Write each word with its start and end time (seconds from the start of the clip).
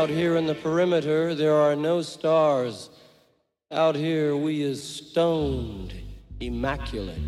Out 0.00 0.08
here 0.08 0.36
in 0.36 0.46
the 0.46 0.54
perimeter, 0.54 1.34
there 1.34 1.54
are 1.54 1.76
no 1.76 2.00
stars. 2.00 2.88
Out 3.70 3.94
here, 3.94 4.34
we 4.34 4.62
is 4.62 4.82
stoned, 4.82 5.92
immaculate. 6.40 7.18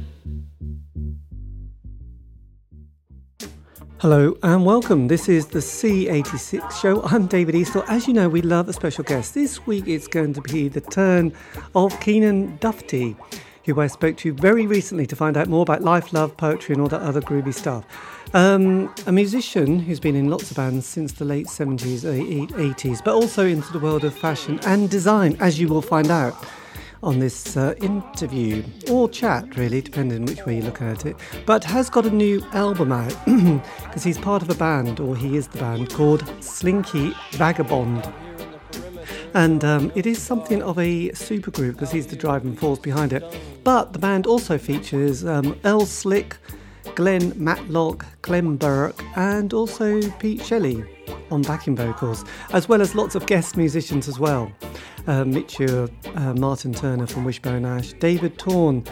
Hello 3.98 4.38
and 4.42 4.64
welcome. 4.64 5.08
This 5.08 5.28
is 5.28 5.48
the 5.48 5.58
C86 5.58 6.80
show. 6.80 7.02
I'm 7.02 7.26
David 7.26 7.56
Eastaugh. 7.56 7.84
As 7.88 8.08
you 8.08 8.14
know, 8.14 8.30
we 8.30 8.40
love 8.40 8.70
a 8.70 8.72
special 8.72 9.04
guest. 9.04 9.34
This 9.34 9.66
week 9.66 9.86
it's 9.86 10.08
going 10.08 10.32
to 10.32 10.40
be 10.40 10.68
the 10.68 10.80
turn 10.80 11.34
of 11.74 11.92
Keanan 12.00 12.58
Duffty, 12.58 13.14
who 13.64 13.80
I 13.80 13.86
spoke 13.86 14.16
to 14.18 14.32
very 14.32 14.66
recently 14.66 15.06
to 15.06 15.16
find 15.16 15.36
out 15.36 15.48
more 15.48 15.62
about 15.62 15.82
life, 15.82 16.12
love, 16.12 16.36
poetry, 16.36 16.74
and 16.74 16.82
all 16.82 16.88
that 16.88 17.02
other 17.02 17.20
groovy 17.20 17.54
stuff. 17.54 17.84
Um, 18.34 18.92
a 19.06 19.12
musician 19.12 19.78
who's 19.78 20.00
been 20.00 20.16
in 20.16 20.28
lots 20.28 20.50
of 20.50 20.56
bands 20.56 20.86
since 20.86 21.12
the 21.12 21.24
late 21.24 21.46
70s, 21.46 22.02
80s, 22.02 23.04
but 23.04 23.14
also 23.14 23.46
into 23.46 23.72
the 23.72 23.78
world 23.78 24.04
of 24.04 24.14
fashion 24.14 24.58
and 24.66 24.88
design, 24.88 25.36
as 25.40 25.60
you 25.60 25.68
will 25.68 25.82
find 25.82 26.10
out 26.10 26.34
on 27.02 27.18
this 27.18 27.56
uh, 27.56 27.74
interview 27.80 28.62
or 28.88 29.08
chat, 29.08 29.56
really, 29.56 29.80
depending 29.80 30.24
which 30.24 30.46
way 30.46 30.56
you 30.56 30.62
look 30.62 30.80
at 30.80 31.04
it. 31.04 31.16
But 31.46 31.64
has 31.64 31.90
got 31.90 32.06
a 32.06 32.10
new 32.10 32.42
album 32.52 32.92
out 32.92 33.14
because 33.26 34.04
he's 34.04 34.18
part 34.18 34.42
of 34.42 34.50
a 34.50 34.54
band, 34.54 35.00
or 35.00 35.16
he 35.16 35.36
is 35.36 35.48
the 35.48 35.58
band, 35.58 35.90
called 35.90 36.24
Slinky 36.40 37.12
Vagabond. 37.32 38.10
And 39.34 39.64
um, 39.64 39.92
it 39.94 40.06
is 40.06 40.20
something 40.20 40.62
of 40.62 40.78
a 40.78 41.08
supergroup 41.10 41.72
because 41.72 41.90
he's 41.90 42.06
the 42.06 42.16
driving 42.16 42.54
force 42.54 42.78
behind 42.78 43.12
it. 43.12 43.24
But 43.64 43.92
the 43.92 43.98
band 43.98 44.26
also 44.26 44.58
features 44.58 45.24
um, 45.24 45.58
Earl 45.64 45.86
Slick, 45.86 46.36
Glen 46.94 47.32
Matlock, 47.36 48.04
Clem 48.22 48.56
Burke, 48.56 49.02
and 49.16 49.52
also 49.54 50.00
Pete 50.18 50.44
Shelley 50.44 50.84
on 51.30 51.42
backing 51.42 51.76
vocals, 51.76 52.24
as 52.52 52.68
well 52.68 52.82
as 52.82 52.94
lots 52.94 53.14
of 53.14 53.26
guest 53.26 53.56
musicians 53.56 54.08
as 54.08 54.18
well. 54.18 54.52
Uh, 55.06 55.24
uh, 56.14 56.34
Martin 56.34 56.72
Turner 56.72 57.06
from 57.06 57.24
Wishbone 57.24 57.64
Ash, 57.64 57.92
David 57.94 58.38
Torn. 58.38 58.84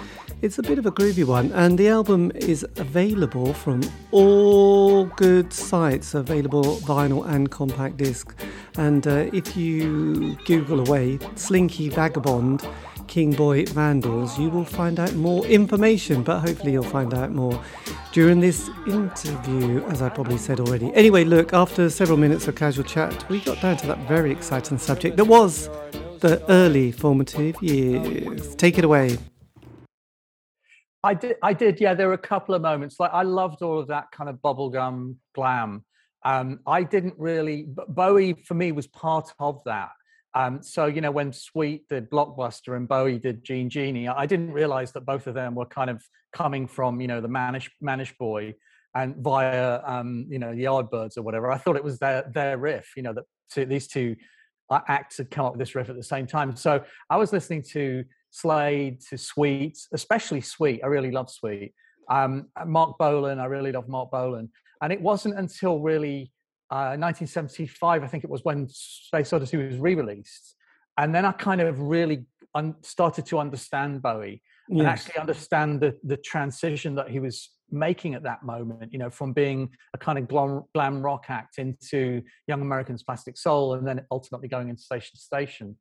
It's 0.43 0.59
a 0.59 0.63
bit 0.63 0.79
of 0.79 0.87
a 0.87 0.91
groovy 0.91 1.25
one, 1.25 1.53
and 1.53 1.79
the 1.79 1.89
album 1.89 2.33
is 2.35 2.65
available 2.77 3.53
from 3.53 3.83
all 4.11 5.05
good 5.05 5.53
sites, 5.53 6.15
available 6.15 6.79
vinyl 6.79 7.29
and 7.29 7.51
compact 7.51 7.99
disc. 7.99 8.35
And 8.77 9.07
uh, 9.07 9.29
if 9.33 9.57
you 9.57 10.37
Google 10.47 10.81
away 10.81 11.19
Slinky 11.35 11.91
Vagabond, 11.91 12.67
King 13.11 13.33
Boy 13.33 13.65
Vandals, 13.65 14.39
you 14.39 14.49
will 14.51 14.65
find 14.65 15.01
out 15.01 15.13
more 15.15 15.45
information, 15.47 16.23
but 16.23 16.39
hopefully 16.39 16.71
you'll 16.71 16.85
find 16.85 17.13
out 17.13 17.33
more 17.33 17.61
during 18.13 18.39
this 18.39 18.71
interview, 18.87 19.83
as 19.87 20.01
I 20.01 20.09
probably 20.09 20.39
said 20.39 20.61
already. 20.61 20.95
Anyway, 20.95 21.25
look, 21.25 21.53
after 21.53 21.91
several 21.91 22.17
minutes 22.17 22.47
of 22.47 22.55
casual 22.55 22.85
chat, 22.85 23.29
we 23.29 23.41
got 23.41 23.61
down 23.61 23.79
to 23.79 23.89
that 23.89 23.99
very 24.07 24.31
exciting 24.31 24.79
subject 24.79 25.17
that 25.17 25.25
was 25.25 25.69
the 26.21 26.41
early 26.49 26.93
formative 26.93 27.61
years. 27.61 28.55
Take 28.55 28.79
it 28.79 28.85
away. 28.85 29.19
I 31.03 31.15
did, 31.15 31.35
I 31.43 31.53
did, 31.53 31.81
yeah. 31.81 31.95
There 31.95 32.07
were 32.07 32.15
a 32.15 32.19
couple 32.19 32.55
of 32.55 32.63
moments. 32.63 33.01
Like 33.01 33.11
I 33.13 33.25
loved 33.25 33.61
all 33.61 33.81
of 33.81 33.89
that 33.89 34.13
kind 34.13 34.31
of 34.31 34.37
bubblegum 34.37 35.17
glam. 35.35 35.85
Um, 36.25 36.61
I 36.65 36.85
didn't 36.85 37.15
really. 37.19 37.67
Bowie 37.89 38.35
for 38.35 38.55
me 38.55 38.71
was 38.71 38.87
part 38.87 39.33
of 39.41 39.63
that. 39.65 39.91
Um, 40.35 40.63
so 40.63 40.87
you 40.87 41.01
know, 41.01 41.11
when 41.11 41.33
Sweet 41.33 41.89
did 41.89 42.11
Blockbuster 42.11 42.77
and 42.77 42.87
Bowie 42.87 43.19
did 43.19 43.45
Jean 43.45 43.69
Genie, 43.69 44.09
I 44.09 44.27
didn't 44.27 44.53
realize 44.53 44.93
that 44.93 45.05
both 45.05 45.27
of 45.27 45.35
them 45.35 45.55
were 45.55 45.67
kind 45.67 45.91
of 45.91 46.03
coming 46.33 46.67
from 46.67 47.01
you 47.01 47.09
know 47.09 47.21
the 47.21 47.29
Mannish 47.29 47.71
Mannish 47.81 48.17
Boy 48.17 48.55
and 48.95 49.17
via 49.17 49.81
um, 49.85 50.27
you 50.29 50.39
know 50.39 50.55
the 50.55 50.65
Yardbirds 50.65 51.17
or 51.17 51.23
whatever. 51.23 51.51
I 51.51 51.59
thought 51.59 51.77
it 51.77 51.85
was 51.85 51.99
their 51.99 52.31
their 52.33 52.59
riff. 52.59 52.93
You 52.97 53.03
know 53.03 53.13
that 53.13 53.25
two, 53.53 53.65
these 53.65 53.89
two 53.89 54.17
uh, 54.71 54.81
acts 54.89 55.19
had 55.19 55.31
come 55.31 55.47
up 55.47 55.53
with 55.53 55.61
this 55.61 55.75
riff 55.75 55.91
at 55.91 55.97
the 55.97 56.03
same 56.03 56.27
time. 56.27 56.55
So 56.57 56.85
I 57.09 57.17
was 57.17 57.33
listening 57.33 57.65
to 57.73 58.05
Slade, 58.31 59.01
to 59.11 59.19
Sweet, 59.19 59.79
especially 59.93 60.41
Sweet. 60.41 60.81
I 60.85 60.87
really 60.87 61.11
love 61.11 61.29
Sweet. 61.31 61.75
Um, 62.09 62.49
Marc 62.67 62.99
Bolan, 62.99 63.39
I 63.39 63.47
really 63.47 63.73
love 63.73 63.89
Mark 63.89 64.11
Bolan. 64.11 64.51
And 64.83 64.93
it 64.93 65.01
wasn't 65.01 65.39
until 65.39 65.81
really 65.81 66.33
1975, 66.71 68.03
uh, 68.03 68.05
I 68.05 68.09
think 68.09 68.25
it 68.25 68.31
was 68.31 68.45
when 68.45 68.69
Space 68.69 69.33
Oddity 69.33 69.57
was 69.57 69.79
re-released, 69.79 70.57
and 70.99 71.15
then 71.15 71.25
I 71.25 71.33
kind 71.33 71.61
of 71.61 71.81
really 71.81 72.27
un- 72.55 72.77
started 72.83 73.27
to 73.27 73.39
understand 73.39 74.03
Bowie 74.03 74.43
yes. 74.69 74.79
and 74.79 74.89
actually 74.89 75.19
understand 75.19 75.81
the 75.81 75.97
the 76.05 76.17
transition 76.17 76.95
that 76.95 77.11
he 77.11 77.21
was 77.21 77.51
making 77.71 78.15
at 78.15 78.23
that 78.23 78.43
moment. 78.43 78.93
You 78.93 78.99
know, 78.99 79.11
from 79.11 79.33
being 79.33 79.71
a 79.95 79.99
kind 79.99 80.19
of 80.19 80.29
glam, 80.29 80.63
glam 80.75 81.03
rock 81.03 81.25
act 81.29 81.59
into 81.59 82.23
Young 82.47 82.63
Americans 82.63 83.03
Plastic 83.03 83.37
Soul, 83.37 83.75
and 83.75 83.87
then 83.87 84.05
ultimately 84.11 84.49
going 84.49 84.69
into 84.69 84.83
Station 84.83 85.17
Station. 85.17 85.77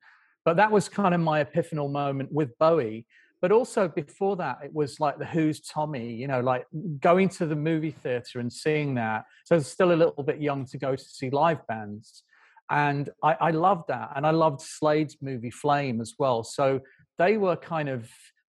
But 0.46 0.58
that 0.58 0.72
was 0.72 0.90
kind 0.90 1.14
of 1.14 1.22
my 1.22 1.44
epiphanal 1.44 1.92
moment 1.92 2.32
with 2.32 2.58
Bowie 2.58 3.06
but 3.42 3.52
also 3.52 3.88
before 3.88 4.36
that 4.36 4.58
it 4.64 4.74
was 4.74 5.00
like 5.00 5.18
the 5.18 5.26
who's 5.26 5.62
tommy 5.62 6.14
you 6.14 6.28
know 6.28 6.42
like 6.42 6.66
going 7.00 7.30
to 7.30 7.46
the 7.46 7.56
movie 7.56 7.92
theater 7.92 8.40
and 8.40 8.52
seeing 8.52 8.96
that. 8.96 9.26
So 9.46 9.56
it's 9.56 9.68
still 9.68 9.92
a 9.92 9.94
little 9.94 10.24
bit 10.24 10.42
young 10.42 10.66
to 10.68 10.78
go 10.78 10.96
to 10.96 11.04
see 11.04 11.30
live 11.30 11.66
bands. 11.68 12.24
And 12.70 13.10
I, 13.24 13.36
I 13.40 13.52
loved 13.52 13.86
that. 13.88 14.12
And 14.16 14.28
i 14.28 14.32
loved 14.32 14.62
slade's 14.62 15.18
movie 15.22 15.52
flame 15.52 16.02
as 16.02 16.14
well. 16.20 16.44
So 16.44 16.82
they 17.18 17.38
were 17.38 17.56
kind 17.56 17.90
of 17.90 18.10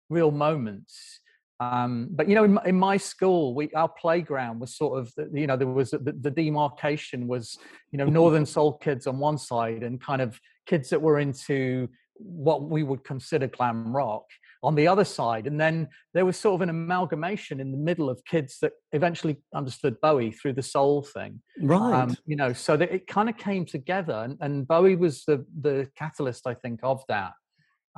real 0.09 0.31
moments. 0.31 1.22
Um, 1.62 2.09
but 2.12 2.28
you 2.28 2.35
know 2.35 2.44
in 2.44 2.53
my, 2.56 2.63
in 2.66 2.78
my, 2.78 2.97
school 2.97 3.56
we 3.56 3.69
our 3.72 3.88
playground 3.88 4.59
was 4.59 4.75
sort 4.75 5.00
of 5.00 5.13
you 5.34 5.47
know 5.47 5.56
there 5.56 5.67
was 5.67 5.91
the, 5.91 6.13
the 6.19 6.29
demarcation 6.29 7.29
was 7.29 7.57
you 7.94 7.97
know 7.97 8.07
northern 8.07 8.46
soul 8.46 8.73
kids 8.73 9.07
on 9.07 9.19
one 9.19 9.38
side 9.38 9.81
and 9.81 10.02
kind 10.02 10.22
of 10.22 10.38
kids 10.66 10.90
that 10.90 11.02
were 11.02 11.17
into 11.17 11.88
what 12.16 12.63
we 12.63 12.84
would 12.84 13.06
consider 13.06 13.47
glam 13.47 13.96
rock 13.96 14.25
on 14.66 14.76
the 14.76 14.88
other 14.88 15.03
side. 15.03 15.46
And 15.46 15.59
then 15.59 15.88
there 16.14 16.26
was 16.26 16.38
sort 16.38 16.56
of 16.56 16.62
an 16.62 16.70
amalgamation 16.70 17.59
in 17.59 17.72
the 17.72 17.78
middle 17.78 18.09
of 18.09 18.24
kids 18.26 18.58
that 18.62 18.74
eventually 18.92 19.38
understood 19.53 20.02
Bowie 20.02 20.31
through 20.31 20.53
the 20.53 20.64
soul 20.64 21.03
thing. 21.03 21.42
Right. 21.62 21.94
Um, 21.94 22.18
you 22.26 22.36
know, 22.36 22.52
so 22.52 22.76
that 22.76 22.92
it 22.92 23.06
kind 23.08 23.30
of 23.30 23.38
came 23.38 23.66
together. 23.66 24.24
And, 24.24 24.38
and, 24.42 24.68
Bowie 24.68 24.96
was 24.96 25.24
the, 25.26 25.46
the 25.62 25.88
catalyst, 25.96 26.48
I 26.48 26.56
think, 26.56 26.80
of 26.81 27.03
that. 27.08 27.34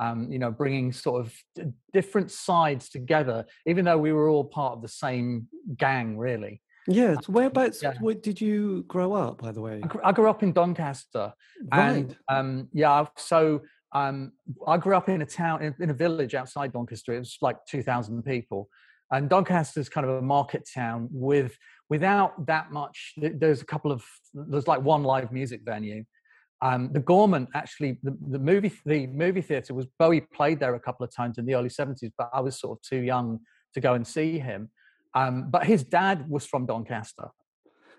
Um, 0.00 0.30
you 0.30 0.38
know, 0.38 0.52
bringing 0.52 0.92
sort 0.92 1.26
of 1.26 1.34
different 1.92 2.30
sides 2.30 2.88
together, 2.88 3.44
even 3.66 3.84
though 3.84 3.98
we 3.98 4.12
were 4.12 4.28
all 4.28 4.44
part 4.44 4.74
of 4.74 4.82
the 4.82 4.88
same 4.88 5.48
gang, 5.76 6.16
really. 6.16 6.62
Yeah. 6.86 7.14
So 7.14 7.32
whereabouts 7.32 7.82
yeah. 7.82 7.94
where 8.00 8.14
did 8.14 8.40
you 8.40 8.84
grow 8.86 9.12
up, 9.12 9.38
by 9.38 9.50
the 9.50 9.60
way? 9.60 9.82
I 10.04 10.12
grew 10.12 10.30
up 10.30 10.42
in 10.42 10.52
Doncaster. 10.52 11.32
Right. 11.72 11.90
And 11.90 12.16
um, 12.28 12.68
yeah, 12.72 13.06
so 13.16 13.62
um, 13.92 14.32
I 14.66 14.76
grew 14.76 14.96
up 14.96 15.08
in 15.08 15.22
a 15.22 15.26
town, 15.26 15.62
in, 15.62 15.74
in, 15.80 15.90
a 15.90 15.94
village 15.94 16.34
outside 16.34 16.72
Doncaster. 16.72 17.14
It 17.14 17.20
was 17.20 17.38
like 17.40 17.56
2,000 17.66 18.22
people. 18.22 18.68
And 19.10 19.30
Doncaster 19.30 19.80
is 19.80 19.88
kind 19.88 20.06
of 20.06 20.16
a 20.16 20.22
market 20.22 20.68
town 20.72 21.08
with, 21.10 21.56
without 21.88 22.46
that 22.46 22.70
much, 22.70 23.14
there's 23.16 23.62
a 23.62 23.64
couple 23.64 23.90
of, 23.90 24.04
there's 24.34 24.68
like 24.68 24.82
one 24.82 25.02
live 25.02 25.32
music 25.32 25.62
venue. 25.64 26.04
Um, 26.60 26.90
the 26.92 27.00
Gaumont 27.00 27.46
actually, 27.54 27.98
the, 28.02 28.16
the 28.30 28.38
movie, 28.38 28.72
the 28.84 29.06
movie 29.06 29.40
theater 29.40 29.72
was, 29.72 29.86
Bowie 29.98 30.20
played 30.20 30.60
there 30.60 30.74
a 30.74 30.80
couple 30.80 31.04
of 31.04 31.14
times 31.14 31.38
in 31.38 31.46
the 31.46 31.54
early 31.54 31.70
70s, 31.70 32.10
but 32.18 32.28
I 32.32 32.40
was 32.40 32.60
sort 32.60 32.78
of 32.78 32.82
too 32.82 33.00
young 33.00 33.40
to 33.74 33.80
go 33.80 33.94
and 33.94 34.06
see 34.06 34.38
him. 34.38 34.70
Um, 35.14 35.50
but 35.50 35.64
his 35.64 35.82
dad 35.82 36.28
was 36.28 36.44
from 36.44 36.66
Doncaster. 36.66 37.30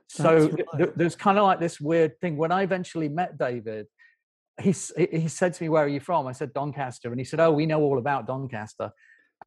So 0.08 0.50
right. 0.50 0.66
th- 0.78 0.90
there's 0.96 1.16
kind 1.16 1.38
of 1.38 1.46
like 1.46 1.60
this 1.60 1.80
weird 1.80 2.20
thing. 2.20 2.38
When 2.38 2.52
I 2.52 2.64
eventually 2.64 3.10
met 3.10 3.38
David, 3.38 3.88
he, 4.60 4.74
he 5.12 5.28
said 5.28 5.54
to 5.54 5.64
me, 5.64 5.70
Where 5.70 5.84
are 5.84 5.90
you 5.90 6.00
from? 6.00 6.28
I 6.28 6.32
said, 6.32 6.54
Doncaster. 6.54 7.10
And 7.10 7.20
he 7.20 7.26
said, 7.26 7.40
Oh, 7.40 7.52
we 7.52 7.66
know 7.66 7.82
all 7.82 7.98
about 7.98 8.28
Doncaster. 8.28 8.92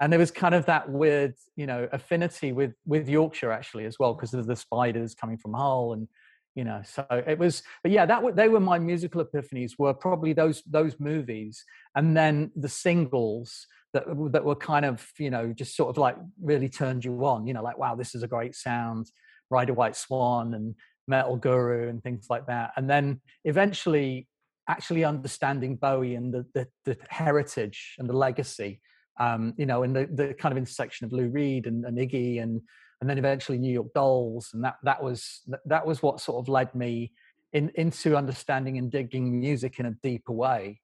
And 0.00 0.10
there 0.10 0.18
was 0.18 0.30
kind 0.30 0.54
of 0.54 0.66
that 0.66 0.88
weird, 0.88 1.34
you 1.54 1.66
know, 1.66 1.88
affinity 1.92 2.52
with 2.52 2.72
with 2.86 3.08
Yorkshire 3.08 3.52
actually 3.52 3.84
as 3.84 3.98
well, 3.98 4.14
because 4.14 4.34
of 4.34 4.46
the 4.46 4.56
spiders 4.56 5.14
coming 5.14 5.38
from 5.38 5.54
Hull 5.54 5.92
and 5.92 6.08
you 6.54 6.64
know 6.64 6.82
so 6.84 7.04
it 7.10 7.38
was 7.38 7.62
but 7.82 7.92
yeah 7.92 8.04
that 8.04 8.36
they 8.36 8.48
were 8.48 8.60
my 8.60 8.78
musical 8.78 9.24
epiphanies 9.24 9.72
were 9.78 9.94
probably 9.94 10.32
those 10.32 10.62
those 10.66 10.98
movies 11.00 11.64
and 11.96 12.16
then 12.16 12.50
the 12.56 12.68
singles 12.68 13.66
that 13.92 14.04
that 14.32 14.44
were 14.44 14.54
kind 14.54 14.84
of 14.84 15.06
you 15.18 15.30
know 15.30 15.52
just 15.52 15.76
sort 15.76 15.90
of 15.90 15.98
like 15.98 16.16
really 16.42 16.68
turned 16.68 17.04
you 17.04 17.24
on 17.24 17.46
you 17.46 17.54
know 17.54 17.62
like 17.62 17.78
wow 17.78 17.94
this 17.94 18.14
is 18.14 18.22
a 18.22 18.28
great 18.28 18.54
sound 18.54 19.10
ride 19.50 19.70
a 19.70 19.74
white 19.74 19.96
swan 19.96 20.54
and 20.54 20.74
metal 21.08 21.36
guru 21.36 21.88
and 21.88 22.02
things 22.02 22.26
like 22.28 22.46
that 22.46 22.70
and 22.76 22.88
then 22.88 23.20
eventually 23.44 24.28
actually 24.68 25.04
understanding 25.04 25.76
Bowie 25.76 26.14
and 26.14 26.32
the, 26.32 26.46
the, 26.54 26.66
the 26.84 26.96
heritage 27.08 27.96
and 27.98 28.08
the 28.08 28.16
legacy, 28.16 28.80
um, 29.18 29.54
you 29.56 29.66
know, 29.66 29.82
and 29.82 29.94
the, 29.94 30.08
the 30.12 30.34
kind 30.34 30.52
of 30.52 30.58
intersection 30.58 31.04
of 31.04 31.12
Lou 31.12 31.28
Reed 31.28 31.66
and, 31.66 31.84
and 31.84 31.98
Iggy 31.98 32.42
and 32.42 32.60
and 33.00 33.10
then 33.10 33.18
eventually 33.18 33.58
New 33.58 33.72
York 33.72 33.92
Dolls, 33.94 34.50
and 34.54 34.62
that 34.62 34.76
that 34.84 35.02
was 35.02 35.40
that 35.66 35.84
was 35.84 36.04
what 36.04 36.20
sort 36.20 36.40
of 36.40 36.48
led 36.48 36.72
me 36.72 37.10
in, 37.52 37.72
into 37.74 38.16
understanding 38.16 38.78
and 38.78 38.92
digging 38.92 39.40
music 39.40 39.80
in 39.80 39.86
a 39.86 39.90
deeper 40.04 40.32
way. 40.32 40.80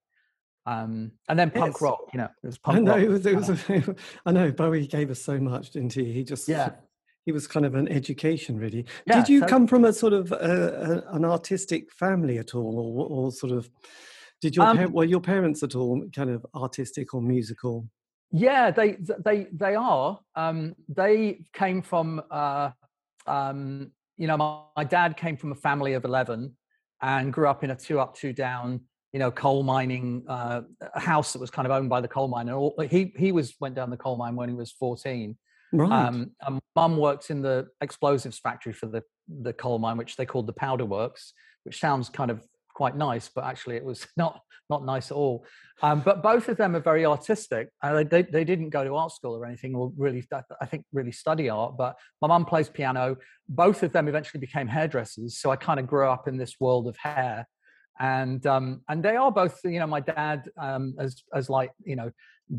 Um, 0.67 1.13
and 1.29 1.39
then 1.39 1.53
punk 1.53 1.81
rock, 1.81 2.01
you 2.13 2.19
know, 2.19 2.29
it 2.43 2.47
was 2.47 2.59
punk 2.59 2.79
I 2.79 2.81
know, 2.81 2.93
rock. 2.93 3.03
It 3.03 3.09
was, 3.09 3.27
it 3.27 3.37
was, 3.87 3.97
I 4.27 4.33
know 4.33 4.51
Bowie 4.51 4.89
gave 4.89 5.13
us 5.13 5.23
so 5.23 5.39
much, 5.39 5.71
didn't 5.71 5.93
he? 5.93 6.13
He 6.13 6.25
just 6.25 6.49
yeah 6.49 6.73
he 7.29 7.33
was 7.33 7.47
kind 7.47 7.67
of 7.67 7.75
an 7.75 7.89
education, 7.89 8.59
really. 8.59 8.87
Yeah, 9.07 9.17
Did 9.17 9.29
you 9.29 9.43
come 9.45 9.67
from 9.67 9.85
a 9.85 9.93
sort 9.93 10.15
of 10.15 10.33
uh, 10.33 10.37
a, 10.37 11.17
an 11.17 11.27
artistic 11.27 11.93
family 11.93 12.39
at 12.39 12.55
all, 12.55 12.75
or, 12.79 13.07
or 13.07 13.33
sort 13.33 13.53
of? 13.53 13.69
Did 14.41 14.57
your 14.57 14.65
Um, 14.65 14.79
par- 14.79 14.89
were 14.89 15.05
your 15.05 15.21
parents 15.21 15.63
at 15.63 15.75
all 15.75 16.09
kind 16.17 16.31
of 16.31 16.47
artistic 16.55 17.13
or 17.13 17.21
musical? 17.21 17.87
Yeah, 18.31 18.71
they 18.71 18.97
they 19.27 19.47
they 19.53 19.75
are. 19.75 20.19
Um, 20.35 20.75
they 20.89 21.45
came 21.53 21.83
from, 21.83 22.23
uh, 22.31 22.71
um, 23.27 23.93
you 24.17 24.27
know, 24.27 24.39
my, 24.39 24.63
my 24.75 24.85
dad 24.85 25.19
came 25.19 25.37
from 25.37 25.53
a 25.53 25.61
family 25.67 25.93
of 25.93 26.07
eleven, 26.07 26.57
and 27.03 27.31
grew 27.31 27.47
up 27.47 27.63
in 27.63 27.71
a 27.73 27.77
two 27.77 28.01
up, 28.01 28.17
two 28.17 28.33
down, 28.33 28.81
you 29.13 29.19
know, 29.19 29.31
coal 29.31 29.63
mining 29.63 30.25
uh, 30.29 30.63
house 30.95 31.35
that 31.35 31.41
was 31.41 31.51
kind 31.51 31.67
of 31.67 31.73
owned 31.73 31.91
by 31.91 32.01
the 32.01 32.09
coal 32.09 32.29
miner. 32.29 32.57
He 32.89 33.13
he 33.19 33.33
was 33.33 33.55
went 33.61 33.75
down 33.75 33.91
the 33.91 33.99
coal 33.99 34.17
mine 34.17 34.35
when 34.35 34.49
he 34.49 34.55
was 34.55 34.73
fourteen. 34.73 35.37
Right. 35.73 35.91
Um, 35.91 36.33
and 36.41 36.61
mum 36.75 36.97
worked 36.97 37.31
in 37.31 37.43
the 37.43 37.69
explosives 37.81 38.39
factory 38.39 38.73
for 38.73 38.87
the 38.87 39.03
the 39.29 39.53
coal 39.53 39.79
mine, 39.79 39.99
which 39.99 40.17
they 40.17 40.25
called 40.25 40.47
the 40.47 40.55
powder 40.55 40.87
works, 40.87 41.35
which 41.65 41.79
sounds 41.81 42.09
kind 42.09 42.31
of 42.31 42.43
quite 42.75 42.97
nice, 42.97 43.29
but 43.29 43.45
actually 43.45 43.77
it 43.77 43.85
was 43.85 44.07
not 44.17 44.41
not 44.71 44.85
nice 44.85 45.11
at 45.11 45.17
all. 45.17 45.45
Um, 45.83 46.01
but 46.01 46.23
both 46.23 46.49
of 46.49 46.57
them 46.57 46.77
are 46.77 46.81
very 46.81 47.07
artistic. 47.07 47.69
Uh, 47.83 48.05
they, 48.05 48.23
they 48.23 48.45
didn't 48.45 48.71
go 48.71 48.85
to 48.85 48.97
art 48.97 49.13
school 49.13 49.35
or 49.35 49.47
anything, 49.47 49.75
or 49.75 49.93
really, 49.97 50.27
I 50.61 50.67
think, 50.67 50.85
really 50.93 51.13
study 51.13 51.49
art. 51.49 51.77
But 51.79 51.97
my 52.21 52.29
mum 52.29 52.45
plays 52.45 52.69
piano. 52.69 53.17
Both 53.49 53.83
of 53.83 53.93
them 53.93 54.09
eventually 54.09 54.41
became 54.41 54.69
hairdressers, 54.69 55.39
so 55.39 55.51
I 55.51 55.57
kind 55.57 55.81
of 55.81 55.87
grew 55.87 56.09
up 56.09 56.29
in 56.29 56.37
this 56.37 56.57
world 56.61 56.87
of 56.87 56.97
hair. 56.97 57.47
And 58.01 58.47
um, 58.47 58.83
and 58.89 59.03
they 59.03 59.17
are 59.17 59.33
both, 59.33 59.59
you 59.65 59.79
know, 59.81 59.87
my 59.87 60.01
dad 60.01 60.49
um, 60.57 60.95
as 60.99 61.23
as 61.35 61.49
like 61.49 61.73
you 61.83 61.97
know 61.97 62.11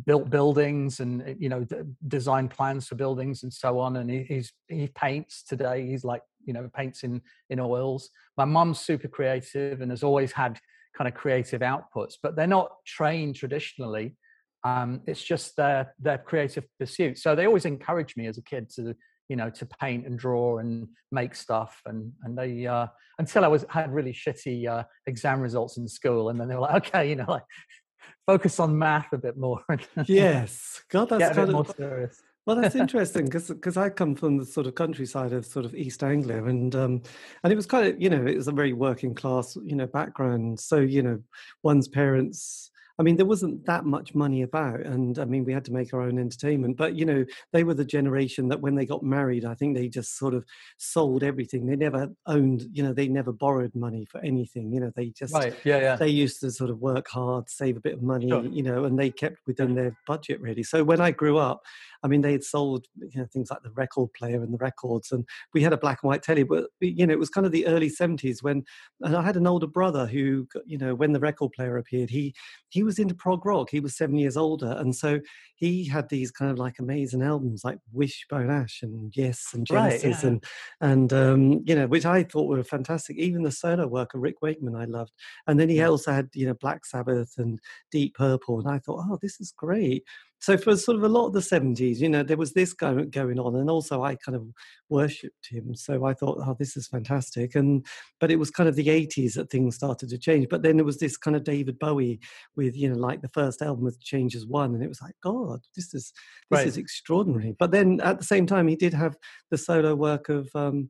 built 0.06 0.30
buildings 0.30 1.00
and 1.00 1.22
uh, 1.22 1.34
you 1.38 1.50
know 1.50 1.64
d- 1.64 1.78
designed 2.08 2.52
plans 2.52 2.88
for 2.88 2.96
buildings 2.96 3.44
and 3.44 3.52
so 3.52 3.80
on 3.80 3.98
and 3.98 4.10
he, 4.10 4.24
he's 4.24 4.54
he 4.68 4.88
paints 4.88 5.44
today 5.44 5.88
he's 5.88 6.04
like 6.04 6.22
you 6.46 6.54
know 6.54 6.70
paints 6.76 7.04
in 7.04 7.22
in 7.50 7.60
oils. 7.60 8.10
My 8.38 8.46
mum's 8.46 8.80
super 8.80 9.08
creative 9.08 9.82
and 9.82 9.92
has 9.92 10.04
always 10.04 10.32
had 10.32 10.60
kind 10.98 11.08
of 11.08 11.14
creative 11.14 11.62
outputs 11.62 12.16
but 12.22 12.36
they're 12.36 12.48
not 12.48 12.72
trained 12.86 13.36
traditionally 13.36 14.16
um, 14.64 15.02
it's 15.08 15.24
just 15.24 15.56
their 15.56 15.94
their 16.00 16.18
creative 16.18 16.66
pursuit. 16.78 17.18
So 17.18 17.34
they 17.34 17.46
always 17.46 17.66
encouraged 17.66 18.18
me 18.18 18.28
as 18.28 18.38
a 18.38 18.44
kid 18.44 18.70
to 18.72 18.94
you 19.30 19.36
know 19.36 19.50
to 19.52 19.66
paint 19.80 20.06
and 20.06 20.18
draw 20.18 20.58
and 20.58 20.88
make 21.12 21.36
stuff 21.36 21.82
and 21.86 22.12
and 22.24 22.38
they 22.38 22.66
uh 22.66 22.88
until 23.20 23.46
i 23.46 23.48
was 23.48 23.64
had 23.70 23.94
really 23.94 24.12
shitty 24.12 24.68
uh 24.68 24.84
exam 25.06 25.40
results 25.40 25.78
in 25.78 25.88
school 25.88 26.30
and 26.30 26.42
then 26.42 26.48
they 26.48 26.56
were 26.56 26.62
like 26.62 26.88
okay 26.88 27.08
you 27.08 27.16
know 27.16 27.26
like 27.28 27.44
focus 28.26 28.60
on 28.60 28.78
math 28.78 29.12
a 29.14 29.18
bit 29.18 29.38
more 29.38 29.64
yes. 30.06 30.82
God, 30.90 31.10
that's 31.10 31.20
get 31.20 31.32
a 31.32 31.36
kind 31.36 31.48
bit 31.48 31.54
more 31.54 31.66
serious 31.76 32.22
Well, 32.46 32.56
that's 32.56 32.76
interesting 32.84 33.26
because 33.26 33.78
I 33.78 33.90
come 33.90 34.16
from 34.16 34.38
the 34.38 34.46
sort 34.46 34.68
of 34.68 34.76
countryside 34.76 35.34
of 35.34 35.46
sort 35.46 35.66
of 35.66 35.76
East 35.76 36.04
Anglia, 36.04 36.44
and 36.46 36.74
um, 36.76 37.02
and 37.44 37.54
it 37.54 37.56
was 37.56 37.66
kind 37.66 37.88
of 37.88 38.02
you 38.02 38.10
know 38.10 38.26
it 38.26 38.38
was 38.38 38.48
a 38.48 38.52
very 38.52 38.74
working 38.74 39.14
class 39.14 39.56
you 39.64 39.76
know 39.76 39.88
background. 39.88 40.60
So 40.60 40.78
you 40.78 41.04
know 41.04 41.22
one's 41.64 41.88
parents. 41.88 42.72
I 43.00 43.02
mean, 43.02 43.16
there 43.16 43.26
wasn't 43.26 43.66
that 43.66 43.86
much 43.86 44.14
money 44.14 44.42
about, 44.42 44.82
and 44.82 45.18
I 45.20 45.26
mean, 45.26 45.46
we 45.46 45.54
had 45.54 45.64
to 45.66 45.72
make 45.72 45.94
our 45.94 46.02
own 46.02 46.20
entertainment. 46.20 46.76
But 46.76 46.96
you 46.96 47.06
know, 47.06 47.24
they 47.54 47.64
were 47.64 47.74
the 47.74 47.86
generation 47.86 48.50
that 48.50 48.60
when 48.60 48.76
they 48.76 48.86
got 48.86 49.04
married, 49.04 49.46
I 49.46 49.54
think 49.54 49.76
they 49.78 49.88
just 49.88 50.18
sort 50.18 50.34
of 50.34 50.44
sold 50.78 51.24
everything. 51.24 51.66
They 51.66 51.78
never 51.78 52.10
owned, 52.28 52.66
you 52.74 52.84
know, 52.84 52.92
they 52.92 53.08
never 53.08 53.32
borrowed 53.32 53.74
money 53.74 54.06
for 54.06 54.20
anything. 54.20 54.74
You 54.74 54.82
know, 54.82 54.92
they 54.96 55.10
just 55.12 55.34
right 55.34 55.56
yeah 55.64 55.80
yeah 55.80 55.96
they 55.96 56.10
used 56.10 56.42
to 56.42 56.52
sort 56.52 56.70
of 56.70 56.80
work 56.82 57.08
hard, 57.08 57.50
save 57.50 57.78
a 57.78 57.82
bit 57.82 57.94
of 57.94 58.02
money, 58.02 58.30
Sure. 58.30 58.44
you 58.44 58.64
know, 58.64 58.84
and 58.84 59.00
they 59.00 59.12
kept 59.12 59.38
within 59.48 59.76
their 59.76 59.96
budget 60.06 60.42
really. 60.42 60.64
So 60.64 60.84
when 60.84 61.00
I 61.00 61.12
grew 61.12 61.38
up, 61.38 61.64
I 62.04 62.08
mean, 62.08 62.22
they 62.22 62.32
had 62.32 62.44
sold 62.44 62.86
you 62.96 63.22
know 63.22 63.28
things 63.32 63.50
like 63.52 63.64
the 63.64 63.72
record 63.72 64.14
player 64.14 64.42
and 64.42 64.54
the 64.54 64.58
records, 64.58 65.12
and 65.12 65.26
we 65.54 65.62
had 65.62 65.74
a 65.74 65.78
black 65.78 66.00
and 66.04 66.10
white 66.10 66.24
telly. 66.24 66.44
But 66.44 66.68
you 66.80 67.06
know, 67.06 67.14
it 67.14 67.20
was 67.20 67.30
kind 67.30 67.46
of 67.46 67.52
the 67.52 67.68
early 67.68 67.90
seventies 67.90 68.44
when, 68.44 68.64
and 69.02 69.16
I 69.16 69.22
had 69.22 69.38
an 69.38 69.48
older 69.48 69.68
brother 69.68 70.06
who, 70.06 70.48
you 70.66 70.78
know, 70.78 70.96
when 70.96 71.14
the 71.14 71.20
record 71.20 71.52
player 71.52 71.78
appeared, 71.78 72.10
he 72.10 72.34
he 72.70 72.84
was 72.84 73.00
into 73.00 73.16
prog 73.16 73.46
rock. 73.46 73.70
He 73.70 73.80
was 73.80 73.98
seven 73.98 74.18
years 74.18 74.38
older, 74.38 74.76
and 74.78 74.96
so 74.96 75.20
he 75.56 75.86
had 75.86 76.10
these 76.10 76.32
kind 76.32 76.52
of 76.52 76.58
like 76.58 76.80
amazing 76.80 77.22
albums 77.22 77.64
like 77.64 77.80
Wishbone 77.92 78.50
Ash 78.50 78.82
and 78.82 79.16
Yes 79.16 79.48
and 79.54 79.68
Right, 79.70 80.00
Genesis 80.02 80.24
yeah. 80.24 80.30
and 80.30 80.44
and 80.82 81.14
um, 81.14 81.64
you 81.66 81.76
know, 81.76 81.88
which 81.88 82.06
I 82.06 82.24
thought 82.24 82.48
were 82.48 82.64
fantastic. 82.64 83.18
Even 83.18 83.44
the 83.44 83.52
solo 83.52 83.88
work 83.88 84.14
of 84.14 84.22
Rick 84.22 84.42
Wakeman, 84.42 84.76
I 84.76 84.86
loved. 84.86 85.12
And 85.48 85.60
then 85.60 85.70
he 85.70 85.82
also 85.82 86.12
had, 86.12 86.30
you 86.34 86.46
know, 86.46 86.54
Black 86.54 86.86
Sabbath 86.86 87.34
and 87.38 87.60
Deep 87.92 88.16
Purple. 88.16 88.60
And 88.60 88.70
I 88.70 88.80
thought, 88.80 89.06
oh, 89.10 89.18
this 89.22 89.40
is 89.40 89.52
great. 89.52 90.04
So 90.42 90.58
for 90.58 90.76
sort 90.78 90.98
of 90.98 91.04
a 91.04 91.10
lot 91.10 91.28
of 91.28 91.34
the 91.34 91.40
70s, 91.42 91.98
you 92.00 92.08
know, 92.10 92.24
there 92.24 92.38
was 92.38 92.54
this 92.54 92.74
go- 92.74 93.04
going 93.04 93.40
on. 93.40 93.56
And 93.58 93.70
also 93.70 94.04
I 94.04 94.16
kind 94.16 94.36
of 94.36 94.48
worshipped 94.90 95.48
him. 95.50 95.76
So 95.76 96.06
I 96.06 96.14
thought, 96.14 96.40
oh, 96.46 96.56
this 96.58 96.78
is 96.78 96.88
fantastic. 96.88 97.56
And, 97.56 97.86
but 98.20 98.32
it 98.32 98.38
was 98.38 98.50
kind 98.50 98.70
of 98.70 98.76
the 98.76 98.88
80s 98.88 99.34
that 99.34 99.50
things 99.50 99.76
started 99.76 100.10
to 100.10 100.18
change. 100.18 100.48
But 100.50 100.64
then 100.64 100.78
there 100.78 100.86
was 100.86 100.98
this 100.98 101.18
kind 101.18 101.36
of 101.36 101.44
David 101.44 101.78
Bowie 101.78 102.20
with, 102.56 102.76
you 102.76 102.90
know, 102.90 102.98
like 102.98 103.22
the 103.22 103.28
first 103.30 103.62
album 103.62 103.84
with 103.84 104.02
Changes 104.02 104.48
One. 104.48 104.74
And 104.74 104.84
it 104.84 104.88
was 104.88 105.02
like, 105.02 105.16
God, 105.22 105.60
this 105.76 105.94
is, 105.94 106.14
this 106.50 106.60
Right. 106.60 106.68
is 106.68 106.78
extraordinary. 106.78 107.56
But 107.60 107.72
then 107.72 108.00
at 108.02 108.18
the 108.18 108.26
same 108.26 108.46
time, 108.46 108.68
he 108.68 108.76
did 108.78 108.94
have 108.94 109.18
the 109.52 109.58
solo 109.58 109.94
work 109.96 110.30
of, 110.30 110.50
um, 110.56 110.90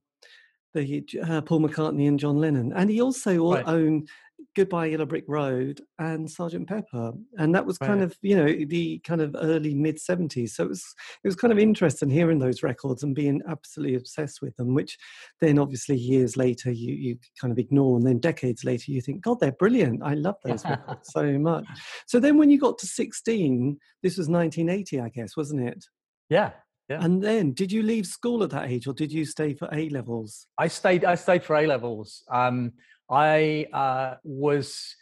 the 0.75 1.03
uh, 1.23 1.41
Paul 1.41 1.61
McCartney 1.61 2.07
and 2.07 2.19
John 2.19 2.37
Lennon, 2.37 2.71
and 2.75 2.91
he 2.91 3.01
also 3.01 3.53
Right. 3.53 3.63
owned 3.67 4.07
Goodbye 4.55 4.87
Yellow 4.87 5.05
Brick 5.05 5.25
Road 5.27 5.79
and 5.99 6.29
Sergeant 6.29 6.67
Pepper, 6.67 7.13
and 7.37 7.53
that 7.55 7.65
was 7.65 7.77
kind 7.77 8.01
Right. 8.01 8.11
of 8.11 8.17
you 8.21 8.35
know 8.35 8.65
the 8.67 8.99
kind 8.99 9.21
of 9.21 9.35
early 9.39 9.73
mid 9.75 9.99
seventies. 9.99 10.55
So 10.55 10.63
it 10.65 10.69
was 10.69 10.83
it 11.23 11.27
was 11.27 11.35
kind 11.35 11.51
of 11.53 11.59
interesting 11.59 12.09
hearing 12.09 12.39
those 12.39 12.63
records 12.63 13.03
and 13.03 13.13
being 13.15 13.41
absolutely 13.47 13.95
obsessed 13.95 14.41
with 14.41 14.55
them. 14.57 14.73
Which 14.73 14.97
then 15.39 15.59
obviously 15.59 15.97
years 15.97 16.35
later 16.35 16.71
you 16.71 16.93
you 16.93 17.17
kind 17.39 17.51
of 17.51 17.59
ignore, 17.59 17.97
and 17.97 18.05
then 18.05 18.19
decades 18.19 18.63
later 18.63 18.91
you 18.91 19.01
think, 19.01 19.21
God, 19.21 19.39
they're 19.39 19.51
brilliant. 19.51 20.01
I 20.03 20.15
love 20.15 20.35
those 20.43 20.63
records 20.69 21.11
so 21.11 21.37
much. 21.37 21.65
So 22.07 22.19
then 22.19 22.37
when 22.37 22.49
you 22.49 22.59
got 22.59 22.77
to 22.79 22.87
sixteen, 22.87 23.77
this 24.03 24.17
was 24.17 24.29
nineteen 24.29 24.69
eighty, 24.69 24.99
I 24.99 25.09
guess, 25.09 25.37
wasn't 25.37 25.67
it? 25.67 25.85
yeah 26.29 26.51
Yeah. 26.89 27.03
And 27.03 27.21
then, 27.23 27.53
did 27.53 27.71
you 27.71 27.83
leave 27.83 28.05
school 28.07 28.41
at 28.43 28.49
that 28.49 28.69
age, 28.69 28.87
or 28.87 28.93
did 28.93 29.11
you 29.11 29.23
stay 29.25 29.53
for 29.53 29.69
A 29.71 29.89
levels? 29.89 30.47
I 30.57 30.67
stayed. 30.67 31.05
I 31.05 31.15
stayed 31.15 31.43
for 31.43 31.55
A 31.55 31.67
levels. 31.67 32.23
Um, 32.31 32.73
I 33.09 33.65
uh, 33.73 34.15
was 34.23 34.95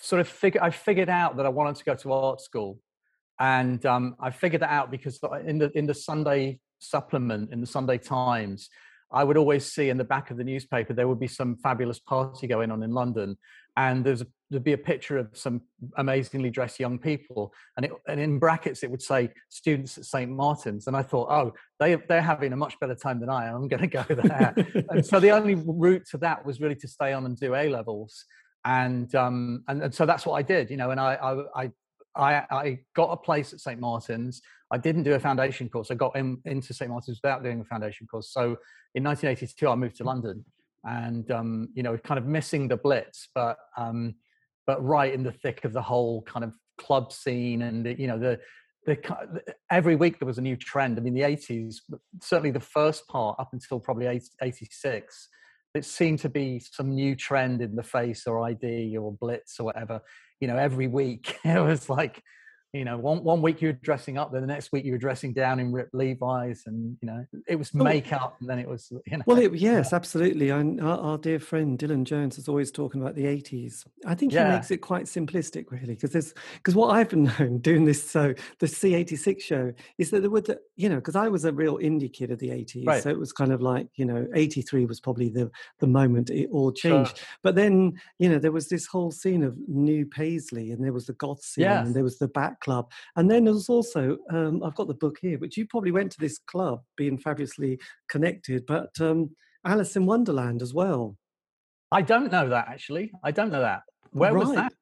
sort 0.00 0.20
of 0.20 0.28
figure. 0.28 0.62
I 0.62 0.70
figured 0.70 1.08
out 1.08 1.36
that 1.36 1.46
I 1.46 1.50
wanted 1.50 1.76
to 1.76 1.84
go 1.84 1.94
to 1.94 2.12
art 2.12 2.40
school, 2.40 2.78
and 3.38 3.84
um, 3.84 4.16
I 4.20 4.30
figured 4.30 4.62
that 4.62 4.70
out 4.70 4.90
because 4.90 5.20
in 5.46 5.58
the 5.58 5.70
in 5.76 5.86
the 5.86 5.94
Sunday 5.94 6.60
supplement 6.78 7.52
in 7.52 7.60
the 7.60 7.66
Sunday 7.66 7.98
Times, 7.98 8.68
I 9.12 9.24
would 9.24 9.36
always 9.36 9.70
see 9.70 9.88
in 9.88 9.98
the 9.98 10.04
back 10.04 10.30
of 10.30 10.36
the 10.36 10.44
newspaper 10.44 10.94
there 10.94 11.08
would 11.08 11.20
be 11.20 11.28
some 11.28 11.56
fabulous 11.56 11.98
party 11.98 12.46
going 12.46 12.70
on 12.70 12.82
in 12.82 12.92
London, 12.92 13.36
and 13.76 14.04
there's 14.04 14.20
a, 14.20 14.26
there'd 14.50 14.64
be 14.64 14.74
a 14.74 14.78
picture 14.78 15.16
of 15.18 15.28
some 15.32 15.62
amazingly 15.96 16.50
dressed 16.50 16.78
young 16.78 16.98
people, 16.98 17.52
and 17.76 17.86
it, 17.86 17.92
and 18.06 18.20
in 18.20 18.38
brackets 18.38 18.82
it 18.82 18.90
would 18.90 19.02
say 19.02 19.30
students 19.48 19.96
at 19.98 20.04
St 20.04 20.30
Martin's, 20.30 20.86
and 20.86 20.96
I 20.96 21.02
thought, 21.02 21.28
oh, 21.30 21.52
they 21.80 21.96
they're 22.08 22.20
having 22.20 22.52
a 22.52 22.56
much 22.56 22.78
better 22.80 22.94
time 22.94 23.20
than 23.20 23.30
I 23.30 23.48
am. 23.48 23.56
I'm 23.56 23.68
going 23.68 23.82
to 23.88 24.04
go 24.04 24.04
there. 24.08 24.54
and 24.90 25.04
so 25.04 25.20
the 25.20 25.30
only 25.30 25.54
route 25.54 26.06
to 26.10 26.18
that 26.18 26.44
was 26.44 26.60
really 26.60 26.76
to 26.76 26.88
stay 26.88 27.12
on 27.12 27.24
and 27.26 27.38
do 27.38 27.54
A 27.54 27.68
levels, 27.68 28.24
and 28.64 29.14
um 29.14 29.64
and, 29.68 29.82
and 29.82 29.94
so 29.94 30.06
that's 30.06 30.26
what 30.26 30.34
I 30.34 30.42
did, 30.42 30.70
you 30.70 30.76
know. 30.76 30.90
And 30.90 31.00
I 31.00 31.14
I 31.14 31.62
I 31.64 31.70
I, 32.14 32.44
I 32.50 32.78
got 32.94 33.10
a 33.10 33.16
place 33.16 33.52
at 33.52 33.60
St 33.60 33.80
Martin's. 33.80 34.42
I 34.70 34.78
didn't 34.78 35.02
do 35.04 35.14
a 35.14 35.20
foundation 35.20 35.68
course. 35.68 35.90
I 35.90 35.94
got 35.94 36.16
in, 36.16 36.38
into 36.44 36.74
St 36.74 36.90
Martin's 36.90 37.20
without 37.22 37.42
doing 37.42 37.60
a 37.60 37.64
foundation 37.64 38.06
course. 38.06 38.32
So 38.32 38.56
in 38.94 39.04
1982, 39.04 39.68
I 39.68 39.74
moved 39.74 39.96
to 39.96 40.04
London, 40.04 40.44
and 40.84 41.30
um, 41.30 41.68
you 41.74 41.82
know, 41.82 41.96
kind 41.98 42.18
of 42.18 42.26
missing 42.26 42.68
the 42.68 42.76
Blitz, 42.76 43.28
but 43.34 43.56
um, 43.76 44.14
but 44.66 44.84
right 44.84 45.12
in 45.12 45.22
the 45.22 45.32
thick 45.32 45.64
of 45.64 45.72
the 45.72 45.82
whole 45.82 46.22
kind 46.22 46.44
of 46.44 46.52
club 46.78 47.12
scene, 47.12 47.62
and 47.62 47.98
you 47.98 48.06
know 48.06 48.18
the 48.18 48.40
the 48.86 49.42
every 49.70 49.96
week 49.96 50.18
there 50.18 50.26
was 50.26 50.38
a 50.38 50.42
new 50.42 50.56
trend. 50.56 50.98
I 50.98 51.02
mean, 51.02 51.14
the 51.14 51.20
80s, 51.20 51.76
certainly 52.20 52.50
the 52.50 52.60
first 52.60 53.06
part 53.08 53.38
up 53.38 53.50
until 53.52 53.78
probably 53.78 54.06
86, 54.40 55.28
it 55.74 55.84
seemed 55.84 56.18
to 56.20 56.28
be 56.28 56.58
some 56.58 56.94
new 56.94 57.14
trend 57.14 57.62
in 57.62 57.76
the 57.76 57.82
face 57.82 58.26
or 58.26 58.42
ID 58.42 58.96
or 58.96 59.12
Blitz 59.12 59.58
or 59.60 59.64
whatever. 59.64 60.00
You 60.40 60.48
know, 60.48 60.56
every 60.56 60.88
week 60.88 61.38
it 61.44 61.62
was 61.62 61.88
like, 61.88 62.22
you 62.72 62.84
know, 62.86 62.96
one 62.96 63.22
one 63.22 63.42
week 63.42 63.60
you 63.60 63.68
were 63.68 63.72
dressing 63.74 64.16
up, 64.16 64.32
then 64.32 64.40
the 64.40 64.46
next 64.46 64.72
week 64.72 64.84
you 64.84 64.92
were 64.92 64.98
dressing 64.98 65.34
down 65.34 65.60
in 65.60 65.72
ripped 65.72 65.92
Levi's, 65.94 66.62
and 66.66 66.96
you 67.02 67.06
know, 67.06 67.26
it 67.46 67.56
was 67.56 67.74
makeup, 67.74 68.36
and 68.40 68.48
then 68.48 68.58
it 68.58 68.66
was, 68.66 68.90
you 69.06 69.18
know, 69.18 69.22
Well, 69.26 69.36
it, 69.38 69.52
yes, 69.68 69.92
absolutely. 69.92 70.48
And 70.48 70.80
our, 70.80 70.98
our 70.98 71.18
dear 71.18 71.38
friend 71.38 71.78
Dylan 71.78 72.04
Jones 72.04 72.38
is 72.38 72.48
always 72.48 72.70
talking 72.70 73.02
about 73.02 73.14
the 73.14 73.24
80s. 73.24 73.86
I 74.06 74.14
think 74.14 74.32
he 74.32 74.38
Yeah. 74.38 74.54
makes 74.54 74.70
it 74.70 74.78
quite 74.78 75.04
simplistic, 75.04 75.70
really, 75.70 75.94
because 75.94 76.12
there's 76.12 76.32
because 76.56 76.74
what 76.74 76.96
I've 76.96 77.10
been 77.10 77.24
known 77.38 77.58
doing 77.58 77.84
this 77.84 78.02
so 78.02 78.32
the 78.58 78.66
C86 78.66 79.40
show 79.42 79.72
is 79.98 80.10
that 80.10 80.20
there 80.22 80.30
were, 80.30 80.40
the- 80.40 80.60
you 80.76 80.88
know, 80.88 80.96
because 80.96 81.16
I 81.16 81.28
was 81.28 81.44
a 81.44 81.52
real 81.52 81.76
indie 81.78 82.12
kid 82.12 82.30
of 82.30 82.38
the 82.38 82.48
80s, 82.48 82.86
Right. 82.86 83.02
so 83.02 83.10
it 83.10 83.18
was 83.18 83.32
kind 83.32 83.52
of 83.52 83.60
like 83.60 83.88
you 83.96 84.06
know, 84.06 84.26
83 84.34 84.86
was 84.86 84.98
probably 84.98 85.28
the 85.28 85.50
the 85.80 85.86
moment 85.86 86.30
it 86.30 86.48
all 86.50 86.74
Sure. 86.74 87.04
changed. 87.04 87.20
But 87.42 87.54
then 87.54 88.00
you 88.18 88.30
know, 88.30 88.38
there 88.38 88.50
was 88.52 88.68
this 88.70 88.86
whole 88.86 89.10
scene 89.10 89.42
of 89.42 89.56
New 89.68 90.06
Paisley, 90.06 90.72
and 90.72 90.82
there 90.82 90.92
was 90.94 91.04
the 91.06 91.12
goth 91.14 91.42
scene, 91.42 91.64
Yes. 91.64 91.86
and 91.86 91.94
there 91.94 92.02
was 92.04 92.18
the 92.18 92.28
back 92.28 92.60
club. 92.62 92.90
And 93.16 93.30
then 93.30 93.44
there's 93.44 93.68
also, 93.68 94.16
um, 94.30 94.62
I've 94.62 94.74
got 94.74 94.88
the 94.88 94.94
book 94.94 95.18
here, 95.20 95.38
which 95.38 95.56
you 95.56 95.66
probably 95.66 95.90
went 95.90 96.12
to 96.12 96.20
this 96.20 96.38
club, 96.38 96.82
being 96.96 97.18
fabulously 97.18 97.78
connected, 98.08 98.64
but 98.66 98.98
um, 99.00 99.30
Alice 99.64 99.96
in 99.96 100.06
Wonderland 100.06 100.62
as 100.62 100.72
well. 100.72 101.16
I 101.90 102.00
don't 102.02 102.32
know 102.32 102.48
that 102.48 102.68
actually. 102.68 103.12
I 103.22 103.30
don't 103.32 103.52
know 103.52 103.60
that. 103.60 103.82
Where 104.12 104.32
right. 104.32 104.46
was 104.46 104.54
that? 104.54 104.72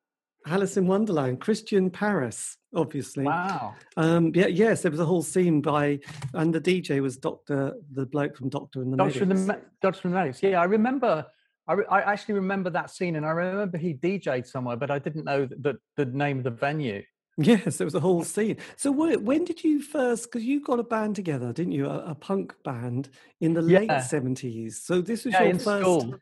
Alice 0.46 0.76
in 0.76 0.86
Wonderland, 0.86 1.40
Christian 1.40 1.90
Paris, 1.90 2.56
obviously. 2.74 3.24
Wow. 3.24 3.74
Um, 3.96 4.32
yeah, 4.34 4.46
yes, 4.46 4.82
there 4.82 4.90
was 4.90 5.00
a 5.00 5.04
whole 5.04 5.22
scene 5.22 5.60
by, 5.60 6.00
and 6.32 6.54
the 6.54 6.60
DJ 6.60 7.00
was 7.02 7.16
Doctor, 7.18 7.74
the 7.92 8.06
bloke 8.06 8.36
from 8.36 8.48
Doctor 8.48 8.80
and 8.80 8.92
the 8.92 8.96
Doctor 8.96 9.26
Medics. 9.26 9.46
The, 9.46 9.60
Doctor 9.82 10.00
and 10.04 10.14
the 10.14 10.18
Medics. 10.18 10.42
Yeah, 10.42 10.60
I 10.60 10.64
remember. 10.64 11.26
I, 11.68 11.74
re, 11.74 11.84
I 11.90 12.00
actually 12.00 12.34
remember 12.34 12.70
that 12.70 12.90
scene, 12.90 13.16
and 13.16 13.26
I 13.26 13.30
remember 13.30 13.76
he 13.76 13.94
DJ'd 13.94 14.46
somewhere, 14.46 14.76
but 14.76 14.90
I 14.90 14.98
didn't 14.98 15.24
know 15.24 15.46
the, 15.46 15.78
the 15.96 16.06
name 16.06 16.38
of 16.38 16.44
the 16.44 16.50
venue. 16.50 17.02
Yes, 17.38 17.78
there 17.78 17.86
was 17.86 17.94
a 17.94 18.00
whole 18.00 18.24
scene. 18.24 18.58
So 18.76 18.90
when 18.92 19.44
did 19.44 19.64
you 19.64 19.80
first? 19.80 20.24
Because 20.24 20.44
you 20.44 20.60
got 20.60 20.78
a 20.78 20.82
band 20.82 21.16
together, 21.16 21.52
didn't 21.52 21.72
you? 21.72 21.86
A, 21.86 22.10
a 22.10 22.14
punk 22.14 22.54
band 22.64 23.08
in 23.40 23.54
the 23.54 23.62
yeah. 23.62 23.78
late 23.78 24.02
seventies. 24.02 24.82
So 24.82 25.00
this 25.00 25.24
was 25.24 25.34
yeah, 25.34 25.44
your 25.44 25.58
first. 25.58 25.82
School. 25.82 26.14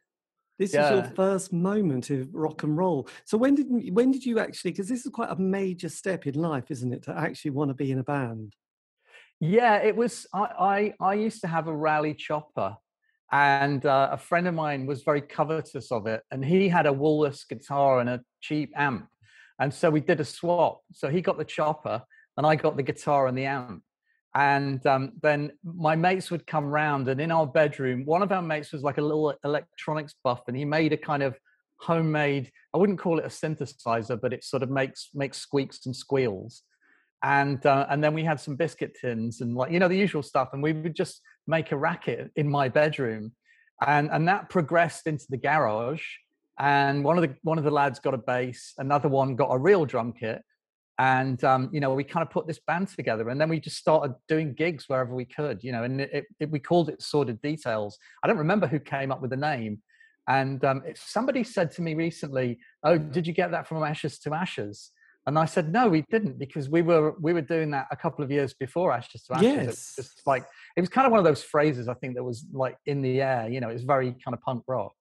This 0.58 0.74
yeah. 0.74 0.86
is 0.86 0.90
your 0.90 1.04
first 1.14 1.52
moment 1.52 2.10
of 2.10 2.34
rock 2.34 2.64
and 2.64 2.76
roll. 2.76 3.08
So 3.24 3.38
when 3.38 3.54
did 3.54 3.68
when 3.94 4.10
did 4.10 4.26
you 4.26 4.38
actually? 4.40 4.72
Because 4.72 4.88
this 4.88 5.06
is 5.06 5.12
quite 5.12 5.30
a 5.30 5.36
major 5.36 5.88
step 5.88 6.26
in 6.26 6.34
life, 6.34 6.70
isn't 6.70 6.92
it? 6.92 7.02
To 7.04 7.16
actually 7.16 7.52
want 7.52 7.70
to 7.70 7.74
be 7.74 7.92
in 7.92 7.98
a 7.98 8.04
band. 8.04 8.54
Yeah, 9.40 9.76
it 9.76 9.94
was. 9.94 10.26
I 10.34 10.94
I, 11.00 11.10
I 11.10 11.14
used 11.14 11.40
to 11.42 11.46
have 11.46 11.68
a 11.68 11.76
Raleigh 11.76 12.14
Chopper, 12.14 12.76
and 13.30 13.86
uh, 13.86 14.08
a 14.10 14.18
friend 14.18 14.48
of 14.48 14.54
mine 14.54 14.86
was 14.86 15.04
very 15.04 15.20
covetous 15.20 15.92
of 15.92 16.08
it, 16.08 16.22
and 16.32 16.44
he 16.44 16.68
had 16.68 16.86
a 16.86 16.92
Woolworths 16.92 17.48
guitar 17.48 18.00
and 18.00 18.10
a 18.10 18.20
cheap 18.40 18.72
amp, 18.74 19.08
and 19.58 19.72
so 19.72 19.90
we 19.90 20.00
did 20.00 20.20
a 20.20 20.24
swap. 20.24 20.82
So 20.92 21.08
he 21.08 21.20
got 21.20 21.38
the 21.38 21.44
chopper, 21.44 22.02
and 22.36 22.46
I 22.46 22.56
got 22.56 22.76
the 22.76 22.82
guitar 22.82 23.26
and 23.26 23.36
the 23.36 23.46
amp. 23.46 23.82
And 24.34 24.84
um, 24.86 25.12
then 25.22 25.52
my 25.64 25.96
mates 25.96 26.30
would 26.30 26.46
come 26.46 26.66
round 26.66 27.08
and 27.08 27.20
in 27.20 27.32
our 27.32 27.46
bedroom 27.46 28.04
one 28.04 28.22
of 28.22 28.30
our 28.30 28.42
mates 28.42 28.72
was 28.72 28.82
like 28.82 28.98
a 28.98 29.02
little 29.02 29.34
electronics 29.42 30.14
buff 30.22 30.42
and 30.46 30.56
he 30.56 30.66
made 30.66 30.92
a 30.92 30.98
kind 30.98 31.22
of 31.22 31.36
homemade 31.80 32.50
i 32.74 32.78
wouldn't 32.78 32.98
call 32.98 33.18
it 33.18 33.24
a 33.24 33.28
synthesizer 33.28 34.20
but 34.20 34.32
it 34.32 34.44
sort 34.44 34.62
of 34.62 34.68
makes 34.68 35.08
makes 35.14 35.38
squeaks 35.38 35.86
and 35.86 35.96
squeals. 35.96 36.62
And 37.22 37.64
uh, 37.66 37.86
and 37.90 38.02
then 38.02 38.14
we 38.14 38.22
had 38.22 38.38
some 38.38 38.54
biscuit 38.54 38.96
tins 39.00 39.40
and 39.40 39.56
like 39.56 39.72
you 39.72 39.80
know 39.80 39.88
the 39.88 39.96
usual 39.96 40.22
stuff. 40.22 40.50
And 40.52 40.62
we 40.62 40.72
would 40.72 40.94
just 40.94 41.20
make 41.48 41.72
a 41.72 41.76
racket 41.76 42.30
in 42.36 42.48
my 42.48 42.68
bedroom. 42.68 43.32
And 43.84 44.08
and 44.12 44.28
that 44.28 44.50
progressed 44.50 45.06
into 45.06 45.26
the 45.28 45.36
garage 45.36 46.04
and 46.58 47.04
one 47.04 47.16
of 47.16 47.22
the 47.22 47.34
one 47.42 47.58
of 47.58 47.64
the 47.64 47.70
lads 47.70 48.00
got 48.00 48.14
a 48.14 48.18
bass 48.18 48.74
another 48.78 49.08
one 49.08 49.36
got 49.36 49.50
a 49.50 49.58
real 49.58 49.84
drum 49.84 50.12
kit. 50.12 50.42
And 51.00 51.42
um, 51.44 51.70
you 51.72 51.78
know 51.78 51.94
we 51.94 52.02
kind 52.02 52.26
of 52.26 52.30
put 52.30 52.48
this 52.48 52.58
band 52.58 52.88
together 52.88 53.28
and 53.28 53.40
then 53.40 53.48
we 53.48 53.60
just 53.60 53.76
started 53.76 54.14
doing 54.26 54.52
gigs 54.54 54.88
wherever 54.88 55.14
we 55.14 55.24
could 55.24 55.62
you 55.62 55.70
know 55.70 55.84
and 55.84 56.00
it, 56.00 56.26
it, 56.40 56.50
we 56.50 56.58
called 56.58 56.88
it 56.88 57.00
sordid 57.00 57.40
details. 57.40 57.98
I 58.22 58.26
don't 58.26 58.38
remember 58.38 58.66
who 58.66 58.80
came 58.80 59.12
up 59.12 59.20
with 59.20 59.30
the 59.30 59.36
name. 59.36 59.80
And 60.26 60.62
um, 60.64 60.82
somebody 60.94 61.42
said 61.44 61.70
to 61.72 61.82
me 61.82 61.94
recently 61.94 62.58
oh 62.82 62.98
did 62.98 63.26
you 63.26 63.32
get 63.32 63.52
that 63.52 63.68
from 63.68 63.82
ashes 63.82 64.18
to 64.20 64.34
ashes? 64.34 64.90
And 65.28 65.38
i 65.38 65.44
said 65.44 65.70
no 65.70 65.88
we 65.88 66.02
didn't 66.10 66.38
because 66.38 66.68
we 66.68 66.82
were 66.82 67.14
we 67.20 67.32
were 67.32 67.42
doing 67.42 67.70
that 67.72 67.86
a 67.92 67.96
couple 67.96 68.24
of 68.24 68.30
years 68.32 68.54
before 68.54 68.92
ashes 68.92 69.22
to 69.24 69.34
ashes. 69.34 69.44
Yes. 69.44 69.94
it 69.98 70.00
was 70.00 70.22
like 70.26 70.46
it 70.76 70.80
was 70.80 70.88
kind 70.88 71.06
of 71.06 71.12
one 71.12 71.18
of 71.18 71.24
those 71.26 71.42
phrases 71.42 71.86
i 71.86 71.92
think 71.92 72.14
that 72.14 72.24
was 72.24 72.46
like 72.50 72.78
in 72.86 73.02
the 73.02 73.20
air 73.20 73.46
you 73.46 73.60
know 73.60 73.68
it 73.68 73.74
was 73.74 73.84
very 73.84 74.12
kind 74.24 74.32
of 74.32 74.40
punk 74.40 74.64
rock 74.66 74.94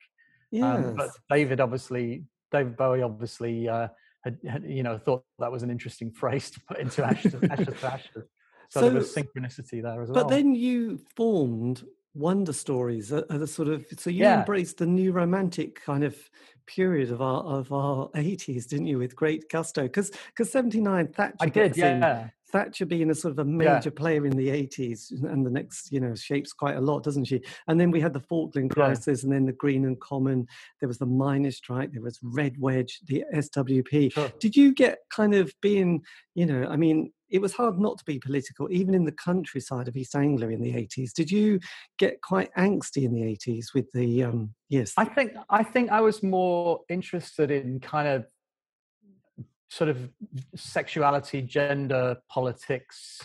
yes. 0.52 0.86
Um, 0.86 0.96
but 0.96 1.10
david 1.30 1.60
obviously 1.60 2.24
david 2.52 2.78
bowie 2.78 3.02
obviously 3.02 3.68
uh, 3.68 3.88
had, 4.24 4.38
had, 4.48 4.64
you 4.64 4.84
know 4.84 4.98
thought 4.98 5.24
that 5.40 5.52
was 5.52 5.64
an 5.64 5.70
interesting 5.70 6.12
phrase 6.22 6.52
to 6.52 6.60
put 6.68 6.80
into 6.80 7.04
ashes, 7.04 7.36
ashes 7.50 7.68
to 7.80 7.88
ashes. 7.88 8.24
So, 8.70 8.82
so, 8.82 8.90
there 8.90 8.98
was 8.98 9.16
synchronicity 9.16 9.82
there 9.82 10.02
as 10.02 10.10
well. 10.10 10.24
But 10.24 10.28
then 10.28 10.54
you 10.54 11.00
formed 11.16 11.86
Wonder 12.18 12.52
Stories, 12.52 13.12
a, 13.12 13.24
a 13.30 13.48
sort 13.48 13.70
of 13.70 13.86
so 13.98 14.10
you 14.10 14.24
yeah. 14.24 14.40
embraced 14.40 14.78
the 14.78 14.86
new 14.86 15.12
romantic 15.12 15.82
kind 15.82 16.04
of 16.04 16.18
period 16.66 17.12
of 17.12 17.22
our 17.22 17.44
of 17.44 17.72
our 17.72 18.10
eighties, 18.16 18.66
didn't 18.66 18.88
you? 18.88 18.98
With 18.98 19.16
great 19.16 19.50
gusto, 19.50 19.84
because 19.84 20.12
because 20.28 20.52
seventy 20.52 20.82
nine 20.82 21.08
Thatcher. 21.08 21.38
I 21.40 21.46
did, 21.48 21.78
yeah. 21.78 22.30
Thatcher 22.52 22.86
being 22.86 23.10
a 23.10 23.16
sort 23.16 23.34
of 23.34 23.40
a 23.40 23.46
major 23.46 23.82
yeah. 23.86 23.92
player 23.96 24.26
in 24.26 24.36
the 24.36 24.48
80s 24.48 25.12
and 25.12 25.46
the 25.46 25.50
next, 25.50 25.92
you 25.92 26.00
know, 26.00 26.16
shapes 26.16 26.54
quite 26.54 26.78
a 26.78 26.82
lot, 26.82 27.04
doesn't 27.04 27.26
she? 27.26 27.42
And 27.68 27.80
then 27.80 27.92
we 27.92 28.00
had 28.00 28.14
the 28.14 28.22
Falkland 28.22 28.72
crisis 28.72 29.22
yeah. 29.22 29.26
and 29.26 29.34
then 29.34 29.46
the 29.46 29.54
Greenham 29.54 30.00
Common. 30.00 30.48
There 30.80 30.88
was 30.88 30.98
the 30.98 31.06
miners' 31.06 31.58
strike. 31.58 31.92
There 31.92 32.02
was 32.02 32.20
Red 32.24 32.56
Wedge, 32.60 33.00
the 33.06 33.26
SWP. 33.34 34.14
Sure. 34.14 34.32
Did 34.40 34.56
you 34.56 34.74
get 34.74 35.00
kind 35.14 35.36
of 35.36 35.54
being, 35.62 36.02
you 36.36 36.46
know, 36.46 36.68
I 36.68 36.78
mean, 36.78 37.12
it 37.30 37.42
was 37.42 37.54
hard 37.54 37.78
not 37.78 37.98
to 37.98 38.06
be 38.06 38.20
political, 38.20 38.72
even 38.72 38.94
in 38.94 39.04
the 39.04 39.12
countryside 39.12 39.88
of 39.88 39.98
East 39.98 40.16
Anglia 40.16 40.50
in 40.50 40.62
the 40.62 40.74
80s. 40.74 41.12
Did 41.14 41.30
you 41.30 41.60
get 41.98 42.22
quite 42.22 42.54
angsty 42.56 43.04
in 43.04 43.14
the 43.14 43.22
80s 43.22 43.74
with 43.74 43.92
the, 43.92 44.24
um, 44.24 44.54
yes? 44.70 44.94
I 44.96 45.06
think, 45.06 45.34
I 45.50 45.64
think 45.64 45.92
I 45.92 46.02
was 46.02 46.24
more 46.24 46.82
interested 46.90 47.52
in 47.52 47.82
kind 47.82 48.08
of 48.08 48.26
sort 49.70 49.90
of 49.90 50.10
sexuality, 50.56 51.42
gender, 51.42 52.18
politics. 52.30 53.22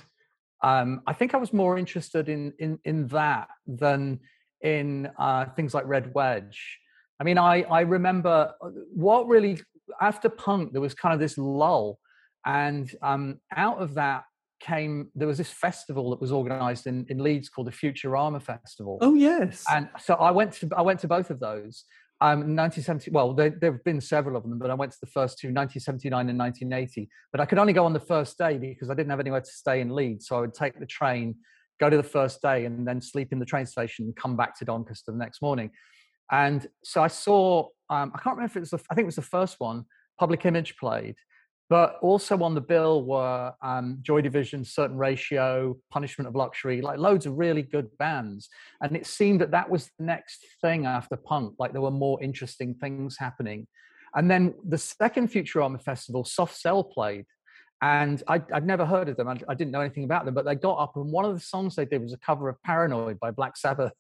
Um, 0.63 1.03
I 1.07 1.13
think 1.13 1.35
I 1.35 1.39
was 1.39 1.53
more 1.53 1.79
interested 1.79 2.29
in 2.29 2.53
in 2.59 2.79
in 2.85 3.09
that 3.09 3.49
than 3.67 4.21
in 4.61 5.11
uh, 5.19 5.47
things 5.57 5.75
like 5.75 5.87
Red 5.87 6.15
Wedge. 6.15 6.79
I 7.21 7.25
mean, 7.25 7.39
I 7.39 7.63
I 7.63 7.81
remember 7.81 8.53
uh, 8.61 8.69
what 8.95 9.27
really 9.27 9.61
after 10.01 10.29
punk 10.29 10.73
there 10.73 10.81
was 10.81 10.95
kind 10.95 11.15
of 11.15 11.21
this 11.21 11.37
lull, 11.39 11.99
and 12.47 12.93
um, 13.03 13.41
out 13.57 13.79
of 13.79 13.95
that 13.95 14.25
came 14.61 15.09
there 15.15 15.27
was 15.27 15.39
this 15.39 15.51
festival 15.51 16.11
that 16.11 16.21
was 16.21 16.31
organized 16.31 16.87
in, 16.87 17.05
in 17.09 17.19
Leeds 17.19 17.49
called 17.49 17.67
the 17.67 17.73
Futurama 17.73 18.41
Festival. 18.41 18.99
Oh 19.01 19.15
yes. 19.15 19.65
And 19.71 19.89
so 19.99 20.15
I 20.15 20.31
went 20.31 20.53
to 20.55 20.69
I 20.77 20.83
went 20.83 21.01
to 21.01 21.09
both 21.09 21.31
of 21.31 21.41
those 21.41 21.85
um, 22.23 22.55
1970, 22.55 23.11
well, 23.11 23.35
there, 23.35 23.51
there, 23.51 23.73
have 23.73 23.83
been 23.83 24.01
several 24.01 24.37
of 24.37 24.45
them, 24.45 24.57
but 24.57 24.71
I 24.71 24.75
went 24.75 24.93
to 24.93 24.99
the 25.01 25.09
first 25.09 25.41
two, 25.41 25.49
1979 25.49 26.29
and 26.29 26.39
1980. 26.39 27.11
But 27.33 27.41
I 27.41 27.47
could 27.47 27.59
only 27.59 27.73
go 27.73 27.85
on 27.85 27.93
the 27.93 27.99
first 27.99 28.39
day 28.39 28.59
because 28.59 28.91
I 28.91 28.95
didn't 28.95 29.11
have 29.11 29.19
anywhere 29.19 29.41
to 29.41 29.51
stay 29.51 29.81
in 29.81 29.93
Leeds. 29.93 30.29
So 30.29 30.37
I 30.37 30.41
would 30.43 30.55
take 30.55 30.79
the 30.79 30.87
train, 30.87 31.35
go 31.81 31.91
to 31.91 31.97
the 31.97 32.03
first 32.05 32.41
day, 32.41 32.65
and 32.65 32.87
then 32.87 33.01
sleep 33.01 33.33
in 33.33 33.41
the 33.41 33.45
train 33.45 33.67
station 33.67 34.05
and 34.05 34.15
come 34.15 34.37
back 34.37 34.57
to 34.61 34.65
Doncaster 34.65 35.11
the 35.11 35.19
next 35.19 35.43
morning. 35.43 35.73
And 36.31 36.65
so 36.85 37.03
I 37.03 37.09
saw, 37.09 37.67
um, 37.91 38.13
I 38.15 38.21
can't 38.21 38.37
remember 38.37 38.53
if 38.53 38.57
it 38.57 38.61
was, 38.61 38.71
the, 38.71 38.81
I 38.89 38.95
think 38.95 39.07
it 39.07 39.07
was 39.07 39.17
the 39.17 39.23
first 39.23 39.57
one, 39.59 39.85
Public 40.17 40.47
Image 40.47 40.77
played. 40.77 41.17
But 41.73 41.97
also 42.03 42.37
on 42.43 42.55
the 42.55 42.61
bill 42.61 43.03
were 43.03 43.55
um, 43.63 43.97
Joy 44.03 44.21
Division, 44.21 44.63
Certain 44.63 44.99
Ratio, 44.99 45.79
Punishment 45.91 46.29
of 46.29 46.35
Luxury, 46.35 46.83
like 46.83 46.99
loads 46.99 47.25
of 47.25 47.39
really 47.39 47.63
good 47.63 47.89
bands. 47.97 48.51
And 48.83 48.95
it 48.95 49.07
seemed 49.07 49.41
that 49.41 49.53
that 49.53 49.71
was 49.71 49.89
the 49.99 50.05
next 50.05 50.45
thing 50.61 50.85
after 50.85 51.17
punk, 51.17 51.55
like 51.59 51.73
there 51.73 51.81
were 51.81 51.91
more 51.91 52.23
interesting 52.23 52.75
things 52.75 53.17
happening. 53.19 53.67
And 54.15 54.31
then 54.31 54.53
the 54.69 54.77
second 54.77 55.31
Futurama 55.31 55.81
Festival, 55.83 56.27
Soft 56.27 56.61
Cell 56.61 56.85
played. 56.85 57.25
And 57.81 58.23
I, 58.29 58.43
would 58.53 58.67
never 58.67 58.85
heard 58.85 59.09
of 59.09 59.17
them. 59.17 59.29
I, 59.29 59.39
I 59.49 59.55
didn't 59.55 59.71
know 59.71 59.81
anything 59.81 60.05
about 60.05 60.27
them, 60.27 60.35
but 60.35 60.45
they 60.45 60.57
got 60.57 60.75
up 60.75 60.97
and 60.97 61.11
one 61.11 61.25
of 61.25 61.33
the 61.33 61.41
songs 61.41 61.75
they 61.75 61.87
did 61.87 62.03
was 62.03 62.13
a 62.13 62.19
cover 62.19 62.51
of 62.51 62.63
Paranoid 62.65 63.19
by 63.19 63.31
Black 63.31 63.57
Sabbath. 63.57 63.95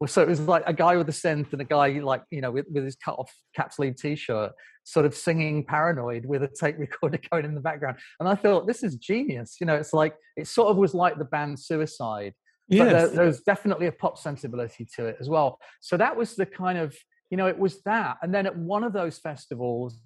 Well, 0.00 0.08
so 0.08 0.22
it 0.22 0.28
was 0.28 0.40
like 0.40 0.62
a 0.66 0.72
guy 0.72 0.96
with 0.96 1.08
a 1.10 1.12
synth 1.12 1.52
and 1.52 1.60
a 1.60 1.64
guy 1.64 1.88
like 2.00 2.22
you 2.30 2.40
know 2.40 2.50
with, 2.50 2.64
with 2.72 2.84
his 2.84 2.96
cut 2.96 3.16
off 3.18 3.30
cap 3.54 3.70
sleeve 3.72 3.96
t-shirt, 3.96 4.52
sort 4.82 5.04
of 5.04 5.14
singing 5.14 5.62
"Paranoid" 5.64 6.24
with 6.24 6.42
a 6.42 6.48
tape 6.48 6.76
recorder 6.78 7.20
going 7.30 7.44
in 7.44 7.54
the 7.54 7.60
background. 7.60 7.98
And 8.18 8.28
I 8.28 8.34
thought 8.34 8.66
this 8.66 8.82
is 8.82 8.96
genius. 8.96 9.58
You 9.60 9.66
know, 9.66 9.74
it's 9.74 9.92
like 9.92 10.16
it 10.36 10.46
sort 10.46 10.70
of 10.70 10.78
was 10.78 10.94
like 10.94 11.18
the 11.18 11.26
band 11.26 11.60
Suicide. 11.60 12.32
Yes. 12.68 12.84
But 12.84 12.92
there, 12.92 13.08
there 13.08 13.26
was 13.26 13.40
definitely 13.42 13.88
a 13.88 13.92
pop 13.92 14.16
sensibility 14.16 14.86
to 14.96 15.06
it 15.06 15.16
as 15.20 15.28
well. 15.28 15.58
So 15.80 15.96
that 15.98 16.16
was 16.16 16.34
the 16.34 16.46
kind 16.46 16.78
of 16.78 16.96
you 17.30 17.36
know 17.36 17.46
it 17.46 17.58
was 17.58 17.82
that. 17.82 18.16
And 18.22 18.34
then 18.34 18.46
at 18.46 18.56
one 18.56 18.84
of 18.84 18.94
those 18.94 19.18
festivals, 19.18 19.98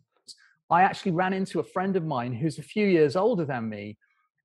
I 0.70 0.82
actually 0.82 1.12
ran 1.12 1.32
into 1.32 1.60
a 1.60 1.64
friend 1.64 1.94
of 1.94 2.04
mine 2.04 2.32
who's 2.32 2.58
a 2.58 2.62
few 2.62 2.88
years 2.88 3.14
older 3.14 3.44
than 3.44 3.68
me, 3.68 3.96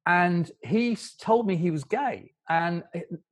and 0.06 0.52
he 0.64 0.98
told 1.20 1.48
me 1.48 1.56
he 1.56 1.72
was 1.72 1.84
gay 1.84 2.32
and 2.50 2.84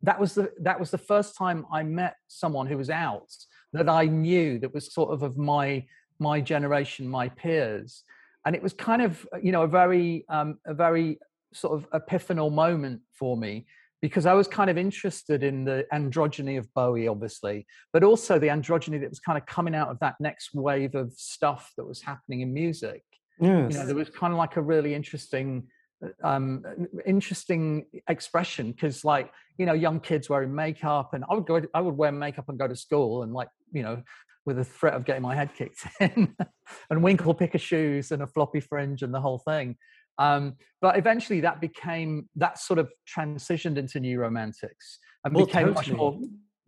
that 0.01 0.19
was 0.19 0.36
the 0.36 0.51
that 0.62 0.79
was 0.79 0.91
the 0.91 0.97
first 0.97 1.36
time 1.36 1.65
i 1.71 1.81
met 1.83 2.15
someone 2.27 2.67
who 2.67 2.77
was 2.77 2.89
out 2.89 3.31
that 3.74 3.89
i 3.89 4.05
knew 4.05 4.59
that 4.59 4.74
was 4.74 4.93
sort 4.93 5.12
of 5.12 5.24
of 5.24 5.38
my 5.38 5.83
my 6.19 6.39
generation 6.41 7.07
my 7.07 7.29
peers 7.29 8.03
and 8.45 8.55
it 8.55 8.63
was 8.63 8.74
kind 8.74 9.01
of 9.01 9.27
you 9.41 9.51
know 9.51 9.63
a 9.63 9.67
very 9.67 10.25
um, 10.29 10.57
a 10.65 10.74
very 10.74 11.19
sort 11.53 11.74
of 11.74 11.89
epiphanal 11.91 12.51
moment 12.51 13.01
for 13.13 13.36
me 13.38 13.65
because 14.01 14.25
I 14.25 14.33
was 14.33 14.47
kind 14.47 14.69
of 14.69 14.77
interested 14.77 15.43
in 15.43 15.65
the 15.65 15.86
androgyny 15.91 16.57
of 16.59 16.71
Bowie, 16.74 17.07
obviously, 17.07 17.65
but 17.91 18.03
also 18.03 18.38
the 18.38 18.47
androgyny 18.47 19.01
that 19.01 19.09
was 19.09 19.19
kind 19.19 19.38
of 19.38 19.45
coming 19.47 19.74
out 19.74 19.89
of 19.89 20.00
that 20.00 20.15
next 20.19 20.53
wave 20.53 20.93
of 20.93 21.12
stuff 21.13 21.74
that 21.77 21.86
was 21.86 22.01
happening 22.01 22.41
in 22.41 22.53
music. 22.53 23.03
Yes. 23.39 23.74
You 23.74 23.79
know, 23.79 23.86
there 23.86 23.95
was 23.95 24.09
kind 24.09 24.33
of 24.33 24.38
like 24.38 24.55
a 24.55 24.62
really 24.62 24.93
interesting 24.93 25.67
um, 26.24 26.63
interesting 27.06 27.86
expression 28.08 28.72
because 28.72 29.04
like 29.04 29.32
you 29.58 29.66
know 29.66 29.74
young 29.74 30.00
kids 30.00 30.30
wearing 30.30 30.54
makeup 30.54 31.13
and 31.13 31.24
i 31.30 31.34
would 31.34 31.46
go 31.48 31.62
i 31.74 31.82
would 31.82 31.98
wear 31.98 32.12
makeup 32.12 32.46
and 32.50 32.60
go 32.60 32.68
to 32.68 32.75
school 32.75 33.24
and 33.24 33.34
like 33.34 33.50
you 33.72 33.82
know 33.82 34.01
with 34.46 34.58
the 34.58 34.63
threat 34.63 34.94
of 34.94 35.06
getting 35.06 35.24
my 35.24 35.36
head 35.36 35.50
kicked 35.56 35.86
in 36.00 36.36
and 36.89 37.04
winkle 37.04 37.34
picker 37.34 37.58
shoes 37.58 38.12
and 38.12 38.22
a 38.22 38.27
floppy 38.27 38.60
fringe 38.60 39.01
and 39.01 39.13
the 39.13 39.22
whole 39.22 39.39
thing 39.39 39.75
Um, 40.20 40.56
but 40.82 40.98
eventually, 40.98 41.42
that 41.42 41.62
became 41.62 42.27
that 42.44 42.58
sort 42.60 42.80
of 42.80 42.88
transitioned 43.16 43.77
into 43.77 44.00
new 44.00 44.20
romantics 44.20 44.98
and 45.24 45.34
Well, 45.36 45.46
became 45.46 45.68
totally. 45.74 45.75
much 45.75 45.92
more 45.92 46.20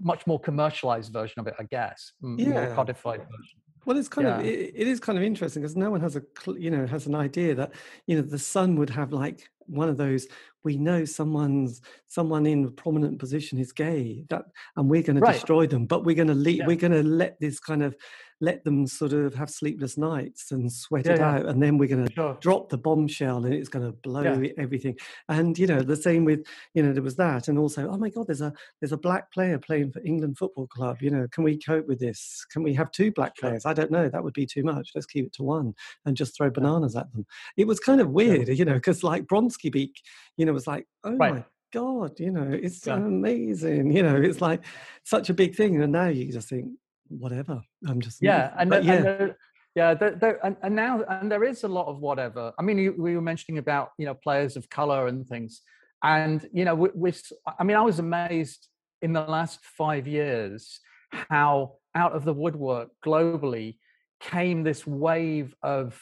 much 0.02 0.28
more 0.28 0.40
commercialized 0.40 1.12
version 1.12 1.40
of 1.42 1.48
it, 1.48 1.56
I 1.60 1.64
guess, 1.64 2.14
m- 2.24 2.38
more 2.50 2.62
Yeah. 2.62 2.76
codified 2.76 3.20
version. 3.20 3.59
Well, 3.86 3.98
it's 3.98 4.10
kind 4.10 4.28
of 4.28 4.40
it, 4.40 4.74
it 4.76 4.88
is 4.88 5.00
kind 5.00 5.18
of 5.18 5.24
interesting 5.24 5.62
because 5.62 5.76
no 5.76 5.90
one 5.92 6.02
has 6.02 6.16
a 6.16 6.24
you 6.58 6.70
know 6.70 6.86
has 6.86 7.08
an 7.08 7.16
idea 7.16 7.56
that 7.56 7.74
you 8.06 8.16
know 8.16 8.22
the 8.22 8.40
sun 8.40 8.76
would 8.76 8.90
have 8.90 9.12
like 9.14 9.50
one 9.70 9.90
of 9.90 9.98
those 9.98 10.28
we 10.66 10.76
know 10.76 11.06
someone's 11.06 11.82
someone 12.08 12.46
in 12.46 12.66
a 12.66 12.72
prominent 12.72 13.18
position 13.18 13.58
is 13.58 13.72
gay 13.72 14.26
that 14.30 14.44
and 14.76 14.90
we're 14.90 15.02
going 15.04 15.16
to 15.16 15.22
Right. 15.22 15.34
destroy 15.34 15.68
them 15.68 15.86
but 15.86 16.04
we're 16.04 16.16
going 16.16 16.28
to 16.28 16.36
le- 16.36 16.50
Yeah. 16.52 16.68
we're 16.68 16.76
going 16.76 16.92
to 16.92 17.04
let 17.04 17.40
this 17.40 17.60
kind 17.60 17.82
of 17.84 17.96
let 18.42 18.64
them 18.64 18.88
sort 18.88 19.12
of 19.12 19.34
have 19.36 19.50
sleepless 19.50 19.98
nights 19.98 20.52
and 20.52 20.72
sweat 20.72 21.06
Yeah, 21.06 21.12
it 21.14 21.20
yeah. 21.20 21.32
out 21.36 21.46
and 21.48 21.62
then 21.62 21.78
we're 21.78 21.90
going 21.90 22.06
to 22.08 22.14
Sure. 22.14 22.38
drop 22.42 22.70
the 22.70 22.78
bombshell 22.78 23.44
and 23.46 23.54
it's 23.54 23.68
going 23.70 23.86
to 23.86 23.92
blow 23.92 24.24
everything. 24.58 24.98
And 25.30 25.58
you 25.60 25.68
know 25.68 25.82
the 25.82 25.96
same 25.96 26.26
with 26.26 26.46
you 26.74 26.84
know 26.84 26.92
there 26.94 27.04
was 27.04 27.16
that 27.18 27.48
and 27.48 27.58
also 27.58 27.90
oh 27.90 27.98
my 27.98 28.10
god 28.10 28.28
there's 28.28 28.42
a 28.42 28.54
there's 28.82 28.92
a 28.94 28.98
black 28.98 29.32
player 29.32 29.58
playing 29.60 29.92
for 29.92 30.02
england 30.06 30.38
football 30.38 30.68
club 30.68 30.98
you 31.02 31.10
know 31.10 31.28
can 31.32 31.44
we 31.46 31.58
cope 31.58 31.88
with 31.88 32.00
this? 32.00 32.46
Can 32.52 32.64
we 32.64 32.74
have 32.74 32.92
two 32.92 33.12
black 33.12 33.36
players? 33.38 33.66
I 33.66 33.74
don't 33.74 33.92
know 33.92 34.10
that 34.10 34.24
would 34.24 34.34
be 34.34 34.46
too 34.46 34.64
much. 34.64 34.92
Let's 34.96 35.08
keep 35.08 35.26
it 35.26 35.34
to 35.34 35.44
one 35.44 35.74
and 36.06 36.18
just 36.18 36.36
throw 36.36 36.50
bananas 36.50 36.96
at 36.98 37.12
them. 37.14 37.26
It 37.58 37.68
was 37.68 37.80
kind 37.80 38.02
of 38.02 38.10
weird 38.12 38.50
you 38.50 38.66
know 38.66 38.74
because 38.76 39.04
like 39.04 39.28
beak 39.68 40.00
you 40.38 40.46
know 40.46 40.54
was 40.54 40.68
like 40.68 40.86
oh 41.04 41.16
Right. 41.16 41.34
my 41.34 41.44
god 41.74 42.18
you 42.20 42.32
know 42.32 42.50
it's 42.50 42.88
Yeah. 42.88 42.96
amazing 42.96 43.92
you 43.92 44.02
know 44.04 44.16
it's 44.16 44.40
like 44.42 44.64
such 45.04 45.30
a 45.30 45.34
big 45.34 45.56
thing 45.56 45.82
and 45.82 45.92
now 45.92 46.08
you 46.08 46.32
just 46.32 46.48
think 46.50 46.72
whatever 47.10 47.62
i'm 47.88 48.00
just 48.00 48.22
yeah 48.22 48.54
and, 48.58 48.72
there- 48.72 48.82
yeah 48.82 48.94
and 48.94 49.06
there, 49.06 49.38
yeah 49.76 49.94
there, 49.94 50.16
there, 50.16 50.46
and, 50.46 50.56
and 50.64 50.76
now 50.76 51.04
and 51.04 51.32
there 51.32 51.44
is 51.44 51.64
a 51.64 51.68
lot 51.68 51.88
of 51.88 52.00
whatever 52.00 52.54
i 52.58 52.62
mean 52.62 52.78
you, 52.78 52.96
we 52.98 53.16
were 53.16 53.22
mentioning 53.22 53.58
about 53.58 53.90
you 53.98 54.06
know 54.06 54.14
players 54.14 54.56
of 54.56 54.70
color 54.70 55.08
and 55.08 55.28
things 55.28 55.62
and 56.04 56.48
you 56.54 56.64
know 56.66 56.76
with 56.76 57.32
i 57.60 57.64
mean 57.64 57.76
i 57.78 57.82
was 57.82 58.00
amazed 58.00 58.68
in 59.02 59.12
the 59.14 59.22
last 59.22 59.60
five 59.64 60.08
years 60.08 60.80
how 61.12 61.74
out 61.96 62.14
of 62.14 62.24
the 62.24 62.34
woodwork 62.34 62.90
globally 63.06 63.78
came 64.20 64.64
this 64.64 64.86
wave 64.86 65.56
of 65.64 66.00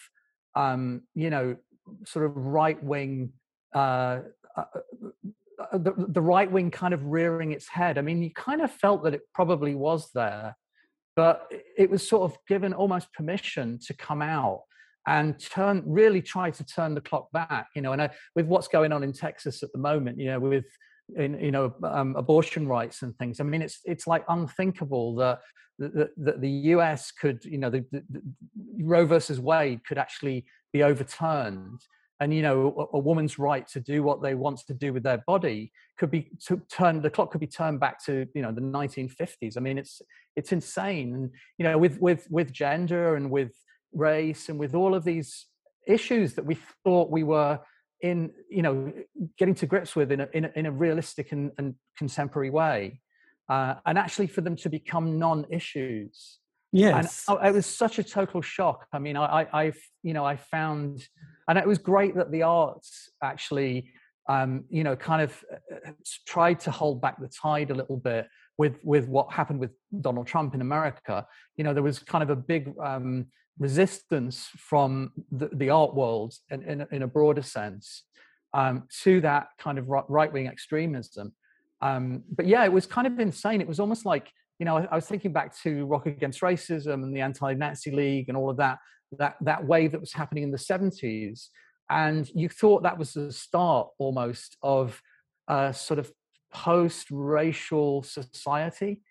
um 0.55 1.01
you 1.13 1.29
know 1.29 1.55
sort 2.05 2.25
of 2.25 2.35
right 2.35 2.81
wing 2.83 3.31
uh, 3.77 4.21
uh, 4.57 4.63
uh, 5.59 5.77
the, 5.77 5.93
the 6.09 6.21
right 6.21 6.51
wing 6.51 6.71
kind 6.71 6.93
of 6.93 7.03
rearing 7.03 7.51
its 7.51 7.67
head. 7.67 7.97
I 7.97 8.01
mean, 8.01 8.21
you 8.21 8.31
kind 8.31 8.61
of 8.61 8.71
felt 8.71 9.03
that 9.03 9.13
it 9.13 9.21
probably 9.33 9.75
was 9.75 10.09
there, 10.13 10.55
but 11.15 11.51
it 11.77 11.89
was 11.89 12.07
sort 12.07 12.31
of 12.31 12.37
given 12.47 12.73
almost 12.73 13.13
permission 13.13 13.79
to 13.85 13.93
come 13.93 14.21
out 14.21 14.61
and 15.07 15.39
turn 15.39 15.83
really 15.85 16.21
try 16.21 16.51
to 16.51 16.63
turn 16.63 16.93
the 16.93 17.01
clock 17.01 17.31
back. 17.31 17.67
You 17.75 17.81
know, 17.81 17.93
and 17.93 18.01
I, 18.01 18.09
with 18.35 18.45
what's 18.45 18.67
going 18.67 18.91
on 18.91 19.03
in 19.03 19.13
Texas 19.13 19.63
at 19.63 19.71
the 19.73 19.79
moment, 19.79 20.19
you 20.19 20.27
know, 20.27 20.39
with 20.39 20.65
in, 21.15 21.39
you 21.39 21.51
know 21.51 21.73
um, 21.83 22.15
abortion 22.15 22.67
rights 22.67 23.01
and 23.01 23.17
things. 23.17 23.39
I 23.39 23.43
mean, 23.43 23.61
it's 23.61 23.79
it's 23.85 24.07
like 24.07 24.25
unthinkable 24.27 25.15
that 25.15 25.39
that, 25.79 26.09
that 26.17 26.41
the 26.41 26.49
U.S. 26.49 27.11
could, 27.11 27.45
you 27.45 27.57
know, 27.59 27.69
the, 27.69 27.85
the, 27.91 28.03
the 28.09 28.21
Roe 28.83 29.05
versus 29.05 29.39
Wade 29.39 29.83
could 29.85 29.97
actually 29.97 30.45
be 30.73 30.83
overturned 30.83 31.81
and 32.19 32.33
you 32.33 32.41
know 32.41 32.89
a, 32.93 32.97
a 32.97 32.99
woman's 32.99 33.37
right 33.37 33.67
to 33.67 33.79
do 33.79 34.03
what 34.03 34.21
they 34.21 34.35
want 34.35 34.59
to 34.65 34.73
do 34.73 34.93
with 34.93 35.03
their 35.03 35.23
body 35.27 35.71
could 35.97 36.11
be 36.11 36.29
to 36.45 36.61
turn 36.71 37.01
the 37.01 37.09
clock 37.09 37.31
could 37.31 37.41
be 37.41 37.47
turned 37.47 37.79
back 37.79 38.03
to 38.03 38.27
you 38.33 38.41
know 38.41 38.51
the 38.51 38.61
1950s 38.61 39.57
i 39.57 39.59
mean 39.59 39.77
it's 39.77 40.01
it's 40.37 40.53
insane. 40.53 41.13
And 41.13 41.31
you 41.57 41.65
know 41.65 41.77
with 41.77 41.99
with 41.99 42.27
with 42.29 42.53
gender 42.53 43.15
and 43.15 43.29
with 43.29 43.51
race 43.91 44.47
and 44.47 44.57
with 44.57 44.73
all 44.75 44.95
of 44.95 45.03
these 45.03 45.47
issues 45.85 46.35
that 46.35 46.45
we 46.45 46.57
thought 46.83 47.09
we 47.09 47.23
were 47.23 47.59
in 48.01 48.31
you 48.49 48.61
know 48.61 48.93
getting 49.37 49.55
to 49.55 49.65
grips 49.65 49.95
with 49.95 50.11
in 50.11 50.21
a, 50.21 50.29
in 50.33 50.45
a, 50.45 50.51
in 50.55 50.65
a 50.67 50.71
realistic 50.71 51.31
and, 51.31 51.51
and 51.57 51.73
contemporary 51.97 52.51
way 52.51 53.01
uh, 53.49 53.75
and 53.85 53.97
actually 53.97 54.27
for 54.27 54.41
them 54.41 54.55
to 54.55 54.69
become 54.69 55.17
non-issues. 55.17 56.37
Yes. 56.73 57.23
And 57.27 57.39
it 57.45 57.53
was 57.53 57.65
such 57.65 57.97
a 57.97 58.03
total 58.03 58.41
shock. 58.41 58.85
I 58.91 58.99
mean, 58.99 59.15
I, 59.15 59.41
I, 59.41 59.63
I, 59.63 59.73
you 60.03 60.13
know, 60.13 60.25
I 60.25 60.35
found, 60.35 61.07
and 61.47 61.57
it 61.57 61.67
was 61.67 61.77
great 61.77 62.15
that 62.15 62.31
the 62.31 62.43
arts 62.43 63.09
actually, 63.23 63.91
um, 64.29 64.65
you 64.69 64.83
know, 64.83 64.95
kind 64.95 65.21
of 65.21 65.43
uh, 65.53 65.91
tried 66.25 66.59
to 66.61 66.71
hold 66.71 67.01
back 67.01 67.19
the 67.19 67.29
tide 67.29 67.71
a 67.71 67.73
little 67.75 67.97
bit 67.97 68.27
with 68.57 68.79
with 68.83 69.07
what 69.07 69.31
happened 69.31 69.59
with 69.59 69.71
Donald 70.01 70.27
Trump 70.27 70.53
in 70.53 70.61
America. 70.61 71.25
You 71.55 71.63
know, 71.63 71.73
there 71.73 71.83
was 71.83 71.99
kind 71.99 72.23
of 72.23 72.29
a 72.29 72.35
big 72.35 72.73
um, 72.83 73.27
resistance 73.59 74.49
from 74.57 75.11
the, 75.31 75.49
the 75.53 75.69
art 75.69 75.95
world 75.95 76.33
in, 76.51 76.63
in, 76.63 76.81
a- 76.81 76.87
in 76.91 77.01
a 77.03 77.07
broader 77.07 77.41
sense 77.41 78.03
um, 78.53 78.83
to 79.03 79.21
that 79.21 79.47
kind 79.57 79.77
of 79.77 79.87
right 79.89 80.31
wing 80.31 80.47
extremism. 80.47 81.33
Um, 81.81 82.23
but 82.35 82.45
yeah, 82.47 82.63
it 82.65 82.71
was 82.73 82.85
kind 82.85 83.07
of 83.07 83.19
insane. 83.19 83.61
It 83.61 83.67
was 83.67 83.79
almost 83.79 84.05
like 84.05 84.31
you 84.59 84.65
know, 84.65 84.77
I, 84.77 84.87
I 84.91 84.95
was 84.95 85.05
thinking 85.05 85.31
back 85.33 85.55
to 85.63 85.85
Rock 85.85 86.05
Against 86.07 86.41
Racism 86.41 87.03
and 87.03 87.15
the 87.15 87.21
Anti-Nazi 87.21 87.91
League 87.91 88.27
and 88.27 88.37
all 88.37 88.49
of 88.49 88.57
that, 88.57 88.79
that 89.17 89.35
that 89.41 89.65
wave 89.65 89.91
that 89.91 90.01
was 90.01 90.13
happening 90.13 90.43
in 90.43 90.51
the 90.51 90.57
70s. 90.57 91.47
And 91.89 92.29
you 92.35 92.49
thought 92.49 92.83
that 92.83 92.97
was 92.97 93.13
the 93.13 93.31
start 93.31 93.87
almost 93.97 94.57
of 94.61 95.01
a 95.47 95.73
sort 95.73 95.99
of 95.99 96.11
post-racial 96.51 98.03
society. 98.03 99.01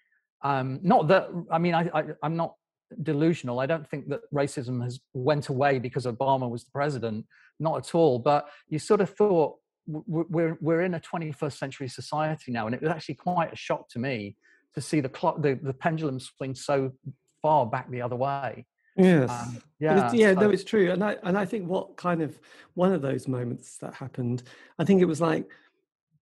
Um, 0.43 0.81
not 0.83 1.09
that 1.09 1.29
I 1.51 1.59
mean, 1.59 1.75
I, 1.75 1.91
I, 1.95 2.05
I'm 2.23 2.37
not 2.37 2.55
delusional. 3.03 3.61
I 3.61 3.67
don't 3.67 3.89
think 3.89 4.09
that 4.09 4.21
racism 4.33 4.83
has 4.83 5.01
went 5.15 5.49
away 5.49 5.79
because 5.79 6.07
Obama 6.07 6.49
was 6.49 6.65
the 6.65 6.71
president. 6.73 7.27
Not 7.59 7.79
at 7.79 7.95
all. 7.95 8.19
But 8.19 8.49
you 8.69 8.79
sort 8.79 9.01
of 9.01 9.11
thought 9.11 9.57
we're 9.87 10.59
we're 10.61 10.83
in 10.83 10.95
a 10.95 11.01
21st 11.01 11.57
century 11.57 11.89
society 11.89 12.53
now, 12.53 12.67
and 12.67 12.75
it 12.75 12.83
was 12.83 12.91
actually 12.91 13.15
quite 13.15 13.53
a 13.53 13.57
shock 13.57 13.89
to 13.91 13.99
me 13.99 14.37
to 14.75 14.81
see 14.81 15.01
the 15.01 15.09
clock, 15.09 15.41
the, 15.41 15.59
the 15.63 15.73
pendulum 15.73 16.21
swing 16.21 16.55
so 16.55 16.93
far 17.41 17.65
back 17.67 17.91
the 17.91 18.03
other 18.03 18.17
way. 18.17 18.67
Yes. 18.97 19.31
Um, 19.31 19.63
yeah, 19.79 20.11
yeah, 20.13 20.33
no, 20.33 20.49
it's 20.51 20.65
true, 20.65 20.91
and 20.91 21.05
I 21.05 21.17
and 21.23 21.37
I 21.37 21.45
think 21.45 21.69
what 21.69 21.97
kind 21.97 22.23
of 22.23 22.39
one 22.75 22.93
of 22.93 23.03
those 23.03 23.29
moments 23.29 23.77
that 23.79 23.95
happened, 23.95 24.43
I 24.79 24.85
think 24.85 25.03
it 25.03 25.05
was 25.05 25.21
like, 25.21 25.51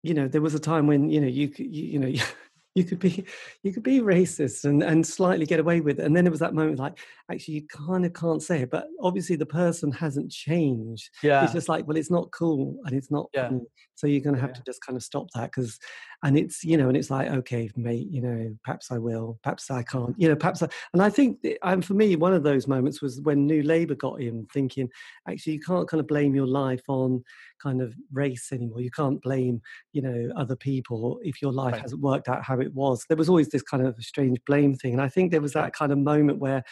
you 0.02 0.12
know, 0.14 0.26
there 0.26 0.40
was 0.40 0.54
a 0.54 0.58
time 0.58 0.86
when 0.86 1.08
you 1.08 1.20
know 1.20 1.28
you 1.28 1.52
you, 1.56 1.84
you 1.84 1.98
know 1.98 2.08
you 2.78 2.84
could 2.84 2.98
be 2.98 3.24
you 3.62 3.72
could 3.72 3.82
be 3.82 4.00
racist 4.00 4.64
and 4.64 4.82
and 4.82 5.06
slightly 5.06 5.46
get 5.46 5.60
away 5.60 5.80
with 5.80 5.98
it, 6.00 6.04
and 6.06 6.16
then 6.16 6.24
there 6.24 6.30
was 6.30 6.40
that 6.40 6.54
moment 6.54 6.78
like 6.78 6.98
actually 7.30 7.54
you 7.54 7.66
kind 7.66 8.04
of 8.06 8.12
can't 8.14 8.42
say 8.42 8.62
it, 8.62 8.70
but 8.70 8.86
obviously 9.02 9.36
the 9.36 9.46
person 9.46 9.92
hasn't 9.92 10.30
changed. 10.30 11.10
yeah, 11.22 11.44
It's 11.44 11.52
just 11.52 11.68
like 11.68 11.86
well, 11.86 11.96
it's 11.96 12.10
not 12.10 12.30
cool 12.32 12.76
and 12.84 12.94
it's 12.96 13.10
not 13.10 13.26
Yeah. 13.34 13.50
so 13.94 14.06
you're 14.06 14.20
going 14.22 14.36
to 14.36 14.40
have 14.40 14.50
Yeah. 14.50 14.54
to 14.54 14.62
just 14.64 14.80
kind 14.86 14.96
of 14.96 15.02
stop 15.02 15.26
that 15.34 15.50
because, 15.50 15.78
and 16.22 16.38
it's 16.38 16.62
you 16.64 16.76
know, 16.76 16.88
and 16.88 16.96
it's 16.96 17.10
like 17.10 17.28
okay, 17.30 17.70
mate, 17.76 18.06
you 18.10 18.20
know, 18.22 18.56
perhaps 18.64 18.90
I 18.90 18.98
will, 18.98 19.38
perhaps 19.42 19.70
I 19.70 19.82
can't, 19.82 20.14
you 20.18 20.28
know, 20.28 20.36
perhaps. 20.36 20.62
I, 20.62 20.68
and 20.92 21.02
I 21.02 21.10
think, 21.10 21.40
and 21.62 21.84
for 21.84 21.94
me, 21.94 22.16
one 22.16 22.32
of 22.34 22.42
those 22.44 22.66
moments 22.68 23.02
was 23.02 23.20
when 23.22 23.46
New 23.46 23.62
Labour 23.62 23.94
got 23.96 24.20
in, 24.20 24.46
thinking 24.52 24.88
actually 25.28 25.54
you 25.54 25.60
can't 25.60 25.88
kind 25.88 26.00
of 26.00 26.06
blame 26.06 26.34
your 26.34 26.46
life 26.46 26.82
on 26.88 27.22
kind 27.62 27.82
of 27.82 27.94
race 28.12 28.50
anymore. 28.52 28.80
You 28.80 28.90
can't 28.90 29.20
blame, 29.20 29.60
you 29.92 30.02
know, 30.02 30.30
other 30.36 30.56
people 30.56 31.18
if 31.22 31.42
your 31.42 31.52
life 31.52 31.74
Right. 31.74 31.82
hasn't 31.82 32.00
worked 32.02 32.28
out 32.28 32.44
how 32.44 32.60
it 32.60 32.67
was. 32.74 33.04
There 33.08 33.16
was 33.16 33.28
always 33.28 33.48
this 33.48 33.62
kind 33.62 33.86
of 33.86 33.96
strange 34.00 34.38
blame 34.46 34.74
thing, 34.74 34.92
and 34.92 35.02
I 35.02 35.08
think 35.08 35.30
there 35.30 35.40
was 35.40 35.52
that 35.52 35.72
kind 35.72 35.92
of 35.92 35.98
moment 35.98 36.38
where, 36.38 36.62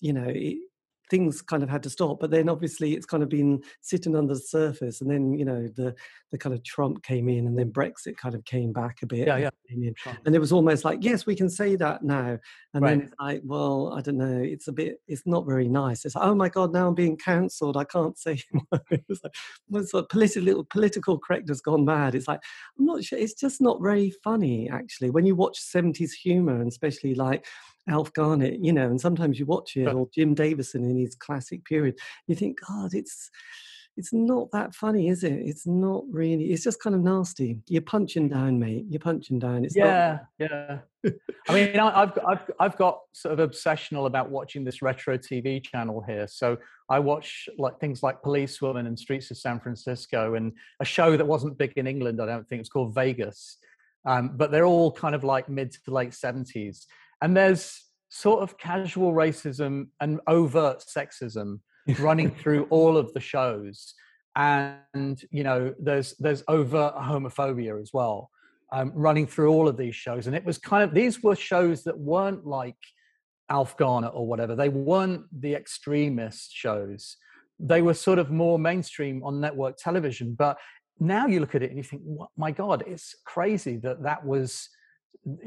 you 0.00 0.12
know. 0.12 0.26
It, 0.28 0.58
things 1.10 1.42
kind 1.42 1.62
of 1.62 1.68
had 1.68 1.82
to 1.82 1.90
stop 1.90 2.18
but 2.20 2.30
then 2.30 2.48
obviously 2.48 2.94
it's 2.94 3.06
kind 3.06 3.22
of 3.22 3.28
been 3.28 3.60
sitting 3.80 4.16
under 4.16 4.34
the 4.34 4.40
surface 4.40 5.00
and 5.00 5.10
then 5.10 5.34
you 5.34 5.44
know 5.44 5.66
the 5.76 5.94
the 6.30 6.38
kind 6.38 6.54
of 6.54 6.62
trump 6.62 7.02
came 7.02 7.28
in 7.28 7.46
and 7.46 7.58
then 7.58 7.70
brexit 7.72 8.16
kind 8.16 8.34
of 8.34 8.44
came 8.44 8.72
back 8.72 8.98
a 9.02 9.06
bit 9.06 9.26
Yeah, 9.26 9.50
and 9.70 9.84
yeah. 9.84 9.90
Sure. 9.96 10.16
and 10.24 10.34
it 10.34 10.38
was 10.38 10.52
almost 10.52 10.84
like 10.84 10.98
yes 11.02 11.26
we 11.26 11.34
can 11.34 11.50
say 11.50 11.76
that 11.76 12.02
now 12.04 12.38
and 12.74 12.84
then 12.86 12.98
Right. 12.98 13.02
it's 13.02 13.14
like 13.20 13.40
well 13.44 13.92
i 13.96 14.00
don't 14.00 14.16
know 14.18 14.40
it's 14.40 14.68
a 14.68 14.72
bit 14.72 15.00
it's 15.08 15.26
not 15.26 15.44
very 15.46 15.68
nice 15.68 16.04
it's 16.04 16.14
like 16.14 16.24
oh 16.26 16.34
my 16.34 16.48
god 16.48 16.72
now 16.72 16.86
i'm 16.88 16.94
being 16.94 17.16
cancelled 17.16 17.76
i 17.76 17.84
can't 17.84 18.16
say 18.18 18.40
it 18.90 19.04
was 19.08 19.20
like, 19.24 19.34
it's 19.74 19.92
like 19.94 20.08
political 20.08 20.64
political 20.64 21.18
correctness 21.18 21.60
gone 21.60 21.84
mad 21.84 22.14
it's 22.14 22.28
like 22.28 22.40
i'm 22.78 22.84
not 22.86 23.02
sure 23.02 23.18
it's 23.18 23.34
just 23.34 23.60
not 23.60 23.82
very 23.82 24.12
funny 24.22 24.68
actually 24.70 25.10
when 25.10 25.26
you 25.26 25.34
watch 25.34 25.58
70s 25.60 26.12
humor 26.12 26.60
and 26.60 26.68
especially 26.68 27.14
like 27.14 27.44
Alf 27.88 28.12
Garnett, 28.12 28.62
you 28.64 28.72
know, 28.72 28.86
and 28.86 29.00
sometimes 29.00 29.38
you 29.38 29.46
watch 29.46 29.76
it, 29.76 29.86
or 29.94 30.08
Jim 30.14 30.34
Davidson 30.34 30.84
in 30.84 30.96
his 30.98 31.14
classic 31.14 31.64
period, 31.64 31.98
you 32.26 32.34
think, 32.34 32.58
God, 32.66 32.94
it's 32.94 33.30
it's 33.96 34.12
not 34.12 34.50
that 34.52 34.74
funny, 34.74 35.08
is 35.08 35.24
it? 35.24 35.32
It's 35.32 35.66
not 35.66 36.04
really. 36.10 36.52
It's 36.52 36.62
just 36.62 36.80
kind 36.82 36.94
of 36.94 37.02
nasty. 37.02 37.58
You're 37.66 37.82
punching 37.82 38.28
down, 38.28 38.58
mate. 38.58 38.86
You're 38.88 39.00
punching 39.00 39.40
down. 39.40 39.64
It's 39.64 39.76
yeah, 39.76 40.20
yeah. 40.38 40.78
I 41.48 41.52
mean, 41.54 41.78
I, 41.78 42.02
I've 42.02 42.14
got- 42.14 42.24
I've 42.28 42.50
I've 42.60 42.76
got 42.76 43.00
sort 43.12 43.38
of 43.38 43.50
obsessional 43.50 44.06
about 44.06 44.30
watching 44.30 44.64
this 44.64 44.80
retro 44.80 45.18
TV 45.18 45.62
channel 45.62 46.02
here. 46.06 46.26
So 46.28 46.56
I 46.88 46.98
watch 47.00 47.48
like 47.58 47.78
things 47.80 48.02
like 48.02 48.22
Policewoman 48.22 48.86
and 48.86 48.98
Streets 48.98 49.30
of 49.32 49.38
San 49.38 49.58
Francisco, 49.60 50.34
and 50.34 50.52
a 50.78 50.84
show 50.84 51.16
that 51.16 51.26
wasn't 51.26 51.58
big 51.58 51.72
in 51.76 51.86
England. 51.86 52.22
I 52.22 52.26
don't 52.26 52.48
think 52.48 52.60
it's 52.60 52.70
called 52.70 52.94
Vegas, 52.94 53.58
um, 54.06 54.36
but 54.36 54.50
they're 54.50 54.66
all 54.66 54.92
kind 54.92 55.14
of 55.14 55.24
like 55.24 55.48
mid 55.48 55.72
to 55.72 55.90
late 55.90 56.14
seventies, 56.14 56.86
and 57.22 57.36
there's 57.36 57.84
sort 58.08 58.42
of 58.42 58.58
casual 58.58 59.12
racism 59.12 59.88
and 60.00 60.20
overt 60.26 60.84
sexism 60.94 61.60
running 61.98 62.30
through 62.30 62.66
all 62.70 62.96
of 62.96 63.12
the 63.12 63.20
shows. 63.20 63.94
And 64.36 65.20
you 65.30 65.42
know 65.42 65.74
there's 65.78 66.14
there's 66.18 66.44
overt 66.48 66.94
homophobia 66.94 67.80
as 67.80 67.90
well 67.92 68.30
um, 68.72 68.92
running 68.94 69.26
through 69.26 69.50
all 69.50 69.68
of 69.68 69.76
these 69.76 69.96
shows. 69.96 70.26
And 70.26 70.36
it 70.36 70.44
was 70.44 70.58
kind 70.58 70.82
of 70.82 70.94
these 70.94 71.22
were 71.22 71.36
shows 71.36 71.82
that 71.84 71.98
weren't 71.98 72.46
like 72.46 72.76
Alf 73.48 73.76
Garnett 73.76 74.12
or 74.14 74.26
whatever. 74.26 74.54
They 74.54 74.68
weren't 74.68 75.24
the 75.32 75.54
extremist 75.54 76.52
shows. 76.52 77.16
They 77.58 77.82
were 77.82 77.94
sort 77.94 78.18
of 78.18 78.30
more 78.30 78.58
mainstream 78.58 79.22
on 79.24 79.40
network 79.40 79.76
television. 79.76 80.34
But 80.34 80.56
now 81.00 81.26
you 81.26 81.40
look 81.40 81.54
at 81.54 81.62
it 81.62 81.70
and 81.70 81.78
you 81.78 81.82
think 81.82 82.02
my 82.36 82.50
god 82.50 82.84
it's 82.86 83.14
crazy 83.24 83.76
that 83.78 84.02
that 84.02 84.24
was 84.24 84.68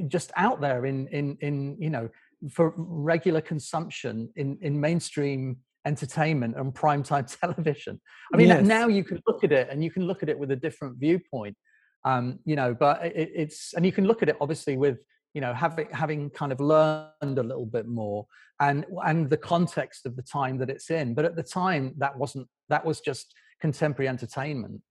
just 0.08 0.32
out 0.36 0.62
there 0.62 0.86
in 0.86 1.08
in 1.08 1.38
in 1.41 1.78
you 1.80 1.89
know 1.89 2.10
for 2.52 2.73
regular 2.78 3.41
consumption 3.41 4.30
in 4.36 4.58
in 4.62 4.80
mainstream 4.80 5.58
entertainment 5.86 6.56
and 6.58 6.73
primetime 6.73 7.26
television. 7.39 7.99
I 8.34 8.38
mean, 8.38 8.47
yes. 8.47 8.65
now 8.65 8.88
you 8.88 9.04
can 9.04 9.21
look 9.28 9.43
at 9.43 9.52
it 9.52 9.67
and 9.69 9.84
you 9.84 9.91
can 9.91 10.06
look 10.06 10.23
at 10.23 10.30
it 10.30 10.38
with 10.38 10.52
a 10.52 10.56
different 10.56 10.97
viewpoint. 10.97 11.58
Um, 12.06 12.39
you 12.45 12.56
know, 12.56 12.73
but 12.73 13.06
it, 13.06 13.32
it's 13.34 13.73
and 13.73 13.86
you 13.86 13.91
can 13.91 14.06
look 14.06 14.21
at 14.21 14.30
it 14.30 14.38
obviously 14.41 14.78
with 14.78 14.99
you 15.34 15.41
know 15.41 15.54
having 15.54 15.88
having 15.91 16.30
kind 16.30 16.52
of 16.52 16.60
learned 16.60 17.38
a 17.38 17.43
little 17.43 17.65
bit 17.65 17.88
more 17.88 18.28
and 18.60 18.86
and 19.06 19.30
the 19.30 19.38
context 19.38 20.06
of 20.06 20.15
the 20.15 20.21
time 20.21 20.58
that 20.60 20.69
it's 20.69 20.89
in. 20.89 21.13
But 21.13 21.26
at 21.26 21.36
the 21.36 21.43
time, 21.43 21.93
that 21.97 22.17
wasn't 22.17 22.47
that 22.69 22.86
was 22.86 23.02
just 23.02 23.34
contemporary 23.62 24.10
entertainment. 24.10 24.82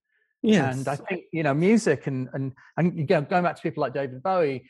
Yes. 0.43 0.77
And 0.77 0.89
I 0.89 0.97
think 0.97 1.25
you 1.33 1.43
know 1.43 1.55
music 1.55 2.07
and 2.07 2.29
and 2.33 2.53
and 2.77 3.07
going 3.07 3.27
back 3.27 3.57
to 3.57 3.63
people 3.63 3.81
like 3.81 3.95
David 3.95 4.23
Bowie, 4.23 4.69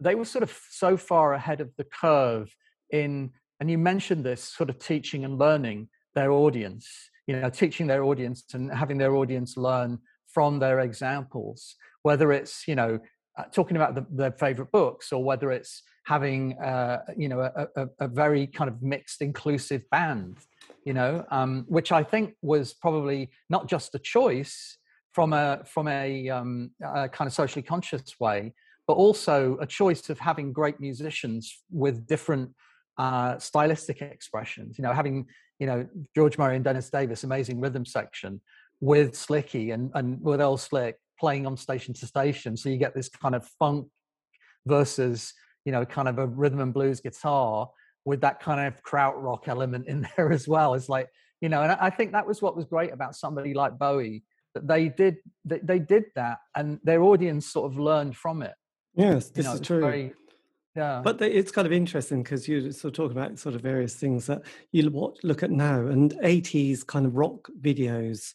they 0.00 0.14
were 0.14 0.24
sort 0.24 0.42
of 0.42 0.56
so 0.70 0.96
far 0.96 1.34
ahead 1.34 1.60
of 1.60 1.70
the 1.76 1.84
curve 1.84 2.54
in 2.90 3.30
and 3.60 3.70
you 3.70 3.78
mentioned 3.78 4.24
this 4.24 4.42
sort 4.42 4.70
of 4.70 4.78
teaching 4.78 5.24
and 5.24 5.38
learning 5.38 5.88
their 6.14 6.30
audience 6.30 7.10
you 7.26 7.38
know 7.38 7.50
teaching 7.50 7.86
their 7.86 8.04
audience 8.04 8.44
and 8.54 8.72
having 8.72 8.98
their 8.98 9.14
audience 9.14 9.56
learn 9.56 9.98
from 10.28 10.58
their 10.58 10.80
examples 10.80 11.74
whether 12.02 12.32
it's 12.32 12.66
you 12.68 12.74
know 12.74 12.98
uh, 13.38 13.44
talking 13.52 13.76
about 13.76 13.94
the, 13.94 14.06
their 14.10 14.32
favorite 14.32 14.70
books 14.72 15.12
or 15.12 15.22
whether 15.22 15.50
it's 15.50 15.82
having 16.04 16.56
uh, 16.58 17.02
you 17.16 17.28
know 17.28 17.40
a, 17.40 17.66
a, 17.76 17.88
a, 18.00 18.08
very 18.08 18.46
kind 18.46 18.70
of 18.70 18.80
mixed 18.82 19.20
inclusive 19.20 19.82
band 19.90 20.38
you 20.84 20.92
know 20.92 21.24
um, 21.30 21.64
which 21.68 21.92
i 21.92 22.02
think 22.02 22.34
was 22.42 22.72
probably 22.72 23.30
not 23.50 23.68
just 23.68 23.94
a 23.94 23.98
choice 23.98 24.78
from 25.16 25.32
a 25.32 25.62
from 25.64 25.88
a, 25.88 26.28
um, 26.28 26.70
a 26.84 27.08
kind 27.08 27.26
of 27.26 27.34
socially 27.34 27.62
conscious 27.62 28.14
way 28.20 28.52
but 28.86 28.94
also 28.94 29.56
a 29.60 29.66
choice 29.66 30.08
of 30.10 30.18
having 30.18 30.52
great 30.52 30.78
musicians 30.80 31.62
with 31.70 32.06
different 32.06 32.50
uh, 32.98 33.38
stylistic 33.38 34.00
expressions. 34.00 34.78
You 34.78 34.82
know, 34.82 34.92
having 34.92 35.26
you 35.58 35.66
know 35.66 35.86
George 36.14 36.38
Murray 36.38 36.56
and 36.56 36.64
Dennis 36.64 36.90
Davis, 36.90 37.24
amazing 37.24 37.60
rhythm 37.60 37.84
section 37.84 38.40
with 38.80 39.16
Slicky 39.16 39.72
and 39.72 39.90
and 39.94 40.20
with 40.22 40.40
Earl 40.40 40.56
Slick 40.56 40.96
playing 41.18 41.46
on 41.46 41.56
station 41.56 41.94
to 41.94 42.06
station, 42.06 42.56
so 42.56 42.68
you 42.68 42.76
get 42.76 42.94
this 42.94 43.08
kind 43.08 43.34
of 43.34 43.46
funk 43.58 43.88
versus 44.66 45.32
you 45.64 45.72
know 45.72 45.84
kind 45.84 46.08
of 46.08 46.18
a 46.18 46.26
rhythm 46.26 46.60
and 46.60 46.72
blues 46.72 47.00
guitar 47.00 47.68
with 48.04 48.20
that 48.20 48.38
kind 48.40 48.60
of 48.60 48.80
krautrock 48.84 49.48
element 49.48 49.88
in 49.88 50.06
there 50.16 50.30
as 50.30 50.46
well. 50.46 50.74
It's 50.74 50.88
like 50.88 51.08
you 51.40 51.48
know, 51.48 51.62
and 51.62 51.72
I 51.72 51.90
think 51.90 52.12
that 52.12 52.26
was 52.26 52.40
what 52.40 52.56
was 52.56 52.66
great 52.66 52.92
about 52.92 53.16
somebody 53.16 53.52
like 53.52 53.78
Bowie 53.78 54.22
they 54.62 54.88
did 54.88 55.16
they, 55.44 55.60
they 55.60 55.78
did 55.78 56.04
that, 56.14 56.38
and 56.54 56.78
their 56.82 57.02
audience 57.02 57.46
sort 57.46 57.70
of 57.70 57.78
learned 57.78 58.16
from 58.16 58.42
it. 58.42 58.54
Yes, 58.94 59.28
this 59.30 59.44
you 59.44 59.50
know, 59.50 59.54
is 59.54 59.60
true. 59.60 59.80
Very, 59.80 60.12
yeah. 60.74 61.00
But 61.02 61.20
it's 61.22 61.50
kind 61.50 61.66
of 61.66 61.72
interesting 61.72 62.22
because 62.22 62.46
you're 62.46 62.70
sort 62.70 62.92
of 62.92 62.96
talking 62.96 63.16
about 63.16 63.38
sort 63.38 63.54
of 63.54 63.62
various 63.62 63.94
things 63.94 64.26
that 64.26 64.42
you 64.72 64.90
watch, 64.90 65.16
look 65.22 65.42
at 65.42 65.50
now, 65.50 65.86
and 65.86 66.12
80s 66.22 66.86
kind 66.86 67.06
of 67.06 67.16
rock 67.16 67.48
videos 67.60 68.34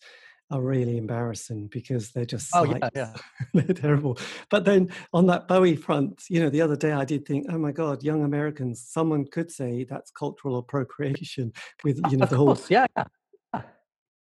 are 0.51 0.61
really 0.61 0.97
embarrassing 0.97 1.67
because 1.67 2.11
they're 2.11 2.25
just 2.25 2.49
oh 2.53 2.65
yeah, 2.65 2.89
yeah. 2.93 3.13
they're 3.53 3.75
terrible. 3.75 4.17
But 4.49 4.65
then 4.65 4.89
on 5.13 5.27
that 5.27 5.47
Bowie 5.47 5.75
front, 5.75 6.23
you 6.29 6.41
know, 6.41 6.49
the 6.49 6.61
other 6.61 6.75
day 6.75 6.91
I 6.91 7.05
did 7.05 7.25
think, 7.25 7.45
oh 7.49 7.57
my 7.57 7.71
God, 7.71 8.03
young 8.03 8.23
Americans, 8.23 8.85
someone 8.85 9.25
could 9.25 9.49
say 9.49 9.85
that's 9.85 10.11
cultural 10.11 10.57
appropriation 10.57 11.53
with 11.83 12.01
you 12.09 12.17
know 12.17 12.23
of 12.23 12.29
the 12.29 12.35
course, 12.35 12.67
whole 12.67 12.67
yeah, 12.69 12.87
yeah. 12.97 13.61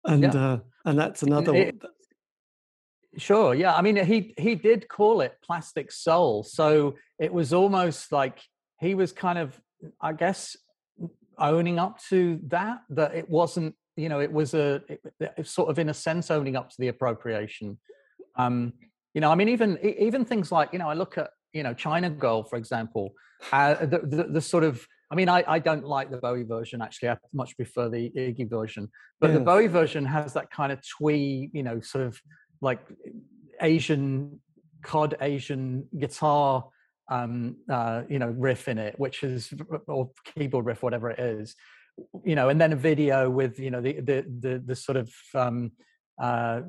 and 0.04 0.22
yeah. 0.22 0.34
Uh, 0.34 0.58
and 0.84 0.98
that's 0.98 1.22
another 1.22 1.54
it, 1.54 1.82
one. 1.82 1.92
Sure. 3.16 3.54
Yeah. 3.54 3.74
I 3.74 3.82
mean, 3.82 3.96
he 3.96 4.34
he 4.38 4.54
did 4.54 4.88
call 4.88 5.20
it 5.20 5.36
plastic 5.42 5.92
soul, 5.92 6.42
so 6.42 6.96
it 7.18 7.32
was 7.32 7.52
almost 7.52 8.12
like 8.12 8.40
he 8.80 8.94
was 8.94 9.12
kind 9.12 9.38
of, 9.38 9.60
I 10.00 10.12
guess, 10.12 10.56
owning 11.38 11.78
up 11.78 12.00
to 12.08 12.40
that. 12.48 12.78
That 12.90 13.14
it 13.14 13.28
wasn't, 13.28 13.74
you 13.96 14.08
know, 14.08 14.20
it 14.20 14.32
was 14.32 14.54
a 14.54 14.82
it, 14.88 15.00
it 15.20 15.46
sort 15.46 15.70
of 15.70 15.78
in 15.78 15.88
a 15.88 15.94
sense 15.94 16.30
owning 16.30 16.56
up 16.56 16.70
to 16.70 16.76
the 16.78 16.88
appropriation. 16.88 17.78
Um, 18.36 18.72
you 19.14 19.20
know, 19.20 19.30
I 19.30 19.36
mean, 19.36 19.48
even 19.48 19.78
even 19.82 20.24
things 20.24 20.50
like, 20.50 20.72
you 20.72 20.78
know, 20.78 20.88
I 20.88 20.94
look 20.94 21.16
at 21.16 21.30
you 21.52 21.62
know 21.62 21.74
China 21.74 22.10
Girl, 22.10 22.42
for 22.42 22.56
example, 22.56 23.14
uh, 23.52 23.74
the, 23.86 24.00
the, 24.02 24.24
the 24.24 24.40
sort 24.40 24.64
of 24.64 24.86
I 25.14 25.16
mean, 25.16 25.28
I, 25.28 25.44
I 25.46 25.60
don't 25.60 25.84
like 25.84 26.10
the 26.10 26.16
Bowie 26.16 26.42
version 26.42 26.82
actually. 26.82 27.10
I 27.10 27.16
much 27.32 27.54
prefer 27.54 27.88
the 27.88 28.10
Iggy 28.16 28.50
version. 28.50 28.90
But 29.20 29.32
the 29.32 29.38
Bowie 29.38 29.68
version 29.68 30.04
has 30.04 30.32
that 30.32 30.50
kind 30.50 30.72
of 30.72 30.80
twee, 30.84 31.50
you 31.52 31.62
know, 31.62 31.80
sort 31.80 32.04
of 32.04 32.20
like 32.60 32.80
Asian 33.60 34.40
cod 34.82 35.16
Asian 35.20 35.86
guitar 35.96 36.64
um 37.10 37.56
uh 37.70 38.02
you 38.08 38.18
know 38.18 38.34
riff 38.38 38.66
in 38.66 38.78
it 38.78 38.98
which 38.98 39.22
is 39.22 39.52
or 39.86 40.10
keyboard 40.24 40.64
riff 40.64 40.82
whatever 40.82 41.10
it 41.10 41.18
is 41.18 41.54
you 42.24 42.34
know 42.34 42.48
and 42.48 42.58
then 42.60 42.72
a 42.72 42.76
video 42.76 43.28
with 43.28 43.58
you 43.58 43.70
know 43.70 43.82
the 43.82 44.00
the 44.00 44.24
the, 44.40 44.62
the 44.64 44.74
sort 44.74 44.96
of 44.96 45.12
um 45.34 45.70
uh 46.20 46.62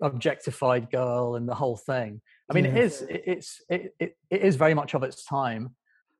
objectified 0.00 0.90
girl 0.90 1.34
and 1.34 1.48
the 1.48 1.54
whole 1.54 1.76
thing 1.76 2.20
i 2.48 2.54
mean 2.54 2.64
yeah. 2.64 2.70
it 2.70 2.76
is 2.84 3.02
it, 3.02 3.22
it's 3.26 3.62
it, 3.68 3.94
it, 3.98 4.16
it 4.30 4.42
is 4.42 4.54
very 4.54 4.74
much 4.74 4.94
of 4.94 5.02
its 5.02 5.24
time 5.24 5.74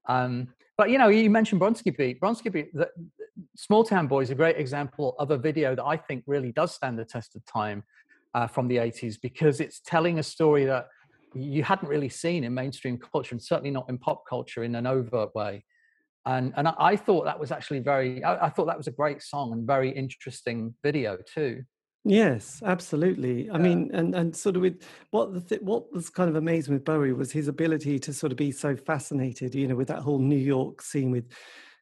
um 0.09 0.49
but 0.77 0.91
you 0.91 0.99
know 0.99 1.09
you 1.09 1.31
mentioned 1.31 1.61
bronski 1.61 1.97
beat 1.97 2.21
bronski 2.21 2.53
beat 2.53 2.73
the, 2.75 2.89
small 3.57 3.83
town 3.83 4.07
boy 4.07 4.21
is 4.21 4.31
a 4.31 4.35
great 4.35 4.57
example 4.57 5.17
of 5.19 5.31
a 5.31 5.37
video 5.37 5.75
that 5.75 5.85
i 5.85 5.97
think 5.97 6.23
really 6.27 6.53
does 6.53 6.73
stand 6.73 6.99
the 6.99 7.05
test 7.05 7.35
of 7.35 7.45
time 7.47 7.83
uh, 8.35 8.47
from 8.47 8.69
the 8.69 8.77
80s 8.77 9.17
because 9.21 9.61
it's 9.61 9.81
telling 9.81 10.19
a 10.19 10.23
story 10.23 10.65
that 10.65 10.89
you 11.35 11.63
hadn't 11.63 11.89
really 11.89 12.09
seen 12.09 12.45
in 12.45 12.55
mainstream 12.55 12.99
culture 12.99 13.35
and 13.35 13.43
certainly 13.43 13.71
not 13.71 13.89
in 13.89 13.99
pop 13.99 14.25
culture 14.29 14.65
in 14.65 14.75
an 14.75 14.87
overt 14.87 15.35
way. 15.35 15.65
And, 16.27 16.53
and 16.57 16.69
I, 16.69 16.75
I 16.79 16.97
thought 16.97 17.25
that 17.25 17.39
was 17.39 17.53
actually 17.53 17.81
very, 17.81 18.23
I, 18.25 18.47
I, 18.47 18.49
thought 18.49 18.67
that 18.67 18.77
was 18.77 18.87
a 18.87 18.93
great 18.93 19.23
song 19.23 19.53
and 19.53 19.67
very 19.67 19.91
interesting 19.91 20.75
video 20.83 21.19
too. 21.33 21.63
Yes, 22.07 22.63
absolutely. 22.65 23.49
I 23.49 23.57
yeah. 23.57 23.63
mean, 23.63 23.91
and, 23.95 24.15
and 24.15 24.37
sort 24.37 24.57
of 24.57 24.63
with 24.63 24.83
what 25.11 25.33
the 25.33 25.41
th- 25.41 25.63
what 25.63 25.91
was 25.93 26.11
kind 26.11 26.29
of 26.29 26.37
amazing 26.37 26.75
with 26.75 26.85
Bowie 26.85 27.15
was 27.15 27.33
his 27.33 27.49
ability 27.49 27.99
to 28.01 28.13
sort 28.13 28.31
of 28.31 28.37
be 28.37 28.53
so 28.53 28.77
fascinated, 28.77 29.55
you 29.55 29.67
know, 29.67 29.75
with 29.77 29.89
that 29.89 30.01
whole 30.01 30.19
New 30.19 30.37
York 30.37 30.83
scene 30.83 31.11
with 31.11 31.33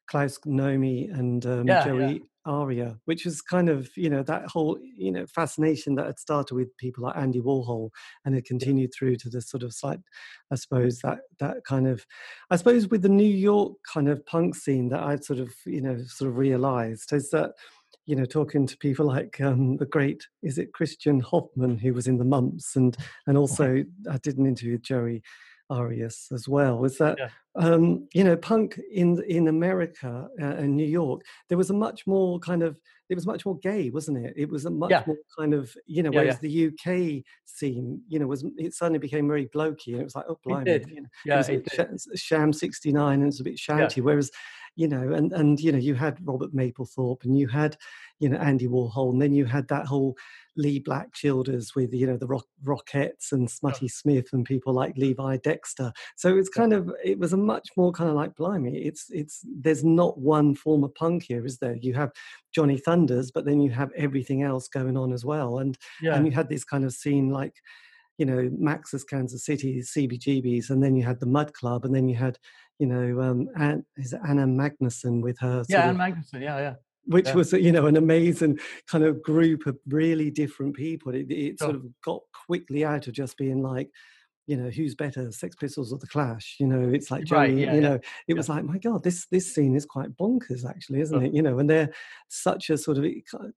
Klaus 0.07 0.37
Nomi 0.39 1.13
and 1.13 1.45
um, 1.45 1.67
yeah, 1.67 1.83
Joey 1.83 2.23
aria, 2.45 2.99
which 3.05 3.25
was 3.25 3.41
kind 3.41 3.69
of, 3.69 3.89
you 3.97 4.09
know, 4.09 4.23
that 4.23 4.49
whole, 4.49 4.77
you 4.97 5.11
know, 5.11 5.25
fascination 5.27 5.95
that 5.95 6.05
had 6.05 6.19
started 6.19 6.55
with 6.55 6.75
people 6.77 7.03
like 7.03 7.17
Andy 7.17 7.41
Warhol 7.41 7.89
and 8.25 8.35
it 8.35 8.45
continued 8.45 8.91
through 8.93 9.17
to 9.17 9.29
the 9.29 9.41
sort 9.41 9.63
of 9.63 9.73
slight, 9.73 9.99
I 10.51 10.55
suppose, 10.55 10.99
that 10.99 11.19
that 11.39 11.65
kind 11.65 11.85
of, 11.87 12.05
I 12.49 12.55
suppose 12.55 12.87
with 12.87 13.01
the 13.01 13.09
New 13.09 13.23
York 13.23 13.73
kind 13.91 14.07
of 14.07 14.25
punk 14.25 14.55
scene 14.55 14.87
that 14.89 15.03
I'd 15.03 15.25
sort 15.25 15.39
of, 15.39 15.53
you 15.65 15.81
know, 15.81 15.97
sort 16.05 16.29
of 16.29 16.37
realized 16.37 17.11
is 17.11 17.29
that, 17.31 17.51
you 18.05 18.15
know, 18.15 18.25
talking 18.25 18.67
to 18.67 18.77
people 18.77 19.05
like 19.05 19.39
um, 19.41 19.77
the 19.77 19.85
great, 19.85 20.27
is 20.41 20.57
it 20.57 20.73
Kristian 20.73 21.21
Hoffman, 21.21 21.77
who 21.77 21.93
was 21.93 22.07
in 22.07 22.17
the 22.17 22.25
Mumps, 22.25 22.75
and 22.75 22.95
and 23.27 23.37
also 23.37 23.83
I 24.09 24.17
did 24.17 24.37
an 24.37 24.45
interview 24.45 24.73
with 24.73 24.83
Joey 24.83 25.23
Arias 25.69 26.27
as 26.31 26.47
well 26.47 26.77
was 26.77 26.97
that 26.97 27.17
yeah. 27.17 27.29
um, 27.55 28.07
you 28.13 28.23
know 28.23 28.35
punk 28.35 28.79
in 28.91 29.21
in 29.27 29.47
America 29.47 30.27
uh, 30.41 30.61
New 30.61 30.85
York 30.85 31.21
there 31.49 31.57
was 31.57 31.69
a 31.69 31.73
much 31.73 32.05
more 32.05 32.39
kind 32.39 32.63
of 32.63 32.77
it 33.09 33.15
was 33.15 33.25
much 33.25 33.45
more 33.45 33.57
gay 33.59 33.89
wasn't 33.89 34.17
it? 34.25 34.33
It 34.35 34.49
was 34.49 34.65
a 34.65 34.69
much 34.69 34.91
yeah. 34.91 35.03
more 35.05 35.17
kind 35.37 35.53
of 35.53 35.73
you 35.85 36.03
know 36.03 36.11
yeah, 36.11 36.19
whereas 36.19 36.39
the 36.39 36.67
UK 36.67 37.23
scene 37.45 38.01
you 38.07 38.19
know 38.19 38.27
was 38.27 38.45
it 38.57 38.73
suddenly 38.73 38.99
became 38.99 39.27
very 39.27 39.47
blokey 39.47 39.93
and 39.93 40.01
it 40.01 40.03
was 40.03 40.15
like 40.15 40.25
oh 40.27 40.39
blimey 40.45 40.83
you 40.87 41.01
know, 41.01 41.07
yeah, 41.25 41.43
it 41.47 41.63
was 41.91 42.07
sh- 42.15 42.19
sham 42.21 42.53
69 42.53 43.13
and 43.13 43.23
it 43.23 43.25
was 43.25 43.39
a 43.39 43.43
bit 43.43 43.57
shouty 43.57 44.01
whereas 44.01 44.31
you 44.75 44.87
know 44.87 45.13
and 45.13 45.31
and 45.33 45.59
you 45.59 45.71
know 45.71 45.77
you 45.77 45.95
had 45.95 46.17
Robert 46.25 46.53
Mapplethorpe 46.55 47.23
and 47.23 47.37
you 47.37 47.47
had 47.47 47.77
you 48.19 48.29
know 48.29 48.37
Andy 48.37 48.67
Warhol 48.67 49.11
and 49.11 49.21
then 49.21 49.33
you 49.33 49.45
had 49.45 49.67
that 49.67 49.85
whole 49.85 50.15
Leee 50.57 50.83
Black 50.83 51.13
Childers 51.13 51.75
with 51.75 51.93
you 51.93 52.07
know 52.07 52.17
the 52.17 52.27
rock, 52.27 52.45
Rockats 52.63 53.31
and 53.31 53.49
Smutty 53.49 53.87
Smith 53.87 54.27
and 54.33 54.45
people 54.45 54.73
like 54.73 54.97
Levi 54.97 55.37
Dexter. 55.37 55.91
So 56.15 56.37
it's 56.37 56.49
kind 56.49 56.73
of 56.73 56.91
it 57.03 57.19
was 57.19 57.33
a 57.33 57.37
much 57.37 57.69
more 57.75 57.91
kind 57.91 58.09
of 58.09 58.15
like 58.15 58.35
blimey. 58.35 58.77
It's 58.77 59.07
it's 59.09 59.41
there's 59.43 59.83
not 59.83 60.19
one 60.19 60.55
form 60.55 60.83
of 60.83 60.93
punk 60.95 61.23
here, 61.23 61.45
is 61.45 61.57
there? 61.57 61.75
You 61.75 61.93
have 61.95 62.11
Johnny 62.53 62.77
Thunders, 62.77 63.31
but 63.31 63.45
then 63.45 63.61
you 63.61 63.71
have 63.71 63.91
everything 63.95 64.43
else 64.43 64.67
going 64.67 64.97
on 64.97 65.11
as 65.11 65.25
well, 65.25 65.59
and 65.59 65.77
yeah. 66.01 66.15
and 66.15 66.25
you 66.25 66.31
had 66.31 66.49
this 66.49 66.63
kind 66.63 66.83
of 66.83 66.93
scene 66.93 67.29
like 67.29 67.55
you 68.17 68.25
know 68.25 68.49
Max's 68.57 69.03
Kansas 69.03 69.45
City, 69.45 69.81
CBGBs, 69.81 70.69
and 70.69 70.83
then 70.83 70.95
you 70.95 71.03
had 71.03 71.19
the 71.19 71.25
Mud 71.25 71.53
Club, 71.53 71.85
and 71.85 71.95
then 71.95 72.07
you 72.07 72.15
had 72.15 72.37
you 72.83 72.89
know 72.89 73.21
um, 73.21 73.49
Ann, 73.57 73.85
is 73.95 74.13
Anna 74.27 74.45
Magnuson 74.45 75.21
with 75.21 75.39
her 75.39 75.63
yeah 75.69 75.87
Anna 75.87 75.97
Magnuson 75.97 76.41
yeah 76.41 76.57
yeah 76.57 76.73
which 77.05 77.27
yeah. 77.27 77.33
was 77.33 77.53
you 77.53 77.71
know 77.71 77.85
an 77.85 77.95
amazing 77.95 78.59
kind 78.87 79.05
of 79.05 79.23
group 79.23 79.65
of 79.65 79.77
really 79.87 80.29
different 80.31 80.75
people. 80.75 81.13
It, 81.13 81.31
it 81.31 81.59
sure. 81.59 81.67
sort 81.67 81.75
of 81.75 81.85
got 82.03 82.21
quickly 82.45 82.83
out 82.85 83.07
of 83.07 83.13
just 83.13 83.37
being 83.37 83.61
like 83.61 83.89
you 84.45 84.57
know 84.57 84.69
who's 84.69 84.95
better 84.95 85.31
sex 85.31 85.55
pistols 85.55 85.91
or 85.91 85.99
the 85.99 86.07
clash? 86.07 86.57
You 86.59 86.67
know 86.67 86.89
it's 86.89 87.11
like 87.11 87.29
right, 87.31 87.53
yeah, 87.53 87.73
you 87.73 87.81
know 87.81 87.95
it 87.95 88.03
yeah. 88.27 88.35
was 88.35 88.49
like 88.49 88.63
my 88.63 88.77
god 88.77 89.03
this 89.03 89.25
this 89.27 89.53
scene 89.53 89.75
is 89.75 89.85
quite 89.85 90.15
bonkers 90.17 90.67
actually 90.67 91.01
isn't 91.01 91.23
it? 91.23 91.33
You 91.33 91.41
know 91.41 91.59
and 91.59 91.69
they're 91.69 91.89
such 92.29 92.69
a 92.69 92.77
sort 92.77 92.97
of 92.97 93.05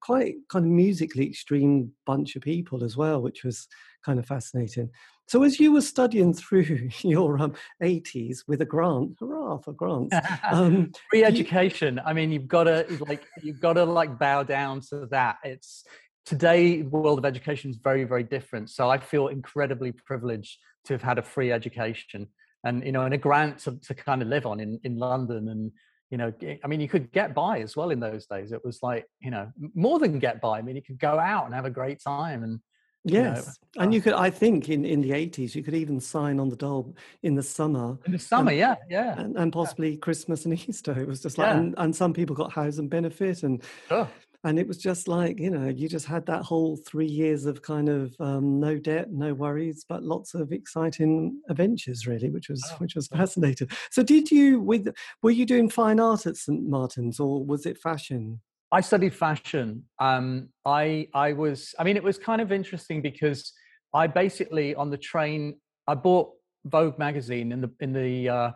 quite 0.00 0.34
kind 0.50 0.64
of 0.64 0.70
musically 0.70 1.26
extreme 1.26 1.92
bunch 2.04 2.36
of 2.36 2.42
people 2.42 2.84
as 2.84 2.96
well 2.96 3.20
which 3.20 3.44
was 3.44 3.68
kind 4.04 4.18
of 4.18 4.26
fascinating. 4.26 4.90
So 5.28 5.42
as 5.42 5.58
you 5.58 5.72
were 5.72 5.80
studying 5.80 6.32
through 6.34 6.88
your 7.02 7.38
um, 7.40 7.54
80s 7.82 8.44
with 8.46 8.62
a 8.62 8.64
grant 8.64 9.16
hurrah 9.18 9.58
for 9.58 9.72
grants 9.72 10.14
um, 10.50 10.92
free 11.10 11.24
education 11.24 11.96
you, 11.96 12.02
i 12.06 12.12
mean 12.12 12.30
you've 12.30 12.46
got 12.46 12.64
to 12.64 12.86
like 13.08 13.24
you've 13.42 13.60
got 13.60 13.72
to 13.72 13.84
like 13.84 14.18
bow 14.18 14.42
down 14.42 14.80
to 14.80 15.06
that. 15.06 15.36
It's 15.44 15.84
today 16.26 16.82
the 16.82 16.88
world 16.88 17.18
of 17.18 17.24
education 17.24 17.70
is 17.70 17.76
very 17.76 18.04
very 18.04 18.24
different. 18.24 18.68
So 18.70 18.90
i 18.90 18.98
feel 18.98 19.28
incredibly 19.28 19.92
privileged 19.92 20.58
to 20.84 20.94
have 20.94 21.02
had 21.02 21.18
a 21.18 21.22
free 21.22 21.52
education 21.52 22.28
and 22.64 22.84
you 22.84 22.92
know 22.92 23.02
and 23.02 23.14
a 23.14 23.18
grant 23.18 23.60
to, 23.60 23.78
to 23.80 23.94
kind 23.94 24.20
of 24.20 24.28
live 24.28 24.46
on 24.46 24.60
in 24.60 24.78
in 24.84 24.96
london 24.96 25.48
and 25.48 25.72
you 26.10 26.18
know 26.18 26.32
i 26.64 26.66
mean 26.66 26.80
you 26.80 26.88
could 26.88 27.10
get 27.12 27.34
by 27.34 27.60
as 27.60 27.76
well 27.76 27.90
in 27.90 28.00
those 28.00 28.26
days. 28.26 28.52
It 28.52 28.64
was 28.64 28.80
like 28.82 29.06
you 29.20 29.30
know 29.30 29.50
more 29.74 29.98
than 29.98 30.18
get 30.18 30.40
by. 30.40 30.58
I 30.58 30.62
mean 30.62 30.76
you 30.76 30.82
could 30.82 30.98
go 30.98 31.18
out 31.18 31.46
and 31.46 31.54
have 31.54 31.64
a 31.64 31.70
great 31.70 32.00
time 32.02 32.42
and 32.42 32.60
yes 33.04 33.58
you 33.72 33.78
know, 33.78 33.84
and 33.84 33.94
you 33.94 34.00
uh 34.00 34.04
could 34.04 34.12
i 34.14 34.28
think 34.28 34.68
in 34.68 34.84
in 34.84 35.00
the 35.00 35.10
80s 35.10 35.54
you 35.54 35.62
could 35.62 35.74
even 35.74 36.00
sign 36.00 36.40
on 36.40 36.48
the 36.48 36.56
dole 36.56 36.96
in 37.22 37.36
the 37.36 37.42
summer 37.42 37.96
in 38.04 38.10
the 38.10 38.18
summer 38.18 38.50
and, 38.50 38.58
yeah 38.58 38.74
yeah. 38.90 39.20
and, 39.20 39.36
and 39.36 39.52
possibly 39.52 39.90
yeah. 39.90 39.98
christmas 39.98 40.44
and 40.44 40.54
easter. 40.68 40.98
It 40.98 41.06
was 41.06 41.22
just 41.22 41.38
like 41.38 41.48
yeah. 41.48 41.58
and, 41.58 41.74
and 41.78 41.94
some 41.94 42.12
people 42.12 42.34
got 42.34 42.52
housing 42.52 42.88
benefit 42.88 43.44
and 43.44 43.62
sure 43.88 44.08
and 44.46 44.60
it 44.60 44.68
was 44.68 44.78
just 44.78 45.08
like 45.08 45.40
you 45.40 45.50
know 45.50 45.68
you 45.68 45.88
just 45.88 46.06
had 46.06 46.24
that 46.26 46.42
whole 46.42 46.76
three 46.76 47.06
years 47.06 47.46
of 47.46 47.62
kind 47.62 47.88
of 47.88 48.14
um, 48.20 48.60
no 48.60 48.78
debt 48.78 49.10
no 49.10 49.34
worries 49.34 49.84
but 49.88 50.04
lots 50.04 50.34
of 50.34 50.52
exciting 50.52 51.40
adventures 51.50 52.06
really 52.06 52.30
which 52.30 52.48
was 52.48 52.64
oh, 52.70 52.76
which 52.78 52.94
was 52.94 53.08
fascinating. 53.08 53.68
So 53.90 54.02
did 54.02 54.30
you 54.30 54.60
with 54.60 54.94
were 55.22 55.32
you 55.32 55.46
doing 55.46 55.68
fine 55.68 55.98
art 55.98 56.26
at 56.26 56.36
st 56.36 56.62
martin's 56.62 57.18
or 57.18 57.44
was 57.44 57.66
it 57.66 57.76
fashion? 57.78 58.40
I 58.70 58.80
studied 58.80 59.14
fashion. 59.14 59.84
Um, 59.98 60.48
i 60.64 61.08
i 61.12 61.32
was 61.32 61.74
i 61.78 61.84
mean 61.84 61.96
it 61.96 62.04
was 62.04 62.16
kind 62.16 62.40
of 62.40 62.52
interesting 62.52 63.02
because 63.02 63.52
i 63.92 64.06
basically 64.06 64.74
on 64.76 64.90
the 64.90 64.98
train 64.98 65.58
i 65.88 65.94
bought 65.94 66.30
vogue 66.64 66.98
magazine 66.98 67.50
in 67.52 67.60
the 67.60 67.70
in 67.80 67.92
the 67.92 68.28
uh, 68.28 68.50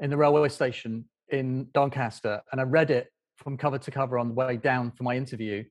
in 0.00 0.08
the 0.10 0.16
railway 0.16 0.48
station 0.48 1.04
in 1.30 1.68
doncaster 1.74 2.40
and 2.52 2.60
i 2.60 2.64
read 2.64 2.90
it 2.90 3.08
from 3.36 3.56
cover 3.56 3.78
to 3.78 3.90
cover 3.90 4.18
on 4.18 4.28
the 4.28 4.34
way 4.34 4.56
down 4.56 4.90
for 4.90 5.04
my 5.04 5.16
interview, 5.16 5.64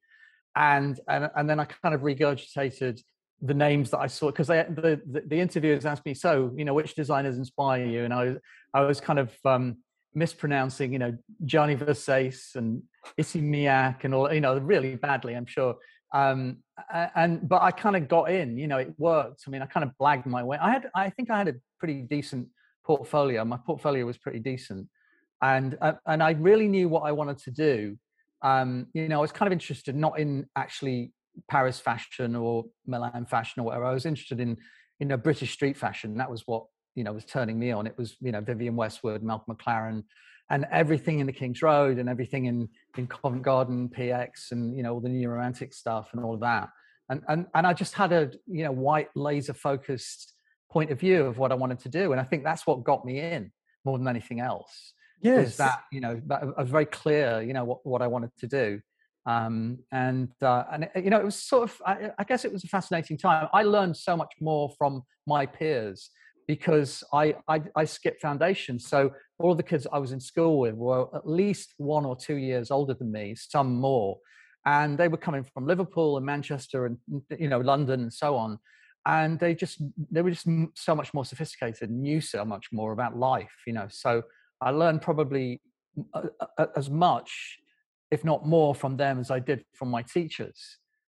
and 0.56 1.00
and 1.08 1.30
and 1.36 1.50
then 1.50 1.60
I 1.60 1.66
kind 1.66 1.96
of 1.96 2.02
regurgitated 2.02 3.02
the 3.42 3.54
names 3.54 3.92
that 3.92 4.00
I 4.00 4.08
saw 4.08 4.28
because 4.28 4.48
the, 4.48 5.02
the, 5.06 5.22
the 5.28 5.40
interviewers 5.40 5.86
asked 5.86 6.06
me, 6.06 6.14
so 6.14 6.54
you 6.56 6.66
know, 6.66 6.74
which 6.74 6.96
designers 6.96 7.38
inspire 7.38 7.86
you, 7.86 8.04
and 8.06 8.14
I 8.14 8.26
was 8.26 8.38
I 8.74 8.82
was 8.82 9.02
kind 9.02 9.20
of 9.20 9.32
um, 9.46 9.78
mispronouncing, 10.16 10.94
you 10.94 11.00
know, 11.00 11.16
Gianni 11.44 11.76
Versace 11.76 12.56
and 12.56 12.82
Issey 13.18 13.42
Miyake 13.42 14.06
and 14.06 14.16
all, 14.16 14.34
you 14.34 14.42
know, 14.42 14.58
really 14.58 14.96
badly, 14.96 15.34
I'm 15.34 15.46
sure. 15.46 15.76
Um, 16.14 16.58
and 17.16 17.48
but 17.48 17.62
I 17.62 17.72
kind 17.72 17.96
of 17.96 18.08
got 18.08 18.32
in, 18.32 18.58
you 18.58 18.68
know, 18.68 18.78
it 18.78 18.94
worked. 18.98 19.44
I 19.46 19.50
mean, 19.50 19.62
I 19.62 19.66
kind 19.66 19.84
of 19.84 19.92
blagged 20.00 20.26
my 20.26 20.44
way. 20.44 20.58
I 20.58 20.72
had, 20.72 20.90
I 20.96 21.10
think, 21.10 21.30
I 21.30 21.38
had 21.38 21.50
a 21.50 21.56
pretty 21.80 22.02
decent 22.02 22.48
portfolio. 22.86 23.44
My 23.44 23.58
portfolio 23.58 24.06
was 24.06 24.18
pretty 24.18 24.40
decent, 24.40 24.88
and 25.42 25.78
uh, 25.82 25.94
and 26.06 26.24
I 26.24 26.32
really 26.32 26.68
knew 26.68 26.90
what 26.90 27.02
I 27.02 27.12
wanted 27.12 27.38
to 27.40 27.52
do. 27.52 27.98
Um, 28.42 28.88
you 28.94 29.08
know, 29.08 29.18
I 29.18 29.22
was 29.22 29.32
kind 29.32 29.48
of 29.48 29.54
interested 29.54 29.96
not 29.96 30.20
in 30.20 30.48
actually 30.56 31.14
Paris 31.50 31.80
fashion 31.80 32.36
or 32.36 32.66
Milan 32.86 33.26
fashion 33.26 33.62
or 33.62 33.64
whatever. 33.64 33.86
I 33.86 33.94
was 33.94 34.06
interested 34.06 34.40
in 34.40 34.58
you 35.00 35.08
know 35.08 35.18
British 35.18 35.52
street 35.52 35.78
fashion. 35.78 36.18
That 36.18 36.32
was 36.32 36.44
what 36.46 36.66
you 36.96 37.04
know 37.04 37.14
was 37.14 37.26
turning 37.26 37.60
me 37.60 37.72
on. 37.72 37.88
It 37.88 37.98
was 37.98 38.16
you 38.22 38.32
know 38.32 38.42
Vivienne 38.42 38.76
Westwood, 38.76 39.24
Malcolm 39.24 39.56
McLaren, 39.56 40.04
and 40.50 40.66
everything 40.72 41.20
in 41.20 41.28
the 41.28 41.34
King's 41.34 41.62
Road 41.62 41.98
and 41.98 42.10
everything 42.10 42.46
in 42.46 42.70
in 42.98 43.08
Covent 43.08 43.44
Garden, 43.44 43.90
PX, 43.90 44.52
and 44.52 44.76
you 44.76 44.84
know 44.84 44.94
all 44.94 45.02
the 45.02 45.10
new 45.10 45.30
romantic 45.30 45.74
stuff 45.74 46.10
and 46.14 46.24
all 46.24 46.34
of 46.34 46.42
that. 46.42 46.70
And 47.10 47.22
and 47.28 47.46
and 47.54 47.68
I 47.68 47.74
just 47.74 47.94
had 47.94 48.12
a 48.14 48.32
you 48.48 48.64
know 48.64 48.72
white 48.72 49.10
laser 49.16 49.54
focused 49.54 50.34
point 50.72 50.92
of 50.92 51.00
view 51.00 51.26
of 51.26 51.38
what 51.38 51.52
I 51.52 51.56
wanted 51.56 51.80
to 51.80 51.90
do, 51.90 52.12
and 52.12 52.22
I 52.22 52.24
think 52.24 52.44
that's 52.44 52.66
what 52.66 52.84
got 52.84 53.06
me 53.06 53.20
in 53.20 53.52
more 53.84 53.98
than 53.98 54.08
anything 54.08 54.40
else 54.40 54.94
yes. 55.22 55.46
was 55.46 55.58
that 55.58 55.84
you 55.92 56.02
know 56.02 56.22
that 56.28 56.44
I 56.58 56.62
was 56.62 56.70
very 56.70 56.86
clear 56.86 57.42
you 57.42 57.54
know 57.54 57.66
what, 57.66 57.86
what 57.86 58.02
I 58.02 58.08
wanted 58.08 58.32
to 58.40 58.48
do. 58.48 58.80
Um, 59.28 59.80
and 59.92 60.30
uh, 60.42 60.66
and 60.72 60.90
you 60.96 61.10
know 61.10 61.20
it 61.20 61.26
was 61.26 61.36
sort 61.36 61.64
of 61.64 61.82
I, 61.86 62.12
I, 62.20 62.24
guess 62.24 62.46
it 62.46 62.54
was 62.54 62.64
a 62.64 62.68
fascinating 62.68 63.18
time. 63.18 63.48
I 63.54 63.64
learned 63.64 63.98
so 63.98 64.16
much 64.16 64.32
more 64.40 64.70
from 64.78 65.02
my 65.26 65.48
peers 65.48 66.12
because 66.48 67.04
I, 67.14 67.36
I, 67.48 67.62
I 67.76 67.86
skipped 67.86 68.22
foundation. 68.22 68.80
So 68.80 69.12
all 69.40 69.56
the 69.56 69.64
kids 69.64 69.88
I 69.92 70.00
was 70.00 70.12
in 70.12 70.20
school 70.20 70.60
with 70.60 70.76
were 70.76 71.08
at 71.16 71.28
least 71.28 71.74
one 71.78 72.06
or 72.06 72.16
two 72.16 72.36
years 72.36 72.72
older 72.72 72.94
than 72.94 73.12
me 73.12 73.36
some 73.36 73.76
more. 73.76 74.18
And 74.66 74.98
they 74.98 75.08
were 75.08 75.18
coming 75.18 75.44
from 75.44 75.68
Liverpool 75.68 76.18
and 76.18 76.26
Manchester 76.26 76.86
and 76.86 76.98
you 77.38 77.48
know 77.48 77.60
London 77.60 78.02
and 78.02 78.14
so 78.14 78.36
on. 78.36 78.60
And 79.06 79.40
they 79.40 79.54
just 79.54 79.82
they 80.12 80.22
were 80.22 80.32
just 80.32 80.48
so 80.76 80.96
much 80.96 81.14
more 81.14 81.26
sophisticated 81.26 81.92
knew 81.92 82.20
so 82.20 82.44
much 82.44 82.68
more 82.72 82.92
about 82.92 83.16
life 83.16 83.54
you 83.68 83.74
know. 83.74 83.88
So 83.90 84.24
I 84.62 84.72
learned 84.72 85.02
probably 85.02 85.62
as 86.76 86.90
much, 86.90 87.60
if 88.12 88.24
not 88.24 88.46
more, 88.46 88.76
from 88.76 88.98
them 88.98 89.20
as 89.20 89.32
I 89.32 89.40
did 89.40 89.64
from 89.74 89.90
my 89.90 90.02
teachers. 90.02 90.78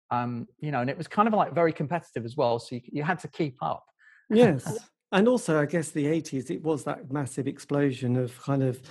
Um, 0.09 0.47
you 0.59 0.71
know, 0.71 0.81
and 0.81 0.89
it 0.89 0.97
was 0.97 1.07
kind 1.07 1.27
of 1.27 1.33
like 1.33 1.53
very 1.53 1.73
competitive 1.73 2.25
as 2.25 2.37
well. 2.37 2.59
So 2.59 2.75
you, 2.75 2.81
you 2.85 3.03
had 3.03 3.19
to 3.19 3.27
keep 3.27 3.57
up. 3.61 3.83
Yes. 4.29 4.77
and 5.11 5.27
also, 5.27 5.61
I 5.61 5.65
guess 5.65 5.89
the 5.89 6.05
80s, 6.05 6.49
it 6.49 6.63
was 6.63 6.83
that 6.85 7.11
massive 7.11 7.47
explosion 7.47 8.15
of 8.15 8.41
kind 8.41 8.63
of 8.63 8.81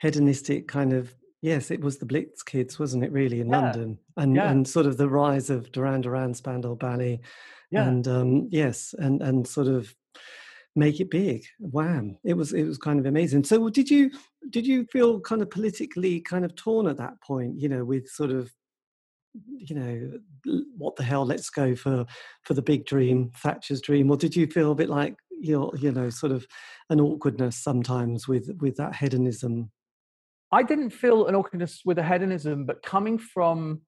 hedonistic 0.00 0.68
kind 0.68 0.92
of 0.92 1.14
Yes, 1.40 1.70
it 1.70 1.80
was 1.80 1.98
the 1.98 2.06
Blitz 2.06 2.42
kids, 2.42 2.78
wasn't 2.78 3.04
it? 3.04 3.12
Really 3.12 3.40
in 3.40 3.48
yeah. 3.48 3.60
London, 3.60 3.98
and 4.16 4.34
yeah. 4.34 4.50
and 4.50 4.66
sort 4.66 4.86
of 4.86 4.96
the 4.96 5.08
rise 5.08 5.50
of 5.50 5.70
Duran 5.70 6.00
Duran, 6.00 6.34
Spandau 6.34 6.74
Ballet, 6.74 7.20
yeah. 7.70 7.86
and 7.86 8.08
um, 8.08 8.48
yes, 8.50 8.92
and 8.98 9.22
and 9.22 9.46
sort 9.46 9.68
of 9.68 9.94
make 10.78 11.00
it 11.00 11.10
big. 11.10 11.44
Wham. 11.58 12.16
It 12.24 12.34
was 12.34 12.52
it 12.52 12.64
was 12.64 12.78
kind 12.78 12.98
of 12.98 13.06
amazing. 13.06 13.44
So 13.44 13.68
did 13.68 13.90
you 13.90 14.10
did 14.50 14.66
you 14.66 14.86
feel 14.86 15.20
kind 15.20 15.42
of 15.42 15.50
politically 15.50 16.20
kind 16.20 16.44
of 16.44 16.54
torn 16.54 16.86
at 16.86 16.96
that 16.98 17.20
point 17.20 17.58
you 17.58 17.68
know 17.68 17.84
with 17.84 18.08
sort 18.08 18.30
of 18.30 18.50
you 19.46 19.74
know 19.74 20.62
what 20.76 20.96
the 20.96 21.02
hell 21.02 21.26
let's 21.26 21.50
go 21.50 21.76
for 21.76 22.06
for 22.44 22.54
the 22.54 22.62
big 22.62 22.86
dream 22.86 23.30
thatcher's 23.36 23.80
dream? 23.80 24.10
Or 24.10 24.16
did 24.16 24.34
you 24.36 24.46
feel 24.46 24.72
a 24.72 24.76
bit 24.76 24.88
like 24.88 25.16
you 25.30 25.58
know 25.58 25.72
you 25.78 25.92
know 25.92 26.10
sort 26.10 26.32
of 26.32 26.46
an 26.90 27.00
awkwardness 27.00 27.56
sometimes 27.56 28.28
with 28.28 28.50
with 28.60 28.76
that 28.76 28.94
hedonism? 28.96 29.70
I 30.50 30.62
didn't 30.62 30.90
feel 30.90 31.26
an 31.26 31.34
awkwardness 31.34 31.82
with 31.84 31.96
the 31.96 32.04
hedonism 32.04 32.64
but 32.64 32.82
coming 32.82 33.18
from 33.18 33.82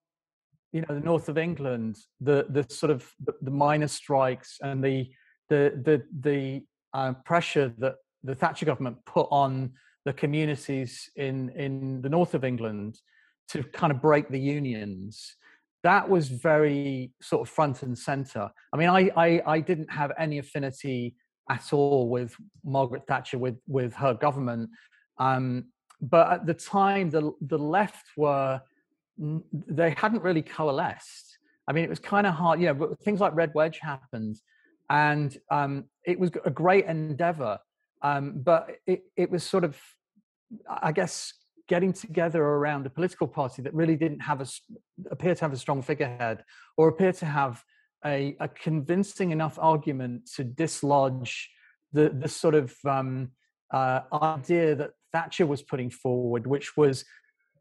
you 0.71 0.81
know 0.81 0.93
the 0.95 1.01
north 1.01 1.27
of 1.27 1.37
england 1.37 1.97
the 2.21 2.45
the 2.49 2.65
sort 2.73 2.91
of 2.91 3.11
the, 3.25 3.33
the 3.41 3.51
miners 3.51 3.91
strikes 3.91 4.57
and 4.61 4.83
the 4.83 5.09
the 5.49 5.81
the 5.83 6.03
the 6.21 6.63
uh, 6.93 7.13
pressure 7.25 7.73
that 7.79 7.95
the 8.23 8.35
Thatcher 8.35 8.65
government 8.65 8.97
put 9.05 9.27
on 9.31 9.71
the 10.05 10.13
communities 10.13 11.09
in 11.15 11.49
in 11.49 12.01
the 12.01 12.09
north 12.09 12.33
of 12.33 12.43
England 12.43 12.99
to 13.49 13.63
kind 13.63 13.91
of 13.91 14.01
break 14.01 14.29
the 14.29 14.39
unions. 14.39 15.35
That 15.83 16.07
was 16.09 16.27
very 16.29 17.11
sort 17.21 17.47
of 17.47 17.53
front 17.53 17.81
and 17.83 17.97
center. 17.97 18.49
I 18.73 18.77
mean, 18.77 18.89
I 18.89 19.11
I, 19.15 19.41
I 19.45 19.59
didn't 19.59 19.91
have 19.91 20.11
any 20.17 20.39
affinity 20.39 21.15
at 21.49 21.73
all 21.73 22.09
with 22.09 22.35
Margaret 22.63 23.03
Thatcher 23.07 23.37
with 23.37 23.57
with 23.67 23.93
her 23.95 24.13
government, 24.13 24.69
um, 25.17 25.65
but 26.01 26.31
at 26.31 26.45
the 26.45 26.53
time 26.53 27.09
the 27.09 27.31
the 27.41 27.57
left 27.57 28.05
were 28.15 28.61
they 29.17 29.91
hadn't 29.91 30.23
really 30.23 30.41
coalesced. 30.41 31.37
I 31.67 31.73
mean, 31.73 31.83
it 31.83 31.89
was 31.89 31.99
kind 31.99 32.25
of 32.25 32.33
hard. 32.33 32.59
You 32.59 32.73
know, 32.73 32.95
things 33.03 33.19
like 33.19 33.35
Red 33.35 33.51
Wedge 33.53 33.79
happened, 33.79 34.37
and 34.89 35.37
um, 35.49 35.85
it 36.05 36.19
was 36.19 36.31
a 36.45 36.49
great 36.49 36.85
endeavor. 36.85 37.59
Um, 38.03 38.41
but 38.43 38.69
it, 38.87 39.03
it 39.15 39.29
was 39.29 39.43
sort 39.43 39.63
of, 39.63 39.79
I 40.67 40.91
guess, 40.91 41.33
getting 41.67 41.93
together 41.93 42.43
around 42.43 42.85
a 42.85 42.89
political 42.89 43.27
party 43.27 43.61
that 43.61 43.73
really 43.73 43.95
didn't 43.95 44.19
have 44.19 44.41
a 44.41 44.47
appear 45.11 45.35
to 45.35 45.41
have 45.41 45.53
a 45.53 45.57
strong 45.57 45.81
figurehead 45.81 46.43
or 46.77 46.87
appear 46.87 47.13
to 47.13 47.25
have 47.25 47.63
a, 48.05 48.35
a 48.39 48.47
convincing 48.47 49.31
enough 49.31 49.57
argument 49.61 50.29
to 50.35 50.43
dislodge 50.43 51.49
the 51.93 52.09
the 52.09 52.27
sort 52.27 52.55
of 52.55 52.73
um, 52.85 53.29
uh, 53.73 54.01
idea 54.13 54.75
that 54.75 54.91
Thatcher 55.13 55.45
was 55.45 55.61
putting 55.61 55.89
forward, 55.89 56.47
which 56.47 56.75
was 56.75 57.05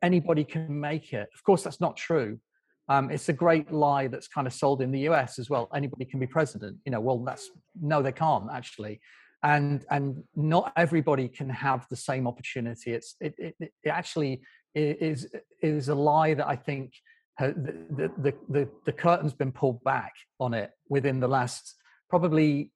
anybody 0.03 0.45
can 0.45 0.81
make 0.81 1.13
it. 1.13 1.29
Of 1.35 1.43
course, 1.45 1.63
that's 1.63 1.81
not 1.81 1.97
true. 1.97 2.39
Um, 2.89 3.11
it's 3.11 3.29
a 3.29 3.33
great 3.33 3.71
lie 3.73 4.09
that's 4.09 4.27
kind 4.27 4.47
of 4.47 4.53
sold 4.53 4.83
in 4.83 4.91
the 4.91 5.01
US 5.11 5.39
as 5.39 5.49
well. 5.49 5.69
Anybody 5.75 6.05
can 6.05 6.19
be 6.19 6.27
president. 6.27 6.79
You 6.85 6.93
know, 6.93 7.01
well, 7.01 7.19
that's 7.19 7.51
no, 7.81 8.03
they 8.03 8.13
can't 8.13 8.49
actually, 8.53 9.01
and 9.43 9.85
and 9.91 10.23
not 10.35 10.73
everybody 10.77 11.29
can 11.29 11.49
have 11.49 11.87
the 11.89 11.97
same 11.97 12.27
opportunity. 12.27 12.93
It's 12.93 13.15
it 13.21 13.35
it, 13.39 13.55
it 13.61 13.89
actually 13.89 14.43
is 14.75 15.27
is 15.63 15.89
a 15.89 15.95
lie 15.95 16.35
that 16.35 16.49
I 16.49 16.57
think 16.57 16.93
the, 17.39 18.11
the, 18.19 18.35
the, 18.49 18.69
the 18.85 18.93
curtain's 18.93 19.33
been 19.33 19.53
pulled 19.53 19.83
back 19.83 20.13
on 20.39 20.55
it 20.55 20.73
within 20.89 21.21
the 21.21 21.29
last 21.29 21.77
probably 22.09 22.73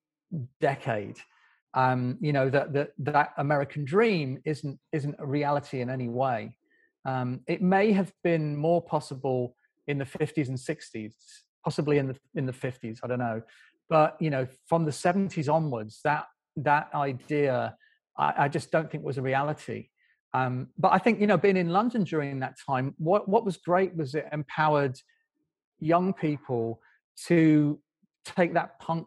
decade. 0.60 1.16
Um, 1.74 2.18
you 2.20 2.32
know 2.32 2.48
that, 2.50 2.72
that 2.72 2.92
that 2.98 3.32
American 3.36 3.84
dream 3.84 4.40
isn't 4.44 4.78
isn't 4.92 5.16
a 5.18 5.26
reality 5.26 5.80
in 5.80 5.90
any 5.90 6.08
way. 6.08 6.56
Um, 7.04 7.40
it 7.48 7.62
may 7.62 7.92
have 7.92 8.12
been 8.22 8.56
more 8.56 8.80
possible 8.80 9.56
in 9.86 9.98
the 9.98 10.04
50s 10.04 10.48
and 10.48 10.58
60s, 10.58 11.14
possibly 11.64 11.98
in 11.98 12.08
the 12.08 12.16
in 12.34 12.46
the 12.46 12.52
50s. 12.52 12.98
I 13.02 13.06
don't 13.06 13.18
know, 13.18 13.42
but 13.88 14.16
you 14.20 14.30
know 14.30 14.46
from 14.66 14.84
the 14.84 14.90
70s 14.90 15.52
onwards, 15.52 16.00
that 16.04 16.26
that 16.56 16.88
idea 16.94 17.76
I, 18.16 18.34
I 18.38 18.48
just 18.48 18.70
don't 18.70 18.90
think 18.90 19.04
was 19.04 19.18
a 19.18 19.22
reality. 19.22 19.88
Um, 20.32 20.68
but 20.78 20.92
I 20.92 20.98
think 20.98 21.20
you 21.20 21.26
know, 21.26 21.36
being 21.36 21.56
in 21.56 21.70
London 21.70 22.04
during 22.04 22.40
that 22.40 22.56
time, 22.66 22.94
what 22.98 23.28
what 23.28 23.44
was 23.44 23.56
great 23.56 23.94
was 23.96 24.14
it 24.14 24.26
empowered 24.32 24.98
young 25.78 26.12
people 26.12 26.80
to 27.26 27.78
take 28.24 28.54
that 28.54 28.80
punk 28.80 29.06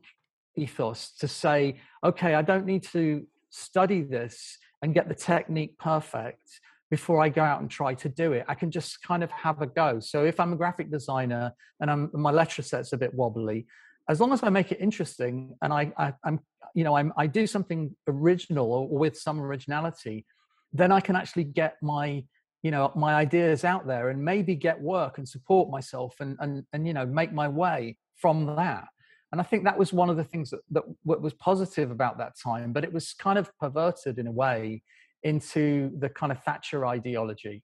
ethos 0.55 1.11
to 1.19 1.27
say, 1.27 1.79
okay, 2.03 2.35
I 2.35 2.41
don't 2.41 2.65
need 2.65 2.83
to 2.83 3.25
study 3.49 4.01
this 4.01 4.57
and 4.81 4.93
get 4.93 5.09
the 5.09 5.15
technique 5.15 5.77
perfect 5.77 6.59
before 6.89 7.21
I 7.21 7.29
go 7.29 7.43
out 7.43 7.61
and 7.61 7.69
try 7.69 7.93
to 7.95 8.09
do 8.09 8.33
it. 8.33 8.45
I 8.47 8.55
can 8.55 8.71
just 8.71 9.01
kind 9.01 9.23
of 9.23 9.31
have 9.31 9.61
a 9.61 9.67
go. 9.67 9.99
So 9.99 10.23
if 10.23 10.39
I'm 10.39 10.53
a 10.53 10.55
graphic 10.55 10.89
designer 10.89 11.51
and 11.81 11.91
I'm, 11.91 12.09
my 12.13 12.31
lecture 12.31 12.61
set's 12.61 12.93
a 12.93 12.97
bit 12.97 13.13
wobbly, 13.13 13.67
as 14.09 14.21
long 14.21 14.31
as 14.31 14.41
I 14.41 14.49
make 14.49 14.71
it 14.71 14.79
interesting 14.79 15.55
and 15.61 15.73
I, 15.73 15.91
I 15.97 16.13
am 16.25 16.39
you 16.73 16.83
know 16.83 16.95
I'm, 16.95 17.11
I 17.17 17.27
do 17.27 17.47
something 17.47 17.95
original 18.07 18.71
or 18.71 18.87
with 18.87 19.17
some 19.17 19.39
originality, 19.39 20.25
then 20.73 20.91
I 20.91 21.01
can 21.01 21.15
actually 21.15 21.45
get 21.45 21.75
my 21.81 22.23
you 22.63 22.71
know 22.71 22.91
my 22.95 23.15
ideas 23.15 23.63
out 23.63 23.87
there 23.87 24.09
and 24.09 24.23
maybe 24.23 24.55
get 24.55 24.81
work 24.81 25.17
and 25.17 25.27
support 25.27 25.69
myself 25.69 26.15
and 26.19 26.37
and 26.39 26.63
and 26.73 26.87
you 26.87 26.93
know 26.93 27.05
make 27.05 27.31
my 27.31 27.47
way 27.47 27.97
from 28.15 28.55
that 28.55 28.85
and 29.31 29.39
i 29.39 29.43
think 29.43 29.63
that 29.63 29.77
was 29.77 29.93
one 29.93 30.09
of 30.09 30.17
the 30.17 30.23
things 30.23 30.49
that, 30.49 30.59
that 30.71 30.83
was 31.05 31.33
positive 31.35 31.91
about 31.91 32.17
that 32.17 32.33
time 32.41 32.73
but 32.73 32.83
it 32.83 32.91
was 32.91 33.13
kind 33.13 33.37
of 33.37 33.51
perverted 33.59 34.17
in 34.17 34.27
a 34.27 34.31
way 34.31 34.81
into 35.23 35.91
the 35.99 36.09
kind 36.09 36.31
of 36.31 36.41
thatcher 36.43 36.85
ideology 36.85 37.63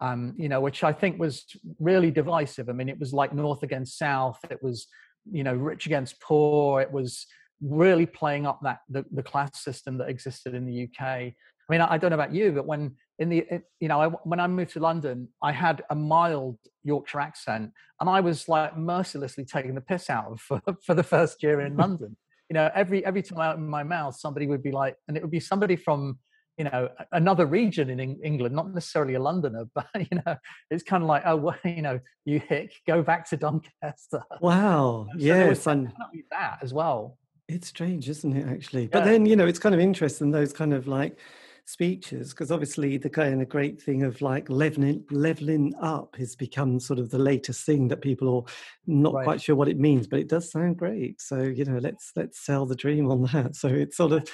um, 0.00 0.34
you 0.36 0.48
know 0.48 0.60
which 0.60 0.82
i 0.84 0.92
think 0.92 1.18
was 1.18 1.44
really 1.78 2.10
divisive. 2.10 2.68
I 2.68 2.72
mean 2.72 2.88
it 2.88 2.98
was 2.98 3.12
like 3.12 3.32
north 3.32 3.62
against 3.62 3.98
south. 3.98 4.38
It 4.50 4.62
was 4.62 4.88
you 5.30 5.44
know 5.44 5.54
rich 5.54 5.86
against 5.86 6.20
poor. 6.20 6.80
It 6.80 6.90
was 6.90 7.26
really 7.60 8.06
playing 8.06 8.44
up 8.44 8.58
that 8.62 8.80
the, 8.88 9.04
the 9.12 9.22
class 9.22 9.62
system 9.62 9.98
that 9.98 10.08
existed 10.08 10.52
in 10.54 10.66
the 10.66 10.88
uk 10.88 11.32
I 11.68 11.72
mean, 11.72 11.80
I, 11.80 11.96
don't 11.96 12.10
know 12.10 12.16
about 12.16 12.34
you, 12.34 12.52
but 12.52 12.66
when 12.66 12.96
in 13.18 13.28
the 13.28 13.46
you 13.78 13.88
know 13.88 14.00
I, 14.00 14.08
when 14.08 14.40
I 14.40 14.46
moved 14.46 14.72
to 14.72 14.80
London, 14.80 15.28
I 15.42 15.52
had 15.52 15.82
a 15.90 15.94
mild 15.94 16.58
Yorkshire 16.82 17.20
accent, 17.20 17.70
and 18.00 18.10
I 18.10 18.20
was 18.20 18.48
like 18.48 18.76
mercilessly 18.76 19.44
taking 19.44 19.74
the 19.74 19.80
piss 19.80 20.10
out 20.10 20.26
of 20.32 20.40
for, 20.48 20.60
for 20.84 20.94
the 20.94 21.02
first 21.02 21.42
year 21.42 21.60
in 21.60 21.76
London. 21.84 22.16
You 22.50 22.54
know, 22.54 22.70
every 22.74 23.04
every 23.06 23.22
time 23.22 23.38
out 23.38 23.56
in 23.56 23.66
my 23.66 23.84
mouth, 23.84 24.16
somebody 24.16 24.46
would 24.46 24.62
be 24.62 24.72
like, 24.72 24.96
and 25.06 25.16
it 25.16 25.22
would 25.22 25.30
be 25.30 25.40
somebody 25.40 25.76
from 25.76 26.18
you 26.58 26.64
know 26.64 26.88
another 27.12 27.46
region 27.46 27.90
in 27.90 28.20
England, 28.22 28.54
not 28.54 28.72
necessarily 28.72 29.14
a 29.14 29.20
Londoner, 29.20 29.64
but 29.74 29.86
you 29.94 30.20
know, 30.24 30.36
it's 30.70 30.82
kind 30.82 31.02
of 31.02 31.08
like, 31.08 31.22
oh, 31.26 31.36
well, 31.36 31.56
you 31.64 31.82
know, 31.82 32.00
you 32.24 32.40
hick, 32.40 32.72
go 32.86 33.02
back 33.02 33.28
to 33.30 33.36
Doncaster. 33.36 34.22
Wow, 34.40 35.06
so 35.12 35.18
yes, 35.18 35.66
and 35.66 35.92
that 36.30 36.58
as 36.62 36.72
well. 36.72 37.18
It's 37.48 37.68
strange, 37.68 38.08
isn't 38.08 38.36
it? 38.36 38.48
Actually, 38.48 38.86
but 38.86 39.04
then 39.04 39.26
you 39.26 39.36
know, 39.36 39.46
it's 39.46 39.58
kind 39.58 39.74
of 39.74 39.80
interesting 39.80 40.30
those 40.30 40.52
kind 40.52 40.72
of 40.72 40.86
like 40.86 41.18
speeches 41.64 42.30
because 42.30 42.50
obviously 42.50 42.96
the 42.96 43.08
kind 43.08 43.40
of 43.40 43.48
great 43.48 43.80
thing 43.80 44.02
of 44.02 44.20
like 44.20 44.50
leveling 44.50 45.04
leveling 45.10 45.72
up 45.80 46.16
has 46.16 46.34
become 46.34 46.80
sort 46.80 46.98
of 46.98 47.08
the 47.10 47.18
latest 47.18 47.64
thing 47.64 47.86
that 47.86 48.02
people 48.02 48.36
are 48.36 48.52
not 48.86 49.14
right. 49.14 49.24
quite 49.24 49.40
sure 49.40 49.54
what 49.54 49.68
it 49.68 49.78
means 49.78 50.06
but 50.06 50.18
it 50.18 50.28
does 50.28 50.50
sound 50.50 50.76
great 50.76 51.20
so 51.20 51.40
you 51.40 51.64
know 51.64 51.78
let's 51.78 52.10
let's 52.16 52.44
sell 52.44 52.66
the 52.66 52.74
dream 52.74 53.10
on 53.10 53.22
that 53.22 53.54
so 53.62 53.68
it's 53.68 53.96
sort 53.96 54.12
of 54.12 54.28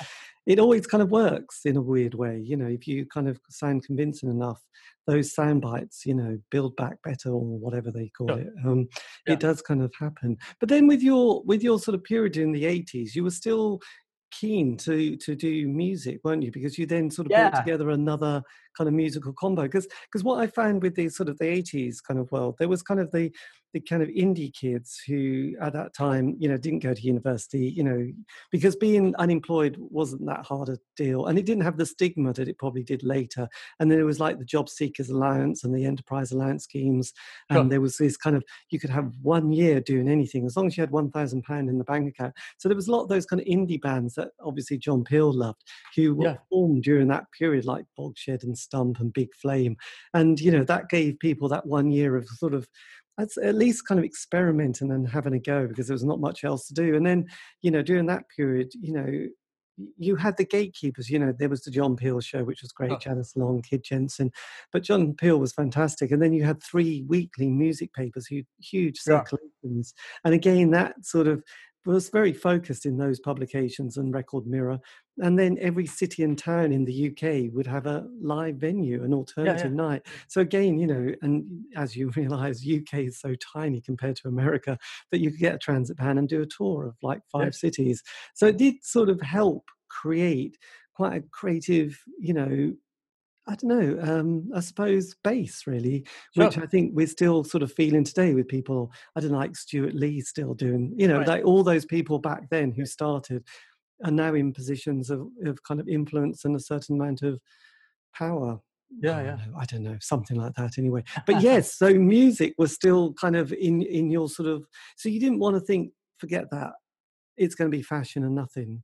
it 0.48 0.58
always 0.58 0.86
kind 0.86 1.02
of 1.02 1.10
works 1.10 1.60
in 1.64 1.76
a 1.76 1.80
weird 1.80 2.14
way 2.14 2.40
you 2.42 2.56
know 2.56 2.66
if 2.66 2.88
you 2.88 3.06
kind 3.06 3.28
of 3.28 3.38
sound 3.50 3.84
convincing 3.84 4.30
enough 4.30 4.60
those 5.06 5.32
sound 5.32 5.60
bites 5.60 6.04
you 6.04 6.14
know 6.14 6.38
build 6.50 6.74
back 6.76 6.96
better 7.04 7.30
or 7.30 7.58
whatever 7.58 7.92
they 7.92 8.10
call 8.16 8.32
it 8.32 8.48
um, 8.64 8.88
yeah. 9.26 9.34
it 9.34 9.40
does 9.40 9.62
kind 9.62 9.82
of 9.82 9.92
happen 10.00 10.36
but 10.58 10.68
then 10.68 10.86
with 10.86 11.02
your 11.02 11.42
with 11.44 11.62
your 11.62 11.78
sort 11.78 11.94
of 11.94 12.02
period 12.02 12.36
in 12.36 12.50
the 12.50 12.64
80s 12.64 13.14
you 13.14 13.22
were 13.22 13.30
still 13.30 13.80
keen 14.30 14.76
to 14.76 15.16
to 15.16 15.34
do 15.34 15.68
music, 15.68 16.20
weren't 16.24 16.42
you? 16.42 16.50
Because 16.50 16.78
you 16.78 16.86
then 16.86 17.10
sort 17.10 17.26
of 17.26 17.30
yeah. 17.30 17.50
brought 17.50 17.64
together 17.64 17.90
another 17.90 18.42
kind 18.76 18.88
of 18.88 18.94
musical 18.94 19.32
combo. 19.32 19.62
Because 19.62 19.86
because 20.06 20.24
what 20.24 20.40
I 20.40 20.46
found 20.46 20.82
with 20.82 20.94
the 20.94 21.08
sort 21.08 21.28
of 21.28 21.38
the 21.38 21.46
eighties 21.46 22.00
kind 22.00 22.20
of 22.20 22.30
world, 22.30 22.56
there 22.58 22.68
was 22.68 22.82
kind 22.82 23.00
of 23.00 23.10
the 23.10 23.32
the 23.72 23.80
kind 23.80 24.02
of 24.02 24.08
indie 24.08 24.52
kids 24.52 25.00
who 25.06 25.52
at 25.60 25.72
that 25.72 25.94
time 25.94 26.34
you 26.38 26.48
know 26.48 26.56
didn't 26.56 26.78
go 26.82 26.94
to 26.94 27.02
university 27.02 27.72
you 27.76 27.84
know 27.84 28.06
because 28.50 28.74
being 28.76 29.14
unemployed 29.16 29.76
wasn't 29.78 30.24
that 30.26 30.44
hard 30.44 30.68
a 30.68 30.78
deal 30.96 31.26
and 31.26 31.38
it 31.38 31.44
didn't 31.44 31.64
have 31.64 31.76
the 31.76 31.84
stigma 31.84 32.32
that 32.32 32.48
it 32.48 32.58
probably 32.58 32.82
did 32.82 33.02
later 33.02 33.48
and 33.78 33.90
then 33.90 33.98
it 33.98 34.04
was 34.04 34.20
like 34.20 34.38
the 34.38 34.44
job 34.44 34.68
seekers 34.68 35.10
allowance 35.10 35.64
and 35.64 35.74
the 35.74 35.84
enterprise 35.84 36.32
allowance 36.32 36.64
schemes 36.64 37.12
and 37.50 37.58
sure. 37.58 37.68
there 37.68 37.80
was 37.80 37.96
this 37.98 38.16
kind 38.16 38.36
of 38.36 38.42
you 38.70 38.78
could 38.78 38.90
have 38.90 39.12
one 39.22 39.52
year 39.52 39.80
doing 39.80 40.08
anything 40.08 40.46
as 40.46 40.56
long 40.56 40.66
as 40.66 40.76
you 40.76 40.82
had 40.82 40.90
1000 40.90 41.42
pound 41.42 41.68
in 41.68 41.78
the 41.78 41.84
bank 41.84 42.08
account 42.08 42.34
so 42.56 42.68
there 42.68 42.76
was 42.76 42.88
a 42.88 42.92
lot 42.92 43.02
of 43.02 43.08
those 43.08 43.26
kind 43.26 43.40
of 43.40 43.46
indie 43.46 43.80
bands 43.80 44.14
that 44.14 44.28
obviously 44.42 44.78
john 44.78 45.04
peel 45.04 45.32
loved 45.32 45.62
who 45.94 46.14
were 46.14 46.24
yeah. 46.24 46.36
formed 46.48 46.82
during 46.82 47.08
that 47.08 47.24
period 47.36 47.64
like 47.64 47.84
bogshed 47.98 48.42
and 48.42 48.56
stump 48.56 48.98
and 49.00 49.12
big 49.12 49.28
flame 49.34 49.76
and 50.14 50.40
you 50.40 50.50
know 50.50 50.64
that 50.64 50.88
gave 50.88 51.18
people 51.18 51.48
that 51.48 51.66
one 51.66 51.90
year 51.90 52.16
of 52.16 52.26
sort 52.28 52.54
of 52.54 52.66
at 53.18 53.54
least 53.54 53.86
kind 53.86 53.98
of 53.98 54.04
experimenting 54.04 54.90
and 54.90 55.04
then 55.04 55.10
having 55.10 55.34
a 55.34 55.40
go 55.40 55.66
because 55.66 55.88
there 55.88 55.94
was 55.94 56.04
not 56.04 56.20
much 56.20 56.44
else 56.44 56.68
to 56.68 56.74
do. 56.74 56.94
And 56.94 57.04
then, 57.04 57.26
you 57.62 57.70
know, 57.70 57.82
during 57.82 58.06
that 58.06 58.24
period, 58.34 58.70
you 58.80 58.92
know, 58.92 59.28
you 59.96 60.16
had 60.16 60.36
the 60.36 60.44
gatekeepers. 60.44 61.08
You 61.10 61.18
know, 61.18 61.32
there 61.36 61.48
was 61.48 61.62
the 61.62 61.70
John 61.70 61.96
Peel 61.96 62.20
show, 62.20 62.44
which 62.44 62.62
was 62.62 62.72
great, 62.72 62.92
oh. 62.92 62.98
Janice 62.98 63.36
Long, 63.36 63.62
Kid 63.62 63.82
Jensen, 63.84 64.30
but 64.72 64.82
John 64.82 65.14
Peel 65.14 65.38
was 65.38 65.52
fantastic. 65.52 66.10
And 66.10 66.22
then 66.22 66.32
you 66.32 66.44
had 66.44 66.62
three 66.62 67.04
weekly 67.08 67.48
music 67.48 67.92
papers, 67.92 68.26
huge, 68.26 68.46
huge 68.60 68.98
circulations. 68.98 69.94
And 70.24 70.34
again, 70.34 70.70
that 70.72 71.04
sort 71.04 71.26
of 71.26 71.42
was 71.92 72.10
very 72.10 72.32
focused 72.32 72.84
in 72.84 72.98
those 72.98 73.18
publications 73.18 73.96
and 73.96 74.12
Record 74.12 74.46
Mirror. 74.46 74.78
And 75.18 75.38
then 75.38 75.56
every 75.60 75.86
city 75.86 76.22
and 76.22 76.38
town 76.38 76.70
in 76.70 76.84
the 76.84 77.08
UK 77.08 77.52
would 77.54 77.66
have 77.66 77.86
a 77.86 78.06
live 78.20 78.56
venue, 78.56 79.02
an 79.02 79.14
alternative 79.14 79.72
yeah, 79.72 79.82
yeah. 79.82 79.88
night. 79.88 80.02
So 80.28 80.42
again, 80.42 80.78
you 80.78 80.86
know, 80.86 81.14
and 81.22 81.64
as 81.74 81.96
you 81.96 82.10
realise, 82.16 82.66
UK 82.66 83.00
is 83.00 83.18
so 83.18 83.34
tiny 83.36 83.80
compared 83.80 84.16
to 84.16 84.28
America 84.28 84.78
that 85.10 85.20
you 85.20 85.30
could 85.30 85.40
get 85.40 85.54
a 85.54 85.58
transit 85.58 85.96
van 85.96 86.18
and 86.18 86.28
do 86.28 86.42
a 86.42 86.46
tour 86.46 86.86
of 86.86 86.96
like 87.02 87.20
five 87.32 87.46
yeah. 87.46 87.50
cities. 87.52 88.02
So 88.34 88.46
it 88.46 88.58
did 88.58 88.84
sort 88.84 89.08
of 89.08 89.20
help 89.20 89.64
create 89.88 90.58
quite 90.94 91.16
a 91.16 91.24
creative, 91.32 91.98
you 92.18 92.34
know, 92.34 92.74
I 93.48 93.54
don't 93.54 93.64
know, 93.64 93.98
um, 94.02 94.50
I 94.54 94.60
suppose 94.60 95.14
base 95.24 95.66
really, 95.66 96.04
sure. 96.34 96.44
which 96.44 96.58
I 96.58 96.66
think 96.66 96.92
we're 96.94 97.06
still 97.06 97.44
sort 97.44 97.62
of 97.62 97.72
feeling 97.72 98.04
today 98.04 98.34
with 98.34 98.46
people. 98.46 98.92
I 99.16 99.20
don't 99.20 99.32
know, 99.32 99.38
like 99.38 99.56
Stewart 99.56 99.94
Lee 99.94 100.20
still 100.20 100.52
doing, 100.52 100.92
you 100.96 101.08
know, 101.08 101.18
right. 101.18 101.28
like 101.28 101.44
all 101.44 101.62
those 101.62 101.86
people 101.86 102.18
back 102.18 102.50
then 102.50 102.72
who 102.72 102.84
started 102.84 103.44
are 104.04 104.10
now 104.10 104.34
in 104.34 104.52
positions 104.52 105.08
of, 105.08 105.26
of 105.46 105.62
kind 105.62 105.80
of 105.80 105.88
influence 105.88 106.44
and 106.44 106.54
a 106.54 106.60
certain 106.60 107.00
amount 107.00 107.22
of 107.22 107.40
power. 108.14 108.60
Yeah, 109.00 109.16
I 109.16 109.22
yeah. 109.22 109.38
I 109.58 109.64
don't 109.64 109.82
know, 109.82 109.96
something 110.00 110.36
like 110.36 110.54
that 110.54 110.78
anyway. 110.78 111.04
But 111.26 111.40
yes, 111.40 111.74
so 111.74 111.94
music 111.94 112.54
was 112.58 112.72
still 112.72 113.14
kind 113.14 113.36
of 113.36 113.52
in 113.52 113.82
in 113.82 114.10
your 114.10 114.28
sort 114.28 114.48
of. 114.48 114.64
So 114.96 115.08
you 115.08 115.20
didn't 115.20 115.40
want 115.40 115.56
to 115.56 115.60
think, 115.60 115.92
forget 116.18 116.50
that, 116.50 116.72
it's 117.36 117.54
going 117.54 117.70
to 117.70 117.76
be 117.76 117.82
fashion 117.82 118.24
and 118.24 118.34
nothing. 118.34 118.82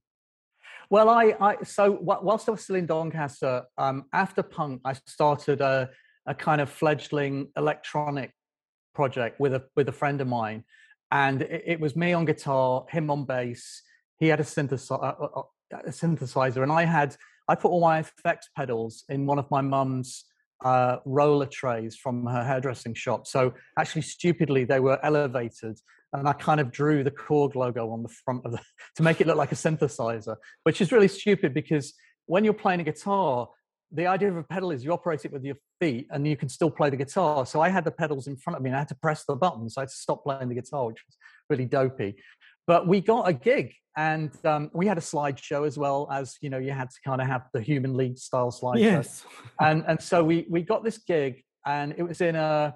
Well, 0.91 1.09
I, 1.09 1.35
I 1.41 1.57
so 1.63 1.99
whilst 2.01 2.49
I 2.49 2.53
was 2.53 2.63
still 2.63 2.77
in 2.77 2.87
Doncaster, 2.87 3.65
um, 3.79 4.05
after 4.13 4.43
punk, 4.43 4.83
I 4.85 4.95
started 5.07 5.61
a, 5.61 5.91
a 6.27 6.35
kind 6.35 6.61
of 6.61 6.71
fledgling 6.71 7.49
electronic 7.57 8.33
project 8.95 9.41
with 9.41 9.55
a 9.55 9.65
with 9.77 9.89
a 9.89 9.93
friend 9.93 10.21
of 10.21 10.29
mine, 10.29 10.65
and 11.11 11.43
it, 11.43 11.63
it 11.67 11.81
was 11.81 11.97
me 11.97 12.13
on 12.13 12.25
guitar, 12.25 12.85
him 12.91 13.11
on 13.11 13.25
bass. 13.25 13.83
He 14.19 14.29
had 14.29 14.41
a, 14.41 14.45
synthesizer, 14.45 15.03
a, 15.03 15.77
a 15.77 15.91
synthesizer, 15.91 16.63
and 16.63 16.73
I 16.73 16.85
had 16.85 17.17
I 17.49 17.55
put 17.55 17.71
all 17.71 17.81
my 17.81 17.99
effects 17.99 18.49
pedals 18.57 19.05
in 19.09 19.27
one 19.27 19.39
of 19.39 19.51
my 19.51 19.61
mum's 19.61 20.25
uh, 20.65 20.99
roller 21.05 21.47
trays 21.47 21.97
from 21.97 22.27
her 22.27 22.45
hairdressing 22.45 22.95
shop. 22.95 23.27
So 23.27 23.53
actually, 23.79 24.03
stupidly, 24.03 24.65
they 24.65 24.81
were 24.81 24.99
elevated, 25.05 25.79
and 26.15 26.29
I 26.29 26.33
kind 26.33 26.61
of 26.61 26.71
drew 26.71 27.03
the 27.03 27.11
Korg 27.11 27.55
logo 27.55 27.91
on 27.91 28.03
the 28.03 28.09
front 28.09 28.45
of 28.45 28.53
the 28.53 28.61
to 28.97 29.03
make 29.03 29.21
it 29.21 29.27
look 29.27 29.37
like 29.37 29.53
a 29.53 29.57
synthesizer, 29.57 30.37
which 30.63 30.81
is 30.81 30.93
really 30.93 31.09
stupid 31.09 31.53
because 31.53 31.95
when 32.27 32.45
you're 32.45 32.55
playing 32.55 32.81
a 32.81 32.85
guitar, 32.85 33.49
the 33.93 34.07
idea 34.07 34.31
of 34.31 34.37
a 34.37 34.43
pedal 34.43 34.71
is 34.71 34.85
you 34.85 34.93
operate 34.93 35.25
it 35.25 35.33
with 35.33 35.45
your 35.45 35.57
feet 35.81 36.07
and 36.11 36.27
you 36.27 36.37
can 36.37 36.49
still 36.49 36.71
play 36.71 36.91
the 36.91 36.97
guitar. 36.97 37.45
So 37.47 37.61
I 37.61 37.69
had 37.69 37.85
the 37.85 37.91
pedals 37.91 38.27
in 38.27 38.37
front 38.37 38.57
of 38.57 38.63
me 38.63 38.71
and 38.71 38.77
I 38.77 38.81
had 38.81 38.89
to 38.89 38.97
press 38.97 39.25
the 39.27 39.37
buttons. 39.37 39.75
So 39.75 39.81
I 39.81 39.83
had 39.83 39.91
to 39.91 39.95
stop 39.95 40.25
playing 40.25 40.49
the 40.49 40.55
guitar, 40.55 40.87
which 40.87 41.03
was 41.07 41.17
really 41.51 41.67
dopey. 41.67 42.17
but 42.67 42.87
we 42.87 43.01
got 43.01 43.29
a 43.29 43.33
gig 43.33 43.75
and 43.97 44.33
um, 44.45 44.71
we 44.73 44.87
had 44.87 44.99
a 44.99 45.03
slideshow 45.03 45.67
as 45.67 45.79
well 45.79 46.09
as 46.11 46.37
you 46.41 46.51
know 46.51 46.59
you 46.59 46.73
had 46.73 46.91
to 46.91 46.97
kind 47.05 47.21
of 47.21 47.27
have 47.27 47.43
the 47.53 47.61
Human 47.61 47.97
League 47.97 48.19
style 48.19 48.51
slideshow 48.51 48.81
yes 48.81 49.25
and 49.61 49.85
and 49.87 50.03
so 50.03 50.25
we 50.25 50.47
we 50.51 50.63
got 50.63 50.83
this 50.83 50.99
gig 50.99 51.45
and 51.67 51.95
it 51.97 52.03
was 52.03 52.21
in 52.21 52.35
a 52.35 52.75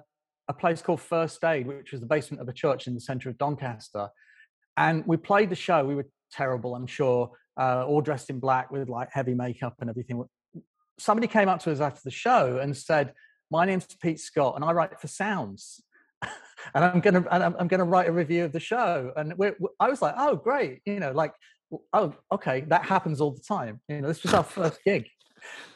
a 0.49 0.53
place 0.53 0.81
called 0.81 0.99
first 0.99 1.43
aid 1.43 1.67
which 1.67 1.91
was 1.91 2.01
the 2.01 2.07
basement 2.07 2.41
of 2.41 2.49
a 2.49 2.53
church 2.53 2.87
in 2.87 2.93
the 2.93 2.99
center 2.99 3.29
of 3.29 3.37
doncaster 3.37 4.09
and 4.77 5.03
we 5.05 5.15
played 5.15 5.49
the 5.49 5.55
show 5.55 5.85
we 5.85 5.95
were 5.95 6.07
terrible 6.31 6.75
i'm 6.75 6.87
sure 6.87 7.31
uh, 7.59 7.85
all 7.85 8.01
dressed 8.01 8.29
in 8.29 8.39
black 8.39 8.71
with 8.71 8.89
like 8.89 9.09
heavy 9.11 9.33
makeup 9.33 9.75
and 9.79 9.89
everything 9.89 10.23
somebody 10.97 11.27
came 11.27 11.49
up 11.49 11.59
to 11.59 11.71
us 11.71 11.79
after 11.79 12.01
the 12.03 12.11
show 12.11 12.57
and 12.57 12.75
said 12.75 13.13
my 13.51 13.65
name's 13.65 13.85
pete 14.01 14.19
scott 14.19 14.55
and 14.55 14.65
i 14.65 14.71
write 14.71 14.99
for 14.99 15.07
sounds 15.07 15.81
and 16.73 16.83
I'm 16.83 16.99
gonna 16.99 17.23
and 17.31 17.55
I'm, 17.57 17.67
gonna 17.67 17.85
write 17.85 18.09
a 18.09 18.11
review 18.11 18.45
of 18.45 18.51
the 18.51 18.59
show. 18.59 19.11
And 19.15 19.33
we're, 19.37 19.55
I 19.79 19.89
was 19.89 20.01
like, 20.01 20.15
oh 20.17 20.35
great, 20.35 20.81
you 20.85 20.99
know, 20.99 21.11
like 21.11 21.33
oh 21.93 22.13
okay, 22.31 22.61
that 22.67 22.85
happens 22.85 23.21
all 23.21 23.31
the 23.31 23.41
time. 23.41 23.79
You 23.87 24.01
know, 24.01 24.07
this 24.07 24.23
was 24.23 24.33
our 24.33 24.43
first 24.43 24.79
gig, 24.83 25.07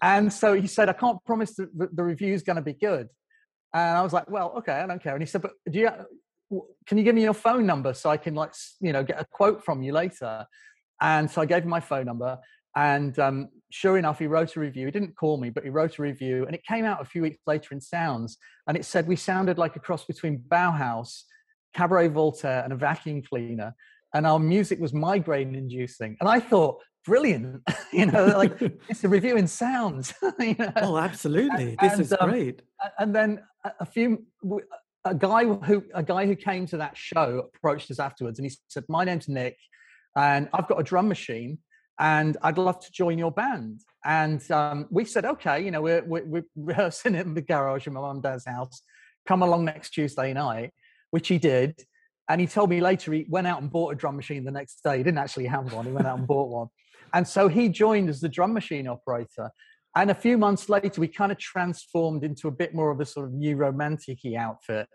and 0.01 0.31
so 0.31 0.53
he 0.53 0.67
said, 0.67 0.89
I 0.89 0.93
can't 0.93 1.23
promise 1.25 1.55
that 1.55 1.95
the 1.95 2.03
review 2.03 2.33
is 2.33 2.43
going 2.43 2.55
to 2.57 2.61
be 2.61 2.73
good. 2.73 3.09
And 3.73 3.97
I 3.97 4.01
was 4.01 4.13
like, 4.13 4.29
well, 4.29 4.53
okay, 4.57 4.73
I 4.73 4.87
don't 4.87 5.01
care. 5.01 5.13
And 5.13 5.21
he 5.21 5.27
said, 5.27 5.41
but 5.41 5.51
do 5.69 5.79
you? 5.79 5.89
Can 6.85 6.99
you 6.99 7.03
give 7.03 7.15
me 7.15 7.23
your 7.23 7.33
phone 7.33 7.65
number 7.65 7.95
so 7.95 8.11
I 8.11 8.17
can 8.17 8.35
like 8.35 8.53
you 8.79 8.93
know 8.93 9.03
get 9.03 9.19
a 9.19 9.25
quote 9.25 9.63
from 9.63 9.81
you 9.81 9.93
later? 9.93 10.45
And 11.01 11.29
so 11.29 11.41
I 11.41 11.45
gave 11.45 11.63
him 11.63 11.69
my 11.69 11.79
phone 11.79 12.05
number, 12.05 12.37
and 12.75 13.17
um, 13.19 13.49
sure 13.71 13.97
enough, 13.97 14.19
he 14.19 14.27
wrote 14.27 14.55
a 14.55 14.59
review. 14.59 14.85
He 14.85 14.91
didn't 14.91 15.15
call 15.15 15.37
me, 15.37 15.49
but 15.49 15.63
he 15.63 15.69
wrote 15.69 15.97
a 15.97 16.01
review, 16.01 16.45
and 16.45 16.55
it 16.55 16.65
came 16.65 16.85
out 16.85 17.01
a 17.01 17.05
few 17.05 17.21
weeks 17.23 17.39
later 17.45 17.73
in 17.73 17.81
Sounds. 17.81 18.37
And 18.67 18.77
it 18.77 18.85
said 18.85 19.07
we 19.07 19.15
sounded 19.15 19.57
like 19.57 19.75
a 19.75 19.79
cross 19.79 20.05
between 20.05 20.43
Bauhaus, 20.47 21.23
Cabaret 21.75 22.09
Voltaire, 22.09 22.63
and 22.63 22.73
a 22.73 22.75
vacuum 22.75 23.21
cleaner. 23.21 23.75
And 24.13 24.27
our 24.27 24.39
music 24.39 24.79
was 24.79 24.93
migraine 24.93 25.55
inducing. 25.55 26.17
And 26.19 26.29
I 26.29 26.39
thought, 26.39 26.81
brilliant. 27.05 27.61
you 27.93 28.05
know, 28.05 28.25
like 28.25 28.61
it's 28.89 29.03
a 29.03 29.09
review 29.09 29.37
in 29.37 29.47
Sounds. 29.47 30.13
you 30.39 30.55
know? 30.57 30.71
Oh, 30.77 30.97
absolutely. 30.97 31.77
This 31.81 31.93
and, 31.93 32.01
is 32.01 32.15
um, 32.19 32.29
great. 32.29 32.61
And 32.99 33.15
then 33.15 33.41
a 33.79 33.85
few. 33.85 34.25
A 35.05 35.13
guy 35.13 35.43
who 35.43 35.83
a 35.93 36.01
guy 36.01 36.25
who 36.25 36.33
came 36.33 36.65
to 36.67 36.77
that 36.77 36.95
show 36.95 37.49
approached 37.53 37.91
us 37.91 37.99
afterwards, 37.99 38.39
and 38.39 38.49
he 38.49 38.55
said, 38.69 38.85
"My 38.87 39.03
name's 39.03 39.27
Nick, 39.27 39.57
and 40.15 40.47
I've 40.53 40.69
got 40.69 40.79
a 40.79 40.83
drum 40.83 41.09
machine, 41.09 41.57
and 41.99 42.37
I'd 42.41 42.57
love 42.57 42.79
to 42.79 42.91
join 42.91 43.17
your 43.17 43.31
band. 43.31 43.81
And 44.05 44.49
um, 44.51 44.87
we 44.89 45.05
said, 45.05 45.25
okay, 45.25 45.63
you 45.63 45.71
know, 45.71 45.81
we're, 45.81 46.03
we're, 46.03 46.25
we're 46.25 46.45
rehearsing 46.55 47.15
in 47.15 47.33
the 47.33 47.41
garage 47.41 47.87
in 47.87 47.93
my 47.93 48.01
mum 48.01 48.17
and 48.17 48.23
dad's 48.23 48.45
house. 48.45 48.81
Come 49.25 49.41
along 49.41 49.65
next 49.65 49.91
Tuesday 49.91 50.33
night, 50.33 50.71
which 51.11 51.27
he 51.27 51.37
did. 51.37 51.81
And 52.29 52.41
he 52.41 52.47
told 52.47 52.69
me 52.69 52.81
later 52.81 53.13
he 53.13 53.25
went 53.29 53.47
out 53.47 53.61
and 53.61 53.71
bought 53.71 53.93
a 53.93 53.95
drum 53.95 54.15
machine 54.15 54.43
the 54.43 54.51
next 54.51 54.81
day. 54.83 54.97
He 54.97 55.03
didn't 55.03 55.19
actually 55.19 55.45
have 55.47 55.71
one, 55.73 55.85
he 55.85 55.91
went 55.91 56.07
out 56.07 56.17
and 56.17 56.27
bought 56.27 56.49
one. 56.49 56.67
And 57.13 57.27
so 57.27 57.47
he 57.47 57.69
joined 57.69 58.09
as 58.09 58.21
the 58.21 58.29
drum 58.29 58.53
machine 58.53 58.87
operator. 58.87 59.51
And 59.95 60.09
a 60.09 60.15
few 60.15 60.37
months 60.37 60.69
later, 60.69 60.99
we 60.99 61.07
kind 61.07 61.31
of 61.31 61.37
transformed 61.37 62.23
into 62.23 62.47
a 62.47 62.51
bit 62.51 62.73
more 62.73 62.89
of 62.89 62.99
a 62.99 63.05
sort 63.05 63.27
of 63.27 63.33
new 63.33 63.55
romantic 63.55 64.19
outfit. 64.37 64.87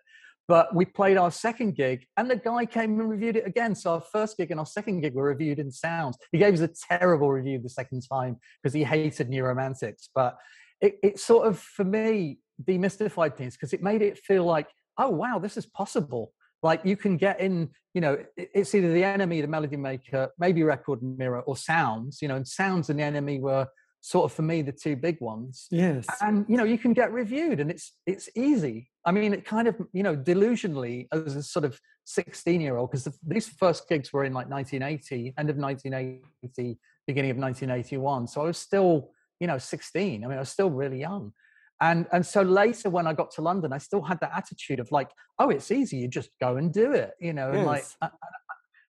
But 0.49 0.75
we 0.75 0.87
played 0.87 1.19
our 1.19 1.31
second 1.31 1.77
gig, 1.77 2.07
and 2.17 2.31
the 2.31 2.37
guy 2.37 2.65
came 2.65 2.99
and 2.99 3.09
reviewed 3.09 3.37
it 3.37 3.47
again. 3.47 3.75
So 3.75 3.93
our 3.93 4.01
first 4.01 4.39
gig 4.39 4.51
and 4.51 4.59
our 4.59 4.67
second 4.67 5.03
gig 5.03 5.15
were 5.15 5.25
reviewed 5.25 5.59
in 5.59 5.71
sound. 5.71 6.15
He 6.33 6.39
gave 6.39 6.55
us 6.55 6.61
a 6.61 6.71
terrible 6.89 7.31
review 7.31 7.61
the 7.63 7.69
second 7.69 8.03
time 8.11 8.39
because 8.63 8.73
he 8.73 8.83
hated 8.83 9.29
New 9.29 9.45
Romantics. 9.45 10.09
But 10.15 10.39
it, 10.81 10.99
it 11.03 11.21
sort 11.21 11.47
of, 11.47 11.59
for 11.59 11.85
me, 11.85 12.39
demystified 12.65 13.37
things 13.37 13.55
because 13.55 13.75
it 13.75 13.83
made 13.83 14.01
it 14.01 14.19
feel 14.19 14.45
like, 14.45 14.69
oh 14.97 15.11
wow, 15.11 15.39
this 15.39 15.57
is 15.57 15.67
possible. 15.67 16.33
Like 16.63 16.81
you 16.85 16.97
can 16.97 17.17
get 17.17 17.41
in, 17.41 17.71
you 17.95 18.01
know, 18.01 18.19
it's 18.37 18.75
either 18.75 18.93
the 18.93 19.03
NME, 19.03 19.43
the 19.43 19.49
melody 19.49 19.77
maker, 19.77 20.31
maybe 20.39 20.63
record 20.63 21.03
mirror, 21.03 21.41
or 21.43 21.57
sounds. 21.57 22.21
You 22.21 22.29
know, 22.29 22.37
and 22.37 22.47
sounds 22.47 22.91
and 22.91 22.99
the 22.99 23.05
NME 23.05 23.41
were 23.41 23.69
sort 24.01 24.31
of 24.31 24.33
for 24.35 24.43
me 24.43 24.63
the 24.63 24.73
two 24.73 24.97
big 24.97 25.21
ones. 25.21 25.67
Yes. 25.71 26.07
And 26.21 26.47
you 26.49 26.57
know 26.57 26.65
you 26.65 26.79
can 26.79 26.93
get 26.93 27.13
reviewed 27.13 27.61
and 27.61 27.71
it's 27.71 27.93
it's 28.07 28.29
easy. 28.37 28.91
I 29.05 29.13
mean 29.13 29.33
it 29.35 29.45
kind 29.45 29.69
of 29.69 29.77
you 29.93 30.03
know 30.03 30.17
delusionally 30.17 31.09
as 31.13 31.37
a 31.37 31.43
sort 31.43 31.65
of 31.65 31.81
16 32.09 32.63
year 32.63 32.79
old 32.79 32.91
because 32.91 33.07
these 33.27 33.49
first 33.49 33.87
gigs 33.87 34.13
were 34.15 34.25
in 34.25 34.33
like 34.33 34.49
1980 34.49 35.35
end 35.37 35.51
of 35.51 35.57
1980 35.59 36.79
beginning 37.07 37.31
of 37.31 37.37
1981 37.37 38.27
so 38.27 38.41
i 38.41 38.45
was 38.45 38.57
still 38.57 39.11
you 39.41 39.47
know 39.47 39.59
16 39.59 40.25
i 40.25 40.27
mean 40.27 40.37
i 40.37 40.41
was 40.41 40.49
still 40.49 40.71
really 40.71 40.99
young 40.99 41.35
and 41.81 42.07
and 42.13 42.27
so 42.27 42.43
later 42.43 42.91
when 42.91 43.07
i 43.07 43.13
got 43.13 43.31
to 43.31 43.41
london 43.41 43.73
i 43.73 43.79
still 43.79 44.03
had 44.03 44.19
that 44.21 44.33
attitude 44.35 44.81
of 44.81 44.91
like 44.91 45.11
oh 45.39 45.49
it's 45.49 45.71
easy 45.71 45.97
you 45.97 46.09
just 46.09 46.31
go 46.41 46.57
and 46.57 46.73
do 46.73 46.93
it 46.93 47.13
you 47.21 47.33
know 47.33 47.53
yes. 47.53 47.57
and 47.57 47.67
like 47.67 47.85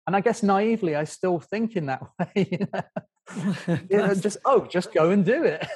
and 0.10 0.16
I 0.16 0.22
guess 0.22 0.42
naively, 0.42 0.96
I 0.96 1.04
still 1.04 1.40
think 1.40 1.76
in 1.76 1.86
that 1.86 2.02
way. 2.20 2.48
You 2.52 2.68
know? 2.74 3.78
you 3.92 3.98
know, 3.98 4.16
just 4.16 4.38
oh, 4.44 4.66
just 4.66 4.92
go 4.92 5.12
and 5.12 5.24
do 5.24 5.44
it. 5.44 5.68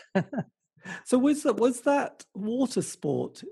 so 1.06 1.20
was 1.20 1.44
that 1.44 1.58
was 1.58 1.82
that 1.82 2.26
water 2.34 2.82
sport, 2.82 3.44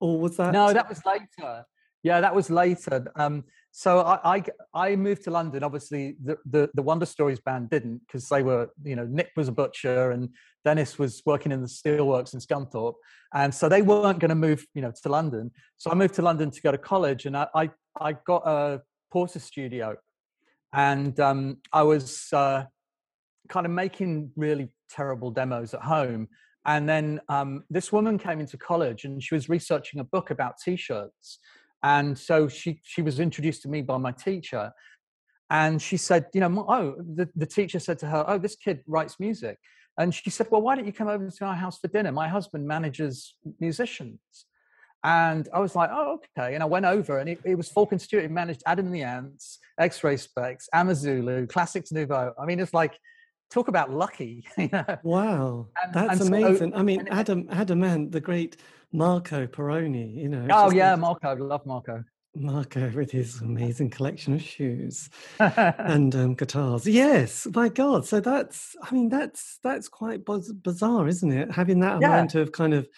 or 0.00 0.18
was 0.18 0.38
that? 0.38 0.54
No, 0.54 0.72
that 0.72 0.88
was 0.88 1.04
later. 1.04 1.66
Yeah, 2.02 2.20
that 2.20 2.34
was 2.34 2.50
later. 2.50 3.06
Um, 3.16 3.44
so 3.70 4.00
I, 4.00 4.36
I, 4.36 4.44
I 4.74 4.96
moved 4.96 5.24
to 5.24 5.30
London. 5.30 5.62
Obviously, 5.62 6.16
the 6.22 6.36
the, 6.44 6.70
the 6.74 6.82
Wonder 6.82 7.06
Stories 7.06 7.40
band 7.40 7.70
didn't 7.70 8.02
because 8.06 8.28
they 8.28 8.42
were 8.42 8.68
you 8.84 8.96
know 8.96 9.06
Nick 9.06 9.30
was 9.36 9.48
a 9.48 9.52
butcher 9.52 10.10
and 10.10 10.28
Dennis 10.64 10.98
was 10.98 11.22
working 11.24 11.52
in 11.52 11.62
the 11.62 11.68
steelworks 11.68 12.34
in 12.34 12.40
Scunthorpe, 12.40 12.94
and 13.34 13.54
so 13.54 13.68
they 13.68 13.82
weren't 13.82 14.18
going 14.18 14.30
to 14.30 14.34
move 14.34 14.66
you 14.74 14.82
know 14.82 14.92
to 15.02 15.08
London. 15.08 15.50
So 15.78 15.90
I 15.90 15.94
moved 15.94 16.14
to 16.14 16.22
London 16.22 16.50
to 16.50 16.60
go 16.60 16.72
to 16.72 16.78
college, 16.78 17.26
and 17.26 17.36
I 17.36 17.46
I, 17.54 17.70
I 18.00 18.12
got 18.12 18.42
a 18.46 18.82
Portastudio 19.14 19.96
and 20.72 21.18
um, 21.20 21.58
I 21.72 21.82
was 21.82 22.28
uh, 22.32 22.64
kind 23.48 23.66
of 23.66 23.72
making 23.72 24.30
really 24.36 24.70
terrible 24.90 25.30
demos 25.30 25.74
at 25.74 25.82
home. 25.82 26.28
And 26.64 26.88
then 26.88 27.20
um, 27.28 27.64
this 27.70 27.92
woman 27.92 28.18
came 28.18 28.40
into 28.40 28.56
college 28.56 29.04
and 29.04 29.22
she 29.22 29.34
was 29.34 29.48
researching 29.48 30.00
a 30.00 30.04
book 30.04 30.30
about 30.30 30.54
t-shirts. 30.64 31.38
And 31.82 32.18
so 32.18 32.48
she 32.48 32.80
she 32.84 33.02
was 33.02 33.18
introduced 33.18 33.62
to 33.62 33.68
me 33.68 33.82
by 33.82 33.96
my 33.96 34.12
teacher, 34.12 34.72
and 35.52 35.82
she 35.82 35.98
said, 35.98 36.28
you 36.32 36.40
know, 36.40 36.64
oh, 36.66 36.94
the, 36.96 37.28
the 37.36 37.44
teacher 37.44 37.78
said 37.78 37.98
to 37.98 38.06
her, 38.06 38.24
oh, 38.26 38.38
this 38.38 38.56
kid 38.56 38.80
writes 38.86 39.20
music. 39.20 39.58
And 39.98 40.14
she 40.14 40.30
said, 40.30 40.46
well, 40.50 40.62
why 40.62 40.74
don't 40.74 40.86
you 40.86 40.94
come 40.94 41.08
over 41.08 41.28
to 41.28 41.44
our 41.44 41.54
house 41.54 41.78
for 41.78 41.88
dinner? 41.88 42.10
My 42.10 42.26
husband 42.26 42.66
manages 42.66 43.34
musicians. 43.60 44.18
And 45.04 45.46
I 45.52 45.60
was 45.60 45.76
like, 45.76 45.90
oh, 45.92 46.18
okay. 46.38 46.54
And 46.54 46.62
I 46.62 46.66
went 46.66 46.86
over 46.86 47.18
and 47.18 47.28
it, 47.28 47.38
it 47.44 47.56
was 47.56 47.68
Falcon 47.68 47.98
Stuart. 47.98 48.24
It 48.24 48.30
managed 48.30 48.62
Adam 48.64 48.86
and 48.86 48.94
the 48.94 49.02
Ants, 49.02 49.58
X-Ray 49.78 50.14
Spex, 50.14 50.68
Amazulu, 50.72 51.46
Classix 51.48 51.92
Nouveaux. 51.92 52.32
I 52.40 52.46
mean, 52.46 52.58
it's 52.58 52.72
like, 52.72 52.98
talk 53.50 53.68
about 53.68 53.90
lucky. 53.90 54.46
You 54.56 54.70
know? 54.72 54.98
Wow. 55.02 55.68
And, 55.82 55.92
That's 55.92 56.20
and 56.20 56.28
amazing. 56.28 56.72
So, 56.72 56.78
I 56.78 56.82
mean, 56.82 57.08
Adam, 57.10 57.46
Adam 57.50 57.84
Ant, 57.84 58.10
the 58.10 58.22
great 58.22 58.56
Marco 58.92 59.46
Pirroni, 59.46 60.14
you 60.14 60.28
know. 60.28 60.46
Oh, 60.50 60.70
yeah, 60.70 60.94
Marco. 60.96 61.34
Love 61.34 61.64
Marco. 61.66 62.04
Marco 62.34 62.90
with 62.94 63.10
his 63.10 63.40
amazing 63.42 63.90
collection 63.90 64.34
of 64.34 64.42
shoes 64.42 65.10
and 65.38 66.14
um, 66.14 66.34
guitars. 66.34 66.86
Yes, 66.86 67.46
my 67.54 67.68
God. 67.68 68.06
So 68.06 68.20
that's, 68.20 68.74
I 68.82 68.94
mean, 68.94 69.08
that's 69.08 69.58
that's 69.62 69.88
quite 69.88 70.22
bizarre, 70.24 71.08
isn't 71.08 71.32
it? 71.32 71.50
Having 71.50 71.80
that 71.80 72.00
yeah. 72.00 72.08
amount 72.08 72.34
of 72.34 72.52
kind 72.52 72.72
of 72.72 72.88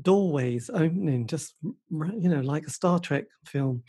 doorways 0.00 0.70
opening, 0.72 1.26
just 1.26 1.54
you 1.62 2.28
know, 2.28 2.40
like 2.40 2.66
a 2.66 2.70
Star 2.70 2.98
Trek 2.98 3.24
film. 3.46 3.82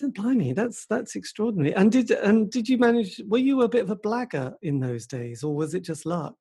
Blimey, 0.00 0.52
that's 0.52 0.86
that's 0.86 1.14
extraordinary. 1.14 1.74
And 1.74 1.92
did 1.92 2.10
and 2.10 2.50
did 2.50 2.68
you 2.68 2.78
manage? 2.78 3.20
Were 3.28 3.38
you 3.38 3.62
a 3.62 3.68
bit 3.68 3.82
of 3.82 3.90
a 3.90 3.96
blagger 3.96 4.54
in 4.62 4.80
those 4.80 5.06
days, 5.06 5.44
or 5.44 5.54
was 5.54 5.74
it 5.74 5.80
just 5.80 6.06
luck? 6.06 6.34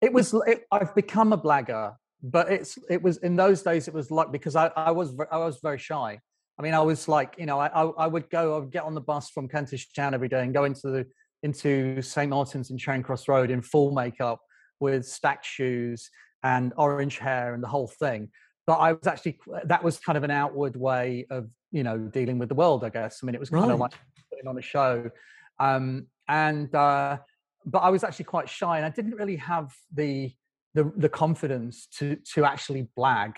It 0.00 0.12
was. 0.12 0.34
It, 0.46 0.64
I've 0.72 0.94
become 0.94 1.32
a 1.32 1.38
blagger, 1.38 1.94
but 2.22 2.50
it's 2.50 2.78
it 2.88 3.02
was 3.02 3.18
in 3.18 3.36
those 3.36 3.62
days. 3.62 3.88
It 3.88 3.94
was 3.94 4.10
luck 4.10 4.32
because 4.32 4.56
I, 4.56 4.70
I 4.76 4.90
was 4.90 5.14
I 5.30 5.38
was 5.38 5.58
very 5.62 5.78
shy. 5.78 6.20
I 6.58 6.62
mean, 6.62 6.74
I 6.74 6.80
was 6.80 7.08
like, 7.08 7.34
you 7.38 7.46
know, 7.46 7.58
I, 7.58 7.66
I, 7.66 8.06
would 8.06 8.28
go, 8.28 8.56
I 8.56 8.58
would 8.58 8.70
get 8.70 8.84
on 8.84 8.94
the 8.94 9.00
bus 9.00 9.30
from 9.30 9.48
Kentish 9.48 9.90
Town 9.94 10.12
every 10.12 10.28
day 10.28 10.42
and 10.42 10.52
go 10.52 10.64
into 10.64 10.90
the 10.90 11.06
into 11.42 12.00
St 12.02 12.30
Martin's 12.30 12.70
in 12.70 12.78
Charing 12.78 13.02
Cross 13.02 13.26
Road 13.26 13.50
in 13.50 13.62
full 13.62 13.90
makeup 13.90 14.38
with 14.78 15.06
stacked 15.06 15.44
shoes 15.44 16.08
and 16.44 16.72
orange 16.76 17.18
hair 17.18 17.54
and 17.54 17.62
the 17.62 17.68
whole 17.68 17.88
thing. 17.88 18.30
But 18.66 18.74
I 18.74 18.92
was 18.92 19.06
actually 19.06 19.38
that 19.64 19.82
was 19.82 19.98
kind 19.98 20.16
of 20.16 20.24
an 20.24 20.30
outward 20.30 20.76
way 20.76 21.26
of 21.30 21.48
you 21.72 21.82
know 21.82 21.98
dealing 21.98 22.38
with 22.38 22.48
the 22.48 22.54
world, 22.54 22.84
I 22.84 22.90
guess. 22.90 23.20
I 23.22 23.26
mean, 23.26 23.34
it 23.34 23.40
was 23.40 23.50
kind 23.50 23.64
right. 23.64 23.72
of 23.72 23.80
like 23.80 23.92
putting 24.30 24.46
on 24.46 24.56
a 24.56 24.62
show, 24.62 25.10
um, 25.58 26.06
and 26.28 26.72
uh, 26.74 27.18
but 27.66 27.78
I 27.78 27.90
was 27.90 28.04
actually 28.04 28.26
quite 28.26 28.48
shy, 28.48 28.76
and 28.76 28.86
I 28.86 28.90
didn't 28.90 29.16
really 29.16 29.36
have 29.36 29.72
the 29.92 30.32
the, 30.74 30.92
the 30.96 31.08
confidence 31.08 31.86
to 31.98 32.16
to 32.34 32.44
actually 32.44 32.88
blag. 32.96 33.34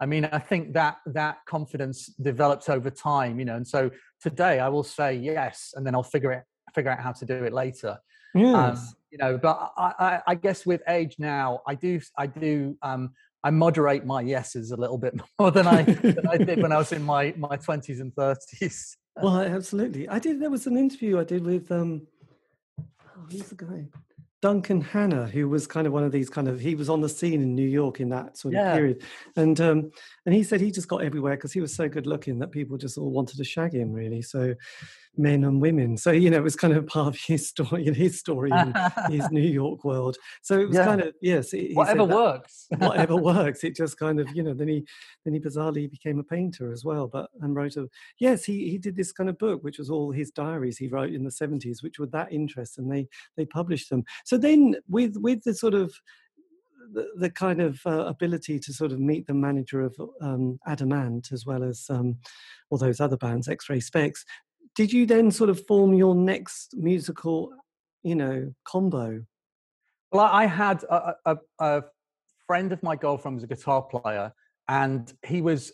I 0.00 0.06
mean, 0.06 0.26
I 0.26 0.38
think 0.38 0.74
that 0.74 0.98
that 1.06 1.38
confidence 1.46 2.06
develops 2.06 2.68
over 2.68 2.88
time, 2.88 3.38
you 3.38 3.44
know. 3.44 3.56
And 3.56 3.66
so 3.66 3.90
today, 4.22 4.60
I 4.60 4.68
will 4.68 4.84
say 4.84 5.14
yes, 5.14 5.72
and 5.74 5.86
then 5.86 5.94
I'll 5.94 6.02
figure 6.02 6.32
it 6.32 6.44
figure 6.74 6.90
out 6.90 7.00
how 7.00 7.12
to 7.12 7.24
do 7.24 7.44
it 7.44 7.52
later. 7.52 7.98
Um, 8.34 8.42
yes. 8.42 8.54
Um, 8.54 8.94
you 9.10 9.18
know, 9.18 9.38
but 9.38 9.72
I, 9.76 9.92
I, 9.98 10.22
I, 10.26 10.34
guess 10.34 10.66
with 10.66 10.82
age 10.86 11.16
now, 11.18 11.60
I 11.66 11.74
do, 11.74 11.98
I 12.18 12.26
do, 12.26 12.76
um, 12.82 13.14
I 13.42 13.50
moderate 13.50 14.04
my 14.04 14.20
yeses 14.20 14.70
a 14.70 14.76
little 14.76 14.98
bit 14.98 15.18
more 15.38 15.50
than 15.50 15.66
I, 15.66 15.82
than 15.82 16.26
I 16.28 16.36
did 16.36 16.60
when 16.60 16.72
I 16.72 16.76
was 16.76 16.92
in 16.92 17.02
my 17.02 17.34
my 17.38 17.56
twenties 17.56 18.00
and 18.00 18.14
thirties. 18.14 18.96
well, 19.16 19.40
absolutely. 19.40 20.08
I 20.08 20.18
did. 20.18 20.40
There 20.40 20.50
was 20.50 20.66
an 20.66 20.76
interview 20.76 21.18
I 21.18 21.24
did 21.24 21.44
with 21.44 21.70
um, 21.72 22.06
oh, 22.78 22.84
who's 23.30 23.48
the 23.48 23.54
guy? 23.54 23.86
Duncan 24.40 24.80
Hannah, 24.80 25.26
who 25.26 25.48
was 25.48 25.66
kind 25.66 25.86
of 25.86 25.92
one 25.92 26.04
of 26.04 26.12
these 26.12 26.30
kind 26.30 26.46
of 26.48 26.60
he 26.60 26.74
was 26.76 26.88
on 26.88 27.00
the 27.00 27.08
scene 27.08 27.42
in 27.42 27.54
New 27.56 27.66
York 27.68 28.00
in 28.00 28.08
that 28.10 28.36
sort 28.36 28.54
of 28.54 28.60
Yeah. 28.60 28.64
period, 28.64 29.02
and 29.36 29.60
um, 29.60 29.90
and 30.26 30.34
he 30.34 30.44
said 30.44 30.60
he 30.60 30.70
just 30.70 30.88
got 30.88 31.02
everywhere 31.02 31.36
because 31.36 31.52
he 31.52 31.60
was 31.60 31.74
so 31.74 31.88
good 31.88 32.06
looking 32.06 32.38
that 32.38 32.52
people 32.52 32.76
just 32.78 32.96
all 32.98 33.10
wanted 33.10 33.36
to 33.38 33.44
shag 33.44 33.74
him, 33.74 33.92
really. 33.92 34.22
So 34.22 34.54
men 35.16 35.42
and 35.44 35.60
women. 35.60 35.96
So 35.96 36.12
you 36.12 36.30
know, 36.30 36.38
it 36.38 36.42
was 36.44 36.56
kind 36.56 36.74
of 36.74 36.86
part 36.88 37.08
of 37.14 37.20
his 37.20 37.48
story, 37.48 37.84
his 37.92 38.18
story 38.18 38.56
in 38.56 38.76
his 39.06 39.30
New 39.30 39.40
York 39.40 39.84
world. 39.84 40.16
So 40.42 40.58
it 40.60 40.68
was 40.68 40.76
Yeah. 40.76 40.84
kind 40.84 41.00
of 41.00 41.14
yes, 41.20 41.50
he 41.50 41.74
Whatever 41.74 42.04
works. 42.04 42.68
whatever 42.78 43.16
works. 43.16 43.64
It 43.64 43.74
just 43.74 43.98
kind 43.98 44.20
of, 44.20 44.30
you 44.30 44.42
know, 44.42 44.54
then 44.54 44.68
he 44.68 44.86
then 45.24 45.34
he 45.34 45.40
bizarrely 45.40 45.90
became 45.90 46.18
a 46.18 46.24
painter 46.24 46.72
as 46.72 46.84
well. 46.84 47.08
But 47.08 47.30
and 47.40 47.54
wrote 47.56 47.76
a 47.76 47.88
yes, 48.18 48.44
he 48.44 48.70
he 48.70 48.78
did 48.78 48.96
this 48.96 49.12
kind 49.12 49.30
of 49.30 49.38
book, 49.38 49.62
which 49.64 49.78
was 49.78 49.90
all 49.90 50.12
his 50.12 50.30
diaries 50.30 50.78
he 50.78 50.88
wrote 50.88 51.12
in 51.12 51.24
the 51.24 51.30
seventies, 51.30 51.82
which 51.82 51.98
were 51.98 52.06
that 52.08 52.32
interest, 52.32 52.78
and 52.78 52.90
they 52.92 53.08
they 53.36 53.46
published 53.46 53.90
them. 53.90 54.04
So 54.28 54.36
then 54.36 54.76
with 54.90 55.16
with 55.16 55.42
the 55.44 55.54
sort 55.54 55.72
of 55.72 55.94
the, 56.92 57.08
the 57.16 57.30
kind 57.30 57.62
of 57.62 57.80
uh, 57.86 58.04
ability 58.04 58.58
to 58.58 58.74
sort 58.74 58.92
of 58.92 59.00
meet 59.00 59.26
the 59.26 59.32
manager 59.32 59.80
of 59.80 59.96
um, 60.20 60.58
Adam 60.66 60.92
Ant 60.92 61.32
as 61.32 61.46
well 61.46 61.64
as 61.64 61.86
um, 61.88 62.18
all 62.68 62.76
those 62.76 63.00
other 63.00 63.16
bands, 63.16 63.48
X-Ray 63.48 63.80
Spex. 63.80 64.18
Did 64.76 64.92
you 64.92 65.06
then 65.06 65.30
sort 65.30 65.48
of 65.48 65.66
form 65.66 65.94
your 65.94 66.14
next 66.14 66.74
musical, 66.76 67.54
you 68.02 68.14
know, 68.14 68.52
combo? 68.64 69.24
Well, 70.12 70.26
I 70.26 70.42
I 70.42 70.46
had 70.46 70.82
a, 70.84 71.14
a, 71.24 71.36
a 71.58 71.82
friend 72.46 72.70
of 72.70 72.82
my 72.82 72.96
girlfriend 72.96 73.36
was 73.36 73.44
a 73.44 73.46
guitar 73.46 73.80
player, 73.80 74.30
and 74.68 75.10
he 75.26 75.40
was 75.40 75.72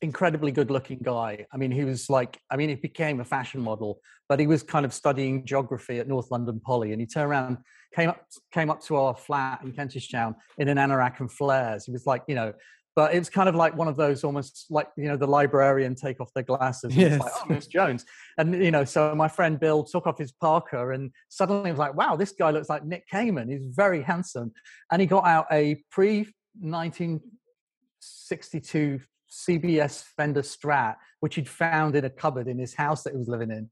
incredibly 0.00 0.52
good-looking 0.52 1.00
guy. 1.02 1.46
I 1.52 1.56
mean, 1.56 1.70
he 1.70 1.84
was 1.84 2.10
like, 2.10 2.38
I 2.50 2.56
mean, 2.56 2.68
he 2.68 2.74
became 2.74 3.20
a 3.20 3.24
fashion 3.24 3.60
model, 3.60 4.00
but 4.28 4.40
he 4.40 4.46
was 4.46 4.62
kind 4.62 4.84
of 4.84 4.92
studying 4.92 5.44
geography 5.44 5.98
at 5.98 6.08
North 6.08 6.30
London 6.30 6.60
Poly, 6.64 6.92
and 6.92 7.00
he 7.00 7.06
turned 7.06 7.30
around, 7.30 7.58
came 7.94 8.10
up, 8.10 8.24
came 8.52 8.70
up 8.70 8.82
to 8.84 8.96
our 8.96 9.14
flat 9.16 9.60
in 9.62 9.72
Kentish 9.72 10.10
Town 10.10 10.34
in 10.58 10.68
an 10.68 10.78
anorak 10.78 11.20
and 11.20 11.30
flares. 11.30 11.84
He 11.86 11.92
was 11.92 12.06
like, 12.06 12.22
you 12.28 12.34
know. 12.34 12.52
But 12.94 13.14
it 13.14 13.18
was 13.18 13.30
kind 13.30 13.48
of 13.48 13.54
like 13.54 13.74
one 13.74 13.88
of 13.88 13.96
those 13.96 14.22
almost 14.22 14.66
like 14.68 14.86
you 14.98 15.08
know 15.08 15.16
the 15.16 15.26
librarian 15.26 15.94
take 15.94 16.20
off 16.20 16.30
their 16.34 16.44
glasses. 16.44 16.92
and 16.92 17.02
It's 17.02 17.18
like, 17.18 17.32
Yes. 17.32 17.40
oh, 17.42 17.46
Miss 17.48 17.66
Jones, 17.78 18.04
and 18.36 18.54
you 18.62 18.70
know, 18.70 18.84
so 18.84 19.14
my 19.14 19.28
friend 19.28 19.58
Bill 19.58 19.82
took 19.82 20.06
off 20.06 20.18
his 20.18 20.30
parka 20.30 20.90
and 20.90 21.10
suddenly 21.30 21.70
was 21.70 21.78
like, 21.78 21.94
wow, 21.94 22.16
this 22.16 22.32
guy 22.32 22.50
looks 22.50 22.68
like 22.68 22.84
Nick 22.84 23.04
Kamen. 23.10 23.50
He's 23.50 23.64
very 23.74 24.02
handsome. 24.02 24.52
And 24.90 25.00
he 25.00 25.06
got 25.06 25.24
out 25.24 25.46
a 25.50 25.82
pre 25.90 26.28
1962 26.60 29.00
CBS 29.32 30.04
Fender 30.16 30.42
Strat, 30.42 30.96
which 31.20 31.36
he'd 31.36 31.48
found 31.48 31.96
in 31.96 32.04
a 32.04 32.10
cupboard 32.10 32.48
in 32.48 32.58
his 32.58 32.74
house 32.74 33.02
that 33.02 33.12
he 33.12 33.16
was 33.16 33.28
living 33.28 33.50
in. 33.50 33.70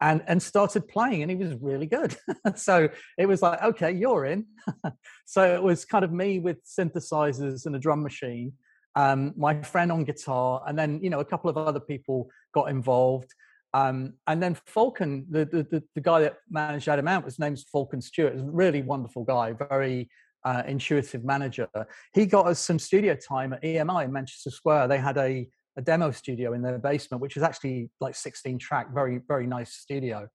And, 0.00 0.22
and 0.28 0.40
started 0.40 0.86
playing 0.86 1.22
and 1.22 1.30
he 1.30 1.36
was 1.36 1.54
really 1.54 1.86
good 1.86 2.16
so 2.54 2.88
it 3.18 3.26
was 3.26 3.42
like 3.42 3.60
okay 3.60 3.90
you're 3.90 4.26
in 4.26 4.46
so 5.26 5.52
it 5.56 5.60
was 5.60 5.84
kind 5.84 6.04
of 6.04 6.12
me 6.12 6.38
with 6.38 6.58
synthesizers 6.64 7.66
and 7.66 7.74
a 7.74 7.80
drum 7.80 8.04
machine 8.04 8.52
um, 8.94 9.34
my 9.36 9.60
friend 9.60 9.90
on 9.90 10.04
guitar 10.04 10.62
and 10.68 10.78
then 10.78 11.00
you 11.02 11.10
know 11.10 11.18
a 11.18 11.24
couple 11.24 11.50
of 11.50 11.56
other 11.56 11.80
people 11.80 12.30
got 12.54 12.70
involved 12.70 13.34
um, 13.74 14.14
and 14.26 14.42
then 14.42 14.56
Falcon, 14.66 15.26
the, 15.28 15.44
the 15.44 15.82
the 15.94 16.00
guy 16.00 16.20
that 16.20 16.38
managed 16.48 16.88
Adam 16.88 17.06
Ant, 17.06 17.26
his 17.26 17.38
name's 17.38 17.64
Falcon 17.64 18.00
Stuart. 18.00 18.32
He's 18.32 18.42
a 18.42 18.50
really 18.50 18.82
wonderful 18.82 19.24
guy, 19.24 19.52
very 19.52 20.08
uh, 20.44 20.62
intuitive 20.66 21.24
manager. 21.24 21.68
He 22.14 22.26
got 22.26 22.46
us 22.46 22.58
some 22.60 22.78
studio 22.78 23.16
time 23.16 23.52
at 23.52 23.62
EMI 23.62 24.04
in 24.04 24.12
Manchester 24.12 24.50
Square. 24.50 24.88
They 24.88 24.98
had 24.98 25.16
a 25.18 25.48
a 25.76 25.80
demo 25.80 26.10
studio 26.10 26.54
in 26.54 26.62
their 26.62 26.76
basement, 26.76 27.22
which 27.22 27.36
was 27.36 27.44
actually 27.44 27.88
like 28.00 28.16
16 28.16 28.58
track, 28.58 28.92
very 28.92 29.20
very 29.28 29.46
nice 29.46 29.74
studio. 29.74 30.28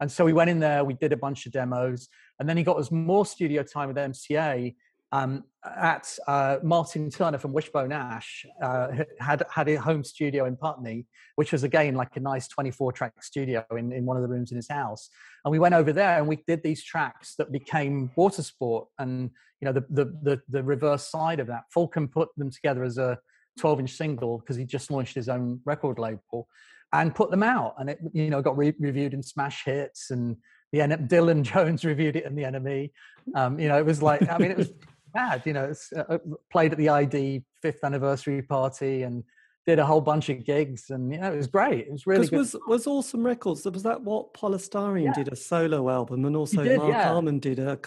And 0.00 0.10
so 0.10 0.24
we 0.24 0.32
went 0.32 0.50
in 0.50 0.60
there, 0.60 0.84
we 0.84 0.94
did 0.94 1.12
a 1.12 1.16
bunch 1.16 1.46
of 1.46 1.52
demos, 1.52 2.08
and 2.38 2.48
then 2.48 2.56
he 2.56 2.62
got 2.62 2.78
us 2.78 2.90
more 2.90 3.26
studio 3.26 3.62
time 3.62 3.88
with 3.88 3.96
MCA 3.96 4.74
um, 5.12 5.44
at 5.64 6.16
uh, 6.26 6.58
Martin 6.62 7.10
Turner 7.10 7.38
from 7.38 7.52
Wishbone 7.52 7.92
Ash 7.92 8.44
uh, 8.62 8.88
had 9.18 9.42
had 9.50 9.68
a 9.68 9.76
home 9.76 10.04
studio 10.04 10.44
in 10.44 10.56
Putney, 10.56 11.06
which 11.36 11.52
was 11.52 11.64
again 11.64 11.94
like 11.94 12.16
a 12.16 12.20
nice 12.20 12.48
24 12.48 12.92
track 12.92 13.22
studio 13.22 13.64
in, 13.76 13.92
in 13.92 14.04
one 14.04 14.16
of 14.16 14.22
the 14.22 14.28
rooms 14.28 14.50
in 14.50 14.56
his 14.56 14.68
house. 14.68 15.08
And 15.44 15.52
we 15.52 15.58
went 15.58 15.74
over 15.74 15.92
there 15.92 16.18
and 16.18 16.28
we 16.28 16.36
did 16.46 16.62
these 16.62 16.84
tracks 16.84 17.34
that 17.36 17.50
became 17.50 18.10
water 18.16 18.42
sport 18.42 18.88
and 18.98 19.30
you 19.60 19.66
know 19.66 19.72
the 19.72 19.84
the 19.90 20.04
the, 20.22 20.40
the 20.48 20.62
reverse 20.62 21.08
side 21.08 21.40
of 21.40 21.46
that. 21.46 21.64
Falcon 21.72 22.08
put 22.08 22.28
them 22.36 22.50
together 22.50 22.84
as 22.84 22.98
a 22.98 23.18
12 23.58 23.80
inch 23.80 23.90
single 23.92 24.38
because 24.38 24.56
he 24.56 24.64
just 24.64 24.90
launched 24.90 25.14
his 25.14 25.28
own 25.28 25.60
record 25.64 25.98
label 25.98 26.48
and 26.92 27.14
put 27.14 27.30
them 27.30 27.42
out 27.42 27.74
and 27.78 27.90
it 27.90 27.98
you 28.12 28.30
know 28.30 28.40
got 28.40 28.56
re- 28.56 28.74
reviewed 28.78 29.12
in 29.12 29.22
smash 29.22 29.64
hits 29.64 30.10
and 30.10 30.36
the 30.72 30.80
N- 30.80 31.08
Dylan 31.08 31.42
Jones 31.52 31.84
reviewed 31.84 32.16
it 32.16 32.24
in 32.24 32.34
the 32.34 32.44
NME 32.44 32.90
um, 33.34 33.58
you 33.58 33.68
know 33.68 33.78
it 33.78 33.84
was 33.84 34.02
like 34.02 34.26
I 34.30 34.38
mean 34.38 34.50
it 34.50 34.56
was 34.56 34.70
bad 35.18 35.42
you 35.44 35.52
know 35.52 35.72
uh, 35.96 36.18
played 36.50 36.72
at 36.72 36.78
the 36.78 36.88
ID 36.88 37.42
fifth 37.62 37.82
anniversary 37.84 38.42
party 38.42 39.02
and 39.02 39.24
did 39.66 39.78
a 39.78 39.84
whole 39.84 40.00
bunch 40.00 40.30
of 40.30 40.44
gigs 40.44 40.90
and 40.90 41.12
you 41.12 41.20
know 41.20 41.32
it 41.32 41.36
was 41.36 41.46
great 41.46 41.86
it 41.86 41.92
was 41.92 42.06
really 42.06 42.26
good 42.26 42.38
was 42.38 42.56
was 42.66 42.86
Awesome 42.86 43.24
Records 43.24 43.64
was 43.66 43.82
that 43.82 44.00
what 44.00 44.32
Poly 44.32 44.58
Styrene 44.58 45.04
Yeah. 45.04 45.12
did 45.12 45.28
a 45.30 45.36
solo 45.36 45.90
album 45.90 46.24
and 46.24 46.34
also 46.34 46.64
did, 46.64 46.78
Mark 46.78 46.92
yeah. 46.92 47.12
Almond 47.12 47.42
did 47.42 47.58
a 47.58 47.78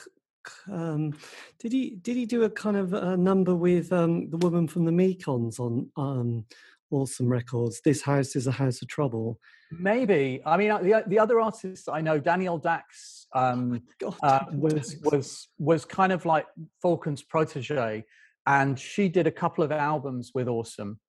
um, 0.72 1.14
did 1.60 1.72
he 1.72 1.98
did 2.02 2.16
he 2.18 2.26
do 2.26 2.44
a 2.44 2.50
kind 2.50 2.78
of 2.78 2.94
a 2.94 3.16
number 3.16 3.56
with 3.56 3.92
um, 3.94 4.30
the 4.30 4.38
woman 4.38 4.68
from 4.68 4.86
the 4.86 4.92
Mekons 4.92 5.60
on 5.60 5.90
um, 5.98 6.46
Awesome 6.92 7.30
Records? 7.30 7.82
This 7.84 8.02
house 8.02 8.36
is 8.36 8.48
a 8.48 8.52
house 8.52 8.82
of 8.82 8.88
trouble. 8.88 9.40
Maybe 9.80 10.42
I 10.46 10.58
mean 10.58 10.70
the 10.84 11.04
the 11.08 11.20
other 11.20 11.40
artists 11.40 11.88
I 11.88 12.02
know 12.02 12.20
Danielle 12.20 12.58
Dax 12.58 13.28
um, 13.34 13.82
God, 14.00 14.16
uh, 14.22 14.40
Daniel 14.46 14.62
was 14.62 14.94
Dax. 14.94 15.12
was 15.12 15.48
was 15.58 15.86
kind 15.86 16.12
of 16.12 16.26
like 16.26 16.46
Falcon's 16.82 17.24
protege, 17.24 18.06
and 18.46 18.80
she 18.80 19.10
did 19.10 19.28
a 19.28 19.32
couple 19.32 19.64
of 19.64 19.72
albums 19.72 20.32
with 20.34 20.48
Awesome. 20.48 21.00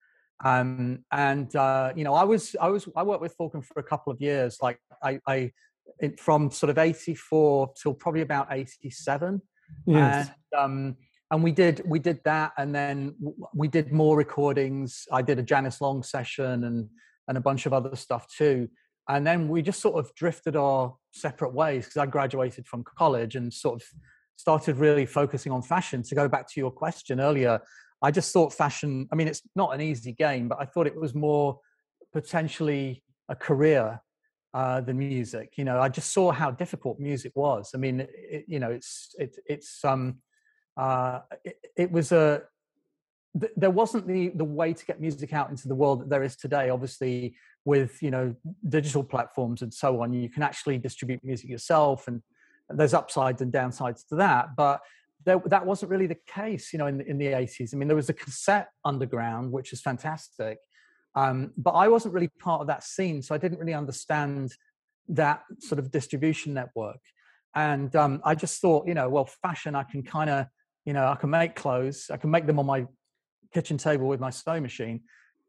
Um, 0.44 1.04
and 1.12 1.54
uh, 1.54 1.92
you 1.94 2.04
know, 2.04 2.14
I 2.14 2.24
was 2.24 2.56
I 2.60 2.68
was 2.68 2.88
I 2.96 3.02
worked 3.02 3.22
with 3.22 3.34
Falcon 3.36 3.62
for 3.62 3.78
a 3.80 3.82
couple 3.82 4.12
of 4.12 4.20
years. 4.20 4.58
Like 4.60 4.78
I, 5.02 5.20
I 5.26 5.52
it, 5.98 6.20
from 6.20 6.50
sort 6.50 6.70
of 6.70 6.78
eighty 6.78 7.14
four 7.14 7.72
till 7.80 7.94
probably 7.94 8.22
about 8.22 8.48
eighty 8.50 8.90
seven 8.90 9.42
yes. 9.86 10.28
and 10.54 10.60
um, 10.60 10.96
and 11.30 11.42
we 11.42 11.52
did 11.52 11.82
we 11.84 11.98
did 11.98 12.20
that, 12.24 12.52
and 12.58 12.74
then 12.74 13.14
we 13.54 13.68
did 13.68 13.92
more 13.92 14.16
recordings. 14.16 15.06
I 15.12 15.22
did 15.22 15.38
a 15.38 15.42
Janice 15.42 15.80
Long 15.80 16.02
session 16.02 16.64
and 16.64 16.88
and 17.28 17.38
a 17.38 17.40
bunch 17.40 17.66
of 17.66 17.72
other 17.72 17.96
stuff 17.96 18.26
too. 18.28 18.68
And 19.08 19.26
then 19.26 19.48
we 19.48 19.62
just 19.62 19.80
sort 19.80 19.96
of 19.96 20.14
drifted 20.14 20.56
our 20.56 20.94
separate 21.12 21.52
ways 21.52 21.86
because 21.86 21.96
I 21.98 22.06
graduated 22.06 22.66
from 22.66 22.84
college 22.84 23.34
and 23.34 23.52
sort 23.52 23.82
of 23.82 23.88
started 24.36 24.76
really 24.76 25.06
focusing 25.06 25.52
on 25.52 25.62
fashion. 25.62 26.02
To 26.04 26.14
go 26.14 26.28
back 26.28 26.48
to 26.52 26.60
your 26.60 26.70
question 26.70 27.20
earlier, 27.20 27.60
I 28.00 28.10
just 28.10 28.32
thought 28.32 28.52
fashion. 28.52 29.08
I 29.12 29.16
mean, 29.16 29.28
it's 29.28 29.42
not 29.56 29.74
an 29.74 29.80
easy 29.80 30.12
game, 30.12 30.48
but 30.48 30.58
I 30.60 30.64
thought 30.64 30.86
it 30.86 30.96
was 30.96 31.14
more 31.14 31.58
potentially 32.12 33.02
a 33.28 33.34
career 33.34 34.00
uh, 34.54 34.80
than 34.80 34.98
music. 34.98 35.54
You 35.56 35.64
know, 35.64 35.80
I 35.80 35.88
just 35.88 36.12
saw 36.12 36.30
how 36.30 36.50
difficult 36.50 36.98
music 36.98 37.32
was. 37.34 37.70
I 37.74 37.78
mean, 37.78 38.06
it, 38.08 38.44
you 38.46 38.58
know, 38.58 38.70
it's 38.70 39.14
it, 39.18 39.36
it's 39.46 39.84
um, 39.84 40.18
uh, 40.76 41.20
it, 41.44 41.56
it 41.76 41.92
was 41.92 42.12
a 42.12 42.42
th- 43.38 43.52
there 43.56 43.70
wasn't 43.70 44.06
the 44.06 44.28
the 44.34 44.44
way 44.44 44.72
to 44.72 44.84
get 44.84 45.00
music 45.00 45.32
out 45.32 45.50
into 45.50 45.68
the 45.68 45.74
world 45.74 46.00
that 46.00 46.08
there 46.08 46.22
is 46.22 46.36
today. 46.36 46.70
Obviously, 46.70 47.34
with 47.64 48.02
you 48.02 48.10
know 48.10 48.34
digital 48.68 49.04
platforms 49.04 49.62
and 49.62 49.72
so 49.72 50.02
on, 50.02 50.12
you 50.12 50.28
can 50.28 50.42
actually 50.42 50.78
distribute 50.78 51.22
music 51.24 51.48
yourself, 51.48 52.08
and 52.08 52.22
there's 52.68 52.94
upsides 52.94 53.42
and 53.42 53.52
downsides 53.52 54.06
to 54.08 54.16
that. 54.16 54.56
But 54.56 54.80
there, 55.24 55.40
that 55.46 55.64
wasn't 55.64 55.90
really 55.90 56.06
the 56.06 56.18
case, 56.26 56.72
you 56.72 56.78
know, 56.78 56.86
in 56.86 56.98
the, 56.98 57.06
in 57.08 57.18
the 57.18 57.26
80s. 57.26 57.72
I 57.72 57.76
mean, 57.76 57.86
there 57.86 57.96
was 57.96 58.08
a 58.08 58.14
cassette 58.14 58.68
underground, 58.84 59.52
which 59.52 59.72
is 59.72 59.80
fantastic, 59.80 60.58
um, 61.14 61.52
but 61.56 61.72
I 61.72 61.88
wasn't 61.88 62.14
really 62.14 62.30
part 62.40 62.60
of 62.60 62.66
that 62.68 62.82
scene, 62.82 63.22
so 63.22 63.34
I 63.34 63.38
didn't 63.38 63.58
really 63.58 63.74
understand 63.74 64.52
that 65.08 65.42
sort 65.60 65.78
of 65.78 65.90
distribution 65.90 66.54
network. 66.54 67.00
And 67.54 67.94
um, 67.96 68.20
I 68.24 68.34
just 68.34 68.60
thought, 68.60 68.88
you 68.88 68.94
know, 68.94 69.08
well, 69.08 69.26
fashion, 69.26 69.74
I 69.74 69.82
can 69.82 70.02
kind 70.02 70.30
of, 70.30 70.46
you 70.86 70.92
know, 70.92 71.06
I 71.06 71.16
can 71.16 71.30
make 71.30 71.54
clothes, 71.54 72.10
I 72.10 72.16
can 72.16 72.30
make 72.30 72.46
them 72.46 72.58
on 72.58 72.66
my 72.66 72.86
kitchen 73.52 73.78
table 73.78 74.06
with 74.08 74.20
my 74.20 74.30
sewing 74.30 74.62
machine, 74.62 75.00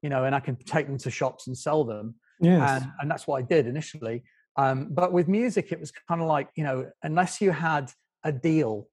you 0.01 0.09
know, 0.09 0.25
and 0.25 0.35
I 0.35 0.39
can 0.39 0.55
take 0.55 0.87
them 0.87 0.97
to 0.99 1.11
shops 1.11 1.47
and 1.47 1.57
sell 1.57 1.83
them. 1.83 2.15
yes. 2.39 2.81
And, 2.81 2.91
and 3.01 3.11
that's 3.11 3.27
what 3.27 3.37
I 3.37 3.41
did 3.41 3.67
initially. 3.67 4.23
Um, 4.57 4.89
but 4.91 5.11
with 5.11 5.27
music, 5.27 5.71
it 5.71 5.79
was 5.79 5.91
kind 5.91 6.21
of 6.21 6.27
like, 6.27 6.49
you 6.55 6.63
know, 6.63 6.91
unless 7.01 7.41
you 7.41 7.51
had 7.51 7.91
a 8.23 8.31
deal 8.31 8.87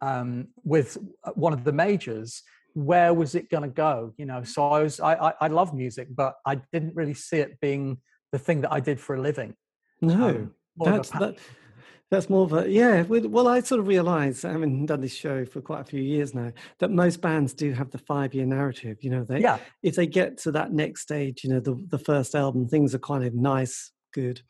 um, 0.00 0.48
with 0.62 0.96
one 1.34 1.52
of 1.52 1.64
the 1.64 1.72
majors, 1.72 2.42
where 2.74 3.12
was 3.12 3.34
it 3.34 3.50
going 3.50 3.64
to 3.64 3.68
go? 3.68 4.14
You 4.16 4.26
know, 4.26 4.42
so 4.44 4.68
I 4.68 4.82
was, 4.82 5.00
I, 5.00 5.14
I, 5.14 5.32
I 5.40 5.48
love 5.48 5.74
music, 5.74 6.08
but 6.14 6.36
I 6.46 6.60
didn't 6.72 6.94
really 6.94 7.14
see 7.14 7.38
it 7.38 7.58
being 7.60 7.98
the 8.32 8.38
thing 8.38 8.60
that 8.60 8.72
I 8.72 8.80
did 8.80 9.00
for 9.00 9.16
a 9.16 9.20
living. 9.20 9.54
no. 10.00 10.28
Um, 10.28 10.54
that. 11.20 11.38
That's 12.10 12.28
more 12.28 12.44
of 12.44 12.52
a 12.52 12.68
yeah. 12.68 13.02
Well, 13.02 13.46
I 13.46 13.60
sort 13.60 13.80
of 13.80 13.86
realise, 13.86 14.42
having 14.42 14.84
done 14.86 15.00
this 15.00 15.14
show 15.14 15.44
for 15.44 15.60
quite 15.60 15.82
a 15.82 15.84
few 15.84 16.02
years 16.02 16.34
now, 16.34 16.52
that 16.80 16.90
most 16.90 17.20
bands 17.20 17.54
do 17.54 17.72
have 17.72 17.90
the 17.92 17.98
five-year 17.98 18.46
narrative. 18.46 18.98
You 19.00 19.10
know, 19.10 19.24
they 19.24 19.40
yeah. 19.40 19.58
if 19.82 19.94
they 19.94 20.08
get 20.08 20.36
to 20.38 20.52
that 20.52 20.72
next 20.72 21.02
stage, 21.02 21.44
you 21.44 21.50
know, 21.50 21.60
the 21.60 21.80
the 21.88 21.98
first 21.98 22.34
album, 22.34 22.68
things 22.68 22.96
are 22.96 22.98
kind 22.98 23.24
of 23.24 23.34
nice, 23.34 23.92
good, 24.12 24.42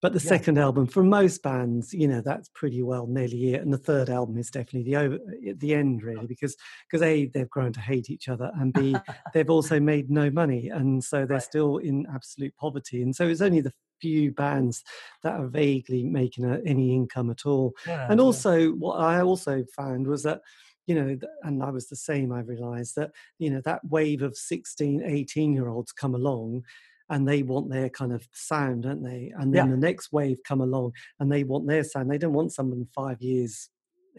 but 0.00 0.12
the 0.12 0.20
yeah. 0.20 0.28
second 0.28 0.58
album, 0.58 0.86
for 0.86 1.02
most 1.02 1.42
bands, 1.42 1.92
you 1.92 2.06
know, 2.06 2.20
that's 2.20 2.48
pretty 2.54 2.82
well 2.82 3.08
nearly 3.08 3.54
it, 3.54 3.62
and 3.62 3.72
the 3.72 3.78
third 3.78 4.10
album 4.10 4.38
is 4.38 4.50
definitely 4.50 4.84
the 4.84 4.96
over 4.96 5.18
the 5.56 5.74
end, 5.74 6.04
really, 6.04 6.26
because 6.26 6.56
because 6.88 7.02
a 7.02 7.26
they've 7.26 7.50
grown 7.50 7.72
to 7.72 7.80
hate 7.80 8.10
each 8.10 8.28
other, 8.28 8.52
and 8.60 8.72
b 8.72 8.94
they've 9.34 9.50
also 9.50 9.80
made 9.80 10.08
no 10.08 10.30
money, 10.30 10.68
and 10.68 11.02
so 11.02 11.18
they're 11.26 11.38
right. 11.38 11.42
still 11.42 11.78
in 11.78 12.06
absolute 12.14 12.54
poverty, 12.56 13.02
and 13.02 13.14
so 13.14 13.26
it's 13.26 13.40
only 13.40 13.60
the 13.60 13.72
few 14.00 14.32
bands 14.32 14.82
that 15.22 15.34
are 15.34 15.48
vaguely 15.48 16.04
making 16.04 16.44
a, 16.44 16.60
any 16.64 16.94
income 16.94 17.30
at 17.30 17.46
all. 17.46 17.74
Yeah, 17.86 18.06
and 18.10 18.20
also, 18.20 18.56
yeah. 18.56 18.68
what 18.68 19.00
I 19.00 19.20
also 19.20 19.64
found 19.76 20.06
was 20.06 20.22
that 20.24 20.40
you 20.86 20.94
know 20.94 21.18
and 21.42 21.62
i 21.62 21.70
was 21.70 21.86
the 21.88 21.96
same 21.96 22.32
i 22.32 22.40
realized 22.40 22.96
that 22.96 23.10
you 23.38 23.50
know 23.50 23.60
that 23.66 23.84
wave 23.90 24.22
of 24.22 24.34
16 24.34 25.02
18 25.04 25.52
year 25.52 25.68
olds 25.68 25.92
come 25.92 26.14
along 26.14 26.64
and 27.10 27.28
they 27.28 27.42
want 27.42 27.70
their 27.70 27.88
kind 27.90 28.12
of 28.12 28.26
sound 28.32 28.82
don't 28.84 29.02
they 29.02 29.30
and 29.38 29.54
then 29.54 29.66
yeah. 29.66 29.70
the 29.70 29.76
next 29.76 30.12
wave 30.12 30.38
come 30.44 30.62
along 30.62 30.92
and 31.20 31.30
they 31.30 31.44
want 31.44 31.66
their 31.66 31.84
sound 31.84 32.10
they 32.10 32.18
don't 32.18 32.32
want 32.32 32.52
someone 32.52 32.86
five 32.94 33.20
years 33.20 33.68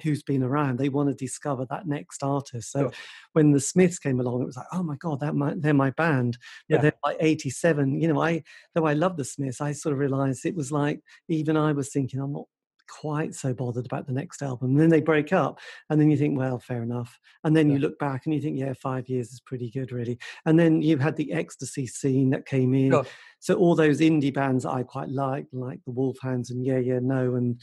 who's 0.02 0.24
been 0.24 0.44
around. 0.44 0.78
They 0.78 0.90
want 0.90 1.10
to 1.10 1.16
discover 1.16 1.66
that 1.70 1.88
next 1.88 2.24
artist. 2.24 2.72
So 2.72 2.80
sure. 2.80 2.92
when 3.34 3.52
the 3.52 3.60
Smiths 3.60 4.00
came 4.00 4.20
along, 4.20 4.42
it 4.42 4.46
was 4.46 4.58
like, 4.58 4.68
oh 4.74 4.84
my 4.84 4.96
god, 4.98 5.20
that 5.22 5.36
my, 5.36 5.54
they're 5.58 5.74
my 5.74 5.92
band. 5.92 6.38
But 6.70 6.76
yeah. 6.76 6.82
then 6.82 6.92
like 7.04 7.18
'87, 7.20 8.02
you 8.02 8.08
know, 8.08 8.22
I 8.22 8.44
though 8.76 8.86
I 8.86 8.94
love 8.94 9.18
the 9.18 9.26
Smiths, 9.26 9.62
I 9.62 9.72
sort 9.74 9.94
of 9.94 10.00
realised 10.00 10.46
it 10.46 10.56
was 10.56 10.72
like 10.72 11.02
even 11.28 11.58
I 11.58 11.72
was 11.72 11.90
thinking 11.90 12.20
I'm 12.20 12.34
not 12.34 12.46
quite 12.90 13.36
so 13.36 13.54
bothered 13.54 13.86
about 13.86 14.08
the 14.08 14.14
next 14.14 14.42
album. 14.42 14.72
And 14.72 14.80
then 14.80 14.90
they 14.90 15.02
break 15.02 15.32
up, 15.32 15.60
and 15.90 16.02
then 16.02 16.10
you 16.10 16.18
think, 16.18 16.38
well, 16.38 16.60
fair 16.60 16.84
enough. 16.84 17.18
And 17.44 17.56
then 17.56 17.70
yeah. 17.70 17.76
you 17.76 17.80
look 17.80 17.98
back 18.00 18.26
and 18.26 18.34
you 18.34 18.42
think, 18.42 18.58
yeah, 18.58 18.74
five 18.74 19.08
years 19.08 19.32
is 19.32 19.40
pretty 19.40 19.70
good, 19.70 19.92
really. 19.92 20.20
And 20.46 20.60
then 20.60 20.82
you 20.82 20.98
had 20.98 21.16
the 21.16 21.32
ecstasy 21.32 21.88
scene 21.88 22.32
that 22.32 22.46
came 22.46 22.74
in. 22.74 23.04
So 23.40 23.54
all 23.56 23.76
those 23.76 24.02
indie 24.02 24.34
bands 24.34 24.66
I 24.66 24.84
quite 24.84 25.10
liked, 25.10 25.54
like 25.54 25.80
the 25.86 25.92
Wolfhounds 25.92 26.50
and 26.50 26.66
Yeah 26.66 26.80
Yeah 26.80 27.00
No 27.02 27.36
and 27.36 27.62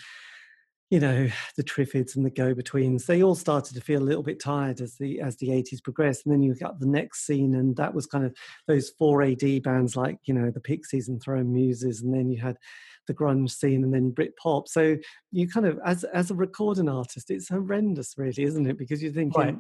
you 0.91 1.01
know 1.01 1.29
the 1.57 1.65
triffids 1.65 2.17
and 2.17 2.25
the 2.25 2.31
go-betweens 2.31 3.07
they 3.07 3.23
all 3.23 3.35
started 3.35 3.75
to 3.75 3.81
feel 3.81 4.03
a 4.03 4.05
little 4.05 4.23
bit 4.23 4.41
tired 4.41 4.81
as 4.81 4.97
the 4.97 5.21
as 5.21 5.37
the 5.37 5.49
80s 5.49 5.83
progressed 5.83 6.25
and 6.25 6.33
then 6.33 6.43
you 6.43 6.55
got 6.55 6.81
the 6.81 6.87
next 6.87 7.27
scene 7.27 7.55
and 7.55 7.77
that 7.77 7.95
was 7.95 8.07
kind 8.07 8.25
of 8.25 8.35
those 8.67 8.93
4ad 9.01 9.63
bands 9.63 9.97
like 9.97 10.19
you 10.25 10.35
know 10.35 10.51
the 10.51 10.61
pixies 10.61 11.09
and 11.09 11.23
throwing 11.23 11.53
muses 11.53 12.03
and 12.03 12.15
then 12.15 12.31
you 12.31 12.41
had 12.41 12.57
the 13.07 13.15
grunge 13.15 13.51
scene 13.51 13.85
and 13.85 13.95
then 13.95 14.11
Brit 14.11 14.37
pop. 14.37 14.69
So 14.69 14.97
you 15.33 15.49
kind 15.49 15.67
of, 15.67 15.79
as 15.85 16.05
as 16.05 16.31
a 16.31 16.35
recording 16.35 16.89
artist, 16.89 17.31
it's 17.31 17.49
horrendous, 17.49 18.15
really, 18.17 18.43
isn't 18.43 18.67
it? 18.67 18.79
Because 18.79 19.03
you're 19.03 19.13
thinking, 19.13 19.41
right. 19.41 19.57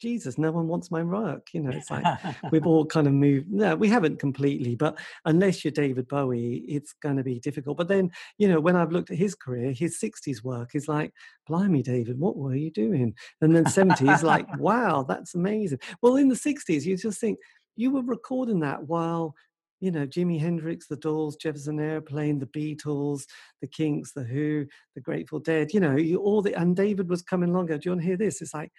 Jesus, 0.00 0.38
no 0.38 0.52
one 0.52 0.68
wants 0.68 0.90
my 0.90 1.02
work. 1.02 1.48
You 1.52 1.62
know, 1.62 1.70
it's 1.70 1.90
like 1.90 2.04
we've 2.52 2.66
all 2.66 2.86
kind 2.86 3.06
of 3.06 3.12
moved. 3.12 3.50
No, 3.50 3.74
we 3.76 3.88
haven't 3.88 4.18
completely, 4.18 4.74
but 4.74 4.98
unless 5.24 5.64
you're 5.64 5.72
David 5.72 6.08
Bowie, 6.08 6.64
it's 6.68 6.92
going 6.92 7.16
to 7.16 7.24
be 7.24 7.40
difficult. 7.40 7.76
But 7.76 7.88
then, 7.88 8.10
you 8.38 8.48
know, 8.48 8.60
when 8.60 8.76
I've 8.76 8.92
looked 8.92 9.10
at 9.10 9.18
his 9.18 9.34
career, 9.34 9.72
his 9.72 10.00
60s 10.00 10.42
work 10.44 10.74
is 10.74 10.88
like, 10.88 11.12
blimey, 11.46 11.82
David, 11.82 12.18
what 12.18 12.36
were 12.36 12.54
you 12.54 12.70
doing? 12.70 13.14
And 13.40 13.54
then 13.54 13.64
70s, 13.64 14.22
like, 14.22 14.46
wow, 14.58 15.04
that's 15.08 15.34
amazing. 15.34 15.80
Well, 16.02 16.16
in 16.16 16.28
the 16.28 16.34
60s, 16.34 16.84
you 16.84 16.96
just 16.96 17.20
think 17.20 17.38
you 17.76 17.90
were 17.90 18.02
recording 18.02 18.60
that 18.60 18.84
while 18.84 19.34
you 19.80 19.90
know, 19.92 20.06
Jimi 20.06 20.40
Hendrix, 20.40 20.88
the 20.88 20.96
Doors, 20.96 21.36
Jefferson 21.36 21.78
Airplane, 21.78 22.38
the 22.38 22.46
Beatles, 22.46 23.26
the 23.60 23.68
Kinks, 23.68 24.12
the 24.12 24.24
Who, 24.24 24.66
the 24.94 25.00
Grateful 25.00 25.38
Dead, 25.38 25.72
you 25.72 25.80
know, 25.80 25.96
you 25.96 26.18
all 26.18 26.42
the 26.42 26.54
and 26.54 26.74
David 26.74 27.08
was 27.08 27.22
coming 27.22 27.50
along. 27.50 27.66
Do 27.66 27.78
you 27.82 27.90
want 27.92 28.00
to 28.00 28.06
hear 28.06 28.16
this? 28.16 28.42
It's 28.42 28.54
like, 28.54 28.72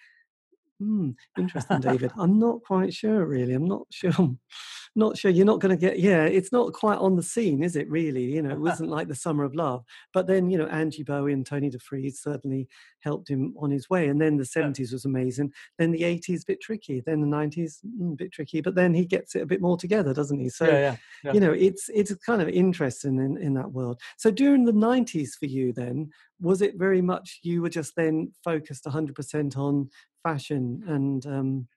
Hmm, 0.80 1.10
interesting, 1.38 1.80
David. 1.80 2.10
I'm 2.18 2.38
not 2.38 2.62
quite 2.62 2.94
sure, 2.94 3.26
really. 3.26 3.52
I'm 3.52 3.66
not 3.66 3.82
sure. 3.90 4.12
I'm 4.16 4.38
not 4.96 5.18
sure. 5.18 5.30
You're 5.30 5.44
not 5.44 5.60
going 5.60 5.76
to 5.76 5.80
get. 5.80 5.98
Yeah, 5.98 6.24
it's 6.24 6.52
not 6.52 6.72
quite 6.72 6.96
on 6.96 7.16
the 7.16 7.22
scene, 7.22 7.62
is 7.62 7.76
it? 7.76 7.90
Really, 7.90 8.22
you 8.22 8.40
know, 8.40 8.50
it 8.50 8.60
wasn't 8.60 8.88
like 8.88 9.06
the 9.06 9.14
Summer 9.14 9.44
of 9.44 9.54
Love. 9.54 9.84
But 10.14 10.26
then, 10.26 10.48
you 10.48 10.56
know, 10.56 10.66
Angie 10.68 11.02
Bowie 11.02 11.34
and 11.34 11.44
Tony 11.44 11.70
DeFries 11.70 12.14
certainly 12.14 12.66
helped 13.00 13.28
him 13.28 13.54
on 13.60 13.70
his 13.70 13.90
way. 13.90 14.08
And 14.08 14.18
then 14.18 14.38
the 14.38 14.44
70s 14.44 14.92
was 14.92 15.04
amazing. 15.04 15.52
Then 15.78 15.90
the 15.90 16.02
80s, 16.02 16.44
a 16.44 16.46
bit 16.46 16.62
tricky. 16.62 17.02
Then 17.04 17.20
the 17.20 17.26
90s, 17.26 17.80
mm, 17.84 18.14
a 18.14 18.16
bit 18.16 18.32
tricky. 18.32 18.62
But 18.62 18.74
then 18.74 18.94
he 18.94 19.04
gets 19.04 19.34
it 19.34 19.42
a 19.42 19.46
bit 19.46 19.60
more 19.60 19.76
together, 19.76 20.14
doesn't 20.14 20.40
he? 20.40 20.48
So, 20.48 20.64
yeah, 20.64 20.72
yeah, 20.72 20.96
yeah. 21.24 21.32
you 21.34 21.40
know, 21.40 21.52
it's 21.52 21.90
it's 21.90 22.14
kind 22.24 22.40
of 22.40 22.48
interesting 22.48 23.18
in 23.18 23.36
in 23.36 23.52
that 23.54 23.70
world. 23.70 24.00
So 24.16 24.30
during 24.30 24.64
the 24.64 24.72
90s 24.72 25.32
for 25.38 25.46
you, 25.46 25.74
then 25.74 26.10
was 26.40 26.62
it 26.62 26.78
very 26.78 27.02
much 27.02 27.40
you 27.42 27.60
were 27.60 27.68
just 27.68 27.94
then 27.96 28.32
focused 28.42 28.84
100% 28.84 29.56
on 29.56 29.90
fashion 30.22 30.82
and 30.86 31.26
um, 31.26 31.68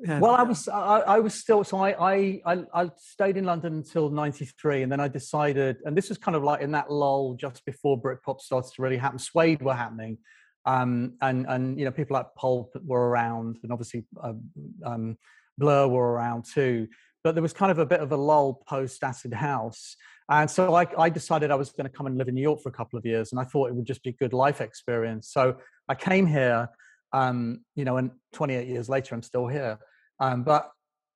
yeah. 0.00 0.20
Well, 0.20 0.34
I 0.34 0.42
was 0.42 0.68
I, 0.68 1.00
I, 1.00 1.18
was 1.18 1.34
still 1.34 1.64
so 1.64 1.78
I, 1.78 2.40
I 2.46 2.64
I 2.72 2.90
stayed 2.96 3.36
in 3.36 3.44
London 3.44 3.74
until 3.74 4.10
'93, 4.10 4.82
and 4.82 4.92
then 4.92 5.00
I 5.00 5.08
decided, 5.08 5.78
and 5.84 5.96
this 5.96 6.08
was 6.08 6.18
kind 6.18 6.36
of 6.36 6.44
like 6.44 6.60
in 6.60 6.70
that 6.72 6.90
lull 6.90 7.34
just 7.34 7.64
before 7.64 8.00
Britpop 8.00 8.40
started 8.40 8.72
to 8.74 8.82
really 8.82 8.96
happen. 8.96 9.18
Suede 9.18 9.60
were 9.60 9.74
happening, 9.74 10.18
um, 10.66 11.14
and 11.20 11.46
and 11.48 11.78
you 11.78 11.84
know 11.84 11.90
people 11.90 12.14
like 12.14 12.26
Pulp 12.36 12.76
were 12.84 13.08
around, 13.08 13.58
and 13.64 13.72
obviously 13.72 14.04
uh, 14.22 14.34
um, 14.84 15.18
Blur 15.58 15.88
were 15.88 16.12
around 16.12 16.44
too. 16.44 16.86
But 17.24 17.34
there 17.34 17.42
was 17.42 17.52
kind 17.52 17.72
of 17.72 17.80
a 17.80 17.86
bit 17.86 17.98
of 17.98 18.12
a 18.12 18.16
lull 18.16 18.62
post 18.68 19.02
Acid 19.02 19.34
House, 19.34 19.96
and 20.30 20.48
so 20.48 20.74
I, 20.74 20.86
I 20.96 21.10
decided 21.10 21.50
I 21.50 21.56
was 21.56 21.70
going 21.70 21.90
to 21.90 21.96
come 21.96 22.06
and 22.06 22.16
live 22.16 22.28
in 22.28 22.36
New 22.36 22.42
York 22.42 22.60
for 22.62 22.68
a 22.68 22.72
couple 22.72 23.00
of 23.00 23.04
years, 23.04 23.32
and 23.32 23.40
I 23.40 23.44
thought 23.44 23.68
it 23.68 23.74
would 23.74 23.86
just 23.86 24.04
be 24.04 24.10
a 24.10 24.12
good 24.12 24.32
life 24.32 24.60
experience. 24.60 25.28
So 25.28 25.56
I 25.88 25.96
came 25.96 26.26
here 26.26 26.68
um, 27.12 27.64
you 27.74 27.84
know, 27.84 27.96
and 27.96 28.10
28 28.32 28.66
years 28.66 28.88
later, 28.88 29.14
I'm 29.14 29.22
still 29.22 29.46
here. 29.46 29.78
Um, 30.20 30.42
but 30.42 30.70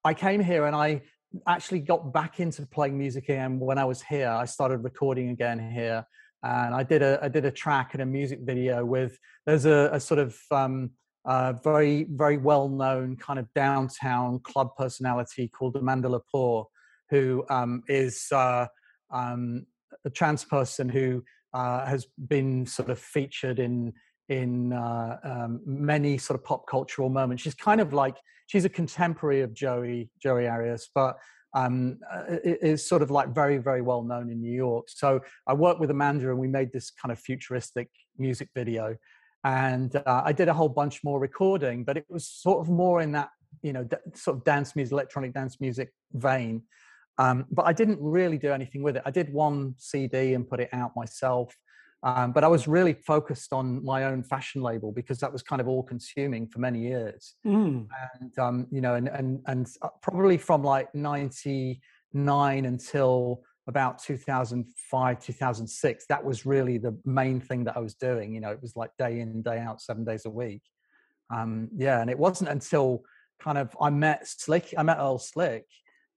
I 0.04 0.14
came 0.14 0.40
here 0.40 0.66
and 0.66 0.74
I 0.74 1.02
actually 1.46 1.80
got 1.80 2.12
back 2.12 2.40
into 2.40 2.66
playing 2.66 2.98
music 2.98 3.24
again 3.24 3.58
when 3.58 3.78
I 3.78 3.84
was 3.84 4.02
here. 4.02 4.28
I 4.28 4.44
started 4.44 4.78
recording 4.78 5.30
again 5.30 5.58
here, 5.70 6.06
and 6.42 6.74
I 6.74 6.82
did 6.82 7.02
a 7.02 7.18
I 7.22 7.28
did 7.28 7.44
a 7.44 7.50
track 7.50 7.94
and 7.94 8.02
a 8.02 8.06
music 8.06 8.40
video 8.42 8.84
with. 8.84 9.18
There's 9.46 9.64
a, 9.64 9.90
a 9.92 10.00
sort 10.00 10.20
of 10.20 10.36
um, 10.50 10.90
uh, 11.24 11.54
very 11.64 12.06
very 12.10 12.36
well 12.36 12.68
known 12.68 13.16
kind 13.16 13.38
of 13.38 13.52
downtown 13.54 14.40
club 14.40 14.70
personality 14.76 15.48
called 15.48 15.76
Amanda 15.76 16.08
Lepore, 16.08 16.66
who 17.10 17.44
um, 17.48 17.82
is 17.88 18.26
uh, 18.32 18.66
um, 19.10 19.66
a 20.04 20.10
trans 20.10 20.44
person 20.44 20.88
who 20.88 21.22
uh, 21.54 21.86
has 21.86 22.06
been 22.28 22.66
sort 22.66 22.90
of 22.90 22.98
featured 22.98 23.58
in 23.58 23.92
in 24.32 24.72
uh, 24.72 25.18
um, 25.22 25.60
many 25.66 26.16
sort 26.16 26.40
of 26.40 26.44
pop 26.44 26.66
cultural 26.66 27.08
moments. 27.08 27.42
She's 27.42 27.54
kind 27.54 27.80
of 27.80 27.92
like 27.92 28.16
she's 28.46 28.64
a 28.64 28.68
contemporary 28.68 29.42
of 29.42 29.52
Joey 29.52 30.10
Joey 30.20 30.48
Arias, 30.48 30.88
but 30.94 31.18
um, 31.54 31.98
uh, 32.10 32.36
is 32.42 32.86
sort 32.86 33.02
of 33.02 33.10
like 33.10 33.34
very 33.34 33.58
very 33.58 33.82
well 33.82 34.02
known 34.02 34.30
in 34.30 34.40
New 34.40 34.52
York. 34.52 34.86
So 34.88 35.20
I 35.46 35.52
worked 35.52 35.80
with 35.80 35.90
Amanda 35.90 36.30
and 36.30 36.38
we 36.38 36.48
made 36.48 36.72
this 36.72 36.90
kind 36.90 37.12
of 37.12 37.18
futuristic 37.18 37.90
music 38.18 38.48
video, 38.54 38.96
and 39.44 39.94
uh, 39.94 40.22
I 40.24 40.32
did 40.32 40.48
a 40.48 40.54
whole 40.54 40.70
bunch 40.70 41.04
more 41.04 41.20
recording, 41.20 41.84
but 41.84 41.96
it 41.96 42.06
was 42.08 42.26
sort 42.26 42.60
of 42.60 42.72
more 42.72 43.02
in 43.02 43.12
that 43.12 43.28
you 43.62 43.74
know 43.74 43.86
sort 44.14 44.38
of 44.38 44.44
dance 44.44 44.74
music, 44.74 44.92
electronic 44.92 45.34
dance 45.34 45.60
music 45.60 45.92
vein. 46.14 46.62
Um, 47.18 47.44
but 47.50 47.66
I 47.66 47.74
didn't 47.74 47.98
really 48.00 48.38
do 48.38 48.52
anything 48.52 48.82
with 48.82 48.96
it. 48.96 49.02
I 49.04 49.10
did 49.10 49.30
one 49.30 49.74
CD 49.76 50.32
and 50.32 50.48
put 50.48 50.60
it 50.60 50.70
out 50.72 50.92
myself. 50.96 51.54
Um, 52.04 52.32
but 52.32 52.42
I 52.42 52.48
was 52.48 52.66
really 52.66 52.94
focused 52.94 53.52
on 53.52 53.84
my 53.84 54.04
own 54.04 54.24
fashion 54.24 54.60
label 54.60 54.90
because 54.90 55.20
that 55.20 55.32
was 55.32 55.42
kind 55.42 55.60
of 55.60 55.68
all 55.68 55.84
consuming 55.84 56.48
for 56.48 56.58
many 56.58 56.80
years. 56.80 57.36
Mm. 57.46 57.86
And, 58.20 58.38
um, 58.38 58.66
you 58.72 58.80
know, 58.80 58.96
and, 58.96 59.08
and, 59.08 59.40
and 59.46 59.68
uh, 59.82 59.88
probably 60.02 60.36
from 60.36 60.64
like 60.64 60.92
99 60.94 62.64
until 62.64 63.42
about 63.68 64.02
2005, 64.02 65.20
2006, 65.20 66.06
that 66.08 66.24
was 66.24 66.44
really 66.44 66.76
the 66.76 66.98
main 67.04 67.40
thing 67.40 67.62
that 67.64 67.76
I 67.76 67.80
was 67.80 67.94
doing. 67.94 68.34
You 68.34 68.40
know, 68.40 68.50
it 68.50 68.60
was 68.60 68.74
like 68.74 68.90
day 68.98 69.20
in, 69.20 69.40
day 69.42 69.58
out, 69.58 69.80
seven 69.80 70.04
days 70.04 70.24
a 70.26 70.30
week. 70.30 70.62
Um, 71.32 71.68
yeah. 71.76 72.00
And 72.00 72.10
it 72.10 72.18
wasn't 72.18 72.50
until 72.50 73.04
kind 73.40 73.58
of 73.58 73.76
I 73.80 73.90
met 73.90 74.26
Slick, 74.26 74.74
I 74.76 74.82
met 74.82 74.98
Earl 74.98 75.18
Slick, 75.18 75.66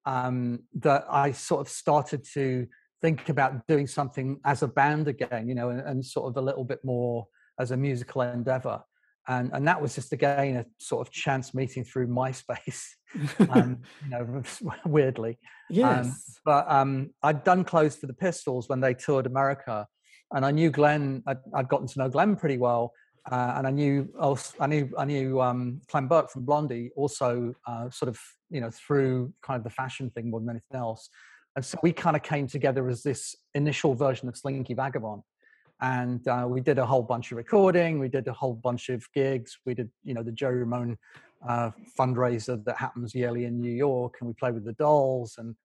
um, 0.05 0.63
that 0.75 1.05
I 1.09 1.31
sort 1.31 1.61
of 1.61 1.69
started 1.69 2.25
to 2.33 2.67
think 3.01 3.29
about 3.29 3.67
doing 3.67 3.87
something 3.87 4.39
as 4.45 4.63
a 4.63 4.67
band 4.67 5.07
again, 5.07 5.47
you 5.47 5.55
know, 5.55 5.69
and, 5.69 5.81
and 5.81 6.05
sort 6.05 6.29
of 6.29 6.37
a 6.37 6.45
little 6.45 6.63
bit 6.63 6.79
more 6.83 7.27
as 7.59 7.71
a 7.71 7.77
musical 7.77 8.21
endeavor. 8.21 8.81
And, 9.27 9.49
and 9.53 9.67
that 9.67 9.81
was 9.81 9.95
just 9.95 10.13
again 10.13 10.57
a 10.57 10.65
sort 10.77 11.05
of 11.05 11.11
chance 11.11 11.53
meeting 11.53 11.83
through 11.83 12.07
MySpace, 12.19 12.85
um, 13.49 13.79
you 14.03 14.09
know, 14.09 14.43
weirdly. 14.85 15.31
Um, 15.31 15.35
yes. 15.69 16.05
Um, 16.05 16.13
but 16.45 16.71
um, 16.71 17.09
I'd 17.23 17.43
done 17.43 17.63
clothes 17.63 17.95
for 17.95 18.07
the 18.07 18.13
Pistols 18.13 18.69
when 18.69 18.79
they 18.79 18.93
toured 18.93 19.25
America, 19.25 19.87
and 20.31 20.45
I 20.45 20.51
knew 20.51 20.69
Glen. 20.69 21.23
I'd, 21.25 21.37
I'd 21.55 21.69
gotten 21.69 21.87
to 21.87 21.99
know 21.99 22.09
Glen 22.09 22.35
pretty 22.35 22.57
well, 22.57 22.93
uh, 23.31 23.53
and 23.57 23.65
I 23.65 23.71
knew 23.71 24.07
also, 24.19 24.55
I 24.59 24.67
knew 24.67 24.91
I 24.97 25.05
knew 25.05 25.41
um, 25.41 25.81
Clem 25.87 26.07
Burke 26.07 26.29
from 26.29 26.45
Blondie 26.45 26.91
also 26.95 27.55
uh, 27.65 27.89
sort 27.89 28.09
of 28.09 28.19
you 28.51 28.61
know 28.61 28.69
through 28.69 29.33
kind 29.41 29.57
of 29.57 29.63
the 29.63 29.71
fashion 29.71 30.11
thing 30.11 30.29
more 30.29 30.39
than 30.39 30.49
anything 30.49 30.77
else. 30.77 31.09
And 31.55 31.63
so 31.63 31.77
we 31.81 31.93
kind 31.93 32.15
of 32.15 32.23
came 32.23 32.47
together 32.47 32.87
as 32.89 33.01
this 33.03 33.35
initial 33.53 33.93
version 33.93 34.27
of 34.27 34.35
Slinky 34.35 34.73
Vagabond. 34.73 35.23
and 35.81 36.27
uh, 36.27 36.45
we 36.47 36.61
did 36.61 36.77
a 36.77 36.85
whole 36.85 37.03
bunch 37.03 37.31
of 37.31 37.37
recording. 37.37 37.99
We 37.99 38.07
did 38.09 38.27
a 38.27 38.33
whole 38.33 38.53
bunch 38.53 38.89
of 38.89 39.05
gigs. 39.13 39.57
We 39.65 39.73
did, 39.73 39.89
you 40.03 40.13
know, 40.13 40.23
the 40.23 40.31
Joey 40.31 40.55
Ramone 40.55 40.97
uh, 41.47 41.71
fundraiser 41.99 42.63
that 42.65 42.77
happens 42.77 43.13
yearly 43.13 43.45
in 43.45 43.59
New 43.59 43.71
York, 43.73 44.15
and 44.19 44.27
we 44.27 44.33
played 44.33 44.53
with 44.53 44.65
the 44.65 44.73
Dolls 44.73 45.35
and 45.37 45.55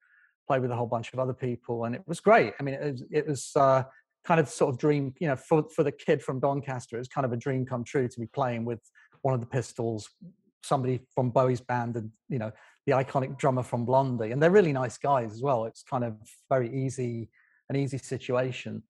played 0.49 0.62
with 0.62 0.70
a 0.70 0.76
whole 0.76 0.86
bunch 0.86 1.12
of 1.12 1.18
other 1.18 1.32
people, 1.32 1.84
and 1.84 1.95
it 1.95 2.03
was 2.07 2.20
great. 2.20 2.55
I 2.59 2.62
mean, 2.62 2.74
it 2.74 2.93
was, 2.93 3.05
it 3.11 3.26
was 3.26 3.53
uh, 3.57 3.84
kind 4.24 4.41
of 4.41 4.49
sort 4.49 4.74
of 4.74 4.78
dream, 4.78 5.14
you 5.20 5.28
know, 5.28 5.36
for 5.36 5.64
for 5.74 5.84
the 5.84 5.93
kid 5.93 6.22
from 6.22 6.41
Doncaster, 6.41 6.97
it 6.97 6.99
was 6.99 7.09
kind 7.09 7.24
of 7.24 7.32
a 7.32 7.36
dream 7.36 7.64
come 7.64 7.84
true 7.84 8.09
to 8.09 8.20
be 8.20 8.26
playing 8.26 8.64
with 8.64 8.80
one 9.22 9.34
of 9.34 9.41
the 9.41 9.47
Pistols, 9.47 10.11
somebody 10.62 11.00
from 11.14 11.30
Bowie's 11.30 11.61
band, 11.61 11.96
and 11.96 12.11
you 12.28 12.38
know, 12.38 12.52
the 12.86 12.92
iconic 12.92 13.38
drummer 13.38 13.62
from 13.62 13.84
Blondie, 13.84 14.32
and 14.32 14.42
they're 14.42 14.50
really 14.50 14.72
nice 14.72 14.98
guys 14.98 15.32
as 15.32 15.42
well. 15.42 15.64
It's 15.64 15.82
kind 15.82 16.04
of 16.04 16.14
very 16.48 16.84
easy, 16.84 17.30
an 17.68 17.76
easy 17.76 17.98
situation. 17.98 18.82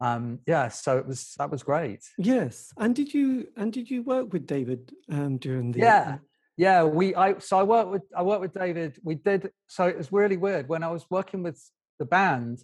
Um, 0.00 0.40
yeah, 0.46 0.68
so 0.68 0.98
it 0.98 1.06
was 1.06 1.34
that 1.38 1.50
was 1.50 1.62
great. 1.62 2.00
Yes, 2.18 2.72
and 2.76 2.94
did 2.94 3.14
you 3.14 3.46
and 3.56 3.72
did 3.72 3.88
you 3.88 4.02
work 4.02 4.32
with 4.32 4.46
David 4.46 4.92
um, 5.10 5.38
during 5.38 5.70
the? 5.70 5.78
Yeah, 5.78 6.18
yeah. 6.56 6.82
We 6.82 7.14
I 7.14 7.38
so 7.38 7.56
I 7.58 7.62
worked 7.62 7.90
with 7.90 8.02
I 8.16 8.22
worked 8.22 8.40
with 8.40 8.54
David. 8.54 8.98
We 9.04 9.14
did 9.14 9.52
so 9.68 9.86
it 9.86 9.96
was 9.96 10.12
really 10.12 10.36
weird 10.36 10.68
when 10.68 10.82
I 10.82 10.88
was 10.88 11.06
working 11.08 11.44
with 11.44 11.62
the 12.00 12.04
band. 12.04 12.62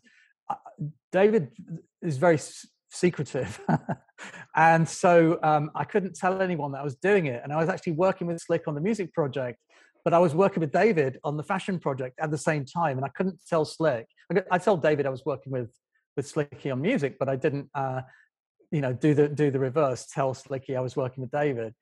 Uh, 0.50 0.56
David 1.12 1.52
is 2.02 2.16
very 2.16 2.38
secretive. 2.91 3.61
and 4.57 4.89
so 4.89 5.39
um, 5.43 5.70
I 5.74 5.84
couldn't 5.84 6.14
tell 6.14 6.41
anyone 6.41 6.72
that 6.72 6.80
I 6.80 6.84
was 6.84 6.97
doing 6.97 7.26
it. 7.26 7.41
And 7.43 7.53
I 7.53 7.57
was 7.57 7.68
actually 7.68 7.93
working 7.93 8.26
with 8.26 8.41
Slick 8.41 8.66
on 8.66 8.74
the 8.74 8.80
music 8.80 9.12
project, 9.12 9.59
but 10.05 10.14
I 10.14 10.18
was 10.18 10.34
working 10.34 10.61
with 10.61 10.72
David 10.72 11.18
on 11.24 11.36
the 11.36 11.43
fashion 11.43 11.78
project 11.78 12.18
at 12.20 12.30
the 12.30 12.39
same 12.39 12.64
time. 12.64 12.97
And 12.97 13.05
I 13.05 13.09
couldn't 13.09 13.39
tell 13.49 13.64
Slick. 13.64 14.07
I 14.51 14.59
told 14.59 14.82
David 14.82 15.07
I 15.07 15.11
was 15.11 15.24
working 15.24 15.53
with 15.53 15.70
with 16.16 16.26
Slicky 16.26 16.72
on 16.72 16.80
music, 16.80 17.16
but 17.16 17.28
I 17.28 17.36
didn't, 17.36 17.70
uh, 17.76 18.01
you 18.72 18.80
know, 18.80 18.93
do 18.93 19.14
the 19.14 19.28
do 19.28 19.51
the 19.51 19.61
reverse. 19.61 20.07
Tell 20.07 20.34
Slicky 20.34 20.76
I 20.76 20.80
was 20.80 20.97
working 20.97 21.22
with 21.22 21.30
David. 21.30 21.74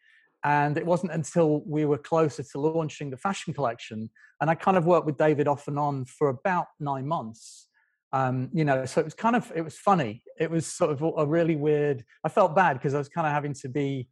And 0.45 0.77
it 0.77 0.85
wasn't 0.85 1.13
until 1.13 1.63
we 1.67 1.87
were 1.87 1.99
closer 1.99 2.43
to 2.43 2.61
launching 2.61 3.11
the 3.11 3.17
fashion 3.17 3.55
collection, 3.55 4.11
and 4.41 4.51
I 4.51 4.55
kind 4.55 4.77
of 4.77 4.85
worked 4.85 5.07
with 5.07 5.17
David 5.17 5.49
off 5.49 5.67
and 5.67 5.79
on 5.79 6.05
for 6.05 6.29
about 6.29 6.67
nine 6.79 7.07
months 7.07 7.67
um, 8.13 8.51
you 8.53 8.65
know, 8.65 8.85
so 8.85 9.01
it 9.01 9.05
was 9.05 9.15
kind 9.15 9.37
of 9.37 9.53
it 9.55 9.63
was 9.63 9.77
funny. 9.77 10.23
It 10.39 10.51
was 10.51 10.67
sort 10.67 10.91
of 10.91 11.03
a 11.17 11.27
really 11.27 11.57
weird. 11.57 12.05
I 12.25 12.29
felt 12.29 12.55
bad 12.55 12.75
because 12.75 12.95
I 12.95 12.99
was 12.99 13.09
kind 13.09 13.27
of 13.27 13.33
having 13.33 13.55
to 13.55 13.69
be. 13.69 14.09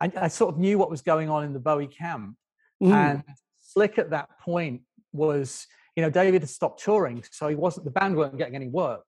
I, 0.00 0.10
I, 0.16 0.28
sort 0.28 0.52
of 0.52 0.60
knew 0.60 0.76
what 0.76 0.90
was 0.90 1.02
going 1.02 1.30
on 1.30 1.44
in 1.44 1.52
the 1.52 1.60
Bowie 1.60 1.86
camp, 1.86 2.36
mm. 2.82 2.92
and 2.92 3.22
Slick 3.60 3.98
at 3.98 4.10
that 4.10 4.28
point 4.40 4.82
was, 5.12 5.66
you 5.94 6.02
know, 6.02 6.10
David 6.10 6.42
had 6.42 6.48
stopped 6.48 6.82
touring, 6.82 7.22
so 7.30 7.48
he 7.48 7.54
wasn't. 7.54 7.84
The 7.84 7.90
band 7.90 8.16
weren't 8.16 8.36
getting 8.38 8.56
any 8.56 8.68
work, 8.68 9.06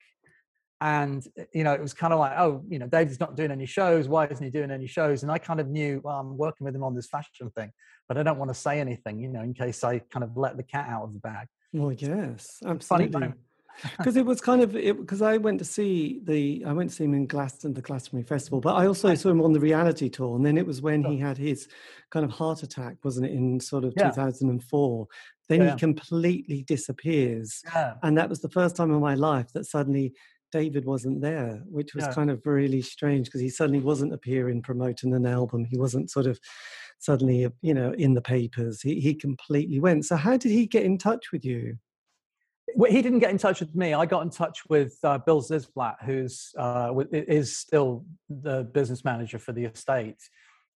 and 0.81 1.27
you 1.53 1.65
know, 1.65 1.73
it 1.73 1.81
was 1.81 1.95
kind 1.95 2.13
of 2.13 2.19
like, 2.19 2.39
oh, 2.39 2.63
you 2.69 2.79
know, 2.79 2.87
David's 2.87 3.19
not 3.19 3.37
doing 3.37 3.51
any 3.51 3.67
shows. 3.67 4.07
Why 4.07 4.27
isn't 4.27 4.45
he 4.45 4.51
doing 4.51 4.71
any 4.71 4.87
shows? 4.87 5.23
And 5.23 5.33
I 5.33 5.39
kind 5.39 5.61
of 5.61 5.69
knew, 5.69 6.01
well, 6.05 6.21
I'm 6.21 6.37
working 6.37 6.67
with 6.67 6.77
him 6.77 6.85
on 6.85 6.95
this 6.95 7.09
fashion 7.09 7.51
thing, 7.57 7.73
but 8.07 8.19
I 8.19 8.23
don't 8.23 8.39
want 8.39 8.51
to 8.51 8.55
say 8.55 8.81
anything, 8.81 9.19
you 9.19 9.29
know, 9.29 9.43
in 9.43 9.55
case 9.55 9.83
I 9.83 9.99
kind 9.99 10.23
of 10.23 10.37
let 10.37 10.57
the 10.57 10.63
cat 10.63 10.89
out 10.89 11.05
of 11.05 11.15
the 11.15 11.21
bag. 11.21 11.49
Well, 11.73 11.93
yes, 11.93 12.59
absolutely. 12.65 13.13
Funny 13.13 13.33
because 13.99 14.17
it 14.17 14.25
was 14.25 14.41
kind 14.41 14.63
of 14.63 14.73
because 14.73 15.23
I 15.23 15.37
went 15.37 15.59
to 15.59 15.65
see 15.65 16.21
the 16.25 16.65
I 16.67 16.73
went 16.73 16.91
to 16.91 16.97
see 16.97 17.05
him 17.05 17.15
in 17.15 17.27
Glaston, 17.27 17.75
the 17.75 17.83
Glastonbury 17.83 18.25
Festival, 18.25 18.61
but 18.61 18.75
I 18.75 18.87
also 18.87 19.15
saw 19.15 19.31
him 19.31 19.43
on 19.43 19.53
the 19.53 19.61
reality 19.61 20.09
tour, 20.09 20.37
and 20.37 20.45
then 20.45 20.59
it 20.59 20.67
was 20.67 20.83
when 20.83 21.05
he 21.05 21.19
had 21.19 21.39
his 21.39 21.69
kind 22.11 22.25
of 22.25 22.31
heart 22.31 22.63
attack, 22.63 22.97
wasn't 23.05 23.27
it, 23.27 23.33
in 23.33 23.61
sort 23.61 23.85
of 23.85 23.93
yeah. 23.97 24.11
2004? 24.11 25.07
Then 25.49 25.61
yeah. 25.61 25.73
he 25.73 25.79
completely 25.79 26.63
disappears, 26.63 27.63
yeah. 27.75 27.95
and 28.03 28.17
that 28.19 28.29
was 28.29 28.41
the 28.41 28.51
first 28.51 28.77
time 28.77 28.91
in 28.91 29.01
my 29.01 29.15
life 29.15 29.53
that 29.53 29.67
suddenly 29.67 30.13
David 30.53 30.85
wasn't 30.85 31.21
there, 31.21 31.63
which 31.67 31.95
was 31.95 32.07
kind 32.09 32.31
of 32.31 32.41
really 32.47 32.83
strange 32.83 33.27
because 33.27 33.41
he 33.41 33.51
suddenly 33.51 33.81
wasn't 33.81 34.15
appearing 34.15 34.63
promoting 34.63 35.15
an 35.15 35.27
album. 35.27 35.65
He 35.65 35.77
wasn't 35.77 36.11
sort 36.11 36.27
of 36.27 36.41
suddenly 36.99 37.47
you 37.63 37.75
know 37.75 37.93
in 37.93 38.15
the 38.15 38.23
papers. 38.23 38.81
He 38.81 39.01
he 39.01 39.15
completely 39.15 39.81
went. 39.81 40.05
So 40.05 40.17
how 40.17 40.37
did 40.37 40.51
he 40.51 40.67
get 40.67 40.85
in 40.85 40.99
touch 40.99 41.33
with 41.33 41.45
you? 41.45 41.79
He 42.89 43.01
didn't 43.01 43.21
get 43.21 43.31
in 43.31 43.39
touch 43.39 43.61
with 43.61 43.75
me. 43.75 43.95
I 43.95 44.05
got 44.07 44.23
in 44.23 44.31
touch 44.31 44.69
with 44.69 44.99
uh, 45.03 45.19
Bill 45.19 45.41
Zysblat, 45.41 46.05
who's 46.05 46.53
uh, 46.59 46.93
is 47.11 47.57
still 47.57 48.05
the 48.29 48.65
business 48.65 49.05
manager 49.05 49.39
for 49.39 49.53
the 49.53 49.65
estate. 49.65 50.21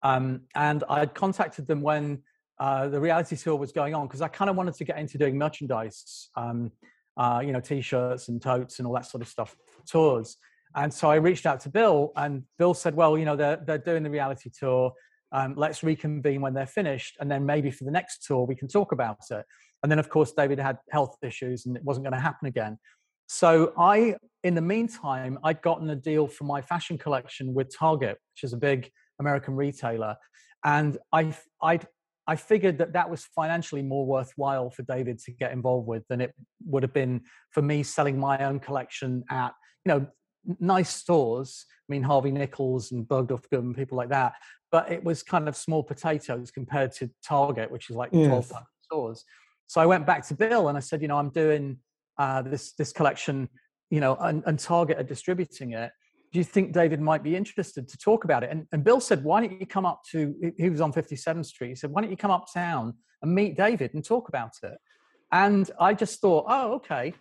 Um, 0.03 0.43
and 0.55 0.83
I 0.89 1.07
contacted 1.07 1.67
them 1.67 1.83
when 1.83 2.23
uh, 2.59 2.89
the 2.89 3.01
reality 3.01 3.37
tour 3.37 3.57
was 3.57 3.73
going 3.73 3.95
on 3.95 4.07
because 4.07 4.23
I 4.23 4.29
kind 4.29 4.51
of 4.51 4.57
wanted 4.57 4.75
to 4.75 4.85
get 4.85 4.99
into 4.99 5.19
doing 5.19 5.37
merchandise, 5.37 6.31
um, 6.37 6.73
uh, 7.17 7.43
you 7.45 7.53
know, 7.53 7.61
t-shirts 7.61 8.29
and 8.29 8.41
totes 8.41 8.79
and 8.79 8.87
all 8.87 8.95
that 8.95 9.07
sort 9.07 9.23
of 9.23 9.29
stuff 9.29 9.57
for 9.67 9.87
tours. 9.87 10.37
And 10.75 10.93
so 10.93 11.11
I 11.11 11.17
reached 11.17 11.47
out 11.47 11.61
to 11.61 11.69
Bill, 11.69 12.13
and 12.17 12.45
Bill 12.59 12.75
said, 12.75 12.95
"Well, 12.95 13.19
you 13.19 13.25
know, 13.25 13.35
they're 13.35 13.57
they're 13.67 13.79
doing 13.79 14.05
the 14.05 14.11
reality 14.11 14.51
tour. 14.57 14.93
Um, 15.33 15.55
let's 15.57 15.83
reconvene 15.83 16.41
when 16.41 16.55
they're 16.55 16.67
finished, 16.67 17.17
and 17.21 17.31
then 17.31 17.45
maybe 17.45 17.71
for 17.71 17.85
the 17.85 17.91
next 17.91 18.25
tour 18.25 18.47
we 18.47 18.55
can 18.55 18.69
talk 18.69 18.93
about 18.93 19.19
it." 19.31 19.45
And 19.83 19.91
then, 19.91 19.99
of 19.99 20.09
course, 20.09 20.33
David 20.33 20.59
had 20.59 20.79
health 20.91 21.17
issues 21.23 21.67
and 21.67 21.77
it 21.77 21.85
wasn't 21.85 22.05
going 22.05 22.15
to 22.15 22.21
happen 22.21 22.47
again. 22.49 22.79
So 23.29 23.73
I, 23.79 24.17
in 24.43 24.55
the 24.55 24.61
meantime, 24.61 25.39
I'd 25.45 25.63
gotten 25.63 25.89
a 25.91 25.97
deal 25.97 26.27
for 26.27 26.45
my 26.45 26.61
fashion 26.61 26.99
collection 26.99 27.55
with 27.55 27.75
Target, 27.75 28.19
which 28.35 28.45
is 28.45 28.53
a 28.53 28.57
big 28.57 28.91
American 29.21 29.55
retailer, 29.55 30.17
and 30.65 30.99
I, 31.13 31.35
I, 31.63 31.81
I 32.27 32.37
figured 32.37 32.79
that 32.79 32.93
that 32.93 33.09
was 33.09 33.25
financially 33.25 33.83
more 33.83 34.05
worthwhile 34.05 34.71
for 34.71 34.83
David 34.83 35.19
to 35.21 35.33
get 35.33 35.53
involved 35.53 35.87
with 35.87 36.07
than 36.09 36.21
it 36.21 36.35
would 36.67 36.83
have 36.83 36.93
been 36.93 37.23
for 37.51 37.63
me 37.63 37.83
selling 37.83 38.19
my 38.19 38.45
own 38.45 38.61
collection 38.61 39.25
at, 39.31 39.53
you 39.85 39.93
know, 39.93 40.07
nice 40.59 40.91
stores. 40.95 41.65
I 41.89 41.93
mean, 41.93 42.03
Harvey 42.03 42.31
Nichols 42.31 42.93
and 42.93 43.07
Bergdorf 43.07 43.49
Goodman, 43.51 43.75
people 43.75 43.97
like 43.97 44.11
that. 44.11 44.35
But 44.71 44.93
it 44.93 45.03
was 45.03 45.23
kind 45.23 45.49
of 45.49 45.57
small 45.57 45.83
potatoes 45.83 46.51
compared 46.51 46.93
to 46.93 47.11
Target, 47.27 47.71
which 47.71 47.91
is 47.91 47.97
like 47.97 48.11
yes. 48.13 48.27
12 48.27 48.53
stores. 48.83 49.25
So 49.71 49.81
I 49.81 49.87
went 49.87 50.05
back 50.05 50.27
to 50.27 50.35
Bill 50.35 50.67
and 50.67 50.77
I 50.77 50.81
said, 50.81 51.01
you 51.01 51.07
know, 51.07 51.17
I'm 51.17 51.31
doing 51.31 51.79
uh, 52.19 52.43
this 52.43 52.73
this 52.73 52.93
collection, 52.93 53.49
you 53.89 54.01
know, 54.01 54.17
and, 54.17 54.43
and, 54.45 54.59
Target 54.59 54.99
are 54.99 55.05
distributing 55.05 55.75
it. 55.75 55.93
Do 56.33 56.41
you 56.41 56.45
think 56.45 56.73
David 56.73 57.01
might 57.01 57.23
be 57.23 57.37
interested 57.37 57.87
to 57.87 57.97
talk 57.97 58.25
about 58.25 58.43
it? 58.43 58.51
And, 58.51 58.67
and 58.73 58.83
Bill 58.83 58.99
said, 58.99 59.23
why 59.23 59.41
don't 59.41 59.61
you 59.61 59.67
come 59.67 59.87
up 59.87 60.01
to? 60.11 60.35
He 60.59 60.71
was 60.71 60.81
on 60.81 60.93
57th 60.93 61.47
Street. 61.47 61.69
He 61.69 61.75
said, 61.77 61.93
why 61.93 62.01
don't 62.01 62.11
you 62.11 62.17
come 62.17 62.33
uptown 62.33 62.95
and 63.23 63.33
meet 63.33 63.57
David 63.57 63.95
and 63.95 64.05
talk 64.05 64.29
about 64.29 64.55
it? 64.65 64.77
And 65.31 65.71
I 65.79 65.95
just 65.95 66.21
thought, 66.21 66.47
oh, 66.49 66.73
okay 66.75 67.15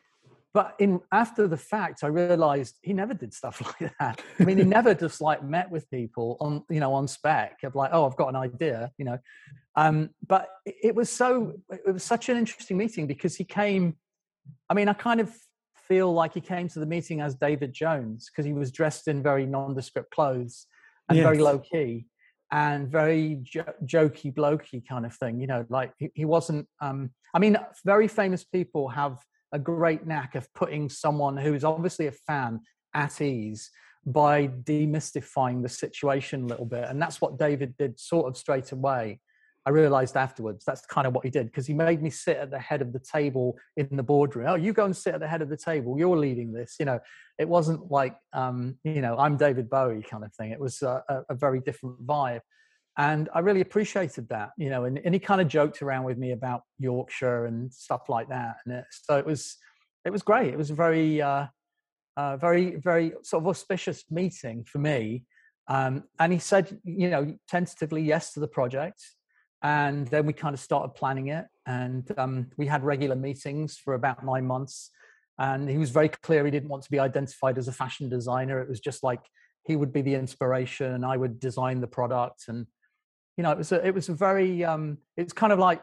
but 0.53 0.75
in 0.79 0.99
after 1.11 1.47
the 1.47 1.57
fact 1.57 2.03
i 2.03 2.07
realized 2.07 2.77
he 2.81 2.93
never 2.93 3.13
did 3.13 3.33
stuff 3.33 3.61
like 3.81 3.91
that. 3.99 4.21
I 4.39 4.43
mean 4.43 4.57
he 4.57 4.63
never 4.63 4.93
just 4.93 5.21
like 5.21 5.43
met 5.43 5.69
with 5.69 5.89
people 5.89 6.37
on 6.39 6.63
you 6.69 6.79
know 6.79 6.93
on 6.93 7.07
spec 7.07 7.59
of 7.63 7.75
like 7.75 7.91
oh 7.93 8.05
i've 8.05 8.15
got 8.15 8.29
an 8.29 8.35
idea 8.35 8.91
you 8.97 9.05
know? 9.05 9.17
Um, 9.75 10.09
but 10.27 10.49
it 10.65 10.93
was 10.93 11.09
so 11.09 11.53
it 11.69 11.93
was 11.93 12.03
such 12.03 12.27
an 12.29 12.37
interesting 12.37 12.77
meeting 12.77 13.07
because 13.07 13.35
he 13.35 13.43
came 13.43 13.95
i 14.69 14.73
mean 14.73 14.89
i 14.89 14.93
kind 14.93 15.19
of 15.19 15.31
feel 15.87 16.13
like 16.13 16.33
he 16.33 16.41
came 16.41 16.67
to 16.69 16.79
the 16.79 16.85
meeting 16.85 17.21
as 17.21 17.35
david 17.35 17.73
jones 17.73 18.29
because 18.29 18.45
he 18.45 18.53
was 18.53 18.71
dressed 18.71 19.07
in 19.07 19.23
very 19.23 19.45
nondescript 19.45 20.11
clothes 20.11 20.67
and 21.07 21.17
yes. 21.17 21.23
very 21.23 21.39
low 21.39 21.59
key 21.59 22.05
and 22.51 22.87
very 22.89 23.39
jo- 23.41 23.73
jokey 23.85 24.33
blokey 24.33 24.85
kind 24.87 25.05
of 25.05 25.13
thing 25.15 25.39
you 25.39 25.47
know? 25.47 25.65
Like 25.69 25.93
he, 25.97 26.09
he 26.13 26.25
wasn't 26.25 26.67
um, 26.81 27.11
i 27.33 27.39
mean 27.39 27.57
very 27.85 28.07
famous 28.07 28.43
people 28.43 28.89
have 28.89 29.17
a 29.51 29.59
great 29.59 30.05
knack 30.05 30.35
of 30.35 30.51
putting 30.53 30.89
someone 30.89 31.37
who 31.37 31.53
is 31.53 31.63
obviously 31.63 32.07
a 32.07 32.11
fan 32.11 32.61
at 32.93 33.21
ease 33.21 33.69
by 34.05 34.47
demystifying 34.47 35.61
the 35.61 35.69
situation 35.69 36.43
a 36.43 36.47
little 36.47 36.65
bit. 36.65 36.85
And 36.85 37.01
that's 37.01 37.21
what 37.21 37.37
David 37.37 37.75
did 37.77 37.99
sort 37.99 38.27
of 38.27 38.37
straight 38.37 38.71
away. 38.71 39.19
I 39.65 39.71
realized 39.71 40.15
afterwards 40.15 40.63
that's 40.65 40.85
kind 40.85 41.05
of 41.05 41.13
what 41.13 41.25
he 41.25 41.29
did 41.29 41.47
because 41.47 41.67
he 41.67 41.73
made 41.73 42.01
me 42.01 42.09
sit 42.09 42.37
at 42.37 42.49
the 42.49 42.59
head 42.59 42.81
of 42.81 42.93
the 42.93 42.99
table 42.99 43.57
in 43.77 43.89
the 43.91 44.03
boardroom. 44.03 44.47
Oh, 44.49 44.55
you 44.55 44.73
go 44.73 44.85
and 44.85 44.95
sit 44.95 45.13
at 45.13 45.19
the 45.19 45.27
head 45.27 45.41
of 45.41 45.49
the 45.49 45.57
table. 45.57 45.97
You're 45.97 46.17
leading 46.17 46.53
this. 46.53 46.77
You 46.79 46.85
know, 46.85 46.99
it 47.37 47.47
wasn't 47.47 47.91
like, 47.91 48.15
um, 48.33 48.77
you 48.83 49.01
know, 49.01 49.17
I'm 49.17 49.37
David 49.37 49.69
Bowie 49.69 50.01
kind 50.01 50.23
of 50.23 50.33
thing. 50.33 50.51
It 50.51 50.59
was 50.59 50.81
a, 50.81 51.03
a 51.29 51.35
very 51.35 51.59
different 51.59 52.05
vibe 52.05 52.41
and 52.97 53.29
I 53.33 53.39
really 53.39 53.61
appreciated 53.61 54.27
that, 54.29 54.49
you 54.57 54.69
know. 54.69 54.85
And, 54.85 54.99
and 55.03 55.13
he 55.13 55.19
kind 55.19 55.41
of 55.41 55.47
joked 55.47 55.81
around 55.81 56.03
with 56.03 56.17
me 56.17 56.31
about 56.31 56.63
Yorkshire 56.79 57.45
and 57.45 57.73
stuff 57.73 58.09
like 58.09 58.29
that, 58.29 58.57
and 58.65 58.75
it, 58.75 58.85
so 58.91 59.17
it 59.17 59.25
was 59.25 59.57
it 60.05 60.11
was 60.11 60.21
great. 60.21 60.53
It 60.53 60.57
was 60.57 60.71
a 60.71 60.75
very 60.75 61.21
uh, 61.21 61.47
uh, 62.17 62.37
very 62.37 62.75
very 62.75 63.13
sort 63.23 63.43
of 63.43 63.47
auspicious 63.47 64.03
meeting 64.09 64.63
for 64.63 64.79
me. 64.79 65.23
Um, 65.67 66.05
and 66.19 66.33
he 66.33 66.39
said, 66.39 66.79
you 66.83 67.11
know, 67.11 67.35
tentatively 67.47 68.01
yes 68.01 68.33
to 68.33 68.39
the 68.39 68.47
project, 68.47 69.01
and 69.61 70.07
then 70.07 70.25
we 70.25 70.33
kind 70.33 70.53
of 70.53 70.59
started 70.59 70.95
planning 70.95 71.27
it, 71.27 71.45
and 71.65 72.11
um, 72.17 72.47
we 72.57 72.65
had 72.65 72.83
regular 72.83 73.15
meetings 73.15 73.77
for 73.77 73.93
about 73.93 74.25
nine 74.25 74.45
months. 74.45 74.89
And 75.37 75.69
he 75.69 75.77
was 75.77 75.89
very 75.89 76.09
clear 76.09 76.43
he 76.43 76.51
didn't 76.51 76.67
want 76.67 76.83
to 76.83 76.91
be 76.91 76.99
identified 76.99 77.57
as 77.57 77.69
a 77.69 77.71
fashion 77.71 78.09
designer. 78.09 78.61
It 78.61 78.67
was 78.67 78.81
just 78.81 79.03
like 79.03 79.21
he 79.63 79.77
would 79.77 79.93
be 79.93 80.01
the 80.01 80.15
inspiration, 80.15 80.91
and 80.93 81.05
I 81.05 81.15
would 81.15 81.39
design 81.39 81.79
the 81.79 81.87
product 81.87 82.45
and 82.49 82.65
you 83.39 83.43
know, 83.43 83.51
it 83.51 83.57
was 83.57 83.71
a, 83.71 83.87
it 83.87 83.95
was 83.95 84.09
a 84.09 84.13
very, 84.13 84.65
um, 84.65 84.97
it's 85.15 85.31
kind 85.31 85.53
of 85.53 85.59
like 85.59 85.81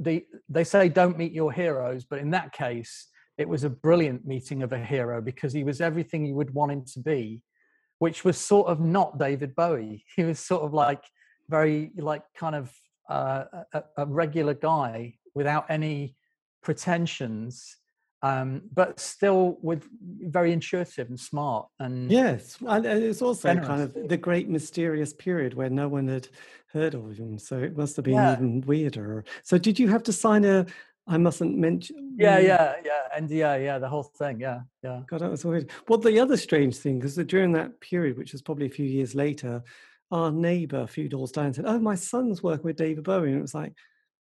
the 0.00 0.24
they 0.48 0.64
say 0.64 0.88
don't 0.88 1.18
meet 1.18 1.32
your 1.32 1.52
heroes, 1.52 2.06
but 2.06 2.18
in 2.18 2.30
that 2.30 2.50
case, 2.50 3.08
it 3.36 3.46
was 3.46 3.62
a 3.62 3.68
brilliant 3.68 4.26
meeting 4.26 4.62
of 4.62 4.72
a 4.72 4.82
hero 4.82 5.20
because 5.20 5.52
he 5.52 5.64
was 5.64 5.82
everything 5.82 6.24
you 6.24 6.34
would 6.34 6.54
want 6.54 6.72
him 6.72 6.84
to 6.94 7.00
be. 7.00 7.42
which 7.98 8.24
was 8.24 8.38
sort 8.38 8.68
of 8.68 8.80
not 8.80 9.18
David 9.18 9.54
Bowie. 9.54 10.02
He 10.16 10.24
was 10.24 10.38
sort 10.40 10.62
of 10.62 10.72
like 10.72 11.04
very 11.50 11.90
like 11.98 12.22
kind 12.34 12.56
of 12.56 12.72
uh, 13.10 13.44
a, 13.74 13.82
a, 13.98 14.06
regular 14.06 14.54
guy 14.54 15.18
without 15.34 15.66
any 15.68 16.16
pretensions 16.62 17.76
um, 18.22 18.62
but 18.74 18.98
still 18.98 19.58
with 19.62 19.86
very 20.02 20.52
intuitive 20.52 21.08
and 21.08 21.18
smart 21.18 21.68
and 21.78 22.10
yes 22.10 22.58
and 22.66 22.84
it's 22.84 23.22
also 23.22 23.48
generous. 23.48 23.68
kind 23.68 23.82
of 23.82 24.08
the 24.08 24.16
great 24.16 24.48
mysterious 24.48 25.12
period 25.12 25.54
where 25.54 25.70
no 25.70 25.88
one 25.88 26.08
had 26.08 26.28
heard 26.72 26.94
of 26.94 27.16
him 27.16 27.38
so 27.38 27.58
it 27.58 27.76
must 27.76 27.96
have 27.96 28.04
been 28.04 28.14
yeah. 28.14 28.32
even 28.32 28.60
weirder 28.62 29.24
so 29.44 29.56
did 29.56 29.78
you 29.78 29.88
have 29.88 30.02
to 30.02 30.12
sign 30.12 30.44
a 30.44 30.66
I 31.08 31.16
mustn't 31.16 31.56
mention. 31.56 32.16
Yeah, 32.18 32.38
yeah, 32.38 32.74
yeah. 32.84 33.18
NDA, 33.18 33.64
yeah, 33.64 33.78
the 33.78 33.88
whole 33.88 34.02
thing. 34.02 34.40
Yeah, 34.40 34.60
yeah. 34.82 35.00
God, 35.08 35.20
that 35.20 35.30
was 35.30 35.44
weird. 35.44 35.70
Well, 35.88 35.98
the 35.98 36.20
other 36.20 36.36
strange 36.36 36.76
thing, 36.76 36.98
because 36.98 37.16
during 37.16 37.52
that 37.52 37.80
period, 37.80 38.18
which 38.18 38.32
was 38.32 38.42
probably 38.42 38.66
a 38.66 38.70
few 38.70 38.84
years 38.84 39.14
later, 39.14 39.62
our 40.10 40.30
neighbor 40.30 40.80
a 40.80 40.86
few 40.86 41.08
doors 41.08 41.32
down 41.32 41.54
said, 41.54 41.64
Oh, 41.66 41.78
my 41.78 41.94
son's 41.94 42.42
working 42.42 42.64
with 42.64 42.76
David 42.76 43.04
Bowie. 43.04 43.30
And 43.30 43.38
it 43.38 43.42
was 43.42 43.54
like, 43.54 43.72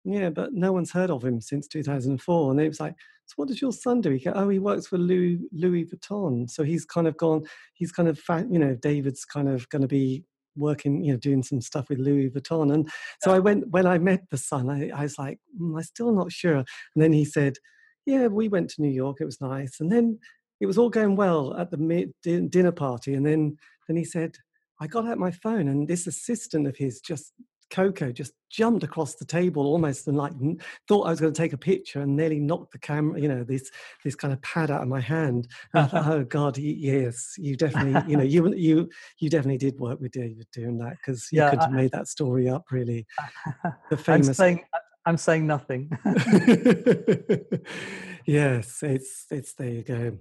Yeah, 0.03 0.29
but 0.29 0.53
no 0.53 0.73
one's 0.73 0.91
heard 0.91 1.11
of 1.11 1.23
him 1.23 1.39
since 1.39 1.67
2004. 1.67 2.51
And 2.51 2.59
it 2.59 2.67
was 2.67 2.81
like, 2.81 2.95
So 3.25 3.33
what 3.37 3.47
does 3.47 3.61
your 3.61 3.71
son 3.71 4.01
do? 4.01 4.11
He 4.11 4.19
go, 4.19 4.33
Oh, 4.35 4.49
he 4.49 4.59
works 4.59 4.87
for 4.87 4.97
Louis, 4.97 5.39
Louis 5.51 5.85
Vuitton. 5.85 6.49
So 6.49 6.63
he's 6.63 6.85
kind 6.85 7.07
of 7.07 7.17
gone, 7.17 7.45
he's 7.73 7.91
kind 7.91 8.07
of, 8.07 8.19
you 8.49 8.59
know, 8.59 8.75
David's 8.75 9.25
kind 9.25 9.49
of 9.49 9.67
going 9.69 9.81
to 9.81 9.87
be 9.87 10.23
working, 10.55 11.03
you 11.03 11.13
know, 11.13 11.17
doing 11.17 11.43
some 11.43 11.61
stuff 11.61 11.89
with 11.89 11.99
Louis 11.99 12.29
Vuitton. 12.29 12.73
And 12.73 12.89
so 13.21 13.33
I 13.33 13.39
went, 13.39 13.69
when 13.69 13.85
I 13.85 13.97
met 13.97 14.29
the 14.29 14.37
son, 14.37 14.69
I, 14.69 14.89
I 14.89 15.03
was 15.03 15.17
like, 15.19 15.39
mm, 15.59 15.75
I'm 15.75 15.83
still 15.83 16.11
not 16.11 16.31
sure. 16.31 16.57
And 16.57 16.65
then 16.95 17.13
he 17.13 17.25
said, 17.25 17.57
Yeah, 18.05 18.27
we 18.27 18.47
went 18.47 18.69
to 18.71 18.81
New 18.81 18.91
York. 18.91 19.17
It 19.19 19.25
was 19.25 19.41
nice. 19.41 19.79
And 19.79 19.91
then 19.91 20.19
it 20.59 20.65
was 20.65 20.77
all 20.77 20.89
going 20.89 21.15
well 21.15 21.55
at 21.57 21.71
the 21.71 22.13
dinner 22.23 22.71
party. 22.71 23.13
And 23.13 23.25
then, 23.25 23.57
then 23.87 23.97
he 23.97 24.05
said, 24.05 24.37
I 24.79 24.87
got 24.87 25.07
out 25.07 25.17
my 25.17 25.31
phone 25.31 25.67
and 25.67 25.87
this 25.87 26.07
assistant 26.07 26.67
of 26.67 26.75
his 26.77 26.99
just 26.99 27.33
Coco 27.69 28.11
just 28.11 28.33
jumped 28.49 28.83
across 28.83 29.15
the 29.15 29.25
table 29.25 29.65
almost 29.65 30.07
and 30.07 30.17
like 30.17 30.33
thought 30.87 31.07
I 31.07 31.09
was 31.09 31.19
going 31.19 31.33
to 31.33 31.41
take 31.41 31.53
a 31.53 31.57
picture 31.57 32.01
and 32.01 32.15
nearly 32.15 32.39
knocked 32.39 32.71
the 32.71 32.79
camera, 32.79 33.19
you 33.19 33.27
know, 33.27 33.43
this 33.43 33.69
this 34.03 34.15
kind 34.15 34.33
of 34.33 34.41
pad 34.41 34.71
out 34.71 34.81
of 34.81 34.87
my 34.87 35.01
hand. 35.01 35.47
And 35.73 35.85
I 35.85 35.87
thought, 35.87 36.07
oh 36.11 36.23
God, 36.23 36.57
yes, 36.57 37.35
you 37.37 37.55
definitely, 37.55 38.09
you 38.09 38.17
know, 38.17 38.23
you 38.23 38.53
you 38.53 38.89
you 39.19 39.29
definitely 39.29 39.57
did 39.57 39.79
work 39.79 39.99
with 39.99 40.11
David 40.11 40.47
doing 40.53 40.77
that 40.79 40.97
because 40.97 41.27
you 41.31 41.41
yeah, 41.41 41.49
could 41.49 41.61
have 41.61 41.71
made 41.71 41.91
that 41.91 42.07
story 42.07 42.49
up 42.49 42.65
really. 42.71 43.05
The 43.89 43.97
famous. 43.97 44.27
I'm 44.27 44.33
saying, 44.33 44.63
I'm 45.05 45.17
saying 45.17 45.45
nothing. 45.45 45.91
yes, 48.25 48.81
it's 48.81 49.25
it's 49.29 49.53
there 49.53 49.69
you 49.69 49.83
go. 49.83 50.17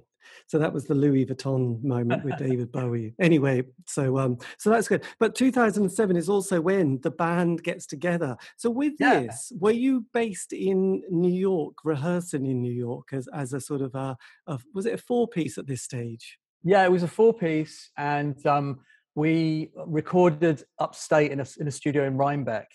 So 0.47 0.59
that 0.59 0.73
was 0.73 0.87
the 0.87 0.95
Louis 0.95 1.27
Vuitton 1.27 1.83
moment 1.83 2.25
with 2.25 2.37
David 2.39 2.73
Bowie. 2.73 3.15
Anyway, 3.21 3.65
so 3.87 4.19
um, 4.19 4.39
so 4.59 4.71
that's 4.71 4.89
good. 4.89 5.05
But 5.19 5.35
2007 5.35 6.17
is 6.17 6.29
also 6.29 6.61
when 6.61 7.01
the 7.03 7.11
band 7.11 7.63
gets 7.63 7.87
together. 7.87 8.37
So 8.57 8.71
with 8.71 8.95
yeah. 8.99 9.21
this, 9.21 9.53
were 9.59 9.71
you 9.71 10.07
based 10.13 10.53
in 10.53 11.03
New 11.11 11.33
York, 11.33 11.75
rehearsing 11.85 12.47
in 12.47 12.61
New 12.61 12.73
York 12.73 13.09
as 13.13 13.29
as 13.29 13.53
a 13.53 13.61
sort 13.61 13.83
of 13.83 13.95
a, 13.95 14.17
a 14.47 14.59
was 14.75 14.87
it 14.87 14.95
a 14.95 14.99
four 14.99 15.29
piece 15.29 15.59
at 15.59 15.67
this 15.67 15.83
stage? 15.83 16.39
Yeah, 16.63 16.85
it 16.85 16.91
was 16.91 17.03
a 17.03 17.09
four 17.09 17.35
piece, 17.35 17.91
and 17.97 18.45
um, 18.47 18.81
we 19.15 19.71
recorded 19.87 20.63
upstate 20.79 21.31
in 21.31 21.41
a 21.41 21.47
in 21.59 21.69
a 21.69 21.73
studio 21.73 22.07
in 22.07 22.17
Rhinebeck, 22.17 22.69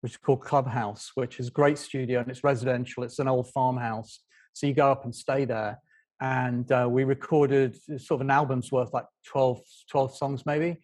which 0.00 0.12
is 0.12 0.18
called 0.18 0.42
Clubhouse, 0.42 1.12
which 1.14 1.40
is 1.40 1.48
a 1.48 1.52
great 1.52 1.78
studio 1.78 2.20
and 2.20 2.30
it's 2.30 2.44
residential. 2.44 3.02
It's 3.02 3.18
an 3.18 3.28
old 3.28 3.50
farmhouse, 3.52 4.20
so 4.52 4.66
you 4.66 4.74
go 4.74 4.90
up 4.90 5.04
and 5.04 5.14
stay 5.14 5.44
there 5.44 5.78
and 6.20 6.70
uh, 6.70 6.88
we 6.90 7.04
recorded 7.04 7.76
sort 8.00 8.18
of 8.18 8.20
an 8.22 8.30
album's 8.30 8.70
worth, 8.70 8.92
like 8.92 9.06
12, 9.26 9.60
12 9.90 10.16
songs 10.16 10.46
maybe. 10.46 10.78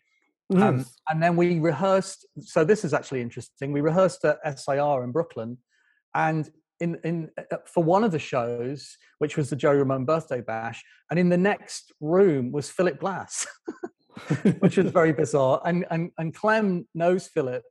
Yes. 0.51 0.63
Um, 0.63 0.85
and 1.09 1.23
then 1.23 1.37
we 1.37 1.61
rehearsed. 1.61 2.27
So 2.41 2.65
this 2.65 2.85
is 2.85 2.93
actually 2.93 3.21
interesting. 3.21 3.73
We 3.73 3.81
rehearsed 3.81 4.25
at 4.25 4.59
SIR 4.59 5.05
in 5.05 5.13
Brooklyn, 5.13 5.59
and 6.15 6.51
in 6.81 6.99
in 7.05 7.31
uh, 7.39 7.59
for 7.67 7.85
one 7.85 8.03
of 8.03 8.11
the 8.11 8.19
shows, 8.19 8.97
which 9.19 9.37
was 9.37 9.49
the 9.49 9.57
Joey 9.57 9.77
Ramone 9.77 10.05
birthday 10.05 10.41
bash, 10.41 10.83
and 11.09 11.21
in 11.21 11.29
the 11.29 11.37
next 11.37 11.93
room 12.01 12.51
was 12.51 12.69
Philip 12.69 12.99
Glass, 12.99 13.47
which 14.59 14.77
was 14.77 14.87
very 14.93 15.13
bizarre. 15.13 15.61
And 15.65 15.87
and 15.91 16.11
and 16.19 16.35
Clem 16.35 16.89
knows 16.95 17.29
Philip, 17.29 17.63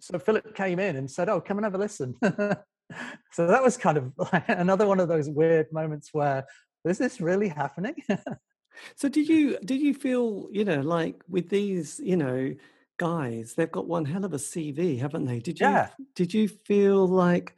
so 0.00 0.18
Philip 0.18 0.54
came 0.54 0.78
in 0.78 0.96
and 0.96 1.10
said, 1.10 1.28
"Oh, 1.28 1.40
come 1.40 1.58
and 1.58 1.64
have 1.64 1.74
a 1.74 1.78
listen." 1.78 2.14
so 3.32 3.46
that 3.46 3.62
was 3.62 3.76
kind 3.76 3.96
of 3.96 4.12
like 4.32 4.44
another 4.48 4.86
one 4.86 5.00
of 5.00 5.08
those 5.08 5.28
weird 5.28 5.66
moments 5.72 6.10
where 6.12 6.44
is 6.84 6.98
this 6.98 7.20
really 7.20 7.48
happening? 7.48 7.96
so 8.96 9.08
did 9.08 9.28
you 9.28 9.58
did 9.64 9.80
you 9.80 9.94
feel 9.94 10.48
you 10.50 10.64
know 10.64 10.80
like 10.80 11.22
with 11.28 11.48
these 11.48 12.00
you 12.02 12.16
know 12.16 12.54
guys 12.98 13.54
they've 13.54 13.70
got 13.70 13.86
one 13.86 14.04
hell 14.04 14.24
of 14.24 14.32
a 14.32 14.38
CV 14.38 14.98
haven't 14.98 15.24
they? 15.24 15.40
Did 15.40 15.60
you 15.60 15.66
yeah. 15.66 15.88
did 16.14 16.32
you 16.32 16.48
feel 16.48 17.06
like 17.06 17.54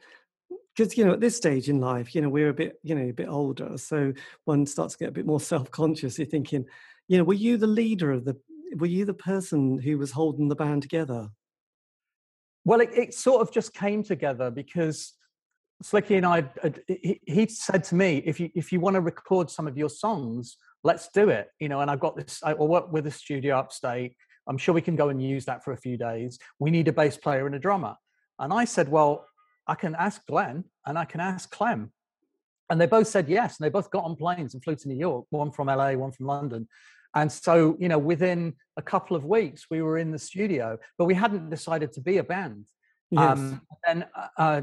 because 0.75 0.97
you 0.97 1.05
know 1.05 1.13
at 1.13 1.19
this 1.19 1.37
stage 1.37 1.69
in 1.69 1.79
life 1.79 2.15
you 2.15 2.21
know 2.21 2.29
we're 2.29 2.49
a 2.49 2.53
bit 2.53 2.79
you 2.83 2.95
know 2.95 3.09
a 3.09 3.11
bit 3.11 3.27
older 3.27 3.77
so 3.77 4.13
one 4.45 4.65
starts 4.65 4.93
to 4.93 4.99
get 4.99 5.09
a 5.09 5.13
bit 5.13 5.25
more 5.25 5.39
self-conscious 5.53 6.17
you're 6.17 6.27
thinking 6.27 6.65
you 7.07 7.17
know 7.17 7.23
were 7.23 7.33
you 7.33 7.57
the 7.57 7.67
leader 7.67 8.11
of 8.11 8.25
the 8.25 8.35
were 8.77 8.87
you 8.87 9.05
the 9.05 9.13
person 9.13 9.79
who 9.79 9.97
was 9.97 10.11
holding 10.11 10.47
the 10.47 10.55
band 10.55 10.81
together 10.81 11.27
well 12.63 12.79
it, 12.79 12.89
it 12.93 13.13
sort 13.13 13.41
of 13.41 13.51
just 13.51 13.73
came 13.73 14.03
together 14.03 14.49
because 14.49 15.13
Slicky 15.81 16.15
and 16.15 16.25
I, 16.25 16.45
uh, 16.63 16.69
he, 16.87 17.47
said 17.47 17.83
to 17.85 17.95
me, 17.95 18.17
if 18.25 18.39
you 18.39 18.49
if 18.55 18.71
you 18.71 18.79
want 18.79 18.95
to 18.95 19.01
record 19.01 19.49
some 19.49 19.67
of 19.67 19.77
your 19.77 19.89
songs, 19.89 20.57
let's 20.83 21.09
do 21.13 21.29
it. 21.29 21.47
You 21.59 21.69
know, 21.69 21.81
and 21.81 21.89
I've 21.89 21.99
got 21.99 22.15
this. 22.15 22.41
I 22.43 22.53
work 22.53 22.91
with 22.91 23.07
a 23.07 23.11
studio 23.11 23.57
upstate. 23.57 24.15
I'm 24.47 24.57
sure 24.57 24.73
we 24.73 24.81
can 24.81 24.95
go 24.95 25.09
and 25.09 25.21
use 25.21 25.45
that 25.45 25.63
for 25.63 25.71
a 25.71 25.77
few 25.77 25.97
days. 25.97 26.39
We 26.59 26.71
need 26.71 26.87
a 26.87 26.93
bass 26.93 27.17
player 27.17 27.45
and 27.45 27.55
a 27.55 27.59
drummer. 27.59 27.95
And 28.39 28.51
I 28.51 28.65
said, 28.65 28.89
well, 28.89 29.25
I 29.67 29.75
can 29.75 29.95
ask 29.95 30.25
Glen 30.25 30.63
and 30.85 30.97
I 30.97 31.05
can 31.05 31.19
ask 31.19 31.49
Clem. 31.51 31.91
And 32.69 32.81
they 32.81 32.87
both 32.87 33.07
said 33.07 33.29
yes. 33.29 33.59
And 33.59 33.65
they 33.65 33.69
both 33.69 33.91
got 33.91 34.03
on 34.03 34.15
planes 34.15 34.53
and 34.53 34.63
flew 34.63 34.75
to 34.75 34.87
New 34.87 34.97
York, 34.97 35.25
one 35.29 35.51
from 35.51 35.67
LA, 35.67 35.91
one 35.91 36.11
from 36.11 36.25
London. 36.25 36.67
And 37.13 37.31
so, 37.31 37.75
you 37.79 37.89
know, 37.89 37.99
within 37.99 38.53
a 38.77 38.81
couple 38.81 39.15
of 39.15 39.25
weeks, 39.25 39.65
we 39.69 39.81
were 39.81 39.97
in 39.97 40.11
the 40.11 40.19
studio, 40.19 40.79
but 40.97 41.05
we 41.05 41.13
hadn't 41.13 41.49
decided 41.49 41.91
to 41.93 42.01
be 42.01 42.17
a 42.17 42.23
band. 42.23 42.65
Yes. 43.11 43.37
Um, 43.37 43.61
and 43.87 44.05
uh, 44.15 44.27
uh, 44.37 44.61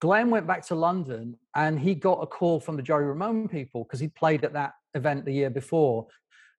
Glen 0.00 0.30
went 0.30 0.46
back 0.46 0.66
to 0.68 0.74
London 0.74 1.36
and 1.54 1.78
he 1.78 1.94
got 1.94 2.22
a 2.22 2.26
call 2.26 2.58
from 2.58 2.76
the 2.76 2.82
Joey 2.82 3.04
Ramone 3.04 3.48
people 3.48 3.84
because 3.84 4.00
he 4.00 4.08
played 4.08 4.44
at 4.44 4.54
that 4.54 4.72
event 4.94 5.24
the 5.24 5.32
year 5.32 5.50
before. 5.50 6.06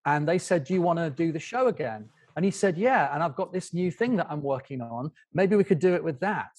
And 0.06 0.28
they 0.28 0.38
said, 0.38 0.64
Do 0.64 0.74
you 0.74 0.82
want 0.82 0.98
to 0.98 1.10
do 1.10 1.32
the 1.32 1.38
show 1.38 1.68
again? 1.68 2.08
And 2.36 2.44
he 2.44 2.50
said, 2.50 2.76
Yeah. 2.76 3.12
And 3.14 3.22
I've 3.22 3.36
got 3.36 3.52
this 3.52 3.72
new 3.72 3.90
thing 3.90 4.16
that 4.16 4.26
I'm 4.30 4.42
working 4.42 4.80
on. 4.80 5.10
Maybe 5.32 5.56
we 5.56 5.64
could 5.64 5.78
do 5.78 5.94
it 5.94 6.04
with 6.04 6.20
that. 6.20 6.52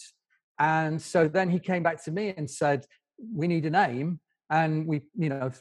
And 0.59 1.01
so 1.01 1.27
then 1.27 1.49
he 1.49 1.59
came 1.59 1.83
back 1.83 2.03
to 2.05 2.11
me 2.11 2.33
and 2.35 2.49
said, 2.49 2.85
We 3.33 3.47
need 3.47 3.65
a 3.65 3.71
name. 3.71 4.19
And 4.49 4.85
we, 4.85 5.01
you 5.17 5.29
know, 5.29 5.51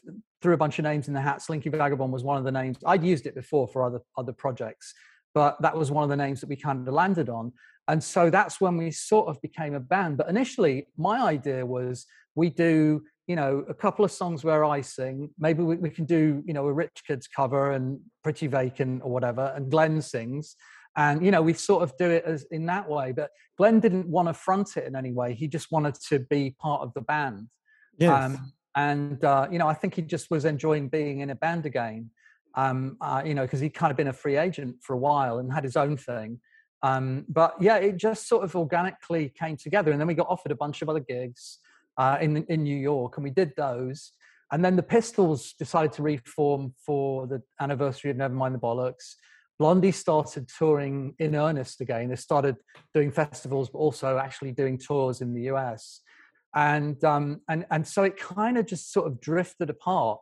threw 0.43 0.55
a 0.55 0.57
bunch 0.57 0.79
of 0.79 0.85
names 0.85 1.09
in 1.09 1.15
the 1.15 1.21
hat. 1.21 1.43
Slinky 1.43 1.69
Vagabond 1.69 2.13
was 2.13 2.25
one 2.25 2.39
of 2.39 2.45
the 2.45 2.53
names. 2.53 2.79
I'd 2.85 3.05
used 3.05 3.27
it 3.27 3.35
before 3.35 3.69
for 3.69 3.85
other 3.85 4.01
other 4.17 4.33
projects, 4.33 4.95
but 5.35 5.61
that 5.63 5.77
was 5.77 5.91
one 5.91 6.03
of 6.03 6.11
the 6.11 6.17
names 6.17 6.41
that 6.41 6.49
we 6.49 6.57
kind 6.57 6.87
of 6.87 6.93
landed 6.93 7.29
on. 7.29 7.53
And 7.91 8.03
so 8.03 8.31
that's 8.31 8.61
when 8.61 8.77
we 8.77 8.93
sort 8.93 9.27
of 9.29 9.43
became 9.43 9.75
a 9.75 9.81
band. 9.81 10.17
But 10.17 10.29
initially, 10.29 10.87
my 10.97 11.21
idea 11.21 11.67
was 11.67 12.07
we 12.37 12.49
do, 12.49 13.03
you 13.27 13.35
know, 13.35 13.65
a 13.69 13.75
couple 13.75 14.05
of 14.05 14.13
songs 14.13 14.45
where 14.45 14.65
I 14.65 14.81
sing. 14.81 15.31
Maybe 15.41 15.65
we, 15.65 15.75
we 15.75 15.91
can 15.91 16.05
do, 16.05 16.41
you 16.47 16.55
know, 16.55 16.67
a 16.69 16.73
Rich 16.73 17.03
Kids 17.05 17.27
cover 17.27 17.73
and 17.73 17.99
Pretty 18.23 18.47
Vacant 18.47 19.03
or 19.03 19.11
whatever, 19.11 19.53
and 19.57 19.69
Glen 19.69 20.01
sings. 20.01 20.55
And, 20.97 21.25
you 21.25 21.33
know, 21.33 21.43
we 21.43 21.53
sort 21.53 21.83
of 21.83 21.97
do 21.97 22.09
it 22.09 22.23
as 22.25 22.47
in 22.53 22.67
that 22.67 22.89
way. 22.89 23.11
But 23.11 23.31
Glen 23.59 23.81
didn't 23.81 24.07
want 24.07 24.29
to 24.29 24.35
front 24.35 24.77
it 24.77 24.87
in 24.87 24.95
any 24.95 25.13
way. 25.13 25.35
He 25.35 25.49
just 25.49 25.73
wanted 25.73 25.97
to 26.11 26.21
be 26.21 26.55
part 26.61 26.83
of 26.83 26.95
the 26.95 27.01
band. 27.01 27.49
Yes. 27.99 28.13
Um, 28.13 28.53
and, 28.77 29.25
uh, 29.25 29.49
you 29.51 29.59
know, 29.59 29.67
I 29.67 29.75
think 29.75 29.95
he 29.95 30.03
just 30.03 30.31
was 30.31 30.45
enjoying 30.45 30.89
being 30.89 31.21
in 31.21 31.31
a 31.31 31.35
band 31.35 31.67
again. 31.67 32.11
Um, 32.55 32.99
uh, 33.01 33.23
you 33.25 33.35
know, 33.35 33.43
because 33.43 33.59
he'd 33.59 33.75
kind 33.75 33.91
of 33.91 33.97
been 33.97 34.09
a 34.09 34.13
free 34.13 34.37
agent 34.37 34.77
for 34.81 34.95
a 34.95 34.99
while 34.99 35.39
and 35.39 35.53
had 35.53 35.65
his 35.65 35.77
own 35.77 35.97
thing. 35.97 36.41
Um, 36.83 37.25
but 37.29 37.55
yeah, 37.61 37.77
it 37.77 37.97
just 37.97 38.29
sort 38.29 38.45
of 38.45 38.57
organically 38.57 39.29
came 39.29 39.57
together. 39.57 39.93
And 39.93 40.01
then 40.01 40.09
we 40.09 40.15
got 40.15 40.29
offered 40.29 40.53
a 40.53 40.57
bunch 40.57 40.83
of 40.83 40.89
other 40.89 41.01
gigs 41.01 41.59
uh, 41.99 42.19
in, 42.21 42.45
in 42.45 42.63
New 42.63 42.77
York, 42.77 43.17
and 43.17 43.25
we 43.25 43.31
did 43.31 43.53
those. 43.57 44.13
And 44.53 44.65
then 44.65 44.77
the 44.77 44.83
Pistols 44.83 45.53
decided 45.53 45.93
to 45.93 46.03
reform 46.03 46.75
for 46.85 47.27
the 47.27 47.43
anniversary 47.61 48.11
of 48.11 48.17
Nevermind 48.17 48.53
the 48.53 48.59
Bollocks. 48.59 49.15
Blondie 49.59 49.93
started 49.93 50.49
touring 50.49 51.15
in 51.19 51.37
earnest 51.37 51.83
again. 51.83 52.09
They 52.09 52.17
started 52.17 52.57
doing 52.95 53.13
festivals, 53.13 53.69
but 53.69 53.79
also 53.79 54.17
actually 54.17 54.53
doing 54.53 54.79
tours 54.79 55.21
in 55.21 55.35
the 55.35 55.43
US. 55.53 56.01
And 56.55 57.03
um, 57.05 57.43
and 57.49 57.65
and 57.71 57.87
so 57.87 58.03
it 58.03 58.17
kind 58.17 58.59
of 58.59 58.67
just 58.67 58.93
sort 58.93 59.07
of 59.07 59.21
drifted 59.21 59.71
apart. 59.71 60.19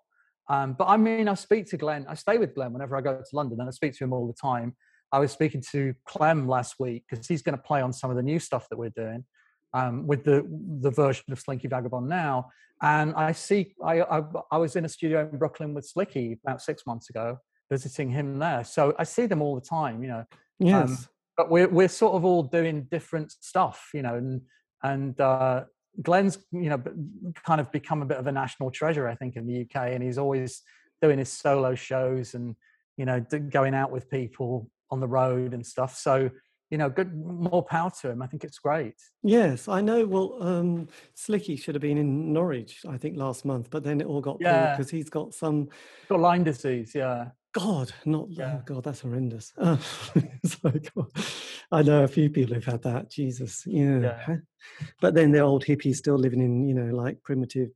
Um, 0.50 0.74
but 0.76 0.86
I 0.86 0.96
mean, 0.96 1.28
I 1.28 1.34
speak 1.34 1.66
to 1.70 1.76
Glen. 1.76 2.04
I 2.09 2.14
stay 2.14 2.36
with 2.36 2.54
Glen 2.54 2.72
whenever 2.72 2.96
I 2.96 3.00
go 3.00 3.16
to 3.16 3.36
London, 3.36 3.61
and 3.61 3.68
I 3.68 3.72
speak 3.72 3.96
to 3.96 4.04
him 4.04 4.12
all 4.12 4.26
the 4.26 4.34
time. 4.34 4.74
I 5.12 5.18
was 5.18 5.32
speaking 5.32 5.62
to 5.72 5.94
Clem 6.04 6.48
last 6.48 6.76
week 6.78 7.04
because 7.09 7.26
he's 7.26 7.42
going 7.42 7.56
to 7.56 7.62
play 7.62 7.80
on 7.80 7.92
some 7.92 8.11
of 8.11 8.16
the 8.16 8.22
new 8.22 8.38
stuff 8.38 8.68
that 8.68 8.78
we're 8.78 8.90
doing 8.90 9.24
um, 9.74 10.06
with 10.06 10.24
the 10.24 10.46
the 10.80 10.90
version 10.90 11.24
of 11.30 11.40
Slinky 11.40 11.68
Vagabond 11.68 12.09
now. 12.09 12.50
And 12.80 13.14
I 13.14 13.32
see, 13.32 13.74
I, 13.84 14.02
I, 14.02 14.22
I 14.52 14.56
was 14.56 14.76
in 14.76 14.84
a 14.84 14.88
studio 14.88 15.28
in 15.30 15.36
Brooklyn 15.36 15.74
with 15.74 15.84
Slicky 15.84 16.38
about 16.44 16.62
six 16.62 16.86
months 16.86 17.11
ago, 17.11 17.38
visiting 17.70 18.11
him 18.11 18.38
there. 18.38 18.62
So 18.62 18.94
I 18.98 19.04
see 19.04 19.26
them 19.26 19.42
all 19.42 19.56
the 19.56 19.66
time, 19.66 20.02
you 20.02 20.09
know. 20.09 20.24
Yes. 20.61 20.88
Um, 20.88 20.98
but 21.36 21.50
we're 21.50 21.68
we're 21.68 21.88
sort 21.88 22.14
of 22.14 22.24
all 22.24 22.42
doing 22.42 22.86
different 22.90 23.32
stuff, 23.32 23.90
you 23.94 24.02
know, 24.02 24.14
and 24.14 24.42
and 24.82 25.20
uh, 25.20 25.64
Glen's 26.02 26.38
you 26.52 26.68
know 26.68 26.82
kind 27.46 27.61
of 27.61 27.70
become 27.72 28.02
a 28.02 28.06
bit 28.06 28.18
of 28.18 28.26
a 28.26 28.32
national 28.32 28.70
treasure, 28.70 29.09
I 29.09 29.14
think, 29.14 29.36
in 29.36 29.46
the 29.46 29.62
UK, 29.62 29.92
and 29.92 30.02
he's 30.02 30.18
always 30.18 30.62
doing 31.00 31.18
his 31.18 31.30
solo 31.30 31.76
shows 31.76 32.34
and 32.34 32.56
you 32.96 33.04
know 33.04 33.24
going 33.50 33.74
out 33.74 33.92
with 33.92 34.11
people 34.11 34.68
on 34.91 35.01
the 35.01 35.09
road 35.09 35.55
and 35.55 35.64
stuff. 35.64 35.97
So 35.97 36.30
you 36.70 36.76
know, 36.76 36.91
good 36.91 37.14
more 37.14 37.62
power 37.62 37.91
to 38.03 38.11
him. 38.11 38.20
I 38.20 38.26
think 38.26 38.45
it's 38.45 38.59
great. 38.59 38.95
Yes, 39.22 39.68
I 39.68 39.80
know. 39.80 40.07
Well, 40.07 40.36
um, 40.41 40.89
Slicky 41.14 41.57
should 41.57 41.74
have 41.74 41.82
been 41.82 41.97
in 41.97 42.32
Norwich, 42.32 42.80
I 42.86 42.99
think, 42.99 43.16
last 43.16 43.45
month, 43.45 43.70
but 43.70 43.84
then 43.84 44.01
it 44.01 44.07
all 44.07 44.20
got 44.20 44.36
yeah. 44.41 44.76
because 44.76 44.91
he's 44.91 45.09
got 45.09 45.34
some 45.34 45.68
got 46.09 46.20
Lyme 46.20 46.45
disease. 46.45 46.93
Yeah. 46.95 47.28
God, 47.55 47.91
not 48.05 48.26
yeah. 48.28 48.59
oh 48.59 48.62
God, 48.66 48.84
that's 48.84 49.01
horrendous. 49.01 49.53
Oh, 49.59 49.80
I 51.72 51.82
know 51.82 52.05
a 52.05 52.09
few 52.09 52.30
people 52.30 52.55
who've 52.55 52.64
had 52.64 52.82
that. 52.82 53.11
Jesus, 53.11 53.64
yeah. 53.66 53.99
yeah. 54.01 54.36
But 55.01 55.14
then 55.14 55.32
the 55.32 55.41
old 55.41 55.64
hippies 55.64 55.97
still 55.97 56.18
living 56.18 56.41
in, 56.41 56.66
you 56.68 56.74
know, 56.74 56.95
like 56.95 57.22
primitive 57.22 57.70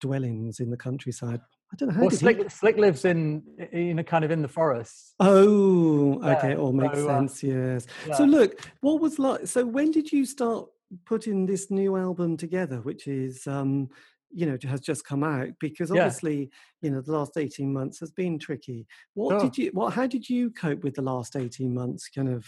dwellings 0.00 0.60
in 0.60 0.70
the 0.70 0.76
countryside. 0.76 1.40
I 1.72 1.76
don't 1.76 1.88
know 1.88 1.94
how. 1.94 2.00
Well, 2.02 2.10
Slick, 2.10 2.42
he... 2.42 2.48
Slick 2.48 2.76
lives 2.76 3.04
in, 3.04 3.42
in 3.72 3.98
a 3.98 4.04
kind 4.04 4.24
of 4.24 4.30
in 4.30 4.42
the 4.42 4.48
forest. 4.48 5.14
Oh, 5.20 6.20
okay, 6.22 6.50
yeah. 6.50 6.56
all 6.56 6.72
makes 6.72 6.98
so, 6.98 7.08
uh, 7.08 7.18
sense. 7.18 7.42
Yes. 7.42 7.86
Yeah. 8.06 8.14
So 8.14 8.24
look, 8.24 8.60
what 8.80 9.00
was 9.00 9.18
like? 9.18 9.46
So 9.46 9.64
when 9.64 9.90
did 9.90 10.12
you 10.12 10.24
start 10.24 10.68
putting 11.04 11.46
this 11.46 11.70
new 11.70 11.96
album 11.96 12.36
together, 12.36 12.76
which 12.76 13.08
is 13.08 13.46
um, 13.46 13.90
you 14.30 14.46
know 14.46 14.56
has 14.68 14.80
just 14.80 15.04
come 15.06 15.22
out 15.22 15.48
because 15.60 15.90
obviously 15.90 16.38
yeah. 16.40 16.46
you 16.82 16.90
know 16.90 17.00
the 17.00 17.12
last 17.12 17.32
18 17.36 17.72
months 17.72 18.00
has 18.00 18.10
been 18.10 18.38
tricky 18.38 18.86
what 19.14 19.32
sure. 19.32 19.40
did 19.40 19.58
you 19.58 19.70
what 19.72 19.92
how 19.92 20.06
did 20.06 20.28
you 20.28 20.50
cope 20.50 20.82
with 20.82 20.94
the 20.94 21.02
last 21.02 21.36
18 21.36 21.72
months 21.72 22.08
kind 22.08 22.28
of 22.28 22.44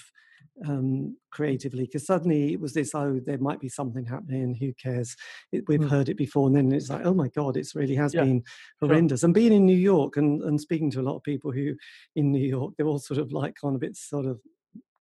um 0.66 1.16
creatively 1.30 1.84
because 1.84 2.06
suddenly 2.06 2.52
it 2.52 2.60
was 2.60 2.72
this 2.72 2.94
oh 2.94 3.20
there 3.24 3.38
might 3.38 3.60
be 3.60 3.68
something 3.68 4.04
happening 4.04 4.54
who 4.54 4.72
cares 4.74 5.16
it, 5.52 5.64
we've 5.68 5.80
mm. 5.80 5.90
heard 5.90 6.08
it 6.08 6.16
before 6.16 6.48
and 6.48 6.56
then 6.56 6.72
it's 6.72 6.90
like 6.90 7.04
oh 7.04 7.14
my 7.14 7.28
god 7.28 7.56
it 7.56 7.66
really 7.74 7.94
has 7.94 8.12
yeah. 8.12 8.24
been 8.24 8.42
horrendous 8.80 9.20
sure. 9.20 9.28
and 9.28 9.34
being 9.34 9.52
in 9.52 9.64
new 9.64 9.76
york 9.76 10.16
and 10.16 10.42
and 10.42 10.60
speaking 10.60 10.90
to 10.90 11.00
a 11.00 11.02
lot 11.02 11.16
of 11.16 11.22
people 11.22 11.52
who 11.52 11.74
in 12.16 12.32
new 12.32 12.46
york 12.46 12.72
they're 12.76 12.86
all 12.86 12.98
sort 12.98 13.18
of 13.20 13.32
like 13.32 13.56
on 13.62 13.74
a 13.74 13.78
bit 13.78 13.96
sort 13.96 14.26
of 14.26 14.40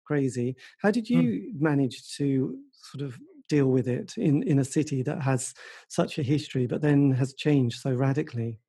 crazy 0.05 0.55
how 0.82 0.91
did 0.91 1.07
hmm. 1.07 1.19
you 1.19 1.53
mm. 1.53 1.61
manage 1.61 2.15
to 2.15 2.57
sort 2.71 3.03
of 3.03 3.17
deal 3.47 3.67
with 3.67 3.87
it 3.87 4.17
in, 4.17 4.43
in 4.43 4.59
a 4.59 4.65
city 4.65 5.03
that 5.03 5.21
has 5.21 5.53
such 5.87 6.17
a 6.17 6.23
history, 6.23 6.67
but 6.67 6.81
then 6.81 7.11
has 7.11 7.33
changed 7.33 7.79
so 7.79 7.93
radically? 7.93 8.59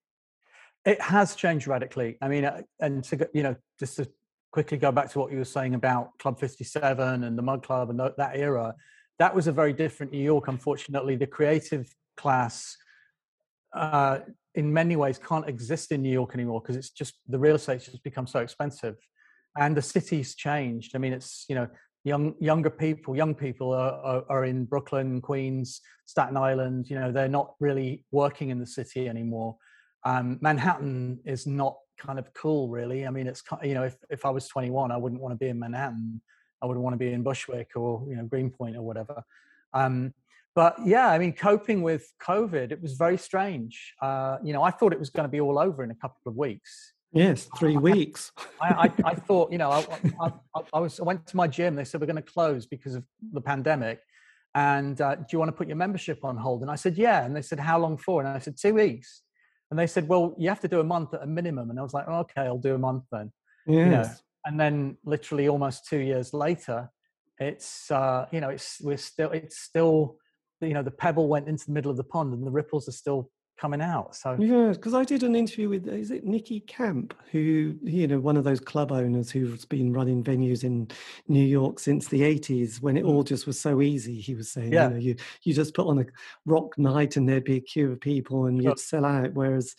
It 0.84 1.00
has 1.00 1.34
changed 1.34 1.66
radically. 1.66 2.16
I 2.22 2.28
mean, 2.28 2.44
uh, 2.44 2.62
and 2.80 3.02
to 3.04 3.28
you 3.34 3.42
know, 3.42 3.56
just 3.78 3.96
to 3.96 4.08
quickly 4.52 4.78
go 4.78 4.92
back 4.92 5.10
to 5.10 5.18
what 5.18 5.32
you 5.32 5.38
were 5.38 5.44
saying 5.44 5.74
about 5.74 6.16
Club 6.18 6.38
57 6.38 7.24
and 7.24 7.36
the 7.36 7.42
Mud 7.42 7.62
Club 7.62 7.90
and 7.90 7.98
that 7.98 8.30
era, 8.34 8.74
that 9.18 9.34
was 9.34 9.46
a 9.46 9.52
very 9.52 9.72
different 9.72 10.12
New 10.12 10.22
York. 10.22 10.48
Unfortunately, 10.48 11.16
the 11.16 11.26
creative 11.26 11.92
class, 12.16 12.76
uh, 13.74 14.20
in 14.54 14.72
many 14.72 14.96
ways, 14.96 15.18
can't 15.18 15.48
exist 15.48 15.92
in 15.92 16.02
New 16.02 16.12
York 16.12 16.34
anymore 16.34 16.60
because 16.60 16.76
it's 16.76 16.90
just 16.90 17.14
the 17.28 17.38
real 17.38 17.56
estate's 17.56 17.86
just 17.86 18.04
become 18.04 18.26
so 18.26 18.40
expensive, 18.40 18.96
and 19.58 19.76
the 19.76 19.82
city's 19.82 20.34
changed. 20.34 20.92
I 20.94 20.98
mean, 20.98 21.12
it's 21.12 21.46
you 21.48 21.54
know 21.54 21.68
young 22.06 22.34
younger 22.38 22.70
people 22.70 23.16
young 23.16 23.34
people 23.34 23.72
are, 23.72 23.94
are, 24.10 24.24
are, 24.28 24.44
in 24.44 24.64
brooklyn 24.64 25.20
queens 25.20 25.80
staten 26.06 26.36
island 26.36 26.88
you 26.88 26.98
know 26.98 27.10
they're 27.10 27.28
not 27.28 27.54
really 27.58 28.04
working 28.12 28.50
in 28.50 28.58
the 28.58 28.66
city 28.66 29.08
anymore. 29.08 29.56
Um, 30.04 30.38
manhattan 30.40 31.18
is 31.24 31.48
not 31.48 31.76
kind 31.98 32.20
of 32.20 32.32
cool 32.32 32.68
really. 32.68 33.06
I 33.06 33.10
mean 33.10 33.26
it's 33.26 33.42
you 33.62 33.74
know 33.74 33.82
if, 33.82 33.96
if 34.08 34.24
i 34.24 34.30
was 34.30 34.46
21 34.46 34.92
i 34.92 34.96
wouldn't 34.96 35.20
want 35.20 35.32
to 35.32 35.36
be 35.36 35.48
in 35.48 35.58
manhattan. 35.58 36.22
I 36.62 36.66
wouldn't 36.66 36.84
want 36.84 36.94
to 36.94 36.98
be 36.98 37.12
in 37.12 37.22
bushwick 37.24 37.70
or 37.74 38.06
you 38.08 38.16
know 38.16 38.24
greenpoint 38.24 38.76
or 38.76 38.82
whatever. 38.82 39.24
Um, 39.74 40.14
but 40.54 40.76
yeah 40.84 41.08
i 41.08 41.18
mean 41.18 41.32
coping 41.32 41.82
with 41.82 42.12
covid 42.22 42.70
it 42.70 42.80
was 42.80 42.92
very 42.92 43.18
strange. 43.18 43.94
Uh, 44.00 44.36
you 44.44 44.52
know 44.52 44.62
i 44.62 44.70
thought 44.70 44.92
it 44.92 45.00
was 45.00 45.10
going 45.10 45.28
to 45.28 45.32
be 45.36 45.40
all 45.40 45.58
over 45.58 45.82
in 45.82 45.90
a 45.90 45.96
couple 45.96 46.22
of 46.26 46.36
weeks 46.36 46.92
Yes, 47.12 47.48
three 47.56 47.76
weeks. 47.76 48.32
I, 48.60 48.68
I, 48.68 49.10
I, 49.10 49.14
thought, 49.26 49.50
you 49.50 49.58
know, 49.58 49.70
I, 49.70 50.32
I, 50.72 50.80
was 50.80 51.00
I 51.00 51.04
went 51.04 51.26
to 51.28 51.36
my 51.36 51.46
gym. 51.46 51.74
They 51.74 51.84
said 51.84 52.00
we're 52.00 52.06
going 52.06 52.16
to 52.16 52.22
close 52.22 52.66
because 52.66 52.94
of 52.94 53.04
the 53.32 53.40
pandemic, 53.40 54.00
and 54.54 55.00
uh, 55.00 55.16
do 55.16 55.24
you 55.32 55.38
want 55.38 55.50
to 55.50 55.52
put 55.52 55.68
your 55.68 55.76
membership 55.76 56.24
on 56.24 56.36
hold? 56.36 56.62
And 56.62 56.70
I 56.70 56.76
said, 56.76 56.96
yeah. 56.96 57.24
And 57.24 57.36
they 57.36 57.42
said, 57.42 57.60
how 57.60 57.78
long 57.78 57.98
for? 57.98 58.22
And 58.22 58.28
I 58.28 58.38
said, 58.38 58.56
two 58.56 58.74
weeks. 58.74 59.22
And 59.70 59.78
they 59.78 59.86
said, 59.86 60.08
well, 60.08 60.34
you 60.38 60.48
have 60.48 60.60
to 60.60 60.68
do 60.68 60.80
a 60.80 60.84
month 60.84 61.12
at 61.12 61.22
a 61.22 61.26
minimum. 61.26 61.68
And 61.68 61.78
I 61.78 61.82
was 61.82 61.92
like, 61.92 62.06
oh, 62.08 62.20
okay, 62.20 62.42
I'll 62.42 62.58
do 62.58 62.74
a 62.74 62.78
month 62.78 63.04
then. 63.12 63.32
Yes. 63.66 63.84
You 63.84 63.90
know, 63.90 64.08
and 64.46 64.60
then 64.60 64.96
literally 65.04 65.48
almost 65.48 65.86
two 65.86 65.98
years 65.98 66.32
later, 66.32 66.88
it's 67.38 67.90
uh, 67.90 68.26
you 68.30 68.40
know, 68.40 68.48
it's 68.48 68.80
we're 68.80 68.96
still 68.96 69.30
it's 69.32 69.58
still 69.58 70.16
you 70.60 70.72
know 70.72 70.82
the 70.82 70.90
pebble 70.90 71.28
went 71.28 71.48
into 71.48 71.66
the 71.66 71.72
middle 71.72 71.90
of 71.90 71.96
the 71.96 72.04
pond 72.04 72.32
and 72.32 72.46
the 72.46 72.50
ripples 72.50 72.88
are 72.88 72.92
still 72.92 73.30
coming 73.56 73.80
out. 73.80 74.14
So 74.14 74.36
yeah, 74.38 74.72
because 74.72 74.94
I 74.94 75.04
did 75.04 75.22
an 75.22 75.34
interview 75.34 75.68
with 75.68 75.88
is 75.88 76.10
it 76.10 76.24
Nicky 76.24 76.60
Camp, 76.60 77.14
who 77.32 77.74
you 77.82 78.06
know 78.06 78.20
one 78.20 78.36
of 78.36 78.44
those 78.44 78.60
club 78.60 78.92
owners 78.92 79.30
who's 79.30 79.64
been 79.64 79.92
running 79.92 80.22
venues 80.22 80.64
in 80.64 80.88
New 81.28 81.44
York 81.44 81.78
since 81.78 82.08
the 82.08 82.22
eighties 82.22 82.80
when 82.80 82.96
it 82.96 83.04
mm. 83.04 83.08
all 83.08 83.22
just 83.22 83.46
was 83.46 83.58
so 83.58 83.82
easy. 83.82 84.20
He 84.20 84.34
was 84.34 84.50
saying, 84.50 84.72
yeah. 84.72 84.88
you 84.88 84.94
know, 84.94 85.00
you 85.00 85.16
you 85.42 85.54
just 85.54 85.74
put 85.74 85.86
on 85.86 85.98
a 85.98 86.06
rock 86.44 86.76
night 86.78 87.16
and 87.16 87.28
there'd 87.28 87.44
be 87.44 87.56
a 87.56 87.60
queue 87.60 87.92
of 87.92 88.00
people 88.00 88.46
and 88.46 88.62
you'd 88.62 88.78
sell 88.78 89.04
out. 89.04 89.32
Whereas 89.34 89.74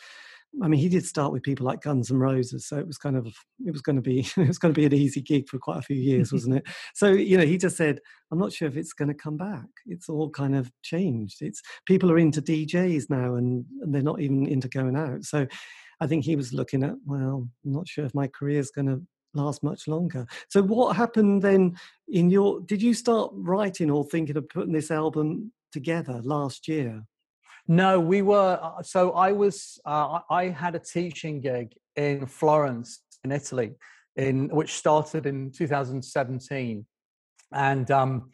I 0.64 0.68
mean, 0.68 0.80
he 0.80 0.90
did 0.90 1.06
start 1.06 1.32
with 1.32 1.44
people 1.44 1.66
like 1.66 1.82
Guns 1.82 2.10
and 2.10 2.20
Roses, 2.20 2.68
so 2.68 2.78
it 2.78 2.88
was 2.88 2.98
kind 2.98 3.16
of 3.16 3.28
it 3.66 3.72
was 3.72 3.82
going 3.82 3.96
to 3.96 4.02
be 4.02 4.20
it 4.38 4.48
was 4.48 4.58
going 4.58 4.74
to 4.74 4.80
be 4.80 4.86
an 4.86 4.94
easy 4.94 5.22
gig 5.22 5.48
for 5.48 5.60
quite 5.60 5.78
a 5.78 5.84
few 5.84 5.98
years, 5.98 6.32
wasn't 6.34 6.58
it? 6.58 6.68
So 6.96 7.08
you 7.08 7.38
know, 7.38 7.46
he 7.46 7.58
just 7.58 7.78
said, 7.78 8.00
"I'm 8.32 8.40
not 8.40 8.54
sure 8.54 8.68
if 8.68 8.78
it's 8.78 8.94
going 8.94 9.10
to 9.10 9.14
come 9.14 9.38
back. 9.38 9.68
It's 9.86 10.10
all 10.10 10.30
kind 10.30 10.56
of 10.56 10.72
changed. 10.84 11.42
It's 11.42 11.62
people 11.86 12.12
are 12.12 12.18
into 12.18 12.42
DJs 12.42 13.10
now, 13.10 13.36
and, 13.36 13.66
and 13.82 13.94
they're 13.94 14.02
not 14.02 14.22
even 14.22 14.48
into 14.48 14.68
going 14.70 14.96
out." 14.96 15.24
So 15.24 15.48
I 16.00 16.08
think 16.08 16.24
he 16.24 16.36
was 16.36 16.54
looking 16.54 16.84
at, 16.84 16.96
well, 17.06 17.48
I'm 17.66 17.72
not 17.72 17.88
sure 17.88 18.06
if 18.06 18.14
my 18.14 18.28
career 18.28 18.60
is 18.60 18.72
going 18.72 18.88
to 18.88 19.02
last 19.34 19.64
much 19.64 19.88
longer. 19.88 20.26
So 20.50 20.62
what 20.62 20.96
happened 20.96 21.42
then 21.42 21.78
in 22.08 22.30
your? 22.30 22.62
Did 22.62 22.82
you 22.82 22.94
start 22.94 23.32
writing 23.34 23.92
or 23.92 24.04
thinking 24.04 24.38
of 24.38 24.50
putting 24.50 24.74
this 24.74 24.92
album 24.92 25.52
together 25.72 26.22
last 26.24 26.68
year? 26.68 27.04
No, 27.68 28.00
we 28.00 28.22
were. 28.22 28.60
Uh, 28.62 28.82
so 28.82 29.12
I 29.12 29.32
was. 29.34 29.80
Uh, 29.86 30.20
I 30.30 30.46
had 30.46 30.76
a 30.76 30.80
teaching 30.80 31.42
gig 31.42 31.74
in 31.96 32.26
Florence, 32.26 33.02
in 33.24 33.32
Italy, 33.32 33.76
in 34.16 34.48
which 34.50 34.74
started 34.74 35.26
in 35.26 35.52
2017, 35.52 36.86
and 37.54 37.92
um, 37.92 38.32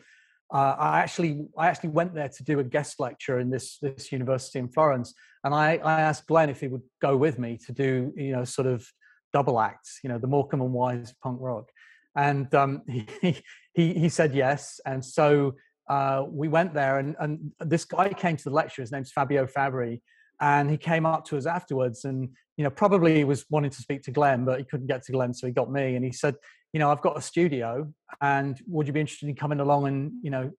uh, 0.53 0.75
I 0.77 0.99
actually 0.99 1.47
I 1.57 1.67
actually 1.67 1.89
went 1.89 2.13
there 2.13 2.29
to 2.29 2.43
do 2.43 2.59
a 2.59 2.63
guest 2.63 2.99
lecture 2.99 3.39
in 3.39 3.49
this 3.49 3.79
this 3.79 4.11
university 4.11 4.59
in 4.59 4.69
Florence, 4.69 5.15
and 5.43 5.53
I, 5.53 5.77
I 5.77 6.01
asked 6.01 6.27
Glen 6.27 6.49
if 6.49 6.59
he 6.59 6.67
would 6.67 6.83
go 7.01 7.17
with 7.17 7.39
me 7.39 7.57
to 7.65 7.71
do 7.73 8.13
you 8.15 8.33
know 8.33 8.43
sort 8.43 8.67
of 8.67 8.87
double 9.33 9.59
acts, 9.59 9.99
you 10.03 10.09
know, 10.09 10.19
the 10.19 10.27
Morecambe 10.27 10.61
and 10.61 10.73
Wise 10.73 11.11
punk 11.23 11.39
rock, 11.41 11.71
and 12.15 12.53
um, 12.53 12.83
he, 13.21 13.41
he 13.73 13.93
he 13.93 14.09
said 14.09 14.35
yes, 14.35 14.79
and 14.85 15.03
so 15.03 15.55
uh, 15.89 16.23
we 16.29 16.47
went 16.47 16.73
there 16.73 16.99
and, 16.99 17.15
and 17.19 17.51
this 17.59 17.85
guy 17.85 18.09
came 18.09 18.37
to 18.37 18.43
the 18.45 18.49
lecture 18.49 18.81
his 18.81 18.91
name's 18.91 19.11
fabio 19.11 19.45
fabri 19.45 20.01
and 20.41 20.69
he 20.69 20.77
came 20.77 21.05
up 21.05 21.25
to 21.25 21.37
us 21.37 21.45
afterwards 21.45 22.05
and 22.05 22.29
you 22.57 22.63
know 22.63 22.69
probably 22.69 23.23
was 23.23 23.45
wanting 23.49 23.71
to 23.71 23.81
speak 23.81 24.01
to 24.01 24.11
glen 24.11 24.45
but 24.45 24.59
he 24.59 24.65
couldn't 24.65 24.87
get 24.87 25.03
to 25.03 25.11
glen 25.11 25.33
so 25.33 25.45
he 25.47 25.53
got 25.53 25.71
me 25.71 25.95
and 25.95 26.05
he 26.05 26.11
said 26.11 26.35
you 26.71 26.79
know 26.79 26.89
i've 26.89 27.01
got 27.01 27.17
a 27.17 27.21
studio 27.21 27.91
and 28.21 28.61
would 28.67 28.87
you 28.87 28.93
be 28.93 28.99
interested 28.99 29.27
in 29.27 29.35
coming 29.35 29.59
along 29.59 29.87
and 29.87 30.11
you 30.21 30.29
know 30.29 30.49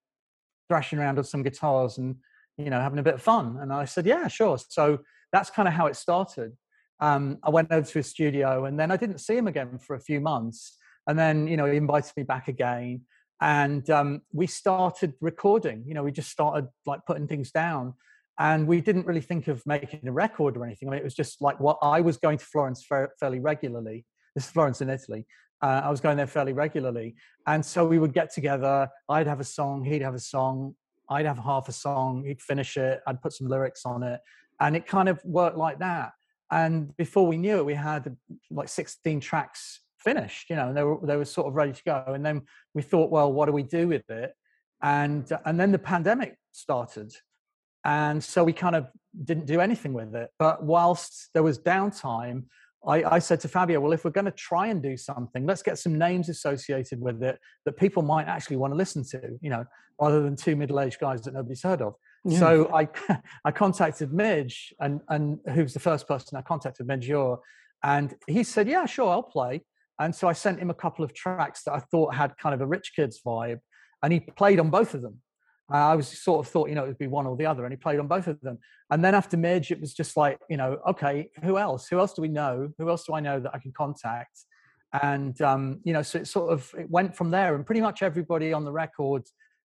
thrashing 0.69 0.99
around 0.99 1.17
with 1.17 1.27
some 1.27 1.43
guitars 1.43 1.99
and 1.99 2.17
you 2.57 2.71
know 2.71 2.81
having 2.81 2.99
a 2.99 3.03
bit 3.03 3.15
of 3.15 3.23
fun? 3.23 3.59
And 3.61 3.73
i 3.73 3.85
said 3.85 4.07
yeah 4.07 4.29
sure. 4.29 4.59
So 4.69 4.99
that's 5.33 5.51
kind 5.51 5.67
of 5.67 5.75
how 5.75 5.87
it 5.87 5.97
started. 5.97 6.53
Um, 7.01 7.39
i 7.43 7.51
went 7.51 7.73
over 7.73 7.87
to 7.87 7.99
his 7.99 8.07
studio 8.07 8.67
and 8.67 8.79
then 8.79 8.93
i 8.93 8.97
didn't 8.97 9.19
see 9.19 9.37
him 9.37 9.49
again 9.49 9.79
for 9.79 9.97
a 9.97 10.01
few 10.01 10.21
months 10.21 10.79
and 11.09 11.19
then 11.19 11.49
you 11.49 11.57
know 11.57 11.67
he 11.67 11.77
invited 11.77 12.13
me 12.17 12.23
back 12.23 12.47
again 12.47 13.01
and 13.41 13.91
um, 13.91 14.23
we 14.33 14.47
started 14.47 15.15
recording 15.21 15.85
you 15.87 15.95
know 15.95 16.03
we 16.03 16.13
just 16.13 16.31
started 16.31 16.69
like 16.87 17.01
putting 17.07 17.27
things 17.27 17.51
down 17.51 17.95
and 18.39 18.67
we 18.67 18.81
didn't 18.81 19.07
really 19.07 19.21
think 19.21 19.49
of 19.49 19.65
making 19.65 20.09
a 20.09 20.13
record 20.13 20.57
or 20.57 20.65
anything. 20.65 20.89
I 20.89 20.93
mean, 20.93 21.01
it 21.01 21.05
was 21.05 21.15
just 21.15 21.41
like 21.41 21.61
what 21.61 21.79
i 21.83 22.01
was 22.01 22.17
going 22.17 22.39
to 22.39 22.45
florence 22.45 22.85
fairly 23.21 23.41
regularly. 23.41 24.05
This 24.35 24.47
is 24.47 24.51
florence 24.51 24.81
in 24.81 24.91
italy. 24.91 25.27
Uh, 25.63 25.83
i 25.85 25.91
was 25.91 26.01
going 26.01 26.17
there 26.17 26.27
fairly 26.27 26.53
regularly 26.53 27.15
and 27.47 27.65
so 27.65 27.87
we 27.87 27.99
would 27.99 28.13
get 28.13 28.33
together. 28.33 28.89
I'd 29.09 29.27
have 29.27 29.41
a 29.41 29.45
song 29.45 29.85
he'd 29.85 30.03
have 30.03 30.15
a 30.15 30.21
song 30.21 30.75
i'd 31.11 31.27
have 31.27 31.39
half 31.39 31.69
a 31.69 31.73
song 31.73 32.25
he'd 32.27 32.41
finish 32.41 32.79
it 32.79 33.03
i'd 33.07 33.21
put 33.21 33.33
some 33.33 33.47
lyrics 33.47 33.85
on 33.85 34.03
it 34.03 34.21
and 34.61 34.75
it 34.75 34.87
kind 34.87 35.09
of 35.09 35.21
worked 35.25 35.57
like 35.57 35.79
that. 35.81 36.13
And 36.51 36.97
before 36.97 37.27
we 37.27 37.37
knew 37.37 37.59
it 37.59 37.67
we 37.67 37.75
had 37.75 38.17
like 38.51 38.69
16 38.69 39.21
tracks 39.21 39.81
finished, 40.05 40.51
you 40.51 40.57
know, 40.57 40.69
and 40.69 40.77
they 40.77 40.83
were 40.83 40.99
they 41.03 41.17
were 41.17 41.25
sort 41.25 41.47
of 41.49 41.55
ready 41.55 41.73
to 41.73 41.83
go. 41.85 42.05
And 42.09 42.25
then 42.25 42.43
we 42.75 42.83
thought, 42.83 43.11
well, 43.11 43.33
what 43.33 43.47
do 43.47 43.53
we 43.53 43.63
do 43.63 43.89
with 43.89 44.09
it? 44.11 44.33
And 44.83 45.31
uh, 45.33 45.39
and 45.45 45.59
then 45.59 45.73
the 45.73 45.79
pandemic 45.79 46.37
started, 46.53 47.13
and 47.85 48.23
so 48.23 48.45
we 48.45 48.53
kind 48.53 48.77
of 48.77 48.87
didn't 49.25 49.47
do 49.47 49.61
anything 49.61 49.93
with 49.93 50.15
it. 50.15 50.31
But 50.39 50.63
whilst 50.63 51.31
there 51.33 51.43
was 51.43 51.59
downtime, 51.59 52.45
I, 52.87 53.05
I 53.05 53.19
said 53.19 53.41
to 53.41 53.49
Fabio, 53.49 53.81
well, 53.81 53.93
if 53.93 54.05
we're 54.05 54.11
going 54.11 54.25
to 54.27 54.31
try 54.31 54.67
and 54.69 54.83
do 54.83 54.97
something, 54.97 55.47
let's 55.47 55.63
get 55.63 55.79
some 55.79 55.97
names 55.99 56.29
associated 56.29 57.01
with 57.01 57.23
it 57.23 57.39
that 57.65 57.77
people 57.77 58.03
might 58.03 58.27
actually 58.27 58.57
want 58.57 58.73
to 58.73 58.77
listen 58.77 59.05
to, 59.11 59.39
you 59.41 59.51
know, 59.51 59.65
rather 60.01 60.23
than 60.23 60.37
two 60.37 60.57
middle-aged 60.57 60.99
guys 60.99 61.23
that 61.23 61.35
nobody's 61.35 61.63
heard 61.63 61.81
of. 61.81 61.95
Yeah. 62.25 62.39
So 62.39 62.75
I, 62.75 62.89
I 63.45 63.51
contacted 63.53 64.13
Midge, 64.13 64.75
and 64.81 65.01
and 65.09 65.39
who's 65.55 65.73
the 65.75 65.81
first 65.81 66.07
person 66.09 66.37
I 66.39 66.43
contacted, 66.43 66.87
Midge 66.87 67.11
and 67.85 68.15
he 68.27 68.45
said, 68.45 68.67
yeah, 68.67 68.87
sure, 68.87 69.11
I'll 69.11 69.23
play. 69.23 69.63
And 70.01 70.15
so 70.15 70.29
I 70.29 70.33
sent 70.33 70.59
him 70.59 70.71
a 70.71 70.75
couple 70.75 71.05
of 71.05 71.15
tracks 71.15 71.63
that 71.65 71.73
I 71.73 71.79
thought 71.79 72.15
had 72.15 72.37
kind 72.37 72.55
of 72.55 72.61
a 72.61 72.67
Rich 72.67 72.93
Kids 72.97 73.21
vibe, 73.25 73.61
and 74.03 74.13
he 74.13 74.21
played 74.21 74.61
on 74.61 74.71
both 74.71 74.95
of 74.95 75.03
them. 75.03 75.21
I 75.71 75.95
was 75.95 76.09
sort 76.09 76.45
of 76.45 76.53
thought, 76.53 76.69
you 76.69 76.75
know, 76.75 76.85
it 76.85 76.89
would 76.89 76.99
be 76.99 77.07
one 77.07 77.27
or 77.27 77.37
the 77.37 77.47
other, 77.47 77.65
and 77.65 77.73
he 77.73 77.77
played 77.77 77.99
on 77.99 78.07
both 78.07 78.27
of 78.27 78.39
them. 78.43 78.59
And 78.91 79.03
then 79.03 79.15
after 79.15 79.37
Midge, 79.37 79.71
it 79.71 79.81
was 79.81 79.95
just 79.95 80.17
like, 80.17 80.39
you 80.51 80.59
know, 80.59 80.79
okay, 80.91 81.31
who 81.43 81.57
else? 81.57 81.89
Who 81.89 81.99
else 81.99 82.13
do 82.13 82.21
we 82.21 82.29
know? 82.29 82.71
Who 82.79 82.91
else 82.91 83.05
do 83.05 83.15
I 83.15 83.21
know 83.21 83.41
that 83.41 83.55
I 83.55 83.59
can 83.59 83.73
contact? 83.73 84.41
And 85.03 85.41
um, 85.41 85.81
you 85.83 85.93
know, 85.93 86.03
so 86.03 86.19
it 86.19 86.29
sort 86.29 86.53
of 86.53 86.73
it 86.79 86.91
went 86.91 87.17
from 87.17 87.31
there. 87.31 87.55
And 87.55 87.65
pretty 87.65 87.81
much 87.81 88.03
everybody 88.03 88.53
on 88.53 88.65
the 88.65 88.73
record 88.73 89.23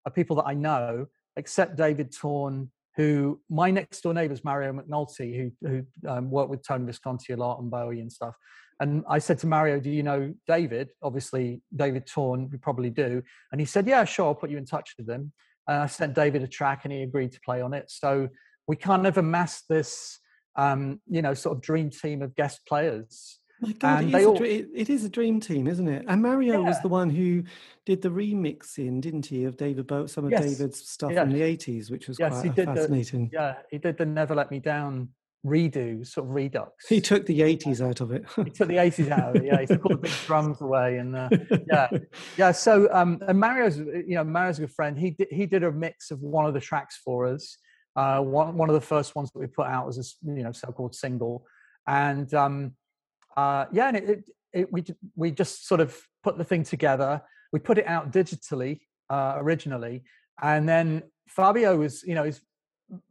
are 0.06 0.12
people 0.12 0.36
that 0.36 0.46
I 0.46 0.54
know, 0.54 1.06
except 1.36 1.76
David 1.76 2.12
Torn, 2.12 2.70
who 2.96 3.40
my 3.50 3.70
next 3.70 4.00
door 4.00 4.14
neighbor 4.14 4.32
is 4.32 4.44
Mario 4.44 4.72
McNulty, 4.72 5.36
who 5.36 5.68
who 5.68 6.08
um, 6.08 6.30
worked 6.30 6.50
with 6.50 6.66
Tony 6.66 6.86
Visconti 6.86 7.32
a 7.32 7.36
lot 7.36 7.60
and 7.60 7.70
Bowie 7.70 8.00
and 8.00 8.10
stuff. 8.10 8.36
And 8.80 9.04
I 9.08 9.18
said 9.18 9.38
to 9.40 9.46
Mario, 9.46 9.80
"Do 9.80 9.90
you 9.90 10.02
know 10.02 10.34
David?" 10.46 10.90
Obviously, 11.02 11.62
David 11.74 12.06
Torn, 12.06 12.48
we 12.50 12.58
probably 12.58 12.90
do. 12.90 13.22
And 13.52 13.60
he 13.60 13.64
said, 13.64 13.86
"Yeah, 13.86 14.04
sure. 14.04 14.26
I'll 14.26 14.34
put 14.34 14.50
you 14.50 14.58
in 14.58 14.66
touch 14.66 14.94
with 14.98 15.08
him." 15.08 15.32
And 15.66 15.82
I 15.82 15.86
sent 15.86 16.14
David 16.14 16.42
a 16.42 16.48
track 16.48 16.84
and 16.84 16.92
he 16.92 17.02
agreed 17.02 17.32
to 17.32 17.40
play 17.40 17.60
on 17.60 17.74
it. 17.74 17.90
So 17.90 18.28
we 18.66 18.76
kind 18.76 19.06
of 19.06 19.18
amassed 19.18 19.68
this, 19.68 20.18
um, 20.56 21.00
you 21.08 21.22
know, 21.22 21.34
sort 21.34 21.56
of 21.56 21.62
dream 21.62 21.90
team 21.90 22.22
of 22.22 22.34
guest 22.34 22.60
players. 22.66 23.40
My 23.60 23.72
God, 23.72 24.04
it 24.04 24.14
is, 24.14 24.26
all, 24.26 24.36
dream, 24.36 24.68
it 24.72 24.88
is, 24.88 25.04
a 25.04 25.08
dream 25.08 25.40
team, 25.40 25.66
isn't 25.66 25.88
it? 25.88 26.04
And 26.06 26.22
Mario 26.22 26.60
yeah. 26.60 26.68
was 26.68 26.80
the 26.80 26.88
one 26.88 27.10
who 27.10 27.42
did 27.84 28.02
the 28.02 28.08
remixing, 28.08 29.00
didn't 29.00 29.26
he, 29.26 29.44
of 29.44 29.56
David 29.56 29.88
Bowie, 29.88 30.06
some 30.06 30.24
of 30.24 30.30
yes. 30.30 30.44
David's 30.44 30.88
stuff 30.88 31.10
yeah. 31.10 31.24
in 31.24 31.30
the 31.30 31.40
80s, 31.40 31.90
which 31.90 32.06
was 32.06 32.18
yes, 32.20 32.34
quite 32.34 32.44
he 32.44 32.50
did 32.50 32.66
fascinating. 32.66 33.30
The, 33.32 33.36
yeah, 33.36 33.54
he 33.70 33.78
did 33.78 33.98
the 33.98 34.06
Never 34.06 34.36
Let 34.36 34.52
Me 34.52 34.60
Down 34.60 35.08
redo, 35.46 36.06
sort 36.06 36.26
of 36.26 36.34
redux. 36.34 36.88
He 36.88 37.00
took 37.00 37.26
the 37.26 37.40
80s 37.40 37.86
out 37.86 38.00
of 38.00 38.10
it. 38.12 38.24
he 38.36 38.50
took 38.50 38.68
the 38.68 38.76
80s 38.76 39.10
out 39.10 39.36
of 39.36 39.42
it, 39.42 39.44
yeah. 39.44 39.60
He 39.60 39.66
took 39.66 39.84
all 39.84 39.90
the 39.90 39.98
big 39.98 40.12
drums 40.26 40.60
away. 40.60 40.98
And 40.98 41.16
uh, 41.16 41.28
yeah, 41.66 41.88
yeah. 42.36 42.52
So, 42.52 42.88
um, 42.92 43.18
and 43.26 43.38
Mario's, 43.38 43.78
you 43.78 44.14
know, 44.14 44.24
Mario's 44.24 44.58
a 44.58 44.62
good 44.62 44.72
friend. 44.72 44.98
He 44.98 45.10
did, 45.10 45.28
he 45.30 45.46
did 45.46 45.64
a 45.64 45.72
mix 45.72 46.10
of 46.10 46.20
one 46.20 46.46
of 46.46 46.54
the 46.54 46.60
tracks 46.60 47.00
for 47.04 47.26
us. 47.26 47.58
Uh, 47.96 48.20
one, 48.20 48.56
one 48.56 48.68
of 48.68 48.74
the 48.74 48.80
first 48.80 49.14
ones 49.14 49.30
that 49.32 49.38
we 49.38 49.46
put 49.46 49.66
out 49.66 49.86
was 49.86 49.98
a, 49.98 50.30
you 50.30 50.42
know, 50.42 50.52
so-called 50.52 50.94
single. 50.94 51.44
And 51.86 52.32
um, 52.34 52.72
uh, 53.36 53.66
yeah, 53.72 53.88
and 53.88 53.96
it, 53.96 54.08
it, 54.08 54.24
it, 54.52 54.72
we, 54.72 54.84
we 55.16 55.30
just 55.30 55.66
sort 55.66 55.80
of 55.80 55.96
put 56.22 56.38
the 56.38 56.44
thing 56.44 56.64
together. 56.64 57.22
We 57.52 57.58
put 57.60 57.78
it 57.78 57.86
out 57.86 58.12
digitally 58.12 58.80
uh, 59.10 59.34
originally. 59.36 60.04
And 60.40 60.68
then 60.68 61.02
Fabio 61.28 61.76
was, 61.76 62.02
you 62.04 62.14
know, 62.14 62.24
he's 62.24 62.40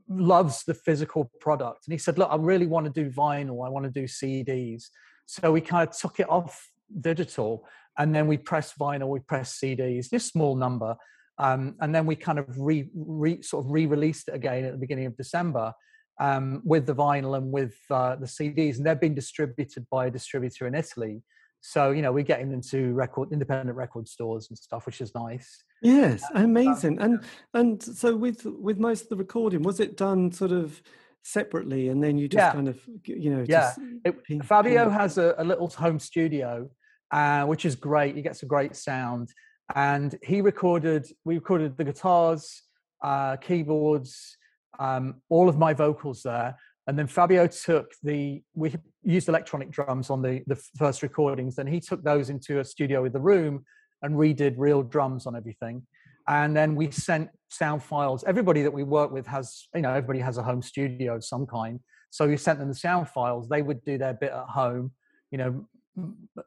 loves 0.10 0.64
the 0.64 0.74
physical 0.74 1.32
product. 1.40 1.88
And 1.88 1.94
he 1.94 1.98
said, 1.98 2.18
Look, 2.18 2.30
I 2.32 2.36
really 2.36 2.68
want 2.68 2.86
to 2.86 3.04
do 3.04 3.10
vinyl, 3.10 3.66
I 3.66 3.70
want 3.70 3.86
to 3.86 3.92
do 3.92 4.06
CDs. 4.06 4.86
So 5.26 5.52
we 5.52 5.62
kind 5.62 5.88
of 5.88 5.96
took 5.96 6.20
it 6.20 6.30
off 6.30 6.70
digital 7.02 7.66
and 7.98 8.14
then 8.14 8.28
we 8.28 8.38
pressed 8.38 8.78
vinyl, 8.78 9.10
we 9.10 9.20
pressed 9.20 9.62
CDs, 9.62 10.10
this 10.10 10.26
small 10.26 10.56
number. 10.56 10.96
Um, 11.40 11.76
and 11.82 11.94
then 11.94 12.06
we 12.06 12.16
kind 12.16 12.40
of 12.40 12.46
re, 12.58 12.90
re, 12.96 13.42
sort 13.42 13.66
of 13.66 13.72
re-released 13.72 14.30
it 14.30 14.36
again 14.36 14.66
at 14.66 14.72
the 14.72 14.78
beginning 14.78 15.06
of 15.06 15.16
December 15.18 15.74
um, 16.20 16.62
with 16.64 16.86
the 16.86 16.96
vinyl 16.96 17.38
and 17.38 17.52
with 17.52 17.76
uh, 17.92 18.16
the 18.16 18.26
CDs, 18.26 18.78
and 18.78 18.86
they're 18.86 18.96
being 18.96 19.14
distributed 19.14 19.86
by 19.92 20.08
a 20.08 20.12
distributor 20.12 20.66
in 20.68 20.74
Italy. 20.74 21.22
So 21.62 21.92
you 21.92 22.02
know 22.02 22.12
we're 22.12 22.24
getting 22.24 22.50
them 22.50 22.62
to 22.70 22.94
record 22.94 23.32
independent 23.32 23.76
record 23.78 24.08
stores 24.08 24.48
and 24.50 24.58
stuff, 24.58 24.86
which 24.86 25.02
is 25.02 25.14
nice. 25.14 25.64
Yes, 25.82 26.24
um, 26.34 26.46
amazing. 26.46 27.00
And 27.00 27.24
and 27.54 27.82
so 27.82 28.16
with 28.16 28.46
with 28.46 28.80
most 28.80 29.04
of 29.04 29.10
the 29.10 29.16
recording, 29.16 29.64
was 29.64 29.80
it 29.80 29.98
done 29.98 30.32
sort 30.32 30.52
of 30.52 30.82
separately, 31.24 31.90
and 31.90 32.02
then 32.02 32.18
you 32.18 32.28
just 32.28 32.40
yeah. 32.40 32.54
kind 32.54 32.68
of 32.68 32.80
you 33.06 33.30
know 33.30 33.46
yeah. 33.48 33.74
It, 34.06 34.24
ping, 34.24 34.42
Fabio 34.42 34.86
ping. 34.86 34.94
has 34.94 35.18
a, 35.18 35.36
a, 35.38 35.44
little 35.44 35.68
home 35.68 36.00
studio, 36.00 36.70
uh, 37.12 37.46
which 37.46 37.66
is 37.66 37.76
great. 37.76 38.16
He 38.16 38.22
gets 38.22 38.44
a 38.44 38.46
great 38.46 38.76
sound, 38.76 39.34
and 39.76 40.18
he 40.24 40.42
recorded. 40.42 41.08
We 41.26 41.36
recorded 41.36 41.78
the 41.78 41.84
guitars, 41.84 42.64
uh, 43.04 43.36
keyboards, 43.38 44.38
um, 44.80 45.16
all 45.30 45.50
of 45.50 45.58
my 45.58 45.74
vocals 45.74 46.24
there. 46.24 46.56
And 46.88 46.98
then 46.98 47.08
Fabio 47.08 47.48
took 47.48 47.92
the, 48.02 48.42
we 48.56 48.74
used 49.04 49.28
electronic 49.28 49.70
drums 49.72 50.10
on 50.10 50.22
the, 50.22 50.42
the 50.48 50.56
first 50.78 51.04
recordings, 51.04 51.58
and 51.58 51.68
he 51.68 51.82
took 51.82 52.02
those 52.04 52.30
into 52.30 52.60
a 52.60 52.66
studio 52.66 53.02
with 53.02 53.14
the 53.14 53.20
room 53.20 53.66
and 54.02 54.16
redid 54.16 54.56
real 54.58 54.84
drums 54.84 55.26
on 55.26 55.36
everything. 55.36 55.86
And 56.30 56.56
then 56.56 56.76
we 56.76 56.92
sent 56.92 57.30
sound 57.50 57.84
files. 57.84 58.24
Everybody 58.26 58.62
that 58.62 58.72
we 58.72 58.84
work 58.84 59.12
with 59.12 59.26
has, 59.28 59.68
you 59.76 59.82
know, 59.82 59.90
everybody 59.90 60.20
has 60.20 60.38
a 60.38 60.44
home 60.44 60.62
studio 60.62 61.16
of 61.16 61.24
some 61.24 61.46
kind. 61.46 61.80
So 62.10 62.28
we 62.28 62.38
sent 62.38 62.60
them 62.60 62.70
the 62.70 62.76
sound 62.76 63.10
files. 63.10 63.50
They 63.50 63.62
would 63.62 63.84
do 63.84 63.98
their 63.98 64.14
bit 64.14 64.32
at 64.32 64.46
home. 64.46 64.92
You 65.32 65.38
know, 65.38 65.68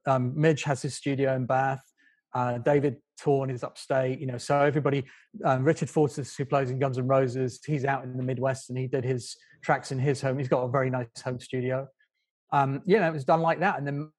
um, 0.06 0.32
Midge 0.36 0.64
has 0.64 0.82
his 0.82 0.94
studio 0.94 1.34
in 1.34 1.46
Bath. 1.46 1.82
Uh, 2.32 2.58
David 2.58 2.96
Torn 3.20 3.50
is 3.50 3.64
upstate, 3.64 4.20
you 4.20 4.26
know. 4.26 4.38
So 4.38 4.60
everybody, 4.60 5.04
um, 5.44 5.64
Richard 5.64 5.90
Fortus, 5.90 6.36
who 6.36 6.44
plays 6.44 6.70
in 6.70 6.78
Guns 6.78 6.98
N' 6.98 7.06
Roses, 7.06 7.60
he's 7.66 7.84
out 7.84 8.04
in 8.04 8.16
the 8.16 8.22
Midwest 8.22 8.70
and 8.70 8.78
he 8.78 8.86
did 8.86 9.04
his 9.04 9.36
tracks 9.62 9.92
in 9.92 9.98
his 9.98 10.20
home. 10.20 10.38
He's 10.38 10.48
got 10.48 10.62
a 10.62 10.68
very 10.68 10.90
nice 10.90 11.06
home 11.24 11.40
studio. 11.40 11.88
Um, 12.52 12.82
you 12.86 12.98
know, 12.98 13.08
it 13.08 13.12
was 13.12 13.24
done 13.24 13.40
like 13.40 13.60
that, 13.60 13.78
and 13.78 13.86
then 13.86 14.10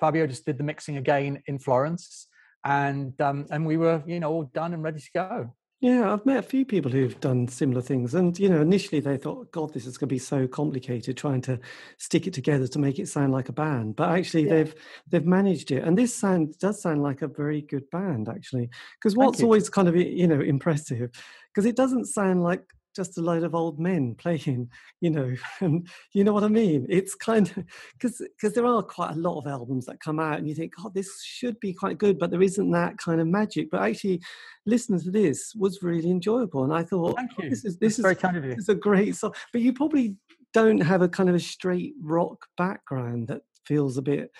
Fabio 0.00 0.26
just 0.26 0.44
did 0.44 0.58
the 0.58 0.64
mixing 0.64 0.96
again 0.96 1.42
in 1.46 1.58
Florence, 1.58 2.28
and 2.64 3.18
um, 3.20 3.46
and 3.50 3.66
we 3.66 3.76
were, 3.76 4.02
you 4.06 4.20
know, 4.20 4.30
all 4.30 4.44
done 4.44 4.74
and 4.74 4.82
ready 4.82 5.00
to 5.00 5.10
go. 5.14 5.54
Yeah, 5.80 6.12
I've 6.12 6.26
met 6.26 6.38
a 6.38 6.42
few 6.42 6.64
people 6.64 6.90
who've 6.90 7.18
done 7.20 7.46
similar 7.46 7.80
things. 7.80 8.12
And, 8.14 8.36
you 8.36 8.48
know, 8.48 8.60
initially 8.60 9.00
they 9.00 9.16
thought, 9.16 9.52
God, 9.52 9.72
this 9.72 9.86
is 9.86 9.96
going 9.96 10.08
to 10.08 10.14
be 10.14 10.18
so 10.18 10.48
complicated 10.48 11.16
trying 11.16 11.40
to 11.42 11.60
stick 11.98 12.26
it 12.26 12.34
together 12.34 12.66
to 12.66 12.80
make 12.80 12.98
it 12.98 13.06
sound 13.06 13.32
like 13.32 13.48
a 13.48 13.52
band. 13.52 13.94
But 13.94 14.10
actually 14.10 14.48
yeah. 14.48 14.54
they've 14.54 14.74
they've 15.08 15.24
managed 15.24 15.70
it. 15.70 15.84
And 15.84 15.96
this 15.96 16.12
sound 16.12 16.58
does 16.58 16.82
sound 16.82 17.04
like 17.04 17.22
a 17.22 17.28
very 17.28 17.62
good 17.62 17.88
band, 17.90 18.28
actually. 18.28 18.70
Because 18.98 19.16
what's 19.16 19.40
always 19.40 19.68
kind 19.68 19.86
of, 19.86 19.94
you 19.94 20.26
know, 20.26 20.40
impressive, 20.40 21.12
because 21.54 21.64
it 21.64 21.76
doesn't 21.76 22.06
sound 22.06 22.42
like 22.42 22.64
just 22.98 23.16
a 23.16 23.22
load 23.22 23.44
of 23.44 23.54
old 23.54 23.78
men 23.78 24.16
playing, 24.16 24.68
you 25.00 25.08
know, 25.08 25.32
and 25.60 25.88
you 26.12 26.24
know 26.24 26.32
what 26.32 26.42
I 26.42 26.48
mean? 26.48 26.84
It's 26.88 27.14
kind 27.14 27.48
of 27.48 27.64
because 27.92 28.20
because 28.36 28.54
there 28.54 28.66
are 28.66 28.82
quite 28.82 29.12
a 29.12 29.18
lot 29.18 29.38
of 29.38 29.46
albums 29.46 29.86
that 29.86 30.00
come 30.00 30.18
out 30.18 30.38
and 30.38 30.48
you 30.48 30.54
think, 30.54 30.72
oh, 30.80 30.90
this 30.92 31.22
should 31.22 31.58
be 31.60 31.72
quite 31.72 31.96
good, 31.96 32.18
but 32.18 32.30
there 32.30 32.42
isn't 32.42 32.70
that 32.72 32.98
kind 32.98 33.20
of 33.20 33.28
magic. 33.28 33.70
But 33.70 33.82
actually, 33.82 34.20
listening 34.66 35.00
to 35.00 35.12
this 35.12 35.54
was 35.56 35.82
really 35.82 36.10
enjoyable, 36.10 36.64
and 36.64 36.74
I 36.74 36.82
thought, 36.82 37.16
thank 37.16 37.30
oh, 37.40 37.48
this 37.48 37.64
is 37.64 37.78
this 37.78 37.98
is 37.98 38.02
very 38.02 38.16
kind 38.16 38.36
of 38.36 38.44
you. 38.44 38.50
It's 38.50 38.68
a 38.68 38.74
great 38.74 39.14
song, 39.14 39.32
but 39.52 39.62
you 39.62 39.72
probably 39.72 40.16
don't 40.52 40.80
have 40.80 41.02
a 41.02 41.08
kind 41.08 41.28
of 41.28 41.36
a 41.36 41.40
straight 41.40 41.94
rock 42.02 42.46
background 42.56 43.28
that 43.28 43.42
feels 43.64 43.96
a 43.96 44.02
bit. 44.02 44.32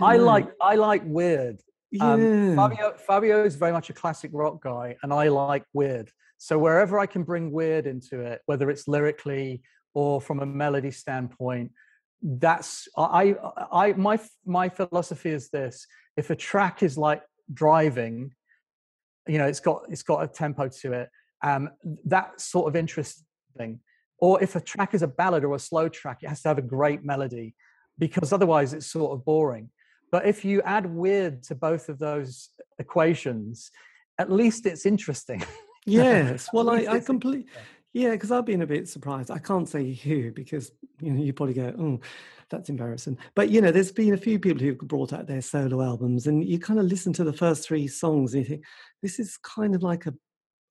I, 0.00 0.14
I 0.14 0.16
like 0.16 0.50
I 0.60 0.74
like 0.74 1.02
weird. 1.04 1.60
Um, 2.00 2.20
yeah. 2.20 2.26
Um, 2.26 2.56
Fabio 2.56 2.94
Fabio 3.06 3.44
is 3.44 3.54
very 3.54 3.72
much 3.72 3.90
a 3.90 3.92
classic 3.92 4.32
rock 4.34 4.60
guy, 4.60 4.96
and 5.04 5.12
I 5.12 5.28
like 5.28 5.64
weird. 5.72 6.10
So 6.38 6.58
wherever 6.58 6.98
I 6.98 7.06
can 7.06 7.22
bring 7.22 7.50
weird 7.50 7.86
into 7.86 8.20
it, 8.20 8.42
whether 8.46 8.70
it's 8.70 8.88
lyrically 8.88 9.62
or 9.94 10.20
from 10.20 10.40
a 10.40 10.46
melody 10.46 10.90
standpoint, 10.90 11.72
that's 12.22 12.88
I 12.96 13.36
I 13.72 13.92
my 13.92 14.18
my 14.44 14.68
philosophy 14.68 15.30
is 15.30 15.48
this: 15.50 15.86
if 16.16 16.30
a 16.30 16.36
track 16.36 16.82
is 16.82 16.98
like 16.98 17.22
driving, 17.52 18.32
you 19.26 19.38
know, 19.38 19.46
it's 19.46 19.60
got 19.60 19.82
it's 19.88 20.02
got 20.02 20.22
a 20.22 20.28
tempo 20.28 20.68
to 20.68 20.92
it. 20.92 21.10
Um, 21.42 21.70
that's 22.04 22.44
sort 22.44 22.68
of 22.68 22.76
interesting. 22.76 23.80
Or 24.18 24.42
if 24.42 24.56
a 24.56 24.60
track 24.60 24.94
is 24.94 25.02
a 25.02 25.08
ballad 25.08 25.44
or 25.44 25.54
a 25.54 25.58
slow 25.58 25.88
track, 25.88 26.22
it 26.22 26.28
has 26.28 26.42
to 26.42 26.48
have 26.48 26.58
a 26.58 26.62
great 26.62 27.04
melody, 27.04 27.54
because 27.98 28.32
otherwise 28.32 28.72
it's 28.72 28.86
sort 28.86 29.12
of 29.12 29.24
boring. 29.24 29.70
But 30.10 30.26
if 30.26 30.44
you 30.44 30.62
add 30.62 30.86
weird 30.86 31.42
to 31.44 31.54
both 31.54 31.88
of 31.88 31.98
those 31.98 32.48
equations, 32.78 33.70
at 34.18 34.32
least 34.32 34.66
it's 34.66 34.86
interesting. 34.86 35.44
Yes. 35.92 36.48
Well, 36.52 36.68
I, 36.70 36.86
I 36.88 37.00
completely. 37.12 37.46
Yeah, 37.92 38.10
because 38.10 38.30
I've 38.30 38.44
been 38.44 38.62
a 38.62 38.66
bit 38.66 38.88
surprised. 38.88 39.30
I 39.30 39.38
can't 39.38 39.68
say 39.68 39.94
who 39.94 40.32
because 40.32 40.72
you 41.00 41.12
know 41.12 41.22
you 41.22 41.32
probably 41.32 41.54
go, 41.54 41.72
oh, 41.78 42.00
that's 42.50 42.68
embarrassing. 42.68 43.16
But 43.34 43.50
you 43.50 43.60
know, 43.60 43.70
there's 43.70 43.92
been 43.92 44.14
a 44.14 44.18
few 44.18 44.38
people 44.38 44.60
who've 44.60 44.76
brought 44.76 45.12
out 45.12 45.26
their 45.26 45.40
solo 45.40 45.80
albums, 45.82 46.26
and 46.26 46.44
you 46.44 46.58
kind 46.58 46.78
of 46.78 46.86
listen 46.86 47.12
to 47.14 47.24
the 47.24 47.32
first 47.32 47.66
three 47.66 47.88
songs, 47.88 48.34
and 48.34 48.42
you 48.42 48.48
think 48.48 48.64
this 49.02 49.18
is 49.18 49.38
kind 49.38 49.74
of 49.74 49.82
like 49.82 50.06
a 50.06 50.14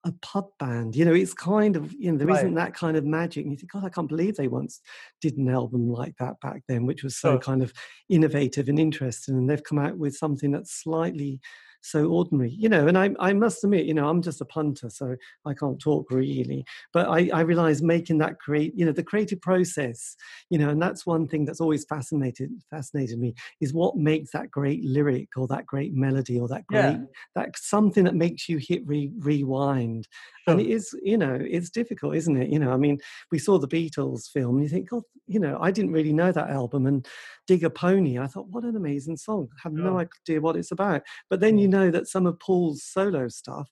a 0.05 0.11
pub 0.21 0.49
band. 0.59 0.95
You 0.95 1.03
know, 1.05 1.13
it's 1.13 1.33
kind 1.33 1.75
of 1.75 1.91
you 1.93 2.11
know 2.11 2.17
there 2.17 2.27
right. 2.27 2.45
not 2.45 2.65
that 2.65 2.75
kind 2.75 2.95
of 2.95 3.05
magic. 3.05 3.43
And 3.43 3.51
you 3.51 3.57
think, 3.57 3.71
God, 3.71 3.83
I 3.83 3.89
can't 3.89 4.07
believe 4.07 4.35
they 4.35 4.47
once 4.47 4.81
did 5.19 5.37
an 5.37 5.49
album 5.49 5.89
like 5.89 6.13
that 6.19 6.39
back 6.41 6.61
then, 6.67 6.85
which 6.85 7.03
was 7.03 7.17
so 7.17 7.31
oh. 7.31 7.39
kind 7.39 7.63
of 7.63 7.73
innovative 8.07 8.69
and 8.69 8.79
interesting. 8.79 9.35
And 9.35 9.49
they've 9.49 9.63
come 9.63 9.79
out 9.79 9.97
with 9.97 10.15
something 10.15 10.51
that's 10.51 10.83
slightly 10.83 11.39
so 11.85 12.07
ordinary, 12.07 12.51
you 12.51 12.67
know. 12.67 12.87
And 12.87 12.97
I, 12.97 13.11
I 13.19 13.33
must 13.33 13.63
admit, 13.63 13.85
you 13.85 13.93
know, 13.93 14.07
I'm 14.09 14.21
just 14.21 14.41
a 14.41 14.45
punter, 14.45 14.89
so 14.89 15.15
I 15.45 15.53
can't 15.53 15.79
talk 15.79 16.09
really. 16.09 16.65
But 16.93 17.07
I, 17.07 17.29
I 17.33 17.41
realize 17.41 17.81
making 17.81 18.17
that 18.19 18.39
create, 18.39 18.73
you 18.75 18.85
know, 18.85 18.91
the 18.91 19.03
creative 19.03 19.41
process, 19.41 20.15
you 20.49 20.57
know, 20.57 20.69
and 20.69 20.81
that's 20.81 21.05
one 21.05 21.27
thing 21.27 21.45
that's 21.45 21.61
always 21.61 21.85
fascinated 21.85 22.51
fascinated 22.69 23.19
me 23.19 23.35
is 23.61 23.73
what 23.73 23.95
makes 23.95 24.31
that 24.31 24.49
great 24.51 24.83
lyric 24.83 25.29
or 25.37 25.47
that 25.47 25.65
great 25.65 25.93
melody 25.93 26.39
or 26.39 26.47
that 26.47 26.65
great 26.67 26.79
yeah. 26.79 26.97
that 27.35 27.49
something 27.57 28.03
that 28.03 28.15
makes 28.15 28.49
you 28.49 28.57
hit 28.57 28.81
re, 28.85 29.11
rewind. 29.19 30.07
Sure. 30.47 30.53
And 30.53 30.61
it 30.61 30.69
is, 30.69 30.95
you 31.03 31.17
know, 31.17 31.37
it's 31.39 31.69
difficult, 31.69 32.15
isn't 32.15 32.41
it? 32.41 32.49
You 32.49 32.59
know, 32.59 32.71
I 32.71 32.77
mean, 32.77 32.99
we 33.31 33.39
saw 33.39 33.57
the 33.57 33.67
Beatles 33.67 34.29
film, 34.31 34.55
and 34.55 34.63
you 34.63 34.69
think, 34.69 34.89
God, 34.89 35.03
you 35.27 35.39
know, 35.39 35.57
I 35.61 35.71
didn't 35.71 35.91
really 35.91 36.13
know 36.13 36.31
that 36.31 36.49
album, 36.49 36.85
and 36.85 37.07
Dig 37.47 37.63
a 37.63 37.69
Pony. 37.69 38.17
I 38.17 38.27
thought, 38.27 38.47
what 38.47 38.63
an 38.63 38.75
amazing 38.75 39.17
song. 39.17 39.49
I 39.53 39.59
have 39.63 39.73
no 39.73 39.99
idea 39.99 40.41
what 40.41 40.55
it's 40.55 40.71
about. 40.71 41.03
But 41.29 41.39
then 41.39 41.57
you 41.57 41.67
know 41.67 41.74
that 41.91 42.07
some 42.07 42.25
of 42.25 42.39
Paul's 42.39 42.83
solo 42.83 43.27
stuff 43.27 43.69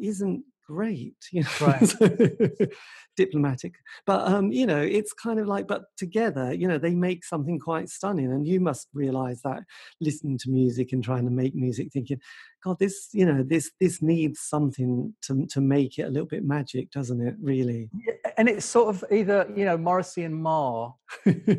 isn't 0.00 0.44
great 0.68 1.16
you 1.32 1.42
know 1.42 1.48
right. 1.66 2.70
diplomatic 3.16 3.74
but 4.06 4.28
um 4.28 4.52
you 4.52 4.66
know 4.66 4.80
it's 4.80 5.14
kind 5.14 5.40
of 5.40 5.46
like 5.46 5.66
but 5.66 5.84
together 5.96 6.52
you 6.52 6.68
know 6.68 6.76
they 6.76 6.94
make 6.94 7.24
something 7.24 7.58
quite 7.58 7.88
stunning 7.88 8.30
and 8.30 8.46
you 8.46 8.60
must 8.60 8.88
realize 8.92 9.40
that 9.40 9.62
listening 10.00 10.36
to 10.36 10.50
music 10.50 10.92
and 10.92 11.02
trying 11.02 11.24
to 11.24 11.30
make 11.30 11.54
music 11.54 11.88
thinking 11.90 12.20
god 12.62 12.78
this 12.78 13.08
you 13.12 13.24
know 13.24 13.42
this 13.42 13.70
this 13.80 14.02
needs 14.02 14.40
something 14.40 15.14
to 15.22 15.46
to 15.46 15.62
make 15.62 15.98
it 15.98 16.02
a 16.02 16.10
little 16.10 16.28
bit 16.28 16.44
magic 16.44 16.90
doesn't 16.90 17.26
it 17.26 17.34
really 17.40 17.88
and 18.36 18.46
it's 18.46 18.66
sort 18.66 18.94
of 18.94 19.02
either 19.10 19.50
you 19.56 19.64
know 19.64 19.78
morrissey 19.78 20.24
and 20.24 20.36
marr 20.36 20.94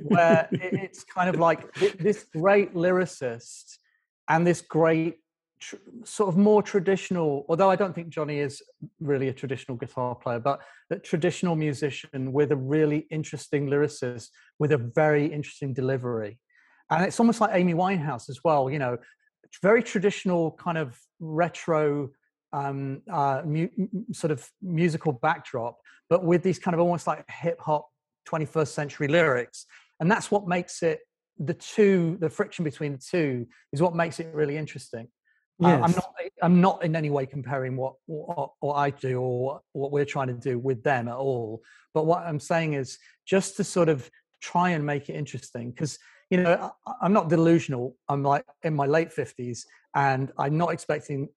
where 0.03 0.48
it's 0.52 1.03
kind 1.03 1.30
of 1.30 1.38
like 1.38 1.74
this 1.98 2.26
great 2.32 2.76
lyricist 2.76 3.80
and 4.28 4.45
this 4.45 4.61
great 4.61 5.16
tr- 5.60 5.76
sort 6.03 6.30
of 6.30 6.38
more 6.38 6.61
traditional, 6.61 7.45
although 7.49 7.69
I 7.69 7.76
don't 7.76 7.94
think 7.94 8.10
Johnny 8.10 8.40
is 8.40 8.61
really 8.99 9.27
a 9.27 9.34
traditional 9.34 9.77
guitar 9.77 10.15
player, 10.15 10.40
but 10.40 10.60
a 10.90 10.99
traditional 10.99 11.56
musician 11.56 12.34
with 12.34 12.52
a 12.52 12.56
really 12.56 13.07
interesting 13.11 13.68
lyricist 13.68 14.30
with 14.57 14.72
a 14.72 14.77
very 14.77 15.26
interesting 15.26 15.73
delivery. 15.73 16.40
And 16.90 17.06
it's 17.06 17.19
almost 17.19 17.41
like 17.41 17.52
Amy 17.53 17.73
Winehouse 17.73 18.30
as 18.30 18.40
well, 18.44 18.69
you 18.69 18.80
know, 18.80 18.98
very 19.61 19.84
traditional 19.84 20.52
kind 20.52 20.77
of 20.77 20.98
retro 21.19 22.10
um, 22.53 23.02
uh, 23.11 23.41
mu- 23.45 23.69
sort 24.11 24.31
of 24.31 24.48
musical 24.61 25.11
backdrop, 25.11 25.77
but 26.10 26.23
with 26.23 26.44
these 26.44 26.60
kind 26.60 26.73
of 26.73 26.80
almost 26.80 27.07
like 27.07 27.30
hip 27.30 27.60
hop 27.60 27.88
21st 28.27 28.68
century 28.69 29.07
lyrics. 29.07 29.65
And 29.99 30.10
that's 30.10 30.31
what 30.31 30.48
makes 30.48 30.81
it 30.81 30.99
the 31.38 31.53
two, 31.53 32.18
the 32.19 32.30
friction 32.30 32.64
between 32.64 32.94
the 32.94 32.98
two 32.98 33.48
is 33.72 33.81
what 33.81 33.95
makes 33.95 34.19
it 34.19 34.34
really 34.34 34.57
interesting. 34.57 35.07
Yes. 35.60 35.81
Uh, 35.81 35.84
I'm 35.84 35.91
not. 35.91 36.14
I'm 36.41 36.61
not 36.61 36.84
in 36.86 36.95
any 36.95 37.10
way 37.10 37.26
comparing 37.26 37.76
what, 37.76 37.95
what, 38.06 38.52
what 38.61 38.76
I 38.76 38.91
do 38.91 39.19
or 39.19 39.61
what 39.73 39.91
we're 39.91 40.06
trying 40.06 40.27
to 40.27 40.34
do 40.34 40.57
with 40.57 40.84
them 40.84 41.07
at 41.10 41.15
all. 41.15 41.61
But 41.94 42.06
what 42.06 42.19
I'm 42.19 42.40
saying 42.40 42.73
is 42.73 42.98
just 43.27 43.57
to 43.57 43.64
sort 43.64 43.90
of 43.90 44.10
try 44.41 44.69
and 44.69 44.86
make 44.86 45.10
it 45.10 45.15
interesting 45.15 45.72
because 45.72 45.99
you 46.30 46.41
know 46.41 46.72
I, 46.88 46.94
I'm 47.02 47.14
not 47.14 47.30
delusional. 47.30 47.95
I'm 48.07 48.23
like 48.23 48.45
in 48.64 48.73
my 48.73 48.86
late 48.86 49.11
fifties, 49.11 49.65
and 49.94 50.31
I'm 50.38 50.57
not 50.57 50.72
expecting 50.72 51.27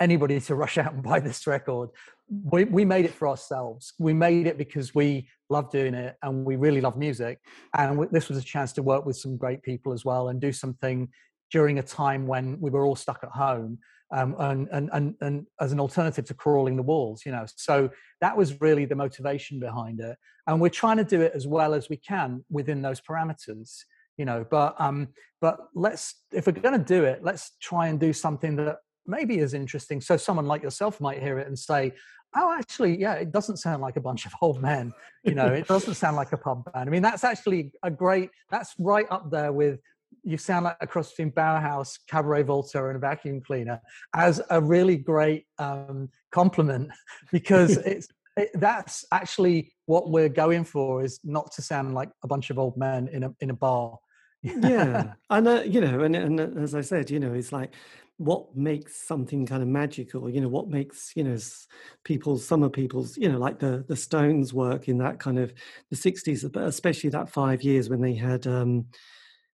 anybody 0.00 0.40
to 0.40 0.54
rush 0.62 0.78
out 0.78 0.94
and 0.94 1.02
buy 1.02 1.20
this 1.20 1.46
record. 1.46 1.90
We 2.28 2.64
we 2.64 2.84
made 2.84 3.04
it 3.04 3.14
for 3.14 3.28
ourselves. 3.28 3.92
We 3.98 4.12
made 4.12 4.48
it 4.48 4.58
because 4.58 4.92
we 4.92 5.28
love 5.48 5.70
doing 5.70 5.94
it 5.94 6.16
and 6.22 6.44
we 6.44 6.56
really 6.56 6.80
love 6.80 6.96
music. 6.96 7.38
And 7.74 8.08
this 8.10 8.28
was 8.28 8.38
a 8.38 8.42
chance 8.42 8.72
to 8.72 8.82
work 8.82 9.06
with 9.06 9.16
some 9.16 9.36
great 9.36 9.62
people 9.62 9.92
as 9.92 10.04
well 10.04 10.28
and 10.28 10.40
do 10.40 10.52
something 10.52 11.08
during 11.50 11.78
a 11.78 11.82
time 11.82 12.26
when 12.26 12.60
we 12.60 12.70
were 12.70 12.84
all 12.84 12.96
stuck 12.96 13.20
at 13.22 13.30
home 13.30 13.78
um, 14.12 14.36
and, 14.38 14.68
and, 14.72 14.90
and, 14.92 15.14
and 15.20 15.46
as 15.60 15.72
an 15.72 15.80
alternative 15.80 16.24
to 16.26 16.34
crawling 16.34 16.76
the 16.76 16.82
walls, 16.82 17.22
you 17.26 17.32
know. 17.32 17.44
So 17.56 17.90
that 18.20 18.36
was 18.36 18.60
really 18.60 18.84
the 18.84 18.94
motivation 18.94 19.58
behind 19.58 20.00
it. 20.00 20.16
And 20.46 20.60
we're 20.60 20.68
trying 20.68 20.98
to 20.98 21.04
do 21.04 21.20
it 21.22 21.32
as 21.34 21.46
well 21.46 21.74
as 21.74 21.88
we 21.88 21.96
can 21.96 22.44
within 22.50 22.82
those 22.82 23.00
parameters, 23.00 23.78
you 24.16 24.24
know. 24.24 24.46
But 24.48 24.80
um, 24.80 25.08
but 25.40 25.58
let's 25.74 26.22
if 26.32 26.46
we're 26.46 26.52
going 26.52 26.78
to 26.78 26.84
do 26.84 27.04
it, 27.04 27.24
let's 27.24 27.56
try 27.60 27.88
and 27.88 27.98
do 27.98 28.12
something 28.12 28.56
that 28.56 28.76
maybe 29.06 29.38
is 29.38 29.54
interesting. 29.54 30.00
So 30.00 30.16
someone 30.16 30.46
like 30.46 30.62
yourself 30.62 31.00
might 31.00 31.20
hear 31.20 31.40
it 31.40 31.48
and 31.48 31.58
say, 31.58 31.92
"Oh, 32.36 32.54
actually, 32.56 33.00
yeah, 33.00 33.14
it 33.14 33.32
doesn't 33.32 33.56
sound 33.56 33.82
like 33.82 33.96
a 33.96 34.00
bunch 34.00 34.24
of 34.24 34.32
old 34.40 34.62
men." 34.62 34.92
You 35.24 35.34
know, 35.34 35.46
it 35.46 35.66
doesn't 35.66 35.94
sound 35.94 36.14
like 36.16 36.30
a 36.30 36.36
pub 36.36 36.64
band. 36.72 36.88
I 36.88 36.92
mean, 36.92 37.02
that's 37.02 37.24
actually 37.24 37.72
a 37.82 37.90
great. 37.90 38.30
That's 38.52 38.72
right 38.78 39.06
up 39.10 39.32
there 39.32 39.52
with 39.52 39.80
you 40.26 40.36
sound 40.36 40.64
like 40.64 40.76
a 40.80 40.86
cross 40.86 41.10
between 41.10 41.30
Bauhaus, 41.30 41.98
Cabaret 42.08 42.42
Voltaire, 42.42 42.88
and 42.88 42.96
a 42.96 43.00
vacuum 43.00 43.40
cleaner 43.40 43.80
as 44.14 44.40
a 44.50 44.60
really 44.60 44.96
great 44.96 45.46
um, 45.58 46.08
compliment 46.32 46.90
because 47.32 47.76
it's 47.86 48.08
it, 48.36 48.50
that's 48.54 49.04
actually 49.12 49.72
what 49.86 50.10
we're 50.10 50.28
going 50.28 50.64
for 50.64 51.02
is 51.02 51.20
not 51.24 51.52
to 51.52 51.62
sound 51.62 51.94
like 51.94 52.10
a 52.22 52.28
bunch 52.28 52.50
of 52.50 52.58
old 52.58 52.76
men 52.76 53.08
in 53.08 53.22
a 53.22 53.34
in 53.40 53.50
a 53.50 53.54
bar. 53.54 53.98
yeah, 54.42 55.12
and 55.30 55.48
uh, 55.48 55.62
you 55.64 55.80
know, 55.80 56.00
and 56.00 56.16
and 56.16 56.40
uh, 56.40 56.60
as 56.60 56.74
I 56.74 56.80
said, 56.80 57.10
you 57.10 57.20
know, 57.20 57.32
it's 57.32 57.52
like 57.52 57.72
what 58.18 58.56
makes 58.56 59.06
something 59.06 59.44
kind 59.44 59.62
of 59.62 59.68
magical 59.68 60.30
you 60.30 60.40
know 60.40 60.48
what 60.48 60.68
makes 60.68 61.12
you 61.14 61.22
know 61.22 61.36
people 62.02 62.38
some 62.38 62.62
of 62.62 62.72
people's 62.72 63.14
you 63.18 63.30
know 63.30 63.36
like 63.36 63.58
the 63.58 63.84
the 63.88 63.96
stones 63.96 64.54
work 64.54 64.88
in 64.88 64.96
that 64.96 65.18
kind 65.18 65.38
of 65.38 65.52
the 65.90 65.96
60s 65.96 66.50
but 66.50 66.62
especially 66.62 67.10
that 67.10 67.28
five 67.28 67.62
years 67.62 67.90
when 67.90 68.00
they 68.00 68.14
had 68.14 68.46
um 68.46 68.86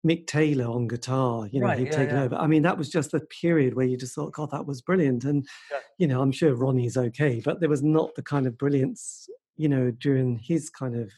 Mick 0.06 0.26
Taylor 0.26 0.66
on 0.66 0.88
guitar, 0.88 1.46
you 1.52 1.60
know, 1.60 1.66
right, 1.66 1.78
he'd 1.78 1.88
yeah, 1.88 1.96
taken 1.96 2.16
yeah. 2.16 2.22
over. 2.22 2.36
I 2.36 2.46
mean, 2.46 2.62
that 2.62 2.78
was 2.78 2.88
just 2.88 3.10
the 3.10 3.20
period 3.20 3.74
where 3.74 3.86
you 3.86 3.96
just 3.96 4.14
thought, 4.14 4.32
God, 4.32 4.50
that 4.50 4.66
was 4.66 4.80
brilliant. 4.80 5.24
And, 5.24 5.46
yeah. 5.70 5.78
you 5.98 6.06
know, 6.06 6.22
I'm 6.22 6.32
sure 6.32 6.54
Ronnie's 6.54 6.96
okay, 6.96 7.42
but 7.44 7.60
there 7.60 7.68
was 7.68 7.82
not 7.82 8.14
the 8.14 8.22
kind 8.22 8.46
of 8.46 8.56
brilliance, 8.56 9.28
you 9.56 9.68
know, 9.68 9.90
during 9.90 10.38
his 10.38 10.70
kind 10.70 10.96
of 10.96 11.10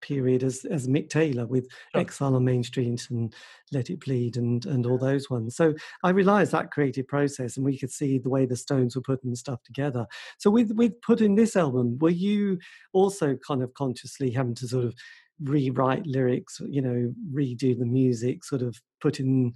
period 0.00 0.42
as, 0.42 0.64
as 0.64 0.88
Mick 0.88 1.10
Taylor 1.10 1.46
with 1.46 1.68
sure. 1.92 2.00
Exile 2.00 2.34
on 2.34 2.44
Main 2.44 2.62
Street 2.62 3.06
and 3.10 3.34
Let 3.72 3.90
It 3.90 4.00
Bleed 4.00 4.36
and, 4.36 4.64
and 4.66 4.86
all 4.86 4.98
those 4.98 5.30
ones. 5.30 5.56
So 5.56 5.74
I 6.02 6.10
realized 6.10 6.52
that 6.52 6.70
creative 6.70 7.06
process 7.06 7.56
and 7.56 7.64
we 7.64 7.78
could 7.78 7.90
see 7.90 8.18
the 8.18 8.30
way 8.30 8.46
the 8.46 8.56
Stones 8.56 8.96
were 8.96 9.02
putting 9.02 9.34
stuff 9.34 9.62
together. 9.62 10.06
So 10.38 10.50
with, 10.50 10.72
with 10.72 11.00
putting 11.02 11.34
this 11.34 11.56
album, 11.56 11.98
were 12.00 12.10
you 12.10 12.58
also 12.92 13.36
kind 13.36 13.62
of 13.62 13.74
consciously 13.74 14.30
having 14.30 14.54
to 14.56 14.68
sort 14.68 14.84
of 14.84 14.94
rewrite 15.42 16.06
lyrics, 16.06 16.60
you 16.66 16.82
know, 16.82 17.12
redo 17.32 17.78
the 17.78 17.86
music, 17.86 18.44
sort 18.44 18.62
of 18.62 18.76
put 19.00 19.20
in, 19.20 19.54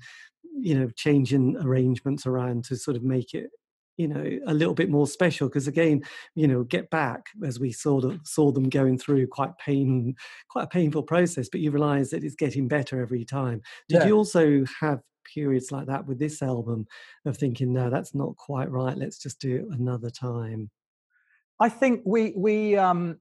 you 0.60 0.78
know, 0.78 0.88
changing 0.96 1.56
arrangements 1.58 2.26
around 2.26 2.64
to 2.64 2.76
sort 2.76 2.96
of 2.96 3.02
make 3.02 3.34
it 3.34 3.50
you 3.98 4.08
know 4.08 4.24
a 4.46 4.54
little 4.54 4.74
bit 4.74 4.88
more 4.88 5.06
special. 5.06 5.48
Because 5.48 5.68
again 5.68 6.02
you 6.34 6.48
know 6.48 6.64
get 6.64 6.88
back 6.90 7.26
as 7.44 7.60
we 7.60 7.72
sort 7.72 8.04
of 8.04 8.20
saw 8.24 8.50
them 8.50 8.68
going 8.68 8.98
through 8.98 9.26
quite 9.26 9.56
pain 9.58 10.14
quite 10.48 10.64
a 10.64 10.68
painful 10.68 11.02
process 11.02 11.48
but 11.50 11.60
you 11.60 11.70
realize 11.70 12.10
that 12.10 12.24
it's 12.24 12.34
getting 12.34 12.68
better 12.68 13.00
every 13.00 13.24
time. 13.24 13.60
Did 13.88 14.00
yeah. 14.00 14.06
you 14.06 14.16
also 14.16 14.64
have 14.80 15.00
periods 15.24 15.70
like 15.72 15.86
that 15.86 16.06
with 16.06 16.18
this 16.18 16.42
album 16.42 16.86
of 17.26 17.36
thinking 17.36 17.72
no 17.72 17.90
that's 17.90 18.14
not 18.14 18.36
quite 18.36 18.70
right 18.70 18.96
let's 18.96 19.18
just 19.18 19.38
do 19.40 19.56
it 19.56 19.78
another 19.78 20.10
time 20.10 20.68
i 21.60 21.68
think 21.68 22.02
we 22.04 22.32
we 22.36 22.76
um 22.76 23.16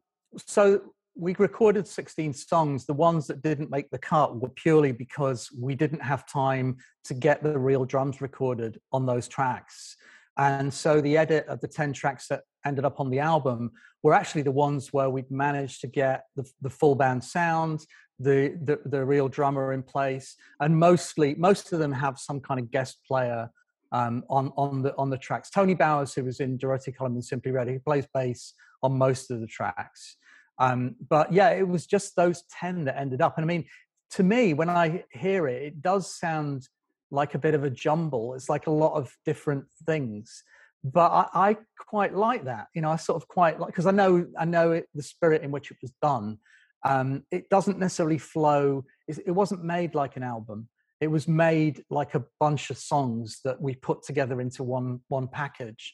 so 0.47 0.81
we 1.15 1.35
recorded 1.37 1.87
16 1.87 2.33
songs. 2.33 2.85
The 2.85 2.93
ones 2.93 3.27
that 3.27 3.41
didn't 3.41 3.69
make 3.69 3.89
the 3.89 3.97
cut 3.97 4.39
were 4.39 4.49
purely 4.49 4.91
because 4.91 5.49
we 5.57 5.75
didn't 5.75 6.01
have 6.01 6.25
time 6.25 6.77
to 7.05 7.13
get 7.13 7.43
the 7.43 7.57
real 7.57 7.85
drums 7.85 8.21
recorded 8.21 8.79
on 8.91 9.05
those 9.05 9.27
tracks. 9.27 9.95
And 10.37 10.73
so 10.73 11.01
the 11.01 11.17
edit 11.17 11.45
of 11.47 11.59
the 11.59 11.67
10 11.67 11.93
tracks 11.93 12.27
that 12.29 12.43
ended 12.65 12.85
up 12.85 12.99
on 12.99 13.09
the 13.09 13.19
album 13.19 13.71
were 14.03 14.13
actually 14.13 14.43
the 14.43 14.51
ones 14.51 14.93
where 14.93 15.09
we'd 15.09 15.29
managed 15.29 15.81
to 15.81 15.87
get 15.87 16.25
the, 16.35 16.49
the 16.61 16.69
full 16.69 16.95
band 16.95 17.23
sound, 17.23 17.85
the, 18.19 18.57
the, 18.63 18.79
the 18.85 19.03
real 19.03 19.27
drummer 19.27 19.73
in 19.73 19.83
place, 19.83 20.35
and 20.59 20.77
mostly 20.77 21.35
most 21.35 21.73
of 21.73 21.79
them 21.79 21.91
have 21.91 22.17
some 22.17 22.39
kind 22.39 22.59
of 22.59 22.71
guest 22.71 22.99
player 23.07 23.49
um, 23.91 24.23
on 24.29 24.53
on 24.55 24.81
the 24.81 24.95
on 24.95 25.09
the 25.09 25.17
tracks. 25.17 25.49
Tony 25.49 25.73
Bowers, 25.73 26.13
who 26.13 26.23
was 26.23 26.39
in 26.39 26.57
Durutti 26.57 26.95
Column 26.95 27.21
Simply 27.21 27.51
Red, 27.51 27.67
he 27.67 27.77
plays 27.77 28.07
bass 28.13 28.53
on 28.81 28.97
most 28.97 29.31
of 29.31 29.41
the 29.41 29.47
tracks. 29.47 30.15
Um, 30.61 30.95
but 31.09 31.33
yeah, 31.33 31.49
it 31.49 31.67
was 31.67 31.87
just 31.87 32.15
those 32.15 32.43
10 32.59 32.85
that 32.85 32.99
ended 32.99 33.19
up. 33.19 33.37
And 33.37 33.43
I 33.43 33.47
mean, 33.47 33.65
to 34.11 34.23
me, 34.23 34.53
when 34.53 34.69
I 34.69 35.03
hear 35.11 35.47
it, 35.47 35.63
it 35.63 35.81
does 35.81 36.15
sound 36.15 36.67
like 37.09 37.33
a 37.33 37.39
bit 37.39 37.55
of 37.55 37.63
a 37.63 37.69
jumble. 37.69 38.35
It's 38.35 38.47
like 38.47 38.67
a 38.67 38.71
lot 38.71 38.93
of 38.93 39.11
different 39.25 39.65
things. 39.87 40.43
But 40.83 41.11
I, 41.11 41.49
I 41.49 41.57
quite 41.79 42.15
like 42.15 42.45
that. 42.45 42.67
You 42.75 42.83
know, 42.83 42.91
I 42.91 42.97
sort 42.97 43.21
of 43.21 43.27
quite 43.27 43.59
like 43.59 43.67
because 43.67 43.87
I 43.87 43.91
know 43.91 44.27
I 44.37 44.45
know 44.45 44.71
it, 44.71 44.87
the 44.93 45.03
spirit 45.03 45.41
in 45.41 45.51
which 45.51 45.71
it 45.71 45.77
was 45.81 45.93
done. 45.99 46.37
Um, 46.83 47.23
it 47.31 47.49
doesn't 47.49 47.79
necessarily 47.79 48.17
flow. 48.17 48.85
It, 49.07 49.31
wasn't 49.31 49.63
made 49.63 49.93
like 49.93 50.15
an 50.15 50.23
album. 50.23 50.69
It 50.99 51.07
was 51.07 51.27
made 51.27 51.83
like 51.89 52.15
a 52.15 52.23
bunch 52.39 52.69
of 52.69 52.77
songs 52.77 53.41
that 53.45 53.61
we 53.61 53.75
put 53.75 54.03
together 54.03 54.41
into 54.41 54.63
one 54.63 55.01
one 55.07 55.27
package. 55.27 55.93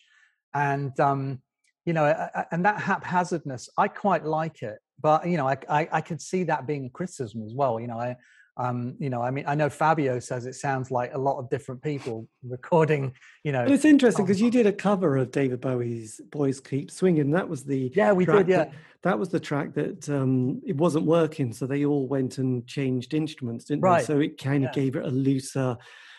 And 0.54 0.98
um, 1.00 1.42
you 1.88 1.94
know, 1.94 2.06
and 2.52 2.66
that 2.66 2.82
haphazardness, 2.82 3.70
I 3.78 3.88
quite 3.88 4.26
like 4.26 4.62
it. 4.62 4.78
But 5.02 5.26
you 5.26 5.38
know, 5.38 5.48
I, 5.48 5.58
I, 5.70 5.90
I 5.94 6.02
could 6.02 6.22
see 6.22 6.44
that 6.44 6.68
being 6.68 6.86
a 6.86 6.90
criticism 6.90 7.44
as 7.46 7.54
well. 7.54 7.80
You 7.80 7.88
know, 7.88 7.98
I 7.98 8.18
um, 8.58 8.96
you 9.00 9.10
know, 9.10 9.22
I 9.22 9.32
mean, 9.32 9.46
I 9.48 9.56
know 9.56 9.70
Fabio 9.70 10.20
says 10.20 10.46
it 10.46 10.56
sounds 10.56 10.92
like 10.92 11.14
a 11.14 11.18
lot 11.18 11.38
of 11.38 11.50
different 11.50 11.82
people 11.82 12.28
recording. 12.44 13.14
You 13.44 13.54
know, 13.54 13.64
but 13.64 13.72
it's 13.72 13.86
interesting 13.86 14.26
because 14.26 14.42
you 14.42 14.52
did 14.52 14.68
a 14.68 14.74
cover 14.74 15.16
of 15.16 15.32
David 15.32 15.62
Bowie's 15.62 16.20
"Boys 16.30 16.60
Keep 16.60 16.92
Swinging." 16.92 17.32
That 17.32 17.48
was 17.48 17.64
the 17.64 17.90
yeah, 17.96 18.12
we 18.12 18.26
did. 18.26 18.50
Yeah, 18.50 18.58
that, 18.58 18.74
that, 19.04 19.20
was 19.20 19.30
the 19.30 19.40
track 19.40 19.74
that 19.76 20.10
um, 20.10 20.62
it 20.66 20.76
wasn't 20.76 21.06
working, 21.06 21.54
so 21.54 21.68
they 21.68 21.86
all 21.86 22.06
went 22.06 22.38
and 22.38 22.68
changed 22.68 23.14
instruments, 23.14 23.64
didn't 23.64 23.84
right. 23.84 24.00
they? 24.00 24.06
So 24.06 24.20
it 24.20 24.38
kind 24.38 24.66
of 24.66 24.76
yeah. 24.76 24.84
gave 24.84 24.96
it 24.98 25.06
a 25.06 25.10
looser 25.12 25.78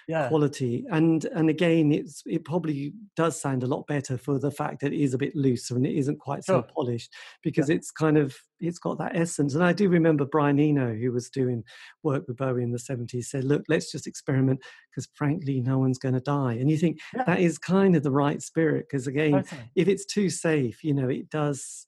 yeah. 0.08 0.28
quality. 0.28 0.86
And 0.90 1.24
and 1.26 1.50
again, 1.50 1.92
it's 1.92 2.22
it 2.26 2.44
probably 2.44 2.94
does 3.14 3.40
sound 3.40 3.62
a 3.62 3.66
lot 3.66 3.86
better 3.86 4.16
for 4.16 4.38
the 4.38 4.50
fact 4.50 4.80
that 4.80 4.92
it 4.92 5.00
is 5.00 5.14
a 5.14 5.18
bit 5.18 5.36
looser 5.36 5.76
and 5.76 5.86
it 5.86 5.96
isn't 5.96 6.18
quite 6.18 6.44
so 6.44 6.54
sure. 6.54 6.66
polished 6.74 7.14
because 7.42 7.68
yeah. 7.68 7.76
it's 7.76 7.90
kind 7.90 8.16
of 8.16 8.34
it's 8.58 8.78
got 8.78 8.98
that 8.98 9.14
essence. 9.14 9.54
And 9.54 9.62
I 9.62 9.72
do 9.72 9.88
remember 9.88 10.24
Brian 10.24 10.58
Eno, 10.58 10.94
who 10.94 11.12
was 11.12 11.28
doing 11.28 11.62
work 12.02 12.24
with 12.26 12.38
Bowie 12.38 12.62
in 12.62 12.72
the 12.72 12.78
70s, 12.78 13.24
said, 13.24 13.44
look, 13.44 13.62
let's 13.68 13.92
just 13.92 14.06
experiment 14.06 14.60
because 14.90 15.08
frankly, 15.14 15.60
no 15.60 15.78
one's 15.78 15.98
going 15.98 16.14
to 16.14 16.20
die. 16.20 16.54
And 16.54 16.70
you 16.70 16.78
think 16.78 16.98
yeah. 17.14 17.24
that 17.24 17.40
is 17.40 17.58
kind 17.58 17.94
of 17.94 18.02
the 18.02 18.10
right 18.10 18.42
spirit 18.42 18.86
because 18.90 19.06
again, 19.06 19.44
totally. 19.44 19.70
if 19.76 19.88
it's 19.88 20.06
too 20.06 20.30
safe, 20.30 20.82
you 20.82 20.94
know, 20.94 21.08
it 21.08 21.28
does 21.28 21.86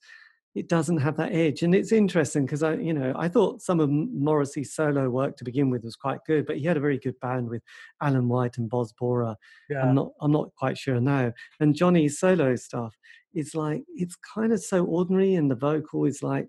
it 0.55 0.69
doesn't 0.69 0.99
have 0.99 1.17
that 1.17 1.33
edge. 1.33 1.63
And 1.63 1.75
it's 1.75 1.93
interesting 1.93 2.45
because 2.45 2.63
I, 2.63 2.75
you 2.75 2.93
know, 2.93 3.13
I 3.17 3.29
thought 3.29 3.63
some 3.63 3.79
of 3.79 3.89
Morrissey's 3.89 4.75
solo 4.75 5.09
work 5.09 5.37
to 5.37 5.45
begin 5.45 5.71
with 5.71 5.85
was 5.85 5.95
quite 5.95 6.19
good, 6.27 6.47
but 6.47 6.59
he 6.59 6.65
had 6.65 6.77
a 6.77 6.81
very 6.81 6.99
good 6.99 7.19
band 7.21 7.49
with 7.49 7.63
Alain 8.01 8.29
Whyte 8.29 8.59
and 8.59 8.69
Boz 8.69 8.93
Boorer. 8.93 9.37
Yeah. 9.69 9.83
I'm 9.83 9.95
not, 9.95 10.11
I'm 10.21 10.33
not 10.33 10.55
quite 10.57 10.77
sure 10.77 11.01
now. 11.01 11.33
And 11.61 11.75
Johnny's 11.75 12.19
solo 12.19 12.57
stuff 12.57 12.97
is 13.35 13.55
like 13.55 13.85
it's 13.95 14.17
kind 14.17 14.53
of 14.53 14.63
so 14.63 14.85
ordinary, 14.85 15.35
and 15.35 15.51
the 15.51 15.55
vocal 15.55 16.05
is 16.05 16.23
like 16.23 16.49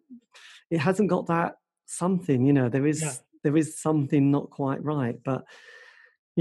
it 0.70 0.80
hasn't 0.80 1.10
got 1.10 1.28
that 1.28 1.56
something. 1.86 2.46
You 2.46 2.54
know, 2.54 2.70
there 2.70 2.88
is 2.88 3.02
yeah. 3.02 3.14
there 3.44 3.58
is 3.58 3.80
something 3.80 4.32
not 4.32 4.50
quite 4.50 4.84
right, 4.84 5.18
but 5.24 5.44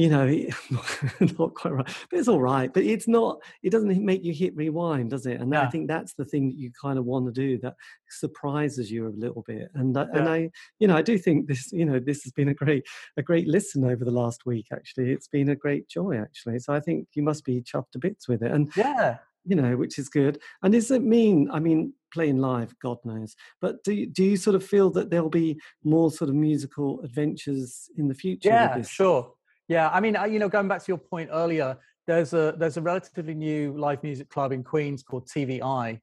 you 0.00 0.08
know, 0.08 0.26
not 1.38 1.54
quite 1.54 1.74
right, 1.74 1.96
but 2.10 2.18
it's 2.18 2.28
all 2.28 2.40
right. 2.40 2.72
But 2.72 2.84
it's 2.84 3.06
not. 3.06 3.38
It 3.62 3.70
doesn't 3.70 4.02
make 4.02 4.24
you 4.24 4.32
hit 4.32 4.56
rewind, 4.56 5.10
does 5.10 5.26
it? 5.26 5.40
And 5.40 5.52
yeah. 5.52 5.62
I 5.62 5.66
think 5.66 5.88
that's 5.88 6.14
the 6.14 6.24
thing 6.24 6.48
that 6.48 6.56
you 6.56 6.70
kind 6.80 6.98
of 6.98 7.04
want 7.04 7.26
to 7.26 7.32
do 7.32 7.58
that 7.58 7.74
surprises 8.08 8.90
you 8.90 9.06
a 9.06 9.10
little 9.10 9.44
bit. 9.46 9.68
And 9.74 9.94
yeah. 9.94 10.06
and 10.14 10.28
I, 10.28 10.50
you 10.78 10.88
know, 10.88 10.96
I 10.96 11.02
do 11.02 11.18
think 11.18 11.48
this. 11.48 11.70
You 11.70 11.84
know, 11.84 12.00
this 12.00 12.22
has 12.22 12.32
been 12.32 12.48
a 12.48 12.54
great 12.54 12.86
a 13.18 13.22
great 13.22 13.46
listen 13.46 13.84
over 13.84 14.04
the 14.04 14.10
last 14.10 14.46
week. 14.46 14.68
Actually, 14.72 15.12
it's 15.12 15.28
been 15.28 15.50
a 15.50 15.56
great 15.56 15.86
joy. 15.86 16.16
Actually, 16.18 16.60
so 16.60 16.72
I 16.72 16.80
think 16.80 17.08
you 17.14 17.22
must 17.22 17.44
be 17.44 17.60
chuffed 17.60 17.90
to 17.92 17.98
bits 17.98 18.26
with 18.26 18.42
it. 18.42 18.52
And 18.52 18.70
yeah, 18.76 19.18
you 19.44 19.56
know, 19.56 19.76
which 19.76 19.98
is 19.98 20.08
good. 20.08 20.40
And 20.62 20.72
does 20.72 20.90
it 20.90 21.02
mean? 21.02 21.50
I 21.52 21.58
mean, 21.58 21.92
playing 22.10 22.38
live, 22.38 22.74
God 22.82 22.98
knows. 23.04 23.36
But 23.60 23.84
do 23.84 23.92
you, 23.92 24.06
do 24.06 24.24
you 24.24 24.36
sort 24.36 24.56
of 24.56 24.64
feel 24.64 24.90
that 24.90 25.10
there'll 25.10 25.28
be 25.28 25.60
more 25.84 26.10
sort 26.10 26.30
of 26.30 26.36
musical 26.36 27.00
adventures 27.02 27.90
in 27.96 28.08
the 28.08 28.14
future? 28.14 28.48
Yeah, 28.48 28.80
sure. 28.82 29.32
Yeah, 29.70 29.88
I 29.88 30.00
mean, 30.00 30.16
you 30.28 30.40
know, 30.40 30.48
going 30.48 30.66
back 30.66 30.82
to 30.82 30.88
your 30.88 30.98
point 30.98 31.30
earlier, 31.32 31.78
there's 32.08 32.34
a 32.34 32.56
there's 32.58 32.76
a 32.76 32.80
relatively 32.80 33.34
new 33.34 33.72
live 33.78 34.02
music 34.02 34.28
club 34.28 34.50
in 34.50 34.64
Queens 34.64 35.04
called 35.04 35.28
TV 35.28 35.62
Eye, 35.62 36.00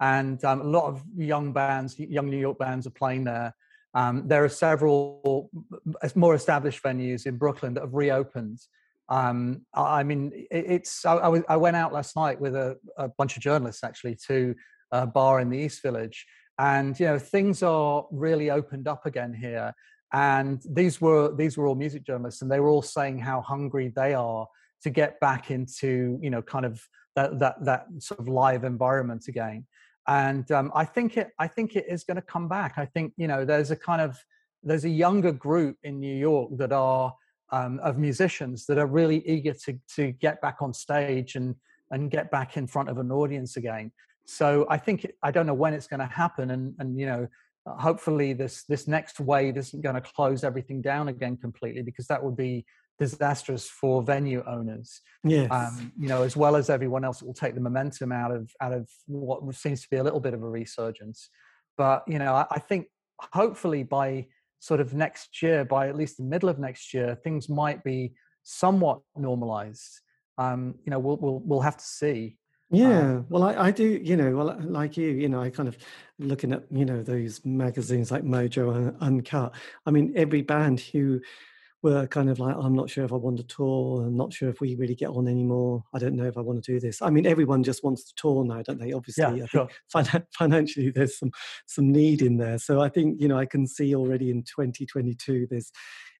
and 0.00 0.42
um, 0.42 0.62
a 0.62 0.64
lot 0.64 0.86
of 0.86 1.02
young 1.14 1.52
bands, 1.52 1.98
young 1.98 2.30
New 2.30 2.38
York 2.38 2.58
bands, 2.58 2.86
are 2.86 2.96
playing 3.02 3.24
there. 3.24 3.54
Um, 3.92 4.26
there 4.26 4.42
are 4.42 4.48
several 4.48 5.50
more 6.14 6.34
established 6.34 6.82
venues 6.82 7.26
in 7.26 7.36
Brooklyn 7.36 7.74
that 7.74 7.82
have 7.82 7.92
reopened. 7.92 8.58
Um, 9.10 9.66
I 9.74 10.02
mean, 10.02 10.32
it's 10.50 11.04
I, 11.04 11.16
I, 11.16 11.28
was, 11.28 11.42
I 11.46 11.58
went 11.58 11.76
out 11.76 11.92
last 11.92 12.16
night 12.16 12.40
with 12.40 12.56
a, 12.56 12.78
a 12.96 13.08
bunch 13.08 13.36
of 13.36 13.42
journalists 13.42 13.84
actually 13.84 14.16
to 14.28 14.54
a 14.92 15.06
bar 15.06 15.40
in 15.40 15.50
the 15.50 15.58
East 15.58 15.82
Village, 15.82 16.24
and 16.58 16.98
you 16.98 17.04
know 17.04 17.18
things 17.18 17.62
are 17.62 18.06
really 18.10 18.50
opened 18.50 18.88
up 18.88 19.04
again 19.04 19.34
here 19.34 19.74
and 20.12 20.60
these 20.68 21.00
were 21.00 21.34
these 21.34 21.56
were 21.56 21.66
all 21.66 21.74
music 21.74 22.04
journalists 22.04 22.42
and 22.42 22.50
they 22.50 22.60
were 22.60 22.68
all 22.68 22.82
saying 22.82 23.18
how 23.18 23.40
hungry 23.40 23.92
they 23.94 24.14
are 24.14 24.46
to 24.82 24.90
get 24.90 25.20
back 25.20 25.50
into 25.50 26.18
you 26.22 26.30
know 26.30 26.42
kind 26.42 26.64
of 26.64 26.86
that 27.16 27.38
that 27.38 27.64
that 27.64 27.86
sort 27.98 28.20
of 28.20 28.28
live 28.28 28.64
environment 28.64 29.28
again. 29.28 29.66
And 30.08 30.50
um, 30.50 30.72
i 30.74 30.84
think 30.84 31.16
it 31.16 31.28
i 31.38 31.46
think 31.46 31.76
it 31.76 31.86
is 31.88 32.04
going 32.04 32.16
to 32.16 32.22
come 32.22 32.48
back. 32.48 32.74
I 32.76 32.86
think 32.86 33.12
you 33.16 33.28
know 33.28 33.44
there's 33.44 33.70
a 33.70 33.76
kind 33.76 34.00
of 34.00 34.18
there's 34.62 34.84
a 34.84 34.90
younger 34.90 35.32
group 35.32 35.76
in 35.84 36.00
new 36.00 36.14
york 36.14 36.50
that 36.58 36.72
are 36.72 37.14
um, 37.52 37.80
of 37.80 37.98
musicians 37.98 38.66
that 38.66 38.78
are 38.78 38.86
really 38.86 39.26
eager 39.28 39.54
to 39.64 39.78
to 39.96 40.12
get 40.12 40.40
back 40.40 40.56
on 40.60 40.72
stage 40.72 41.36
and 41.36 41.54
and 41.92 42.10
get 42.10 42.30
back 42.30 42.56
in 42.56 42.66
front 42.66 42.88
of 42.88 42.98
an 42.98 43.12
audience 43.12 43.56
again. 43.56 43.92
So 44.24 44.66
i 44.68 44.76
think 44.76 45.06
i 45.22 45.30
don't 45.30 45.46
know 45.46 45.54
when 45.54 45.74
it's 45.74 45.86
going 45.86 46.00
to 46.00 46.06
happen 46.22 46.50
and 46.50 46.74
and 46.78 46.98
you 46.98 47.06
know 47.06 47.28
hopefully 47.66 48.32
this 48.32 48.64
this 48.64 48.88
next 48.88 49.20
wave 49.20 49.56
isn't 49.56 49.82
going 49.82 49.94
to 49.94 50.00
close 50.00 50.44
everything 50.44 50.80
down 50.80 51.08
again 51.08 51.36
completely 51.36 51.82
because 51.82 52.06
that 52.06 52.22
would 52.22 52.36
be 52.36 52.64
disastrous 52.98 53.68
for 53.68 54.02
venue 54.02 54.42
owners. 54.46 55.00
Yes. 55.24 55.50
um, 55.50 55.92
you 55.98 56.08
know 56.08 56.22
as 56.22 56.36
well 56.36 56.56
as 56.56 56.70
everyone 56.70 57.04
else 57.04 57.22
it 57.22 57.26
will 57.26 57.34
take 57.34 57.54
the 57.54 57.60
momentum 57.60 58.12
out 58.12 58.30
of 58.30 58.50
out 58.60 58.72
of 58.72 58.88
what 59.06 59.54
seems 59.54 59.82
to 59.82 59.88
be 59.90 59.96
a 59.96 60.02
little 60.02 60.20
bit 60.20 60.34
of 60.34 60.42
a 60.42 60.48
resurgence. 60.48 61.28
But 61.76 62.04
you 62.06 62.18
know 62.18 62.34
I, 62.34 62.46
I 62.50 62.58
think 62.58 62.86
hopefully 63.32 63.82
by 63.82 64.28
sort 64.58 64.80
of 64.80 64.92
next 64.94 65.42
year 65.42 65.64
by 65.64 65.88
at 65.88 65.96
least 65.96 66.16
the 66.16 66.24
middle 66.24 66.48
of 66.48 66.58
next 66.58 66.92
year 66.92 67.18
things 67.22 67.48
might 67.48 67.84
be 67.84 68.14
somewhat 68.42 69.00
normalized. 69.16 70.00
Um, 70.38 70.76
you 70.84 70.90
know 70.90 70.98
we'll, 70.98 71.16
we'll 71.16 71.40
we'll 71.40 71.60
have 71.60 71.76
to 71.76 71.84
see 71.84 72.38
yeah, 72.70 73.00
um, 73.00 73.26
well, 73.28 73.42
I, 73.42 73.54
I 73.66 73.70
do, 73.72 73.84
you 73.84 74.16
know, 74.16 74.36
well, 74.36 74.50
uh, 74.50 74.58
like 74.62 74.96
you, 74.96 75.08
you 75.08 75.28
know, 75.28 75.40
I 75.42 75.50
kind 75.50 75.68
of 75.68 75.76
looking 76.18 76.52
at, 76.52 76.64
you 76.70 76.84
know, 76.84 77.02
those 77.02 77.44
magazines 77.44 78.12
like 78.12 78.22
Mojo 78.22 78.74
and 78.76 78.96
Uncut. 79.00 79.54
I 79.86 79.90
mean, 79.90 80.12
every 80.14 80.42
band 80.42 80.78
who 80.80 81.20
were 81.82 82.06
kind 82.06 82.30
of 82.30 82.38
like, 82.38 82.54
I'm 82.56 82.74
not 82.74 82.88
sure 82.88 83.04
if 83.04 83.12
I 83.12 83.16
want 83.16 83.38
to 83.38 83.42
tour. 83.44 84.04
I'm 84.06 84.16
not 84.16 84.32
sure 84.32 84.48
if 84.50 84.60
we 84.60 84.76
really 84.76 84.94
get 84.94 85.08
on 85.08 85.26
anymore. 85.26 85.82
I 85.94 85.98
don't 85.98 86.14
know 86.14 86.26
if 86.26 86.36
I 86.36 86.42
want 86.42 86.62
to 86.62 86.72
do 86.72 86.78
this. 86.78 87.02
I 87.02 87.10
mean, 87.10 87.26
everyone 87.26 87.64
just 87.64 87.82
wants 87.82 88.04
to 88.04 88.14
tour 88.16 88.44
now, 88.44 88.62
don't 88.62 88.78
they? 88.78 88.92
Obviously, 88.92 89.38
yeah, 89.38 89.44
I 89.44 89.46
sure. 89.46 89.68
think 90.04 90.24
financially 90.32 90.90
there's 90.90 91.18
some 91.18 91.32
some 91.66 91.90
need 91.90 92.22
in 92.22 92.36
there. 92.36 92.58
So 92.58 92.80
I 92.80 92.88
think, 92.88 93.20
you 93.20 93.26
know, 93.28 93.38
I 93.38 93.46
can 93.46 93.66
see 93.66 93.94
already 93.96 94.30
in 94.30 94.44
2022 94.44 95.48
there's 95.50 95.72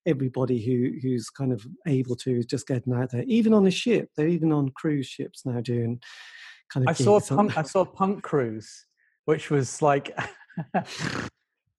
everybody 0.06 0.64
who 0.64 0.98
who's 1.02 1.28
kind 1.30 1.52
of 1.52 1.66
able 1.86 2.16
to 2.16 2.42
just 2.42 2.66
getting 2.66 2.94
out 2.94 3.10
there, 3.12 3.24
even 3.26 3.52
on 3.54 3.66
a 3.66 3.70
ship. 3.70 4.10
They're 4.16 4.26
even 4.28 4.52
on 4.52 4.70
cruise 4.70 5.06
ships 5.06 5.44
now 5.44 5.60
doing 5.60 6.00
kind 6.72 6.88
of. 6.88 6.90
I 6.90 6.92
saw 6.92 7.20
punk. 7.20 7.56
I 7.56 7.62
saw 7.62 7.84
Punk 7.84 8.22
Cruise, 8.22 8.86
which 9.24 9.50
was 9.50 9.82
like. 9.82 10.16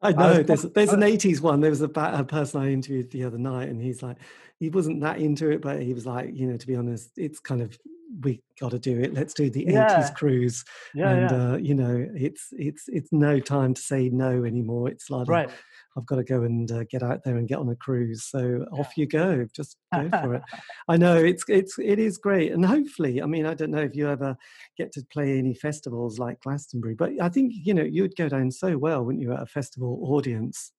I 0.03 0.13
know 0.13 0.31
I 0.31 0.43
there's 0.43 0.63
there's 0.63 0.93
an 0.93 1.01
'80s 1.01 1.41
one. 1.41 1.61
There 1.61 1.69
was 1.69 1.81
a, 1.81 1.89
a 1.95 2.23
person 2.23 2.61
I 2.61 2.71
interviewed 2.71 3.11
the 3.11 3.23
other 3.23 3.37
night, 3.37 3.69
and 3.69 3.79
he's 3.79 4.01
like, 4.01 4.17
he 4.59 4.69
wasn't 4.69 5.01
that 5.01 5.19
into 5.19 5.51
it, 5.51 5.61
but 5.61 5.81
he 5.81 5.93
was 5.93 6.05
like, 6.05 6.35
you 6.35 6.47
know, 6.47 6.57
to 6.57 6.67
be 6.67 6.75
honest, 6.75 7.11
it's 7.17 7.39
kind 7.39 7.61
of 7.61 7.77
we 8.21 8.41
got 8.59 8.71
to 8.71 8.79
do 8.79 8.99
it. 8.99 9.13
Let's 9.13 9.33
do 9.33 9.49
the 9.49 9.65
yeah. 9.67 10.01
80s 10.01 10.15
cruise, 10.15 10.65
yeah, 10.93 11.09
and 11.09 11.31
yeah. 11.31 11.51
Uh, 11.51 11.57
you 11.57 11.75
know, 11.75 12.07
it's 12.15 12.49
it's 12.51 12.87
it's 12.87 13.11
no 13.11 13.39
time 13.39 13.73
to 13.73 13.81
say 13.81 14.09
no 14.09 14.43
anymore. 14.43 14.89
It's 14.89 15.09
like 15.09 15.27
right. 15.27 15.49
I've 15.97 16.05
got 16.05 16.15
to 16.15 16.23
go 16.23 16.43
and 16.43 16.71
uh, 16.71 16.83
get 16.89 17.03
out 17.03 17.23
there 17.23 17.37
and 17.37 17.47
get 17.47 17.57
on 17.59 17.69
a 17.69 17.75
cruise. 17.75 18.23
So 18.23 18.65
off 18.71 18.95
you 18.95 19.05
go. 19.05 19.45
Just 19.53 19.77
go 19.93 20.09
for 20.09 20.35
it. 20.35 20.43
I 20.87 20.97
know 20.97 21.15
it's 21.15 21.43
it's 21.47 21.77
it 21.79 21.99
is 21.99 22.17
great, 22.17 22.51
and 22.51 22.65
hopefully, 22.65 23.21
I 23.21 23.25
mean, 23.25 23.45
I 23.45 23.53
don't 23.53 23.71
know 23.71 23.81
if 23.81 23.95
you 23.95 24.09
ever 24.09 24.37
get 24.77 24.91
to 24.93 25.03
play 25.11 25.37
any 25.37 25.53
festivals 25.53 26.19
like 26.19 26.41
Glastonbury, 26.41 26.95
but 26.95 27.11
I 27.21 27.29
think 27.29 27.53
you 27.55 27.73
know 27.73 27.83
you'd 27.83 28.15
go 28.15 28.29
down 28.29 28.51
so 28.51 28.77
well, 28.77 29.03
wouldn't 29.03 29.21
you, 29.21 29.33
at 29.33 29.41
a 29.41 29.45
festival 29.45 29.99
audience? 30.03 30.71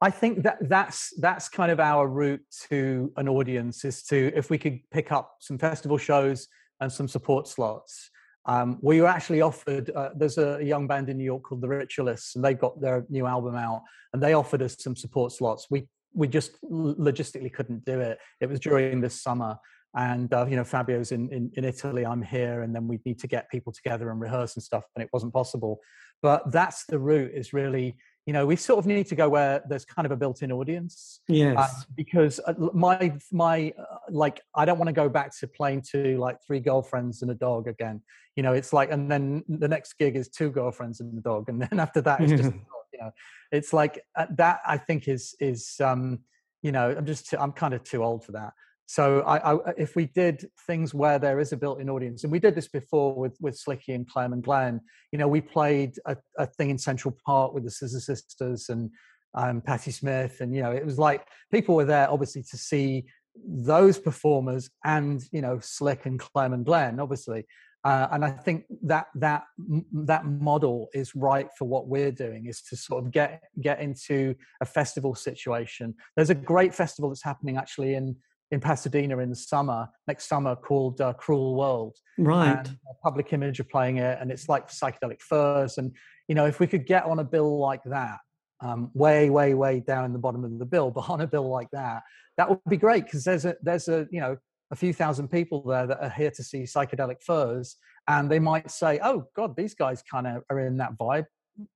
I 0.00 0.10
think 0.10 0.42
that 0.42 0.58
that's 0.68 1.12
that's 1.18 1.48
kind 1.48 1.72
of 1.72 1.80
our 1.80 2.06
route 2.06 2.44
to 2.68 3.12
an 3.16 3.28
audience 3.28 3.84
is 3.84 4.02
to 4.04 4.32
if 4.36 4.50
we 4.50 4.58
could 4.58 4.80
pick 4.90 5.10
up 5.12 5.36
some 5.40 5.58
festival 5.58 5.98
shows 5.98 6.48
and 6.80 6.92
some 6.92 7.08
support 7.08 7.48
slots. 7.48 8.10
Um, 8.46 8.78
we 8.82 9.00
were 9.00 9.06
actually 9.06 9.40
offered. 9.40 9.90
Uh, 9.90 10.10
there's 10.14 10.38
a 10.38 10.62
young 10.62 10.86
band 10.86 11.08
in 11.08 11.16
New 11.16 11.24
York 11.24 11.44
called 11.44 11.62
The 11.62 11.68
Ritualists, 11.68 12.34
and 12.34 12.44
they've 12.44 12.58
got 12.58 12.80
their 12.80 13.06
new 13.08 13.26
album 13.26 13.54
out, 13.54 13.82
and 14.12 14.22
they 14.22 14.34
offered 14.34 14.62
us 14.62 14.76
some 14.78 14.96
support 14.96 15.32
slots. 15.32 15.66
We 15.70 15.88
we 16.12 16.28
just 16.28 16.62
logistically 16.62 17.52
couldn't 17.52 17.84
do 17.84 18.00
it. 18.00 18.18
It 18.40 18.48
was 18.48 18.60
during 18.60 19.00
this 19.00 19.20
summer, 19.22 19.56
and 19.96 20.32
uh, 20.32 20.46
you 20.48 20.56
know 20.56 20.64
Fabio's 20.64 21.12
in, 21.12 21.30
in 21.30 21.50
in 21.54 21.64
Italy, 21.64 22.04
I'm 22.04 22.22
here, 22.22 22.62
and 22.62 22.74
then 22.74 22.86
we 22.86 23.00
need 23.04 23.18
to 23.20 23.26
get 23.26 23.50
people 23.50 23.72
together 23.72 24.10
and 24.10 24.20
rehearse 24.20 24.56
and 24.56 24.62
stuff, 24.62 24.84
and 24.94 25.02
it 25.02 25.10
wasn't 25.12 25.32
possible. 25.32 25.80
But 26.22 26.52
that's 26.52 26.84
the 26.86 26.98
route. 26.98 27.32
Is 27.34 27.52
really 27.52 27.96
you 28.26 28.32
know 28.32 28.46
we 28.46 28.56
sort 28.56 28.78
of 28.78 28.86
need 28.86 29.06
to 29.06 29.14
go 29.14 29.28
where 29.28 29.62
there's 29.68 29.84
kind 29.84 30.06
of 30.06 30.12
a 30.12 30.16
built-in 30.16 30.50
audience. 30.50 31.20
Yes. 31.28 31.56
Uh, 31.58 31.68
because 31.94 32.40
my 32.72 33.12
my 33.32 33.72
uh, 33.78 33.96
like 34.10 34.40
i 34.54 34.64
don't 34.64 34.78
want 34.78 34.88
to 34.88 34.94
go 34.94 35.08
back 35.08 35.36
to 35.38 35.46
playing 35.46 35.82
to 35.92 36.18
like 36.18 36.38
three 36.46 36.60
girlfriends 36.60 37.22
and 37.22 37.30
a 37.30 37.34
dog 37.34 37.68
again. 37.68 38.00
You 38.36 38.42
know 38.42 38.52
it's 38.52 38.72
like 38.72 38.90
and 38.90 39.10
then 39.10 39.44
the 39.48 39.68
next 39.68 39.98
gig 39.98 40.16
is 40.16 40.28
two 40.28 40.50
girlfriends 40.50 41.00
and 41.00 41.16
a 41.18 41.20
dog 41.20 41.48
and 41.48 41.60
then 41.60 41.78
after 41.80 42.00
that 42.02 42.20
it's 42.20 42.32
just 42.32 42.54
you 42.92 43.00
know. 43.00 43.10
It's 43.52 43.72
like 43.72 44.00
uh, 44.16 44.26
that 44.36 44.60
i 44.66 44.78
think 44.78 45.06
is 45.08 45.34
is 45.40 45.76
um 45.80 46.20
you 46.62 46.72
know 46.72 46.94
i'm 46.96 47.06
just 47.06 47.28
too, 47.28 47.38
i'm 47.38 47.52
kind 47.52 47.74
of 47.74 47.84
too 47.84 48.02
old 48.02 48.24
for 48.24 48.32
that 48.32 48.52
so 48.86 49.20
I, 49.20 49.54
I, 49.54 49.58
if 49.78 49.96
we 49.96 50.06
did 50.06 50.46
things 50.66 50.92
where 50.92 51.18
there 51.18 51.40
is 51.40 51.52
a 51.52 51.56
built-in 51.56 51.88
audience, 51.88 52.22
and 52.22 52.32
we 52.32 52.38
did 52.38 52.54
this 52.54 52.68
before 52.68 53.14
with 53.14 53.36
with 53.40 53.58
Slicky 53.58 53.94
and 53.94 54.08
Clem 54.08 54.32
and 54.32 54.42
Glen, 54.42 54.80
you 55.10 55.18
know, 55.18 55.28
we 55.28 55.40
played 55.40 55.94
a, 56.06 56.16
a 56.38 56.46
thing 56.46 56.70
in 56.70 56.78
Central 56.78 57.16
Park 57.24 57.54
with 57.54 57.64
the 57.64 57.70
Scissor 57.70 58.00
Sisters, 58.00 58.68
and 58.68 58.90
um, 59.34 59.60
Patti 59.60 59.90
Smith, 59.90 60.40
and 60.40 60.54
you 60.54 60.62
know, 60.62 60.72
it 60.72 60.84
was 60.84 60.98
like 60.98 61.26
people 61.50 61.74
were 61.74 61.84
there 61.84 62.10
obviously 62.10 62.42
to 62.42 62.56
see 62.56 63.04
those 63.46 63.98
performers 63.98 64.70
and 64.84 65.22
you 65.32 65.40
know 65.40 65.58
Slick 65.60 66.06
and 66.06 66.18
Clem 66.18 66.52
and 66.52 66.64
Glen, 66.64 67.00
obviously. 67.00 67.46
Uh, 67.84 68.08
and 68.12 68.24
I 68.24 68.30
think 68.30 68.64
that 68.82 69.08
that 69.16 69.44
that 69.92 70.24
model 70.24 70.88
is 70.94 71.14
right 71.14 71.48
for 71.58 71.66
what 71.66 71.86
we're 71.86 72.12
doing 72.12 72.46
is 72.46 72.62
to 72.62 72.76
sort 72.76 73.04
of 73.04 73.12
get 73.12 73.42
get 73.60 73.80
into 73.80 74.34
a 74.60 74.64
festival 74.64 75.14
situation. 75.14 75.94
There's 76.16 76.30
a 76.30 76.34
great 76.34 76.74
festival 76.74 77.10
that's 77.10 77.22
happening 77.22 77.58
actually 77.58 77.94
in 77.94 78.16
in 78.50 78.60
Pasadena 78.60 79.18
in 79.18 79.30
the 79.30 79.36
summer 79.36 79.88
next 80.06 80.28
summer 80.28 80.54
called 80.54 81.00
uh, 81.00 81.12
Cruel 81.14 81.56
World. 81.56 81.96
Right. 82.18 82.68
Public 83.02 83.32
Image 83.32 83.60
are 83.60 83.64
playing 83.64 83.98
it, 83.98 84.18
and 84.20 84.30
it's 84.30 84.48
like 84.48 84.68
psychedelic 84.68 85.20
furs. 85.20 85.78
And 85.78 85.92
you 86.28 86.34
know, 86.34 86.46
if 86.46 86.60
we 86.60 86.66
could 86.66 86.86
get 86.86 87.04
on 87.04 87.18
a 87.18 87.24
bill 87.24 87.58
like 87.58 87.82
that, 87.84 88.18
um, 88.60 88.90
way, 88.94 89.30
way, 89.30 89.54
way 89.54 89.80
down 89.80 90.04
in 90.04 90.12
the 90.12 90.18
bottom 90.18 90.44
of 90.44 90.58
the 90.58 90.64
bill, 90.64 90.90
but 90.94 91.10
on 91.10 91.20
a 91.20 91.26
bill 91.26 91.48
like 91.48 91.68
that, 91.72 92.02
that 92.36 92.48
would 92.48 92.60
be 92.68 92.76
great 92.76 93.04
because 93.04 93.24
there's 93.24 93.44
a 93.44 93.54
there's 93.62 93.88
a 93.88 94.06
you 94.10 94.20
know 94.20 94.36
a 94.70 94.76
few 94.76 94.92
thousand 94.92 95.28
people 95.28 95.62
there 95.62 95.86
that 95.86 96.02
are 96.02 96.10
here 96.10 96.30
to 96.30 96.42
see 96.42 96.62
psychedelic 96.62 97.22
furs, 97.22 97.76
and 98.08 98.30
they 98.30 98.38
might 98.38 98.70
say, 98.70 98.98
"Oh 99.02 99.26
God, 99.36 99.56
these 99.56 99.74
guys 99.74 100.02
kind 100.02 100.26
of 100.26 100.42
are 100.50 100.60
in 100.60 100.78
that 100.78 100.96
vibe. 100.98 101.26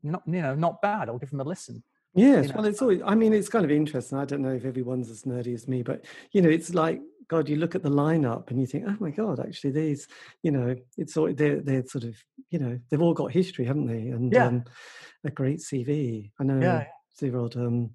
Not 0.02 0.22
you 0.26 0.42
know, 0.42 0.54
not 0.54 0.82
bad. 0.82 1.08
I'll 1.08 1.18
give 1.18 1.30
them 1.30 1.40
a 1.40 1.44
listen." 1.44 1.82
Yes, 2.18 2.46
you 2.46 2.48
know? 2.48 2.54
well, 2.56 2.64
it's 2.66 2.82
always. 2.82 3.00
I 3.04 3.14
mean, 3.14 3.32
it's 3.32 3.48
kind 3.48 3.64
of 3.64 3.70
interesting. 3.70 4.18
I 4.18 4.24
don't 4.24 4.42
know 4.42 4.52
if 4.52 4.64
everyone's 4.64 5.10
as 5.10 5.22
nerdy 5.22 5.54
as 5.54 5.68
me, 5.68 5.82
but 5.82 6.04
you 6.32 6.42
know, 6.42 6.48
it's 6.48 6.74
like 6.74 7.00
God. 7.28 7.48
You 7.48 7.56
look 7.56 7.74
at 7.74 7.82
the 7.82 7.90
lineup 7.90 8.50
and 8.50 8.60
you 8.60 8.66
think, 8.66 8.84
"Oh 8.86 8.96
my 9.00 9.10
God, 9.10 9.40
actually, 9.40 9.70
these, 9.70 10.08
you 10.42 10.50
know, 10.50 10.74
it's 10.96 11.16
all 11.16 11.32
they're 11.32 11.60
they're 11.60 11.86
sort 11.86 12.04
of, 12.04 12.16
you 12.50 12.58
know, 12.58 12.78
they've 12.90 13.02
all 13.02 13.14
got 13.14 13.32
history, 13.32 13.64
haven't 13.64 13.86
they? 13.86 14.08
And 14.08 14.32
yeah. 14.32 14.46
um, 14.46 14.64
a 15.24 15.30
great 15.30 15.60
CV. 15.60 16.30
I 16.40 16.44
know. 16.44 16.60
Yeah. 16.60 16.86
Zero 17.18 17.50
um, 17.56 17.90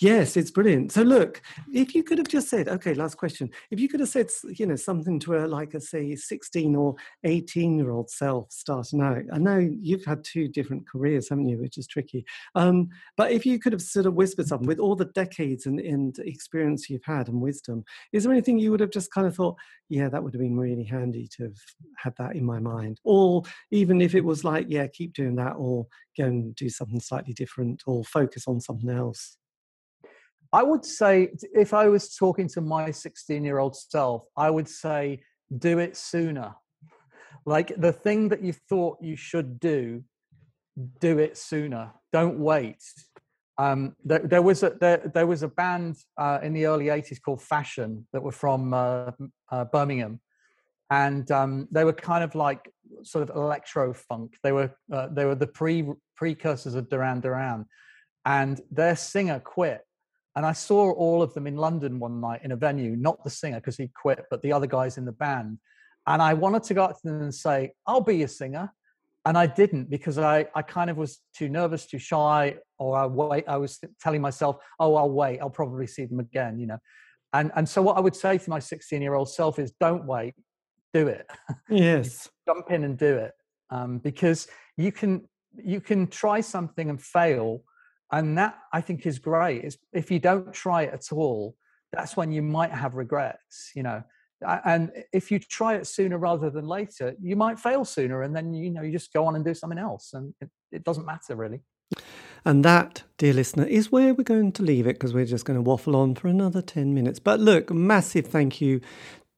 Yes, 0.00 0.36
it's 0.36 0.50
brilliant. 0.50 0.92
So 0.92 1.02
look, 1.02 1.42
if 1.72 1.94
you 1.94 2.02
could 2.02 2.18
have 2.18 2.28
just 2.28 2.48
said, 2.48 2.68
okay, 2.68 2.94
last 2.94 3.16
question. 3.16 3.50
If 3.70 3.80
you 3.80 3.88
could 3.88 4.00
have 4.00 4.08
said, 4.08 4.28
you 4.58 4.66
know, 4.66 4.76
something 4.76 5.18
to 5.20 5.36
a 5.36 5.46
like 5.46 5.74
a 5.74 5.80
say 5.80 6.14
16 6.14 6.74
or 6.74 6.96
18 7.24 7.78
year 7.78 7.90
old 7.90 8.10
self 8.10 8.50
starting 8.50 9.00
out. 9.00 9.22
I 9.32 9.38
know 9.38 9.58
you've 9.58 10.04
had 10.04 10.24
two 10.24 10.48
different 10.48 10.88
careers, 10.88 11.28
haven't 11.28 11.48
you, 11.48 11.58
which 11.58 11.78
is 11.78 11.86
tricky. 11.86 12.24
Um, 12.54 12.88
but 13.16 13.32
if 13.32 13.46
you 13.46 13.58
could 13.58 13.72
have 13.72 13.82
sort 13.82 14.06
of 14.06 14.14
whispered 14.14 14.48
something 14.48 14.66
with 14.68 14.78
all 14.78 14.96
the 14.96 15.06
decades 15.06 15.66
and, 15.66 15.80
and 15.80 16.18
experience 16.20 16.88
you've 16.88 17.04
had 17.04 17.28
and 17.28 17.40
wisdom, 17.40 17.84
is 18.12 18.24
there 18.24 18.32
anything 18.32 18.58
you 18.58 18.70
would 18.70 18.80
have 18.80 18.90
just 18.90 19.12
kind 19.12 19.26
of 19.26 19.34
thought, 19.34 19.56
yeah, 19.88 20.08
that 20.08 20.22
would 20.22 20.34
have 20.34 20.40
been 20.40 20.56
really 20.56 20.84
handy 20.84 21.28
to 21.36 21.44
have 21.44 21.56
had 21.96 22.14
that 22.18 22.36
in 22.36 22.44
my 22.44 22.58
mind? 22.58 23.00
Or 23.04 23.42
even 23.70 24.00
if 24.00 24.14
it 24.14 24.24
was 24.24 24.44
like, 24.44 24.66
yeah, 24.68 24.86
keep 24.86 25.14
doing 25.14 25.36
that 25.36 25.54
or 25.56 25.86
go 26.16 26.24
and 26.24 26.54
do 26.54 26.68
something 26.68 27.00
slightly 27.00 27.32
different 27.32 27.82
or 27.86 28.04
focus 28.04 28.44
on 28.46 28.60
something 28.60 28.90
else? 28.90 29.36
I 30.52 30.62
would 30.62 30.84
say 30.84 31.30
if 31.54 31.72
I 31.72 31.88
was 31.88 32.14
talking 32.14 32.46
to 32.48 32.60
my 32.60 32.90
16 32.90 33.42
year 33.42 33.58
old 33.58 33.74
self, 33.74 34.24
I 34.36 34.50
would 34.50 34.68
say 34.68 35.22
do 35.56 35.78
it 35.78 35.96
sooner. 35.96 36.54
Like 37.46 37.72
the 37.76 37.92
thing 37.92 38.28
that 38.28 38.42
you 38.42 38.52
thought 38.52 38.98
you 39.00 39.16
should 39.16 39.58
do, 39.58 40.04
do 41.00 41.18
it 41.18 41.36
sooner. 41.36 41.92
Don't 42.12 42.38
wait. 42.38 42.82
Um, 43.58 43.96
there, 44.04 44.20
there, 44.20 44.42
was 44.42 44.62
a 44.62 44.70
there, 44.80 45.10
there 45.14 45.26
was 45.26 45.42
a 45.42 45.48
band 45.48 45.96
uh, 46.18 46.38
in 46.42 46.52
the 46.52 46.66
early 46.66 46.86
80s 46.86 47.20
called 47.22 47.42
Fashion 47.42 48.06
that 48.12 48.22
were 48.22 48.32
from 48.32 48.72
uh, 48.72 49.12
uh, 49.50 49.64
Birmingham, 49.66 50.20
and 50.90 51.30
um, 51.30 51.68
they 51.70 51.84
were 51.84 51.92
kind 51.92 52.24
of 52.24 52.34
like 52.34 52.70
sort 53.02 53.28
of 53.28 53.36
electro 53.36 53.92
funk. 53.92 54.36
They 54.42 54.52
were 54.52 54.74
uh, 54.90 55.08
they 55.12 55.26
were 55.26 55.34
the 55.34 55.46
pre 55.46 55.86
precursors 56.16 56.74
of 56.74 56.88
Duran 56.88 57.20
Duran, 57.20 57.66
and 58.24 58.60
their 58.70 58.96
singer 58.96 59.38
quit 59.38 59.82
and 60.36 60.46
I 60.46 60.52
saw 60.52 60.92
all 60.92 61.22
of 61.22 61.34
them 61.34 61.46
in 61.46 61.56
London 61.56 61.98
one 61.98 62.20
night 62.20 62.40
in 62.42 62.52
a 62.52 62.56
venue, 62.56 62.96
not 62.96 63.22
the 63.22 63.30
singer 63.30 63.56
because 63.56 63.76
he 63.76 63.88
quit, 63.88 64.24
but 64.30 64.40
the 64.42 64.52
other 64.52 64.66
guys 64.66 64.96
in 64.96 65.04
the 65.04 65.12
band. 65.12 65.58
And 66.06 66.22
I 66.22 66.34
wanted 66.34 66.62
to 66.64 66.74
go 66.74 66.84
up 66.84 67.00
to 67.00 67.08
them 67.08 67.22
and 67.22 67.34
say, 67.34 67.72
I'll 67.86 68.00
be 68.00 68.22
a 68.22 68.28
singer. 68.28 68.72
And 69.24 69.38
I 69.38 69.46
didn't 69.46 69.88
because 69.88 70.18
I, 70.18 70.46
I 70.54 70.62
kind 70.62 70.90
of 70.90 70.96
was 70.96 71.20
too 71.36 71.48
nervous, 71.48 71.86
too 71.86 71.98
shy, 71.98 72.56
or 72.78 72.96
I 72.96 73.06
wait. 73.06 73.44
I 73.46 73.56
was 73.56 73.78
telling 74.00 74.20
myself, 74.20 74.56
oh, 74.80 74.96
I'll 74.96 75.10
wait. 75.10 75.38
I'll 75.38 75.50
probably 75.50 75.86
see 75.86 76.06
them 76.06 76.18
again, 76.18 76.58
you 76.58 76.66
know. 76.66 76.78
And 77.32 77.52
and 77.54 77.68
so 77.68 77.82
what 77.82 77.96
I 77.96 78.00
would 78.00 78.16
say 78.16 78.36
to 78.36 78.50
my 78.50 78.58
16 78.58 79.00
year 79.00 79.14
old 79.14 79.30
self 79.30 79.58
is, 79.60 79.72
don't 79.78 80.06
wait, 80.06 80.34
do 80.92 81.06
it. 81.06 81.26
Yes, 81.68 82.28
jump 82.46 82.70
in 82.70 82.84
and 82.84 82.98
do 82.98 83.16
it 83.16 83.32
um, 83.70 83.98
because 83.98 84.48
you 84.76 84.90
can 84.92 85.28
you 85.56 85.80
can 85.80 86.06
try 86.06 86.40
something 86.40 86.90
and 86.90 87.00
fail 87.00 87.62
and 88.12 88.38
that 88.38 88.58
i 88.72 88.80
think 88.80 89.06
is 89.06 89.18
great. 89.18 89.76
If 89.92 90.10
you 90.10 90.18
don't 90.18 90.52
try 90.52 90.82
it 90.82 90.94
at 90.94 91.12
all 91.12 91.56
that's 91.92 92.16
when 92.16 92.32
you 92.32 92.42
might 92.42 92.72
have 92.72 92.94
regrets 92.94 93.72
you 93.74 93.82
know? 93.82 94.02
And 94.64 94.90
if 95.12 95.30
you 95.30 95.38
try 95.38 95.74
it 95.74 95.86
sooner 95.86 96.18
rather 96.18 96.50
than 96.50 96.66
later 96.66 97.14
you 97.20 97.36
might 97.36 97.58
fail 97.58 97.84
sooner 97.84 98.22
and 98.22 98.34
then 98.34 98.54
you 98.54 98.70
know 98.70 98.82
you 98.82 98.92
just 98.92 99.12
go 99.12 99.26
on 99.26 99.36
and 99.36 99.44
do 99.44 99.54
something 99.54 99.78
else 99.78 100.14
and 100.14 100.34
it, 100.40 100.50
it 100.70 100.84
doesn't 100.84 101.06
matter 101.06 101.36
really. 101.36 101.60
And 102.44 102.64
that, 102.64 103.04
dear 103.18 103.32
listener, 103.32 103.64
is 103.64 103.92
where 103.92 104.14
we're 104.14 104.24
going 104.24 104.52
to 104.52 104.62
leave 104.62 104.86
it 104.86 104.94
because 104.94 105.14
we're 105.14 105.26
just 105.26 105.44
going 105.44 105.56
to 105.56 105.62
waffle 105.62 105.94
on 105.94 106.14
for 106.14 106.26
another 106.26 106.60
10 106.60 106.92
minutes. 106.92 107.20
But 107.20 107.38
look, 107.38 107.70
massive 107.70 108.26
thank 108.26 108.60
you 108.60 108.80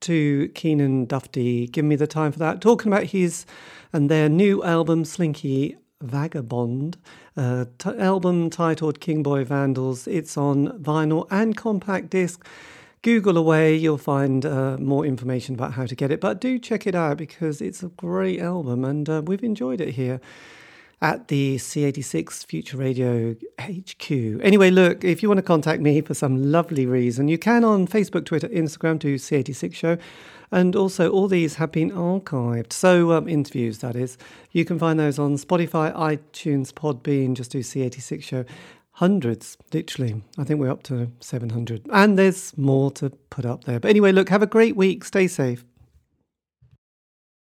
to 0.02 0.48
Keanan 0.54 1.06
Duffty. 1.06 1.66
Giving 1.66 1.88
me 1.88 1.96
the 1.96 2.06
time 2.06 2.32
for 2.32 2.38
that, 2.38 2.60
talking 2.60 2.90
about 2.90 3.04
his 3.04 3.44
and 3.92 4.10
their 4.10 4.28
new 4.28 4.62
album, 4.64 5.04
Slinky 5.04 5.76
Vagabond, 6.04 6.96
uh, 7.36 7.66
album 7.98 8.50
titled 8.50 9.00
King 9.00 9.22
Boy 9.22 9.44
Vandals. 9.44 10.06
It's 10.06 10.36
on 10.36 10.68
vinyl 10.78 11.26
and 11.30 11.56
compact 11.56 12.10
disc. 12.10 12.44
Google 13.02 13.36
away, 13.36 13.76
you'll 13.76 13.98
find 13.98 14.46
uh, 14.46 14.78
more 14.78 15.04
information 15.04 15.54
about 15.54 15.74
how 15.74 15.84
to 15.84 15.94
get 15.94 16.10
it. 16.10 16.20
But 16.20 16.40
do 16.40 16.58
check 16.58 16.86
it 16.86 16.94
out 16.94 17.18
because 17.18 17.60
it's 17.60 17.82
a 17.82 17.88
great 17.88 18.40
album 18.40 18.84
and 18.84 19.08
uh, 19.08 19.22
we've 19.24 19.44
enjoyed 19.44 19.80
it 19.80 19.90
here 19.90 20.20
at 21.02 21.28
the 21.28 21.56
C86 21.56 22.46
Future 22.46 22.78
Radio 22.78 23.36
HQ. 23.60 24.10
Anyway, 24.10 24.70
look, 24.70 25.04
if 25.04 25.22
you 25.22 25.28
want 25.28 25.38
to 25.38 25.42
contact 25.42 25.82
me 25.82 26.00
for 26.00 26.14
some 26.14 26.50
lovely 26.50 26.86
reason, 26.86 27.28
you 27.28 27.36
can 27.36 27.62
on 27.62 27.86
Facebook, 27.86 28.24
Twitter, 28.24 28.48
Instagram 28.48 28.98
to 29.00 29.16
C86 29.16 29.74
Show. 29.74 29.98
And 30.50 30.76
also, 30.76 31.10
all 31.10 31.28
these 31.28 31.56
have 31.56 31.72
been 31.72 31.90
archived. 31.90 32.72
So, 32.72 33.12
um, 33.12 33.28
interviews, 33.28 33.78
that 33.78 33.96
is. 33.96 34.16
You 34.52 34.64
can 34.64 34.78
find 34.78 34.98
those 34.98 35.18
on 35.18 35.36
Spotify, 35.36 35.94
iTunes, 35.94 36.72
Podbean, 36.72 37.34
just 37.34 37.50
do 37.50 37.60
C86 37.60 38.22
Show. 38.22 38.44
Hundreds, 38.92 39.56
literally. 39.72 40.22
I 40.38 40.44
think 40.44 40.60
we're 40.60 40.70
up 40.70 40.84
to 40.84 41.10
700. 41.20 41.86
And 41.92 42.16
there's 42.16 42.56
more 42.56 42.92
to 42.92 43.10
put 43.30 43.44
up 43.44 43.64
there. 43.64 43.80
But 43.80 43.88
anyway, 43.88 44.12
look, 44.12 44.28
have 44.28 44.42
a 44.42 44.46
great 44.46 44.76
week. 44.76 45.04
Stay 45.04 45.26
safe. 45.26 45.64